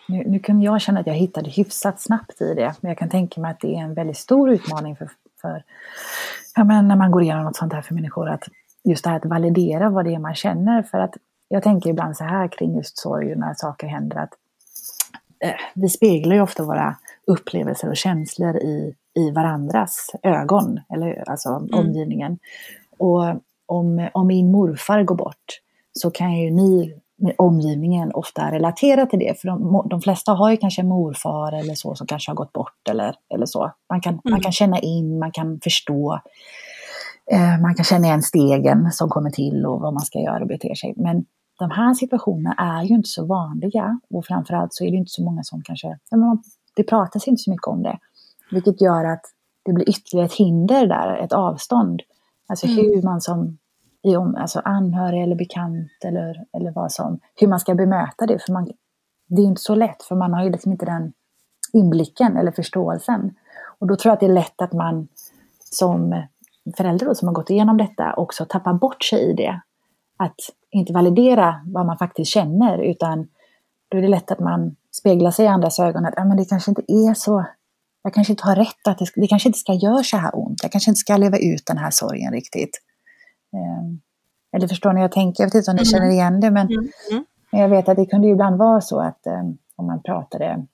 nu, 0.09 0.25
nu 0.27 0.39
kan 0.39 0.63
jag 0.63 0.81
känna 0.81 1.01
att 1.01 1.07
jag 1.07 1.15
hittade 1.15 1.51
hyfsat 1.51 2.01
snabbt 2.01 2.41
i 2.41 2.55
det, 2.55 2.75
men 2.81 2.89
jag 2.89 2.99
kan 2.99 3.09
tänka 3.09 3.41
mig 3.41 3.51
att 3.51 3.61
det 3.61 3.75
är 3.75 3.81
en 3.81 3.95
väldigt 3.95 4.17
stor 4.17 4.51
utmaning 4.51 4.97
för, 4.97 5.09
för 5.41 5.65
ja, 6.57 6.65
men 6.65 6.89
när 6.89 6.97
man 6.97 7.11
går 7.11 7.23
igenom 7.23 7.45
något 7.45 7.57
sånt 7.57 7.73
här 7.73 7.83
för 7.83 7.95
människor, 7.95 8.29
att 8.29 8.45
just 8.85 9.05
det 9.05 9.11
här 9.11 9.17
att 9.17 9.25
validera 9.25 9.91
vad 9.91 10.05
det 10.05 10.15
är 10.15 10.19
man 10.19 10.35
känner. 10.35 10.83
För 10.83 10.99
att 10.99 11.15
jag 11.49 11.63
tänker 11.63 11.91
ibland 11.91 12.17
så 12.17 12.25
här 12.25 12.49
kring 12.49 12.77
just 12.77 12.99
sorg 12.99 13.37
när 13.37 13.55
saker 13.55 13.87
händer, 13.87 14.17
att 14.17 14.33
Eh, 15.43 15.55
vi 15.75 15.89
speglar 15.89 16.37
ju 16.37 16.43
ofta 16.43 16.63
våra 16.63 16.97
upplevelser 17.27 17.89
och 17.89 17.97
känslor 17.97 18.57
i, 18.57 18.95
i 19.15 19.31
varandras 19.31 20.11
ögon, 20.23 20.81
eller 20.95 21.31
alltså 21.31 21.49
mm. 21.49 21.69
omgivningen. 21.73 22.39
Och 22.99 23.23
om, 23.67 24.09
om 24.13 24.27
min 24.27 24.53
morfar 24.53 25.03
går 25.03 25.15
bort 25.15 25.61
så 25.93 26.11
kan 26.11 26.33
ju 26.33 26.51
ni 26.51 26.95
omgivningen 27.39 28.13
ofta 28.15 28.53
relatera 28.53 29.07
till 29.07 29.19
det. 29.19 29.41
För 29.41 29.49
de, 29.49 29.87
de 29.91 30.01
flesta 30.01 30.33
har 30.33 30.51
ju 30.51 30.57
kanske 30.57 30.83
en 30.83 30.89
morfar 30.89 31.53
eller 31.53 31.75
så 31.75 31.95
som 31.95 32.07
kanske 32.07 32.31
har 32.31 32.37
gått 32.37 32.53
bort 32.53 32.89
eller, 32.91 33.15
eller 33.35 33.47
så. 33.47 33.73
Man 33.91 34.01
kan, 34.01 34.13
mm. 34.13 34.23
man 34.25 34.41
kan 34.41 34.53
känna 34.53 34.79
in, 34.79 35.19
man 35.19 35.33
kan 35.33 35.61
förstå. 35.61 36.21
Eh, 37.31 37.61
man 37.61 37.75
kan 37.75 37.85
känna 37.85 38.07
igen 38.07 38.23
stegen 38.23 38.93
som 38.93 39.09
kommer 39.09 39.31
till 39.31 39.67
och 39.67 39.81
vad 39.81 39.95
man 39.95 40.03
ska 40.03 40.19
göra 40.19 40.43
och 40.43 40.49
bete 40.49 40.77
sig. 40.77 40.95
Men 40.97 41.25
de 41.59 41.71
här 41.71 41.95
situationerna 41.95 42.55
är 42.59 42.83
ju 42.83 42.95
inte 42.95 43.09
så 43.09 43.27
vanliga 43.27 44.01
och 44.11 44.27
framförallt 44.27 44.75
så 44.75 44.85
är 44.85 44.91
det 44.91 44.97
inte 44.97 45.11
så 45.11 45.25
många 45.25 45.43
som 45.43 45.63
kanske, 45.63 45.99
det 46.77 46.83
pratas 46.83 47.29
inte 47.29 47.43
så 47.43 47.51
mycket 47.51 47.67
om 47.67 47.83
det. 47.83 47.99
Vilket 48.51 48.81
gör 48.81 49.05
att 49.05 49.23
det 49.65 49.73
blir 49.73 49.89
ytterligare 49.89 50.27
ett 50.27 50.35
hinder 50.35 50.87
där, 50.87 51.17
ett 51.17 51.33
avstånd. 51.33 52.03
Alltså 52.49 52.67
mm. 52.67 52.77
hur 52.77 53.03
man 53.03 53.21
som 53.21 53.59
i 54.03 54.17
om, 54.17 54.35
alltså 54.35 54.61
anhörig 54.65 55.23
eller 55.23 55.37
bekant 55.37 56.05
eller, 56.05 56.45
eller 56.53 56.71
vad 56.71 56.93
som, 56.93 57.21
hur 57.35 57.49
man 57.49 57.61
ska 57.61 57.75
bemöta 57.75 58.27
det. 58.27 58.39
För 58.39 58.53
man, 58.53 58.71
det 59.29 59.43
är 59.43 59.47
inte 59.47 59.61
så 59.61 59.75
lätt 59.75 60.03
för 60.03 60.15
man 60.15 60.35
har 60.35 60.45
ju 60.45 60.51
liksom 60.51 60.73
inte 60.73 60.87
den 60.87 61.13
inblicken 61.73 62.37
eller 62.37 62.53
förståelsen. 62.53 63.35
Och 63.79 63.87
då 63.87 63.97
tror 63.97 64.11
jag 64.11 64.15
att 64.15 64.21
det 64.21 64.27
är 64.27 64.35
lätt 64.35 64.63
att 64.63 64.73
man 64.73 65.09
som 65.59 66.23
förälder 66.77 67.07
då, 67.07 67.15
som 67.15 67.29
har 67.29 67.35
gått 67.35 67.51
igenom 67.51 67.77
detta 67.77 68.15
också 68.15 68.45
tappar 68.45 68.75
bort 68.75 69.05
sig 69.05 69.31
i 69.31 69.33
det. 69.33 69.61
Att 70.17 70.37
inte 70.71 70.93
validera 70.93 71.61
vad 71.67 71.87
man 71.87 71.99
faktiskt 71.99 72.31
känner 72.31 72.79
utan 72.79 73.29
då 73.89 73.99
är 73.99 74.03
det 74.03 74.09
lätt 74.09 74.31
att 74.31 74.41
man 74.41 74.77
speglar 74.93 75.31
sig 75.31 75.45
i 75.45 75.49
andras 75.49 75.79
ögon 75.79 76.07
att 76.07 76.19
ah, 76.19 76.25
men 76.25 76.37
det 76.37 76.45
kanske 76.45 76.71
inte 76.71 76.83
är 76.89 77.15
så, 77.15 77.45
jag 78.03 78.15
kanske 78.15 78.33
inte 78.33 78.45
har 78.45 78.57
rätt, 78.57 78.89
att 78.89 78.99
det, 78.99 79.07
det 79.15 79.27
kanske 79.27 79.49
inte 79.49 79.59
ska 79.59 79.73
göra 79.73 80.03
så 80.03 80.17
här 80.17 80.31
ont, 80.35 80.63
jag 80.63 80.73
kanske 80.73 80.91
inte 80.91 80.99
ska 80.99 81.17
leva 81.17 81.39
ut 81.39 81.67
den 81.67 81.79
här 81.79 81.91
sorgen 81.91 82.33
riktigt. 82.33 82.81
Um, 83.53 84.01
eller 84.57 84.69
förstår 84.69 84.93
ni 84.93 85.01
jag 85.01 85.13
tänker? 85.13 85.43
Jag 85.43 85.49
vet 85.49 85.55
inte 85.55 85.71
om 85.71 85.77
ni 85.77 85.83
mm. 85.83 85.91
känner 85.91 86.11
igen 86.11 86.41
det, 86.41 86.51
men, 86.51 86.67
mm. 86.67 86.89
Mm. 87.11 87.25
jag 87.51 87.69
vet 87.69 87.89
att 87.89 87.97
det 87.97 88.07
kunde 88.07 88.29
ibland 88.29 88.59
vara 88.59 88.81
så 88.81 89.01
att 89.01 89.27
um, 89.27 89.59
om 89.77 89.87
man 89.87 90.03
pratade 90.03 90.67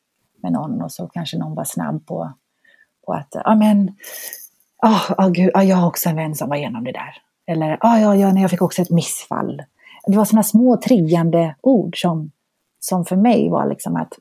med 0.42 0.52
någon 0.52 0.82
och 0.82 0.92
så 0.92 1.06
kanske 1.06 1.38
någon 1.38 1.54
var 1.54 1.64
snabb 1.64 2.06
på, 2.06 2.32
på 3.06 3.12
att, 3.12 3.28
ja 3.30 3.42
ah, 3.44 3.54
men, 3.54 3.96
oh, 4.82 5.12
oh, 5.18 5.30
gud, 5.30 5.50
oh, 5.54 5.64
jag 5.64 5.76
har 5.76 5.88
också 5.88 6.08
en 6.08 6.16
vän 6.16 6.34
som 6.34 6.48
var 6.48 6.56
igenom 6.56 6.84
det 6.84 6.92
där. 6.92 7.14
Eller, 7.46 7.78
ah, 7.80 7.98
ja, 7.98 8.14
ja, 8.14 8.38
jag 8.38 8.50
fick 8.50 8.62
också 8.62 8.82
ett 8.82 8.90
missfall 8.90 9.62
det 10.08 10.16
var 10.16 10.24
sådana 10.24 10.42
små 10.42 10.76
triggande 10.76 11.54
ord 11.60 12.00
som, 12.00 12.30
som 12.80 13.04
för 13.04 13.16
mig 13.16 13.48
var 13.48 13.68
liksom 13.68 13.96
att 13.96 14.12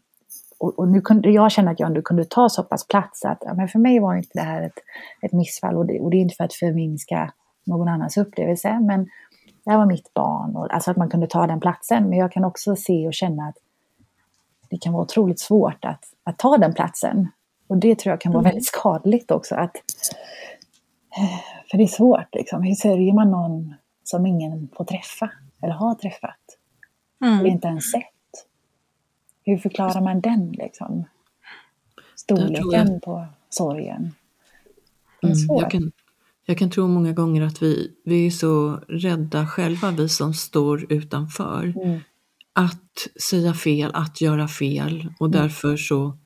och, 0.60 0.80
och, 0.80 0.88
nu 0.88 1.02
kunde 1.02 1.30
jag 1.30 1.52
känna 1.52 1.72
att 1.72 1.80
jag 1.80 1.88
ändå 1.88 2.02
kunde 2.02 2.26
ta 2.26 2.50
så 2.50 2.64
pass 2.64 2.88
plats 2.88 3.26
att 3.26 3.38
ja, 3.42 3.54
men 3.54 3.68
för 3.68 3.80
mig 3.80 4.00
var 4.00 4.16
inte 4.16 4.30
det 4.34 4.42
här 4.42 4.62
ett, 4.62 4.80
ett 5.22 5.34
missfall 5.34 5.78
och 5.78 5.86
det, 5.86 6.00
och 6.00 6.12
det 6.12 6.18
är 6.18 6.22
inte 6.22 6.36
för 6.36 6.44
att 6.44 6.54
förminska 6.54 7.34
någon 7.68 7.88
annans 7.88 8.18
upplevelse 8.18 8.80
men 8.80 9.10
det 9.64 9.72
här 9.72 9.78
var 9.78 9.86
mitt 9.86 10.14
barn 10.14 10.56
och 10.56 10.74
alltså 10.74 10.92
att 10.92 10.98
man 10.98 11.10
kunde 11.10 11.28
ta 11.28 11.48
den 11.48 11.60
platsen 11.60 12.10
men 12.10 12.20
jag 12.20 12.32
kan 12.32 12.46
också 12.46 12.76
se 12.76 13.08
och 13.08 13.14
känna 13.14 13.48
att 13.48 13.58
det 14.70 14.78
kan 14.78 14.94
vara 14.94 15.04
otroligt 15.04 15.40
svårt 15.40 15.86
att, 15.86 16.04
att 16.24 16.38
ta 16.38 16.58
den 16.58 16.74
platsen 16.74 17.28
och 17.68 17.78
det 17.78 18.00
tror 18.00 18.12
jag 18.12 18.22
kan 18.22 18.32
vara 18.32 18.42
mm. 18.42 18.50
väldigt 18.50 18.68
skadligt 18.68 19.32
också 19.32 19.56
att 19.56 19.76
för 21.72 21.78
det 21.78 21.84
är 21.84 21.88
svårt 21.88 22.36
liksom, 22.36 22.64
hur 22.64 22.76
sörjer 22.76 23.14
man 23.14 23.32
någon 23.32 23.74
som 24.04 24.26
ingen 24.26 24.70
får 24.78 24.86
träffa? 24.86 25.30
eller 25.62 25.74
har 25.74 25.96
träffat. 25.96 26.58
Mm. 27.22 27.40
Eller 27.40 27.50
inte 27.50 27.68
ens 27.68 27.92
sett. 27.92 28.04
Hur 29.44 29.58
förklarar 29.58 30.02
man 30.02 30.22
den 30.22 30.52
liksom? 30.52 31.06
Storleken 32.16 33.00
på 33.00 33.26
sorgen. 33.50 34.16
Mm, 35.24 35.36
jag, 35.48 35.72
kan, 35.72 35.92
Jag 36.50 36.58
kan 36.58 36.70
tro 36.70 36.88
många 36.88 37.14
gånger 37.14 37.42
att 37.42 37.62
vi, 37.64 37.92
vi 38.06 38.26
är 38.28 38.32
så 38.32 38.80
rädda 38.88 39.48
själva, 39.48 39.92
vi 39.92 40.10
som 40.10 40.34
står 40.34 40.94
utanför, 40.94 41.74
Mm. 41.84 42.00
att 42.54 43.08
säga 43.30 43.54
fel, 43.54 43.92
att 43.94 44.22
göra 44.22 44.48
fel 44.48 45.14
och 45.20 45.28
Mm. 45.28 45.42
därför 45.42 45.78
så 45.78 46.18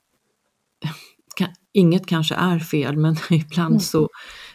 kan, 1.35 1.47
Inget 1.73 2.05
kanske 2.07 2.35
är 2.35 2.59
fel 2.59 2.97
men 2.97 3.15
ibland 3.29 3.71
Mm. 3.73 3.79
så, 3.79 4.09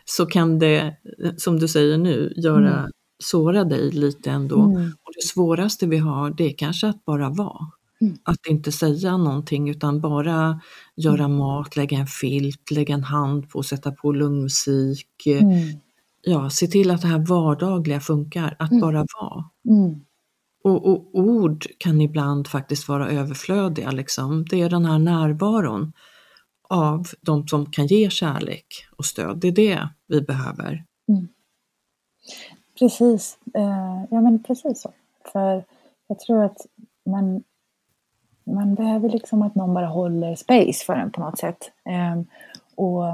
så 0.04 0.26
kan 0.26 0.58
det, 0.58 0.96
som 1.36 1.58
du 1.58 1.68
säger 1.68 1.98
nu, 1.98 2.32
göra, 2.36 2.78
Mm. 2.78 2.90
såra 3.24 3.64
dig 3.64 3.90
lite 3.90 4.30
ändå. 4.30 4.60
Mm. 4.62 4.82
Och 5.04 5.12
det 5.16 5.26
svåraste 5.28 5.86
vi 5.86 5.96
har 5.98 6.30
det 6.30 6.44
är 6.44 6.56
kanske 6.58 6.88
att 6.88 7.04
bara 7.04 7.28
vara. 7.30 7.66
Mm. 8.00 8.16
Att 8.22 8.46
inte 8.46 8.72
säga 8.72 9.16
någonting 9.16 9.68
utan 9.70 10.00
bara 10.00 10.60
göra 10.96 11.28
mat, 11.28 11.76
lägga 11.76 11.98
en 11.98 12.06
filt, 12.06 12.70
lägga 12.70 12.94
en 12.94 13.04
hand 13.04 13.50
på, 13.50 13.62
sätta 13.62 13.92
på 13.92 14.12
lugnmusik. 14.12 15.26
eh, 15.26 15.42
Mm. 15.42 15.78
Ja, 16.28 16.50
se 16.50 16.66
till 16.66 16.90
att 16.90 17.02
det 17.02 17.08
här 17.08 17.18
vardagliga 17.26 18.00
funkar, 18.00 18.56
att 18.58 18.70
Mm. 18.70 18.80
bara 18.80 19.06
vara. 19.20 19.44
Mm. 19.68 20.00
Och, 20.64 20.86
och 20.86 21.10
ord 21.14 21.66
kan 21.78 22.00
ibland 22.00 22.48
faktiskt 22.48 22.88
vara 22.88 23.08
överflödiga. 23.08 23.90
Liksom. 23.90 24.44
Det 24.44 24.62
är 24.62 24.70
den 24.70 24.84
här 24.84 24.98
närvaron 24.98 25.92
av 26.68 27.06
de 27.20 27.48
som 27.48 27.66
kan 27.70 27.86
ge 27.86 28.10
kärlek 28.10 28.66
och 28.96 29.04
stöd. 29.04 29.38
Det 29.38 29.48
är 29.48 29.52
det 29.52 29.88
vi 30.06 30.20
behöver. 30.20 30.84
Precis, 32.78 33.38
eh, 33.54 34.04
ja 34.10 34.20
men 34.20 34.42
precis 34.42 34.80
så. 34.82 34.92
För 35.32 35.64
jag 36.06 36.18
tror 36.18 36.44
att 36.44 36.58
man, 37.10 37.42
man 38.46 38.74
behöver 38.74 39.08
liksom 39.08 39.42
att 39.42 39.54
någon 39.54 39.74
bara 39.74 39.86
håller 39.86 40.34
space 40.34 40.84
för 40.86 40.92
en 40.92 41.10
på 41.10 41.20
något 41.20 41.38
sätt. 41.38 41.72
Eh, 41.84 42.22
och, 42.74 43.04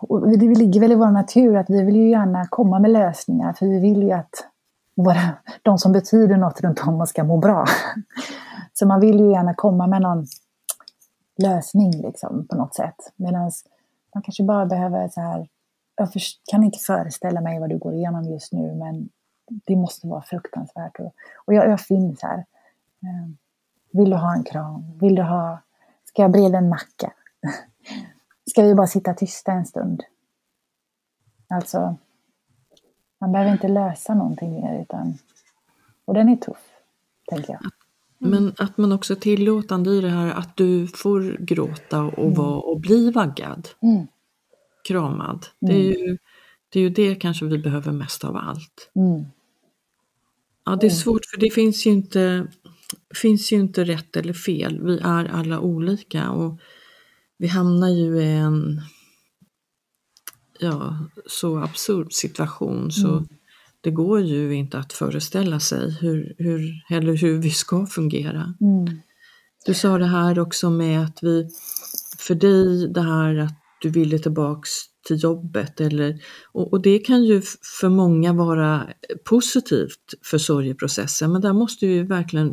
och 0.00 0.38
det 0.38 0.58
ligger 0.58 0.80
väl 0.80 0.92
i 0.92 0.94
vår 0.94 1.10
natur 1.10 1.56
att 1.56 1.70
vi 1.70 1.82
vill 1.82 1.96
ju 1.96 2.10
gärna 2.10 2.46
komma 2.46 2.78
med 2.78 2.90
lösningar 2.90 3.52
för 3.52 3.66
vi 3.66 3.80
vill 3.80 4.02
ju 4.02 4.12
att 4.12 4.46
våra, 4.94 5.20
de 5.62 5.78
som 5.78 5.92
betyder 5.92 6.36
något 6.36 6.60
runt 6.60 6.86
om 6.86 7.00
oss 7.00 7.08
ska 7.08 7.24
må 7.24 7.36
bra. 7.36 7.64
Så 8.72 8.86
man 8.86 9.00
vill 9.00 9.20
ju 9.20 9.30
gärna 9.30 9.54
komma 9.54 9.86
med 9.86 10.02
någon 10.02 10.26
lösning 11.42 11.90
liksom 11.90 12.46
på 12.46 12.56
något 12.56 12.74
sätt. 12.74 13.12
Medan 13.16 13.50
man 14.14 14.22
kanske 14.22 14.42
bara 14.42 14.66
behöver 14.66 15.08
så 15.08 15.20
här 15.20 15.48
jag 15.96 16.08
kan 16.50 16.64
inte 16.64 16.78
föreställa 16.78 17.40
mig 17.40 17.60
vad 17.60 17.70
du 17.70 17.78
går 17.78 17.94
igenom 17.94 18.24
just 18.24 18.52
nu, 18.52 18.74
men 18.74 19.08
det 19.48 19.76
måste 19.76 20.06
vara 20.06 20.22
fruktansvärt. 20.22 21.00
Och, 21.00 21.14
och 21.44 21.54
jag, 21.54 21.70
jag 21.70 21.80
finns 21.80 22.22
här. 22.22 22.44
Ehm, 23.02 23.36
vill 23.96 24.10
du 24.10 24.16
ha 24.16 24.34
en 24.34 24.44
kram? 24.44 24.98
Vill 25.00 25.14
du 25.14 25.22
ha... 25.22 25.58
Ska 26.04 26.22
jag 26.22 26.32
bereda 26.32 26.58
en 26.58 26.68
macka? 26.68 27.12
Ska 28.50 28.62
vi 28.62 28.74
bara 28.74 28.86
sitta 28.86 29.14
tysta 29.14 29.52
en 29.52 29.66
stund? 29.66 30.02
Alltså, 31.48 31.96
man 33.20 33.32
behöver 33.32 33.52
inte 33.52 33.68
lösa 33.68 34.14
någonting 34.14 34.52
mer, 34.60 34.82
utan... 34.82 35.18
Och 36.04 36.14
den 36.14 36.28
är 36.28 36.36
tuff, 36.36 36.70
tänker 37.30 37.52
jag. 37.52 37.60
Men 38.18 38.54
att 38.58 38.78
man 38.78 38.92
också 38.92 39.12
är 39.14 39.16
tillåtande 39.16 39.90
i 39.90 40.00
det 40.00 40.08
här 40.10 40.30
att 40.30 40.56
du 40.56 40.86
får 40.86 41.36
gråta 41.40 42.02
och 42.02 42.36
vara 42.36 42.60
och 42.60 42.80
bli 42.80 43.10
vaggad, 43.10 43.68
Mm, 43.82 44.06
kramad. 44.88 45.46
Det 45.60 45.72
är 45.72 45.98
ju 45.98 46.18
det, 46.68 46.78
är 46.78 46.82
ju 46.82 46.90
det 46.90 47.14
kanske 47.14 47.44
vi 47.44 47.58
behöver 47.58 47.92
mest 47.92 48.24
av 48.24 48.36
allt. 48.36 48.90
mm, 48.94 49.24
Ja, 50.64 50.76
det 50.76 50.86
är 50.86 50.90
svårt 50.90 51.26
för 51.26 51.40
det 51.40 51.50
finns 51.50 51.86
ju 51.86 51.90
inte, 51.90 52.46
finns 53.22 53.52
ju 53.52 53.56
inte 53.56 53.84
rätt 53.84 54.16
eller 54.16 54.32
fel. 54.32 54.80
Vi 54.82 54.98
är 54.98 55.24
alla 55.24 55.60
olika 55.60 56.30
och 56.30 56.60
vi 57.38 57.46
hamnar 57.46 57.88
ju 57.88 58.20
i 58.22 58.32
en 58.32 58.80
ja, 60.58 60.98
så 61.26 61.58
absurd 61.58 62.12
situation 62.12 62.92
så 62.92 63.24
det 63.80 63.90
går 63.90 64.20
ju 64.20 64.54
inte 64.54 64.78
att 64.78 64.92
föreställa 64.92 65.60
sig 65.60 65.90
hur, 66.00 66.34
hur, 66.38 66.84
eller 66.90 67.16
hur 67.16 67.38
vi 67.38 67.50
ska 67.50 67.86
fungera. 67.86 68.54
mm, 68.60 69.00
Du 69.66 69.74
sa 69.74 69.98
det 69.98 70.06
här 70.06 70.38
också 70.38 70.70
med 70.70 71.04
att 71.04 71.18
vi, 71.22 71.48
för 72.18 72.34
dig 72.34 72.88
det 72.88 73.02
här 73.02 73.36
att 73.36 73.54
du 73.80 73.90
ville 73.90 74.18
tillbaks 74.18 74.70
till 75.06 75.22
jobbet 75.22 75.80
eller, 75.80 76.20
och, 76.52 76.72
och 76.72 76.82
det 76.82 76.98
kan 76.98 77.24
ju 77.24 77.42
för 77.80 77.88
många 77.88 78.32
vara 78.32 78.88
positivt 79.24 80.14
för 80.22 80.38
sorgeprocessen 80.38 81.32
men 81.32 81.40
där 81.40 81.52
måste 81.52 81.86
vi 81.86 82.02
verkligen 82.02 82.48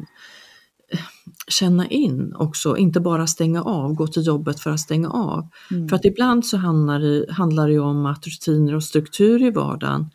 eh, 0.91 0.99
känna 1.47 1.87
in 1.87 2.33
också, 2.35 2.77
inte 2.77 2.99
bara 2.99 3.27
stänga 3.27 3.61
av, 3.63 3.93
gå 3.93 4.07
till 4.07 4.25
jobbet 4.25 4.59
för 4.59 4.69
att 4.69 4.79
stänga 4.79 5.09
av. 5.09 5.49
mm. 5.71 5.89
För 5.89 5.95
att 5.95 6.05
ibland 6.05 6.45
så 6.45 6.57
handlar 6.57 6.99
det, 6.99 7.31
handlar 7.31 7.69
det 7.69 7.79
om 7.79 8.05
att 8.05 8.27
rutiner 8.27 8.75
och 8.75 8.83
struktur 8.83 9.43
i 9.43 9.51
vardagen 9.51 10.09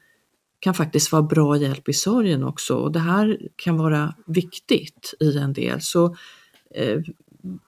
kan 0.61 0.75
faktiskt 0.75 1.13
vara 1.13 1.23
bra 1.23 1.57
hjälp 1.57 1.89
i 1.89 1.93
sorgen 1.93 2.45
också 2.45 2.75
och 2.75 2.93
det 2.93 2.99
här 2.99 3.39
kan 3.57 3.77
vara 3.77 4.15
viktigt 4.27 5.15
i 5.21 5.39
en 5.39 5.53
del. 5.53 5.81
Så 5.81 6.17
eh, 6.75 7.01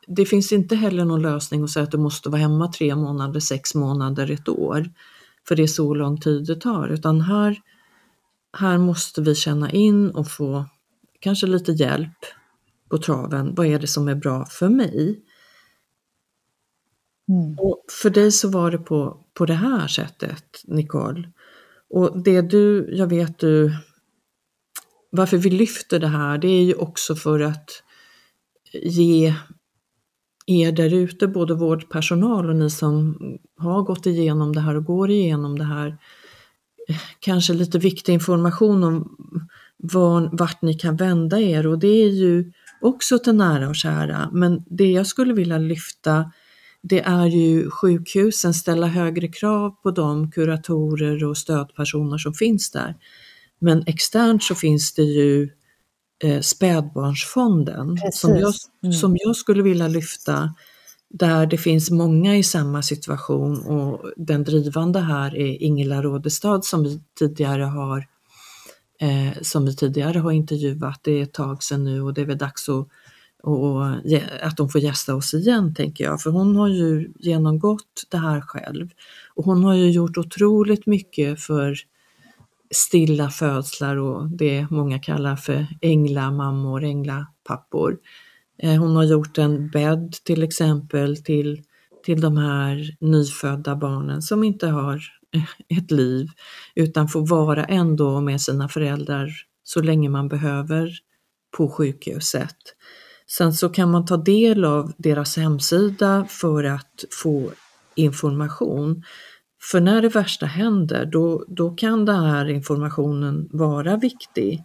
det 0.07 0.27
finns 0.27 0.52
inte 0.52 0.77
heller 0.77 1.05
någon 1.05 1.23
lösning 1.23 1.65
att 1.65 1.70
säga 1.70 1.82
att 1.82 1.90
du 1.90 1.98
måste 1.98 2.28
vara 2.28 2.40
hemma 2.40 2.73
tre 2.73 2.97
månader, 2.97 3.40
sex 3.40 3.74
månader, 3.74 4.31
ett 4.31 4.48
år. 4.48 4.90
För 5.48 5.57
det 5.57 5.62
är 5.62 5.66
så 5.66 5.94
lång 5.94 6.20
tid 6.20 6.47
det 6.47 6.57
tar. 6.57 6.89
Utan 6.89 7.20
här, 7.20 7.61
här 8.59 8.78
måste 8.78 9.23
vi 9.23 9.35
känna 9.35 9.70
in 9.70 10.11
och 10.11 10.31
få 10.31 10.65
kanske 11.20 11.47
lite 11.47 11.73
hjälp 11.73 12.19
på 12.89 12.98
traven. 12.98 13.55
Vad 13.55 13.66
är 13.66 13.78
det 13.78 13.86
som 13.86 14.09
är 14.09 14.15
bra 14.15 14.47
för 14.47 14.69
mig? 14.69 15.24
Mm. 17.28 17.59
Och 17.59 17.85
för 18.02 18.11
dig 18.11 18.32
så 18.32 18.48
var 18.48 18.70
det 18.70 18.78
på, 18.78 19.24
på 19.35 19.47
det 19.47 19.55
här 19.55 19.89
sättet, 19.89 20.62
Nicole. 20.65 21.32
Och 21.90 22.23
det 22.23 22.40
du, 22.40 22.90
jag 22.93 23.07
vet 23.07 23.39
du, 23.39 23.77
varför 25.11 25.36
vi 25.36 25.51
lyfter 25.51 25.98
det 25.98 26.09
här, 26.09 26.39
det 26.39 26.48
är 26.48 26.62
ju 26.62 26.74
också 26.74 27.16
för 27.16 27.40
att 27.40 27.82
ge 28.73 29.35
er 30.47 30.73
där 30.73 30.95
ute, 30.95 31.29
både 31.29 31.55
vårdpersonal 31.55 32.49
och 32.49 32.57
ni 32.57 32.71
som 32.71 33.19
har 33.59 33.83
gått 33.83 34.07
igenom 34.07 34.53
det 34.53 34.61
här 34.61 34.77
och 34.77 34.85
går 34.85 35.11
igenom 35.11 35.59
det 35.59 35.65
här, 35.65 35.89
eh, 36.89 36.97
kanske 37.21 37.53
lite 37.53 37.79
viktig 37.79 38.12
information 38.12 38.85
om 38.85 39.17
var, 39.77 40.31
vart 40.33 40.62
ni 40.62 40.75
kan 40.75 40.97
vända 40.97 41.41
er 41.41 41.67
och 41.67 41.79
det 41.79 42.03
är 42.03 42.09
ju 42.09 42.53
också 42.81 43.19
till 43.19 43.35
nära 43.35 43.69
och 43.69 43.77
kära. 43.77 44.31
Men 44.33 44.65
det 44.67 44.91
jag 44.91 45.07
skulle 45.07 45.35
vilja 45.35 45.59
lyfta 45.59 46.33
det 46.83 47.01
är 47.01 47.27
ju 47.27 47.71
sjukhusen 47.71 48.55
ställa 48.55 48.87
högre 48.87 49.29
krav 49.29 49.71
på 49.71 49.91
de 49.91 50.31
kuratorer 50.31 51.25
och 51.25 51.37
stödpersoner 51.39 52.19
som 52.19 52.35
finns 52.35 52.71
där. 52.71 52.95
Men 53.59 53.83
externt 53.87 54.43
så 54.43 54.55
finns 54.55 54.95
det 54.95 55.03
ju 55.03 55.51
eh, 56.25 56.41
spädbarnsfonden 56.41 57.99
som 58.13 58.37
jag. 58.37 58.55
Mm. 58.83 58.93
som 58.93 59.17
jag 59.21 59.37
skulle 59.37 59.63
vilja 59.63 59.89
lyfta 59.89 60.55
där 61.09 61.47
det 61.47 61.59
finns 61.59 61.91
många 61.91 62.37
i 62.37 62.43
samma 62.43 62.83
situation 62.83 63.61
och 63.61 64.11
den 64.17 64.45
drivande 64.45 65.01
här 65.01 65.37
är 65.37 65.63
Ingela 65.63 66.03
Rådestad 66.03 66.65
som 66.65 66.83
vi 66.83 67.01
tidigare 67.19 67.63
har 67.63 68.07
eh, 69.01 69.43
som 69.43 69.65
vi 69.65 69.77
tidigare 69.77 70.19
har 70.19 70.33
intervjuat. 70.33 71.01
Det 71.03 71.13
är 71.13 71.23
ett 71.23 71.33
tag 71.33 71.63
sedan 71.63 71.85
nu 71.85 72.03
och 72.03 72.15
det 72.15 72.21
är 72.21 72.27
väl 72.27 72.39
dags 72.39 72.69
att, 72.69 72.89
och, 73.43 73.87
att 74.43 74.57
de 74.57 74.69
får 74.69 74.81
gästa 74.81 75.15
oss 75.15 75.35
igen 75.35 75.75
tänker 75.75 76.05
jag. 76.05 76.21
För 76.21 76.31
hon 76.31 76.57
har 76.57 76.69
ju 76.69 77.13
genomgått 77.19 78.03
det 78.11 78.19
här 78.19 78.41
själv. 78.41 78.91
Och 79.35 79.45
hon 79.45 79.65
har 79.65 79.75
ju 79.75 79.91
gjort 79.91 80.19
otroligt 80.19 80.87
mycket 80.87 81.41
för 81.41 81.77
stilla 82.75 83.31
födslar 83.31 83.97
och 83.97 84.29
det 84.31 84.67
många 84.71 84.99
kallar 84.99 85.37
för 85.37 85.67
änglamammor, 85.81 86.85
änglapappor. 86.85 87.99
Eh, 88.63 88.81
hon 88.81 88.97
har 88.97 89.05
gjort 89.05 89.39
en 89.39 89.71
bädd 89.71 90.13
till 90.25 90.43
exempel 90.43 91.23
till, 91.23 91.63
till 92.05 92.21
de 92.21 92.37
här 92.37 92.97
nyfödda 93.01 93.77
barnen 93.77 94.23
som 94.23 94.45
inte 94.45 94.67
har 94.67 95.03
eh, 95.35 95.79
ett 95.79 95.91
liv 95.91 96.29
utan 96.75 97.09
får 97.09 97.27
vara 97.27 97.65
ändå 97.65 98.21
med 98.21 98.41
sina 98.41 98.69
föräldrar 98.69 99.31
så 99.65 99.83
länge 99.83 100.09
man 100.09 100.29
behöver 100.29 100.91
på 101.57 101.69
sjukhuset. 101.69 102.57
Sen 103.27 103.53
så 103.53 103.69
kan 103.69 103.91
man 103.91 104.07
ta 104.07 104.17
del 104.17 104.65
av 104.65 104.93
deras 104.99 105.37
hemsida 105.37 106.27
för 106.29 106.65
att 106.65 107.05
få 107.23 107.51
information. 107.95 109.03
För 109.70 109.81
när 109.81 110.03
det 110.03 110.09
värsta 110.09 110.47
händer 110.47 111.05
då, 111.05 111.45
då 111.49 111.70
kan 111.70 112.05
den 112.05 112.24
här 112.24 112.51
informationen 112.51 113.49
vara 113.53 113.97
viktig. 113.97 114.65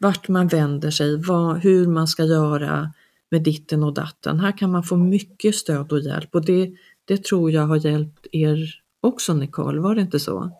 Vart 0.00 0.28
man 0.28 0.48
vänder 0.48 0.90
sig, 0.90 1.22
vad, 1.22 1.58
hur 1.58 1.86
man 1.86 2.06
ska 2.06 2.24
göra 2.24 2.92
med 3.30 3.42
ditten 3.42 3.82
och 3.84 3.94
datten. 3.94 4.40
Här 4.40 4.52
kan 4.52 4.70
man 4.70 4.82
få 4.82 4.96
mycket 4.96 5.54
stöd 5.54 5.92
och 5.92 6.00
hjälp 6.00 6.34
och 6.34 6.44
det, 6.44 6.70
det 7.04 7.24
tror 7.24 7.50
jag 7.50 7.66
har 7.66 7.76
hjälpt 7.76 8.26
er 8.32 8.58
också 9.00 9.34
Nicole, 9.34 9.80
var 9.80 9.94
det 9.94 10.00
inte 10.00 10.20
så? 10.20 10.50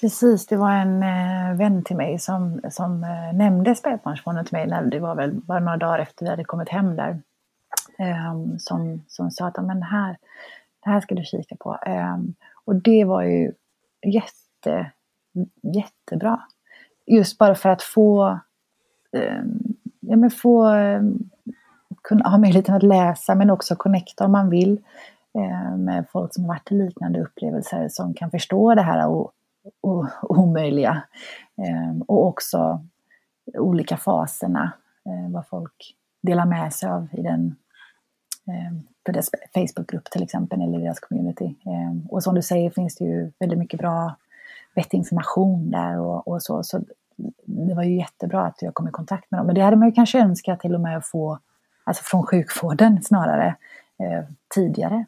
Precis, 0.00 0.46
det 0.46 0.56
var 0.56 0.72
en 0.72 1.02
eh, 1.02 1.58
vän 1.58 1.84
till 1.84 1.96
mig 1.96 2.18
som, 2.18 2.60
som 2.70 3.04
eh, 3.04 3.36
nämnde 3.36 3.74
spädbarnsfonden 3.74 4.44
till 4.44 4.56
mig. 4.56 4.66
När, 4.66 4.82
det 4.82 4.98
var 5.00 5.14
väl 5.14 5.34
bara 5.34 5.60
några 5.60 5.76
dagar 5.76 5.98
efter 5.98 6.24
vi 6.24 6.30
hade 6.30 6.44
kommit 6.44 6.68
hem 6.68 6.96
där. 6.96 7.22
eh, 7.98 8.34
som, 8.58 9.04
som 9.08 9.30
sa 9.30 9.46
att 9.46 9.66
men 9.66 9.82
här, 9.82 10.16
det 10.84 10.90
här 10.90 11.00
ska 11.00 11.14
du 11.14 11.24
kika 11.24 11.56
på. 11.56 11.78
Ehm, 11.86 12.34
och 12.68 12.76
det 12.76 13.04
var 13.04 13.22
ju 13.22 13.52
jätte, 14.06 14.90
jättebra. 15.62 16.40
Just 17.06 17.38
bara 17.38 17.54
för 17.54 17.68
att 17.68 17.82
få, 17.82 18.38
eh, 19.12 19.42
ja, 20.00 20.16
men 20.16 20.30
få 20.30 20.74
eh, 20.74 21.02
kunna 22.02 22.28
ha 22.28 22.38
möjligheten 22.38 22.74
att 22.74 22.82
läsa 22.82 23.34
men 23.34 23.50
också 23.50 23.76
connecta 23.76 24.24
om 24.24 24.32
man 24.32 24.50
vill 24.50 24.80
eh, 25.38 25.76
med 25.76 26.06
folk 26.12 26.34
som 26.34 26.44
har 26.44 26.48
varit 26.48 26.72
i 26.72 26.74
liknande 26.74 27.20
upplevelser 27.20 27.88
som 27.88 28.14
kan 28.14 28.30
förstå 28.30 28.74
det 28.74 28.82
här 28.82 29.08
o, 29.08 29.30
o, 29.80 30.06
omöjliga. 30.22 31.02
Ehm, 31.56 32.02
och 32.02 32.26
också 32.26 32.84
olika 33.58 33.96
faserna, 33.96 34.72
eh, 35.06 35.32
vad 35.32 35.46
folk 35.46 35.94
delar 36.22 36.46
med 36.46 36.72
sig 36.72 36.90
av 36.90 37.08
i 37.12 37.22
den 37.22 37.56
ehm, 38.46 38.82
för 39.08 39.12
deras 39.12 39.30
Facebookgrupp 39.54 40.04
till 40.04 40.22
exempel, 40.22 40.60
eller 40.62 40.78
deras 40.78 41.00
community. 41.00 41.54
Och 42.08 42.22
som 42.22 42.34
du 42.34 42.42
säger 42.42 42.70
finns 42.70 42.96
det 42.96 43.04
ju 43.04 43.32
väldigt 43.38 43.58
mycket 43.58 43.80
bra, 43.80 44.16
vettig 44.74 44.98
information 44.98 45.70
där 45.70 46.00
och, 46.00 46.28
och 46.28 46.42
så. 46.42 46.62
Så 46.62 46.80
det 47.44 47.74
var 47.74 47.82
ju 47.82 47.96
jättebra 47.96 48.46
att 48.46 48.62
jag 48.62 48.74
kom 48.74 48.88
i 48.88 48.90
kontakt 48.90 49.30
med 49.30 49.40
dem. 49.40 49.46
Men 49.46 49.54
det 49.54 49.60
hade 49.60 49.76
man 49.76 49.88
ju 49.88 49.94
kanske 49.94 50.20
önskat 50.20 50.60
till 50.60 50.74
och 50.74 50.80
med 50.80 50.96
att 50.96 51.06
få 51.06 51.38
alltså 51.84 52.02
från 52.04 52.26
sjukvården 52.26 53.02
snarare, 53.02 53.46
eh, 53.98 54.24
tidigare. 54.54 55.04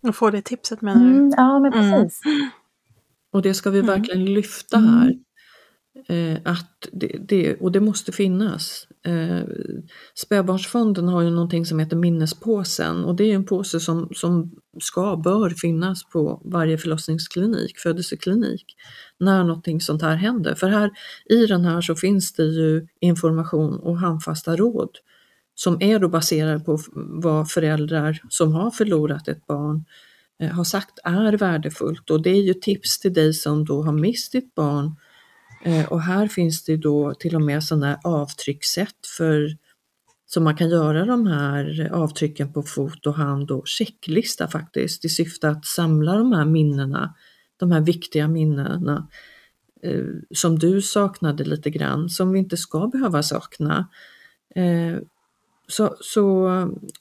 Och 0.00 0.16
få 0.16 0.30
det 0.30 0.42
tipset 0.42 0.80
menar 0.80 1.00
du? 1.00 1.10
Mm, 1.10 1.32
ja, 1.36 1.58
men 1.58 1.72
mm. 1.72 1.90
precis. 1.90 2.20
Mm. 2.24 2.50
Och 3.32 3.42
det 3.42 3.54
ska 3.54 3.70
vi 3.70 3.78
mm. 3.78 3.86
verkligen 3.86 4.24
lyfta 4.24 4.78
här. 4.78 5.14
Eh, 6.08 6.38
att 6.44 6.88
det, 6.92 7.16
det, 7.28 7.54
och 7.54 7.72
det 7.72 7.80
måste 7.80 8.12
finnas. 8.12 8.88
Eh, 9.06 9.42
Spädbarnsfonden 10.14 11.08
har 11.08 11.22
ju 11.22 11.30
någonting 11.30 11.66
som 11.66 11.78
heter 11.78 11.96
Minnespåsen 11.96 13.04
och 13.04 13.16
det 13.16 13.24
är 13.24 13.34
en 13.34 13.46
påse 13.46 13.80
som, 13.80 14.08
som 14.14 14.52
ska, 14.80 15.16
bör 15.16 15.50
finnas 15.50 16.04
på 16.04 16.42
varje 16.44 16.78
förlossningsklinik, 16.78 17.78
födelseklinik, 17.78 18.64
när 19.18 19.44
någonting 19.44 19.80
sånt 19.80 20.02
här 20.02 20.16
händer. 20.16 20.54
För 20.54 20.68
här 20.68 20.90
i 21.24 21.46
den 21.46 21.64
här 21.64 21.80
så 21.80 21.94
finns 21.94 22.32
det 22.32 22.44
ju 22.44 22.86
information 23.00 23.76
och 23.78 23.98
handfasta 23.98 24.56
råd 24.56 24.90
som 25.54 25.82
är 25.82 25.98
då 25.98 26.08
baserade 26.08 26.60
på 26.60 26.78
vad 26.94 27.50
föräldrar 27.50 28.22
som 28.28 28.52
har 28.52 28.70
förlorat 28.70 29.28
ett 29.28 29.46
barn 29.46 29.84
eh, 30.42 30.50
har 30.50 30.64
sagt 30.64 30.98
är 31.04 31.32
värdefullt 31.32 32.10
och 32.10 32.22
det 32.22 32.30
är 32.30 32.42
ju 32.42 32.54
tips 32.54 32.98
till 32.98 33.12
dig 33.12 33.34
som 33.34 33.64
då 33.64 33.82
har 33.82 33.92
mist 33.92 34.32
ditt 34.32 34.54
barn 34.54 34.96
Eh, 34.96 35.09
Eh, 35.64 35.92
och 35.92 36.02
här 36.02 36.28
finns 36.28 36.64
det 36.64 36.76
då 36.76 37.14
till 37.14 37.34
och 37.34 37.42
med 37.42 37.64
sådana 37.64 38.00
avtryckssätt 38.04 39.06
för 39.18 39.56
så 40.26 40.40
man 40.40 40.56
kan 40.56 40.70
göra 40.70 41.04
de 41.04 41.26
här 41.26 41.90
avtrycken 41.92 42.52
på 42.52 42.62
fot 42.62 43.06
och 43.06 43.14
hand 43.14 43.50
och 43.50 43.68
checklista 43.68 44.48
faktiskt 44.48 45.04
i 45.04 45.08
syfte 45.08 45.48
att 45.48 45.66
samla 45.66 46.16
de 46.16 46.32
här 46.32 46.44
minnena, 46.44 47.14
de 47.56 47.72
här 47.72 47.80
viktiga 47.80 48.28
minnena 48.28 49.08
eh, 49.82 50.04
som 50.30 50.58
du 50.58 50.82
saknade 50.82 51.44
lite 51.44 51.70
grann, 51.70 52.08
som 52.08 52.32
vi 52.32 52.38
inte 52.38 52.56
ska 52.56 52.86
behöva 52.86 53.22
sakna. 53.22 53.88
Eh, 54.54 54.98
så, 55.68 55.96
så, 56.00 56.46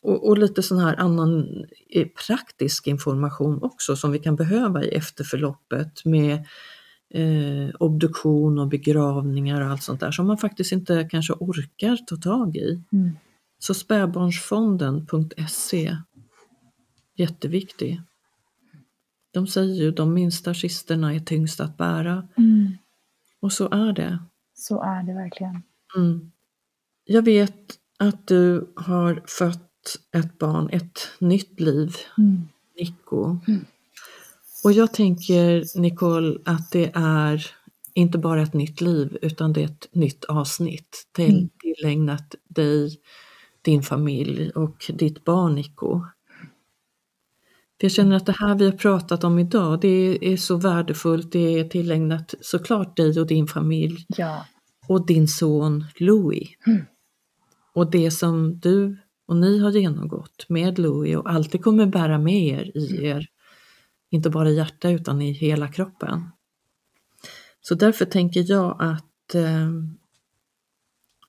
och, 0.01 0.27
och, 0.27 0.37
lite 0.37 0.63
sån 0.63 0.79
här 0.79 0.95
annan 0.95 1.65
eh, 1.89 2.07
praktisk 2.27 2.87
information 2.87 3.63
också 3.63 3.95
som 3.95 4.11
vi 4.11 4.19
kan 4.19 4.35
behöva 4.35 4.83
i 4.83 4.89
efterförloppet 4.89 6.05
med 6.05 6.45
eh, 7.13 7.69
obduktion 7.79 8.59
och 8.59 8.67
begravningar 8.67 9.61
och 9.61 9.67
allt 9.67 9.83
sånt 9.83 9.99
där 9.99 10.11
som 10.11 10.27
man 10.27 10.37
faktiskt 10.37 10.71
inte 10.71 11.07
kanske 11.11 11.33
orkar 11.33 11.95
ta 11.95 12.15
tag 12.15 12.55
i. 12.55 12.83
Mm. 12.91 13.11
Så 13.59 13.73
spädbarnsfonden.se, 13.73 15.97
jätteviktig. 17.15 18.01
De 19.31 19.47
säger 19.47 19.75
ju 19.75 19.91
de 19.91 20.13
minsta 20.13 20.53
kisterna 20.53 21.13
är 21.13 21.19
tyngst 21.19 21.59
att 21.59 21.77
bära. 21.77 22.27
Mm. 22.37 22.77
Och 23.39 23.51
så 23.51 23.69
är 23.71 23.93
det. 23.93 24.19
Så 24.53 24.83
är 24.83 25.03
det 25.03 25.13
verkligen. 25.13 25.63
Mm. 25.97 26.31
Jag 27.05 27.21
vet 27.21 27.79
att 27.99 28.27
du 28.27 28.67
har 28.75 29.23
fött 29.27 29.99
ett 30.11 30.37
barn, 30.37 30.69
ett 30.71 30.99
nytt 31.19 31.59
liv, 31.59 31.95
mm. 32.17 32.47
Nico. 32.79 33.37
Mm. 33.47 33.65
Och 34.63 34.71
jag 34.71 34.93
tänker 34.93 35.79
Nicole 35.79 36.39
att 36.45 36.71
det 36.71 36.91
är 36.93 37.51
inte 37.93 38.17
bara 38.17 38.41
ett 38.41 38.53
nytt 38.53 38.81
liv 38.81 39.17
utan 39.21 39.53
det 39.53 39.61
är 39.61 39.65
ett 39.65 39.87
nytt 39.91 40.25
avsnitt 40.25 41.07
till, 41.11 41.37
mm. 41.37 41.49
tillägnat 41.59 42.35
dig, 42.47 42.99
din 43.61 43.83
familj 43.83 44.49
och 44.49 44.91
ditt 44.93 45.23
barn 45.23 45.55
Nico. 45.55 46.01
Jag 47.81 47.91
känner 47.91 48.15
att 48.15 48.25
det 48.25 48.35
här 48.39 48.55
vi 48.55 48.65
har 48.65 48.77
pratat 48.77 49.23
om 49.23 49.39
idag, 49.39 49.81
det 49.81 50.31
är 50.33 50.37
så 50.37 50.57
värdefullt, 50.57 51.31
det 51.31 51.59
är 51.59 51.63
tillägnat 51.63 52.33
såklart 52.41 52.97
dig 52.97 53.19
och 53.19 53.27
din 53.27 53.47
familj 53.47 54.05
ja. 54.07 54.45
och 54.87 55.05
din 55.05 55.27
son 55.27 55.85
Louis. 55.99 56.49
Mm. 56.67 56.81
Och 57.73 57.91
det 57.91 58.11
som 58.11 58.59
du 58.59 58.97
och 59.27 59.35
ni 59.35 59.59
har 59.59 59.71
genomgått 59.71 60.45
med 60.49 60.79
Louis 60.79 61.17
och 61.17 61.29
alltid 61.29 61.63
kommer 61.63 61.85
bära 61.85 62.17
med 62.17 62.43
er 62.43 62.77
i 62.77 62.97
mm. 62.97 63.05
er 63.05 63.27
inte 64.09 64.29
bara 64.29 64.49
i 64.49 64.55
hjärta 64.55 64.89
utan 64.89 65.21
i 65.21 65.31
hela 65.31 65.67
kroppen. 65.67 66.29
Så 67.61 67.75
därför 67.75 68.05
tänker 68.05 68.51
jag 68.51 68.77
att 68.79 69.35
eh, 69.35 69.69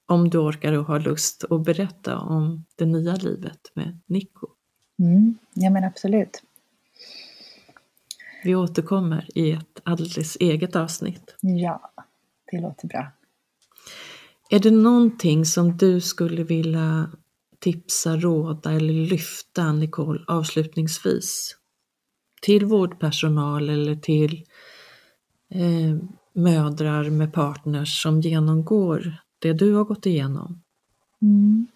om 0.06 0.30
du 0.30 0.38
orkar 0.38 0.72
och 0.72 0.84
har 0.84 1.00
lust 1.00 1.44
att 1.50 1.64
berätta 1.64 2.18
om 2.18 2.64
det 2.76 2.86
nya 2.86 3.14
livet 3.14 3.70
med 3.74 4.00
Nico. 4.06 4.46
Mm, 4.98 5.38
ja 5.54 5.70
men 5.70 5.84
absolut. 5.84 6.42
Vi 8.44 8.54
återkommer 8.54 9.28
i 9.34 9.52
ett 9.52 9.80
alldeles 9.82 10.36
eget 10.40 10.76
avsnitt. 10.76 11.36
Ja, 11.40 11.92
det 12.50 12.60
låter 12.60 12.88
bra. 12.88 13.12
Är 14.50 14.58
det 14.58 14.70
någonting 14.70 15.44
som 15.44 15.76
du 15.76 16.00
skulle 16.00 16.44
vilja 16.44 17.10
tipsa, 17.58 18.16
råda 18.16 18.72
eller 18.72 18.92
lyfta 18.92 19.72
Nicole 19.72 20.24
avslutningsvis? 20.28 21.56
Till 22.40 22.66
vårdpersonal 22.66 23.70
eller 23.70 23.94
till 23.94 24.44
eh, 25.48 25.96
mödrar 26.32 27.10
med 27.10 27.32
partners 27.32 28.02
som 28.02 28.20
genomgår 28.20 29.16
det 29.38 29.52
du 29.52 29.74
har 29.74 29.84
gått 29.84 30.06
igenom? 30.06 30.62
Mm. 31.22 31.66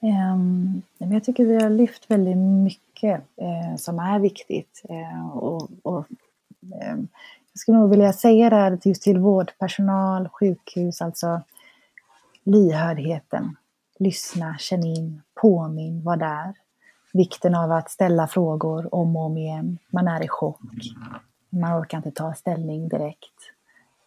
Um, 0.00 0.82
jag 0.98 1.24
tycker 1.24 1.44
vi 1.44 1.62
har 1.62 1.70
lyft 1.70 2.10
väldigt 2.10 2.36
mycket 2.36 3.20
eh, 3.36 3.76
som 3.76 3.98
är 3.98 4.18
viktigt. 4.18 4.82
Eh, 4.88 5.36
och, 5.36 5.70
och 5.82 6.06
eh, 6.80 6.96
jag 7.52 7.58
skulle 7.58 7.78
nog 7.78 7.90
vilja 7.90 8.12
säga 8.12 8.50
det 8.50 8.56
här 8.56 8.78
just 8.84 9.02
till 9.02 9.18
vårdpersonal, 9.18 10.28
sjukhus, 10.28 11.02
alltså 11.02 11.42
lyhördheten. 12.44 13.56
Lyssna, 13.98 14.58
känn 14.58 14.84
in, 14.84 15.22
påminn, 15.34 16.04
var 16.04 16.16
där. 16.16 16.54
Vikten 17.12 17.54
av 17.54 17.72
att 17.72 17.90
ställa 17.90 18.26
frågor 18.26 18.94
om 18.94 19.16
och 19.16 19.22
om 19.22 19.36
igen. 19.36 19.78
Man 19.90 20.08
är 20.08 20.24
i 20.24 20.28
chock. 20.28 20.60
Man 21.50 21.80
orkar 21.82 21.98
inte 21.98 22.10
ta 22.10 22.34
ställning 22.34 22.88
direkt. 22.88 23.34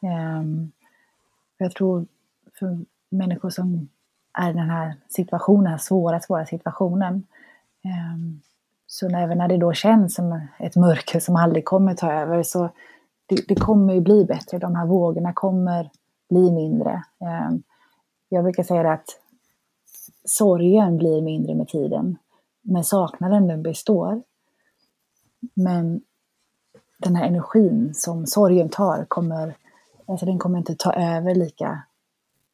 Ehm, 0.02 0.72
jag 1.58 1.72
tror 1.72 2.06
för 2.60 2.86
människor 3.10 3.50
som 3.50 3.90
är 4.34 4.50
i 4.50 4.54
den 4.54 4.70
här 4.70 4.96
situationen, 5.10 5.80
svåra, 5.80 6.20
svåra 6.20 6.46
situationen. 6.46 7.24
Ehm, 7.84 8.42
så 8.88 9.10
även 9.10 9.38
när 9.38 9.48
det 9.48 9.58
då 9.58 9.74
känns 9.74 10.16
som 10.16 10.48
ett 10.60 10.76
mörker 10.76 11.20
som 11.20 11.36
aldrig 11.36 11.66
kommer 11.66 11.96
ta 11.96 12.12
över 12.12 12.44
så 12.44 12.70
det, 13.26 13.48
det 13.48 13.56
kommer 13.56 13.94
ju 13.94 14.02
bli 14.02 14.26
bättre. 14.26 14.58
De 14.58 14.76
här 14.76 14.86
vågorna 14.86 15.34
kommer 15.34 15.90
bli 16.30 16.52
mindre. 16.52 17.04
Ehm, 17.20 17.64
jag 18.30 18.44
brukar 18.44 18.64
säga 18.64 18.92
att 18.92 19.20
sorgen 20.26 20.98
blir 20.98 21.22
mindre 21.22 21.56
med 21.56 21.68
tiden. 21.68 22.18
Men 22.68 22.84
saknaden 22.84 23.48
den 23.48 23.64
består. 23.64 24.24
Men 25.54 26.02
den 26.98 27.16
här 27.16 27.26
energin 27.26 27.94
som 27.94 28.28
sorgen 28.28 28.70
tar 28.70 29.06
kommer, 29.08 29.58
alltså 30.06 30.26
den 30.26 30.40
kommer 30.40 30.58
inte 30.58 30.76
ta 30.76 30.94
över 30.94 31.36
lika 31.36 31.84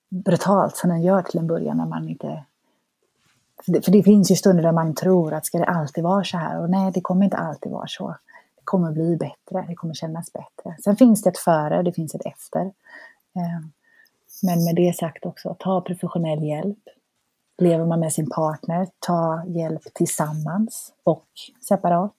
brutalt 0.09 0.75
som 0.75 0.89
den 0.89 1.01
gör 1.01 1.21
till 1.21 1.39
en 1.39 1.47
början 1.47 1.77
när 1.77 1.85
man 1.85 2.09
inte... 2.09 2.43
För 3.65 3.71
det, 3.71 3.81
för 3.81 3.91
det 3.91 4.03
finns 4.03 4.31
ju 4.31 4.35
stunder 4.35 4.63
där 4.63 4.71
man 4.71 4.95
tror 4.95 5.33
att 5.33 5.45
ska 5.45 5.57
det 5.57 5.65
alltid 5.65 6.03
vara 6.03 6.23
så 6.23 6.37
här? 6.37 6.61
Och 6.61 6.69
nej, 6.69 6.91
det 6.91 7.01
kommer 7.01 7.25
inte 7.25 7.37
alltid 7.37 7.71
vara 7.71 7.87
så. 7.87 8.07
Det 8.55 8.61
kommer 8.63 8.91
bli 8.91 9.17
bättre, 9.17 9.65
det 9.67 9.75
kommer 9.75 9.93
kännas 9.93 10.33
bättre. 10.33 10.77
Sen 10.83 10.95
finns 10.95 11.21
det 11.21 11.29
ett 11.29 11.37
före, 11.37 11.83
det 11.83 11.91
finns 11.91 12.15
ett 12.15 12.25
efter. 12.25 12.61
Eh, 13.35 13.61
men 14.43 14.63
med 14.63 14.75
det 14.75 14.95
sagt 14.95 15.25
också, 15.25 15.55
ta 15.59 15.81
professionell 15.81 16.43
hjälp. 16.43 16.79
Lever 17.61 17.85
man 17.85 17.99
med 17.99 18.13
sin 18.13 18.29
partner, 18.29 18.87
ta 18.99 19.43
hjälp 19.45 19.93
tillsammans 19.93 20.93
och 21.03 21.27
separat. 21.67 22.17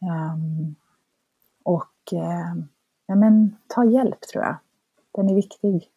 Um, 0.00 0.76
och 1.64 2.12
uh, 2.12 2.64
ja, 3.06 3.14
men, 3.14 3.56
ta 3.66 3.84
hjälp 3.84 4.20
tror 4.32 4.44
jag. 4.44 4.56
Den 5.12 5.28
är 5.28 5.34
viktig. 5.34 5.88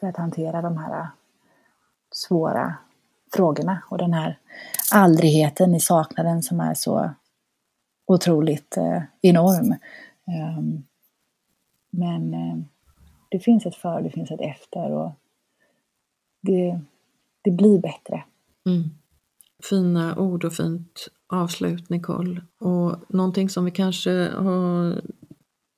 För 0.00 0.06
att 0.06 0.16
hantera 0.16 0.62
de 0.62 0.76
här 0.76 1.08
svåra 2.14 2.76
frågorna 3.32 3.82
och 3.90 3.98
den 3.98 4.12
här 4.12 4.38
aldrigheten 4.92 5.74
i 5.74 5.80
saknaden 5.80 6.42
som 6.42 6.60
är 6.60 6.74
så 6.74 7.10
otroligt 8.06 8.76
eh, 8.76 9.02
enorm. 9.20 9.74
Um, 10.58 10.86
men 11.90 12.34
eh, 12.34 12.56
det 13.28 13.38
finns 13.38 13.66
ett 13.66 13.74
för, 13.74 14.02
det 14.02 14.10
finns 14.10 14.30
ett 14.30 14.40
efter 14.40 14.90
och 14.90 15.12
det, 16.44 16.80
det 17.42 17.50
blir 17.50 17.78
bättre. 17.78 18.24
Mm. 18.66 18.90
Fina 19.62 20.16
ord 20.16 20.44
och 20.44 20.52
fint 20.52 21.08
avslut 21.32 21.90
Nicole. 21.90 22.42
Och 22.60 22.96
någonting 23.08 23.48
som 23.48 23.64
vi 23.64 23.70
kanske 23.70 24.30
har 24.36 25.02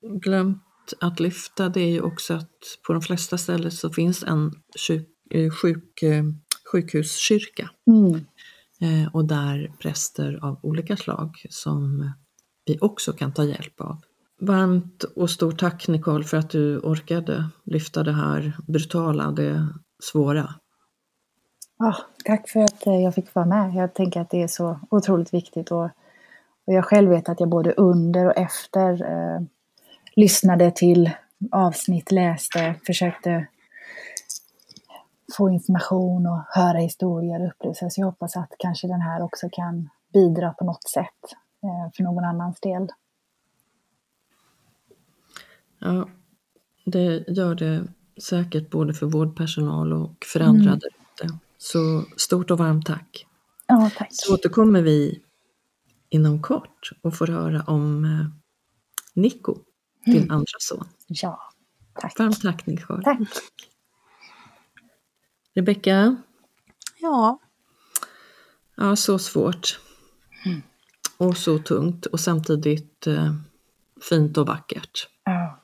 glömt 0.03 0.63
att 1.01 1.21
lyfta 1.21 1.69
det 1.69 1.81
är 1.81 1.91
ju 1.91 2.01
också 2.01 2.35
att 2.35 2.79
på 2.87 2.93
de 2.93 3.03
flesta 3.03 3.39
ställen 3.39 3.71
så 3.71 3.91
finns 3.91 4.23
en 4.23 4.53
sjuk, 4.89 5.09
eh, 5.31 5.51
sjuk, 5.51 6.03
eh, 6.03 6.25
sjukhuskyrka. 6.73 7.71
Mm. 7.87 8.27
Eh, 8.81 9.15
och 9.15 9.25
där 9.25 9.73
präster 9.81 10.39
av 10.43 10.61
olika 10.63 10.97
slag 10.97 11.47
som 11.51 12.13
vi 12.67 12.79
också 12.81 13.13
kan 13.13 13.33
ta 13.33 13.45
hjälp 13.45 13.81
av. 13.81 14.01
Varmt 14.41 15.05
och 15.05 15.31
stort 15.31 15.59
tack 15.59 15.89
Nicole 15.89 16.25
för 16.25 16.37
att 16.37 16.51
du 16.51 16.79
orkade 16.79 17.49
lyfta 17.65 18.03
det 18.03 18.13
här 18.13 18.53
brutala, 18.67 19.31
det 19.31 19.69
svåra. 20.03 20.55
Oh, 21.79 21.99
tack 22.25 22.49
för 22.49 22.61
att 22.61 22.87
jag 22.87 23.15
fick 23.15 23.35
vara 23.35 23.47
med. 23.47 23.75
Jag 23.75 23.95
tänker 23.95 24.21
att 24.21 24.31
det 24.31 24.43
är 24.43 24.49
så 24.49 24.81
otroligt 24.91 25.35
viktigt 25.35 25.71
och, 25.71 25.85
och 26.65 26.73
jag 26.73 26.85
själv 26.85 27.11
vet 27.11 27.29
att 27.29 27.41
jag 27.41 27.49
både 27.49 27.73
under 27.73 28.27
och 28.27 28.37
efter 28.37 29.03
eh, 29.03 29.41
lyssnade 30.17 30.71
till 30.71 31.11
avsnitt, 31.51 32.13
läste, 32.13 32.75
försökte 32.87 33.47
få 35.37 35.51
information 35.51 36.27
och 36.27 36.43
höra 36.49 36.79
historier 36.79 37.41
och 37.41 37.49
upplevelser. 37.49 37.89
Så 37.89 38.01
jag 38.01 38.07
hoppas 38.07 38.37
att 38.37 38.55
kanske 38.59 38.87
den 38.87 39.01
här 39.01 39.23
också 39.23 39.49
kan 39.53 39.89
bidra 40.13 40.53
på 40.53 40.65
något 40.65 40.89
sätt 40.89 41.35
eh, 41.63 41.93
för 41.97 42.03
någon 42.03 42.25
annans 42.25 42.61
del. 42.61 42.89
Ja, 45.79 46.09
det 46.85 47.25
gör 47.29 47.55
det 47.55 47.87
säkert 48.23 48.71
både 48.71 48.95
för 48.95 49.07
vårdpersonal 49.07 49.93
och 49.93 50.25
för 50.25 50.41
andra 50.41 50.69
mm. 50.69 50.79
där 50.79 50.89
ute. 50.89 51.39
Så 51.59 52.05
stort 52.17 52.51
och 52.51 52.59
varmt 52.59 52.87
tack! 52.87 53.27
Ja, 53.67 53.91
tack! 53.97 54.09
Så 54.11 54.35
återkommer 54.35 54.83
vi 54.83 55.23
inom 56.09 56.43
kort 56.43 56.91
och 57.03 57.17
får 57.17 57.27
höra 57.27 57.63
om 57.63 58.05
eh, 58.05 58.27
Nico, 59.15 59.59
din 60.05 60.17
mm. 60.17 60.31
andra 60.31 60.57
son. 60.59 60.89
Ja, 61.07 61.39
tack! 62.01 62.19
Varmt 62.19 62.43
tack 62.43 62.67
Nicole! 62.67 63.03
Tack! 63.03 63.19
Rebecka? 65.55 66.17
Ja? 66.99 67.39
Ja, 68.77 68.97
så 68.97 69.19
svårt. 69.19 69.81
Mm. 70.45 70.63
Och 71.17 71.37
så 71.37 71.59
tungt 71.59 72.07
och 72.07 72.21
samtidigt 72.21 73.07
eh, 73.07 73.35
fint 74.09 74.37
och 74.37 74.47
vackert. 74.47 75.09
Ja. 75.25 75.61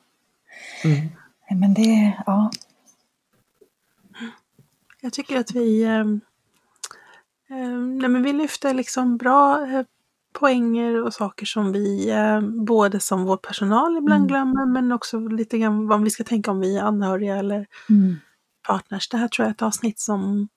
Mm. 0.85 1.09
Men 1.51 1.75
det, 1.75 2.23
ja. 2.27 2.51
Jag 5.01 5.13
tycker 5.13 5.41
att 5.41 5.55
vi, 5.55 5.83
eh, 5.83 6.01
eh, 7.59 7.79
nej 7.79 8.09
men 8.09 8.23
vi 8.23 8.33
lyfter 8.33 8.75
liksom 8.75 9.17
bra 9.17 9.67
eh, 9.67 9.83
poänger 10.33 11.03
och 11.03 11.15
saker 11.15 11.47
som 11.47 11.73
vi, 11.73 12.11
eh, 12.11 12.41
både 12.41 13.01
som 13.01 13.25
vår 13.25 13.37
personal 13.37 13.97
ibland 13.97 14.21
mm. 14.21 14.29
glömmer, 14.29 14.67
men 14.67 14.93
också 14.93 15.19
lite 15.19 15.59
grann 15.59 15.89
vad 15.89 16.03
vi 16.03 16.11
ska 16.11 16.25
tänka 16.25 16.51
om 16.51 16.61
vi 16.61 16.77
är 16.77 16.83
anhöriga 16.83 17.37
eller 17.37 17.67
mm. 17.91 18.17
partners. 18.69 19.09
Det 19.09 19.17
här 19.17 19.29
tror 19.29 19.45
jag 19.45 19.51
är 19.51 19.55
ett 19.55 19.63
avsnitt 19.63 19.99
som 19.99 20.49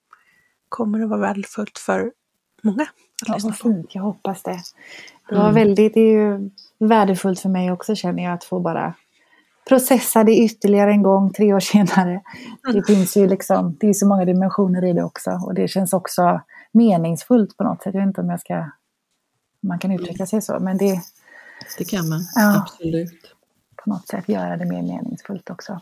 kommer 0.69 1.03
att 1.03 1.09
vara 1.09 1.19
värdefullt 1.19 1.77
för 1.77 2.11
många. 2.61 2.87
Ja, 3.27 3.37
vad 3.43 3.57
fint, 3.57 3.95
jag 3.95 4.03
hoppas 4.03 4.43
det. 4.43 4.61
Det 5.29 5.35
var 5.35 5.49
mm. 5.49 5.55
väldigt, 5.55 5.93
det 5.93 5.99
är 5.99 6.11
ju 6.11 6.49
värdefullt 6.79 7.39
för 7.39 7.49
mig 7.49 7.71
också 7.71 7.95
känner 7.95 8.23
jag 8.23 8.33
att 8.33 8.43
få 8.43 8.59
bara 8.59 8.93
processa 9.69 10.23
det 10.23 10.37
ytterligare 10.37 10.91
en 10.91 11.03
gång 11.03 11.33
tre 11.33 11.53
år 11.53 11.59
senare. 11.59 12.21
Det 12.63 12.69
mm. 12.69 12.83
finns 12.83 13.17
ju 13.17 13.27
liksom, 13.27 13.77
det 13.79 13.87
är 13.87 13.93
så 13.93 14.07
många 14.07 14.25
dimensioner 14.25 14.85
i 14.85 14.93
det 14.93 15.03
också 15.03 15.31
och 15.31 15.53
det 15.53 15.67
känns 15.67 15.93
också 15.93 16.41
meningsfullt 16.71 17.57
på 17.57 17.63
något 17.63 17.83
sätt. 17.83 17.93
Jag 17.93 18.01
vet 18.01 18.07
inte 18.07 18.21
om 18.21 18.29
jag 18.29 18.39
ska, 18.39 18.69
man 19.61 19.79
kan 19.79 19.91
uttrycka 19.91 20.25
sig 20.25 20.41
så, 20.41 20.59
men 20.59 20.77
det... 20.77 21.01
Det 21.77 21.85
kan 21.85 22.09
man, 22.09 22.19
ja, 22.35 22.57
absolut. 22.61 23.35
På 23.83 23.89
något 23.89 24.07
sätt 24.07 24.29
göra 24.29 24.57
det 24.57 24.65
mer 24.65 24.81
meningsfullt 24.81 25.49
också. 25.49 25.81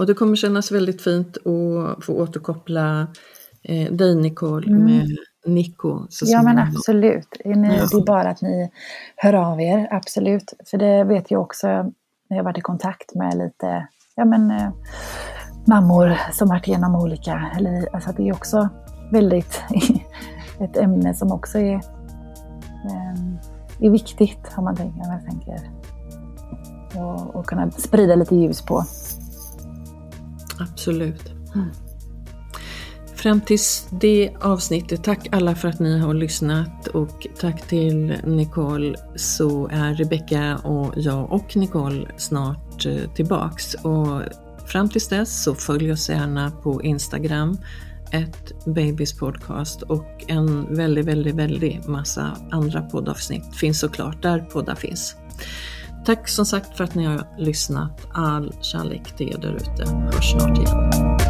Och 0.00 0.06
det 0.06 0.14
kommer 0.14 0.36
kännas 0.36 0.72
väldigt 0.72 1.02
fint 1.02 1.36
att 1.36 2.04
få 2.04 2.12
återkoppla 2.12 3.06
eh, 3.62 3.92
dig 3.92 4.14
Nicole 4.14 4.66
mm. 4.66 4.84
med 4.84 5.16
Nico. 5.46 6.06
ja 6.20 6.42
men 6.42 6.58
absolut. 6.58 7.36
Ni, 7.44 7.68
ja. 7.68 7.86
Det 7.90 7.96
är 7.96 8.04
bara 8.04 8.28
att 8.30 8.42
ni 8.42 8.70
hör 9.16 9.32
av 9.32 9.60
er, 9.60 9.88
absolut. 9.90 10.52
För 10.66 10.78
det 10.78 11.04
vet 11.04 11.30
jag 11.30 11.40
också 11.40 11.92
när 12.30 12.36
jag 12.36 12.44
varit 12.44 12.58
i 12.58 12.60
kontakt 12.60 13.14
med 13.14 13.38
lite 13.38 13.86
ja, 14.14 14.24
men, 14.24 14.50
eh, 14.50 14.70
mammor 15.64 16.18
som 16.32 16.48
varit 16.48 16.68
igenom 16.68 16.94
olika, 16.94 17.50
eller, 17.56 17.94
alltså 17.94 18.12
det 18.16 18.28
är 18.28 18.32
också 18.32 18.68
väldigt 19.12 19.62
ett 20.60 20.76
ämne 20.76 21.14
som 21.14 21.32
också 21.32 21.58
är, 21.58 21.74
eh, 22.84 23.14
är 23.80 23.90
viktigt 23.90 24.52
om 24.56 24.64
man 24.64 24.76
tänker, 24.76 25.00
om 25.00 25.10
jag 25.10 25.24
tänker 25.24 25.70
och, 26.94 27.36
och 27.36 27.46
kunna 27.46 27.70
sprida 27.70 28.14
lite 28.14 28.36
ljus 28.36 28.62
på. 28.62 28.84
Absolut. 30.60 31.32
Mm. 31.54 31.70
Fram 33.20 33.40
tills 33.40 33.88
det 33.90 34.30
avsnittet, 34.40 35.04
tack 35.04 35.28
alla 35.32 35.54
för 35.54 35.68
att 35.68 35.78
ni 35.78 35.98
har 35.98 36.14
lyssnat 36.14 36.86
och 36.86 37.26
tack 37.40 37.68
till 37.68 38.14
Nicole 38.24 38.94
så 39.16 39.68
är 39.72 39.94
Rebecka 39.94 40.56
och 40.56 40.92
jag 40.96 41.32
och 41.32 41.56
Nicole 41.56 42.06
snart 42.16 42.86
eh, 42.86 43.12
tillbaks. 43.14 43.74
Och 43.74 44.22
fram 44.66 44.88
tills 44.88 45.08
dess 45.08 45.42
så 45.42 45.54
följ 45.54 45.92
oss 45.92 46.08
gärna 46.08 46.50
på 46.50 46.82
Instagram, 46.82 47.58
ett 48.12 48.64
babyspodcast 48.66 49.82
och 49.82 50.24
en 50.28 50.76
väldigt, 50.76 51.06
väldigt, 51.06 51.34
väldigt 51.34 51.86
massa 51.86 52.36
andra 52.50 52.82
poddavsnitt 52.82 53.56
finns 53.56 53.80
såklart 53.80 54.22
där 54.22 54.38
poddar 54.40 54.74
finns. 54.74 55.16
Tack 56.06 56.28
som 56.28 56.46
sagt 56.46 56.76
för 56.76 56.84
att 56.84 56.94
ni 56.94 57.04
har 57.04 57.26
lyssnat. 57.38 58.06
All 58.12 58.54
kärlek 58.60 59.16
till 59.16 59.28
er 59.28 59.38
därute. 59.38 59.84
Hörs 59.84 60.30
snart 60.30 60.58
igen. 60.58 61.29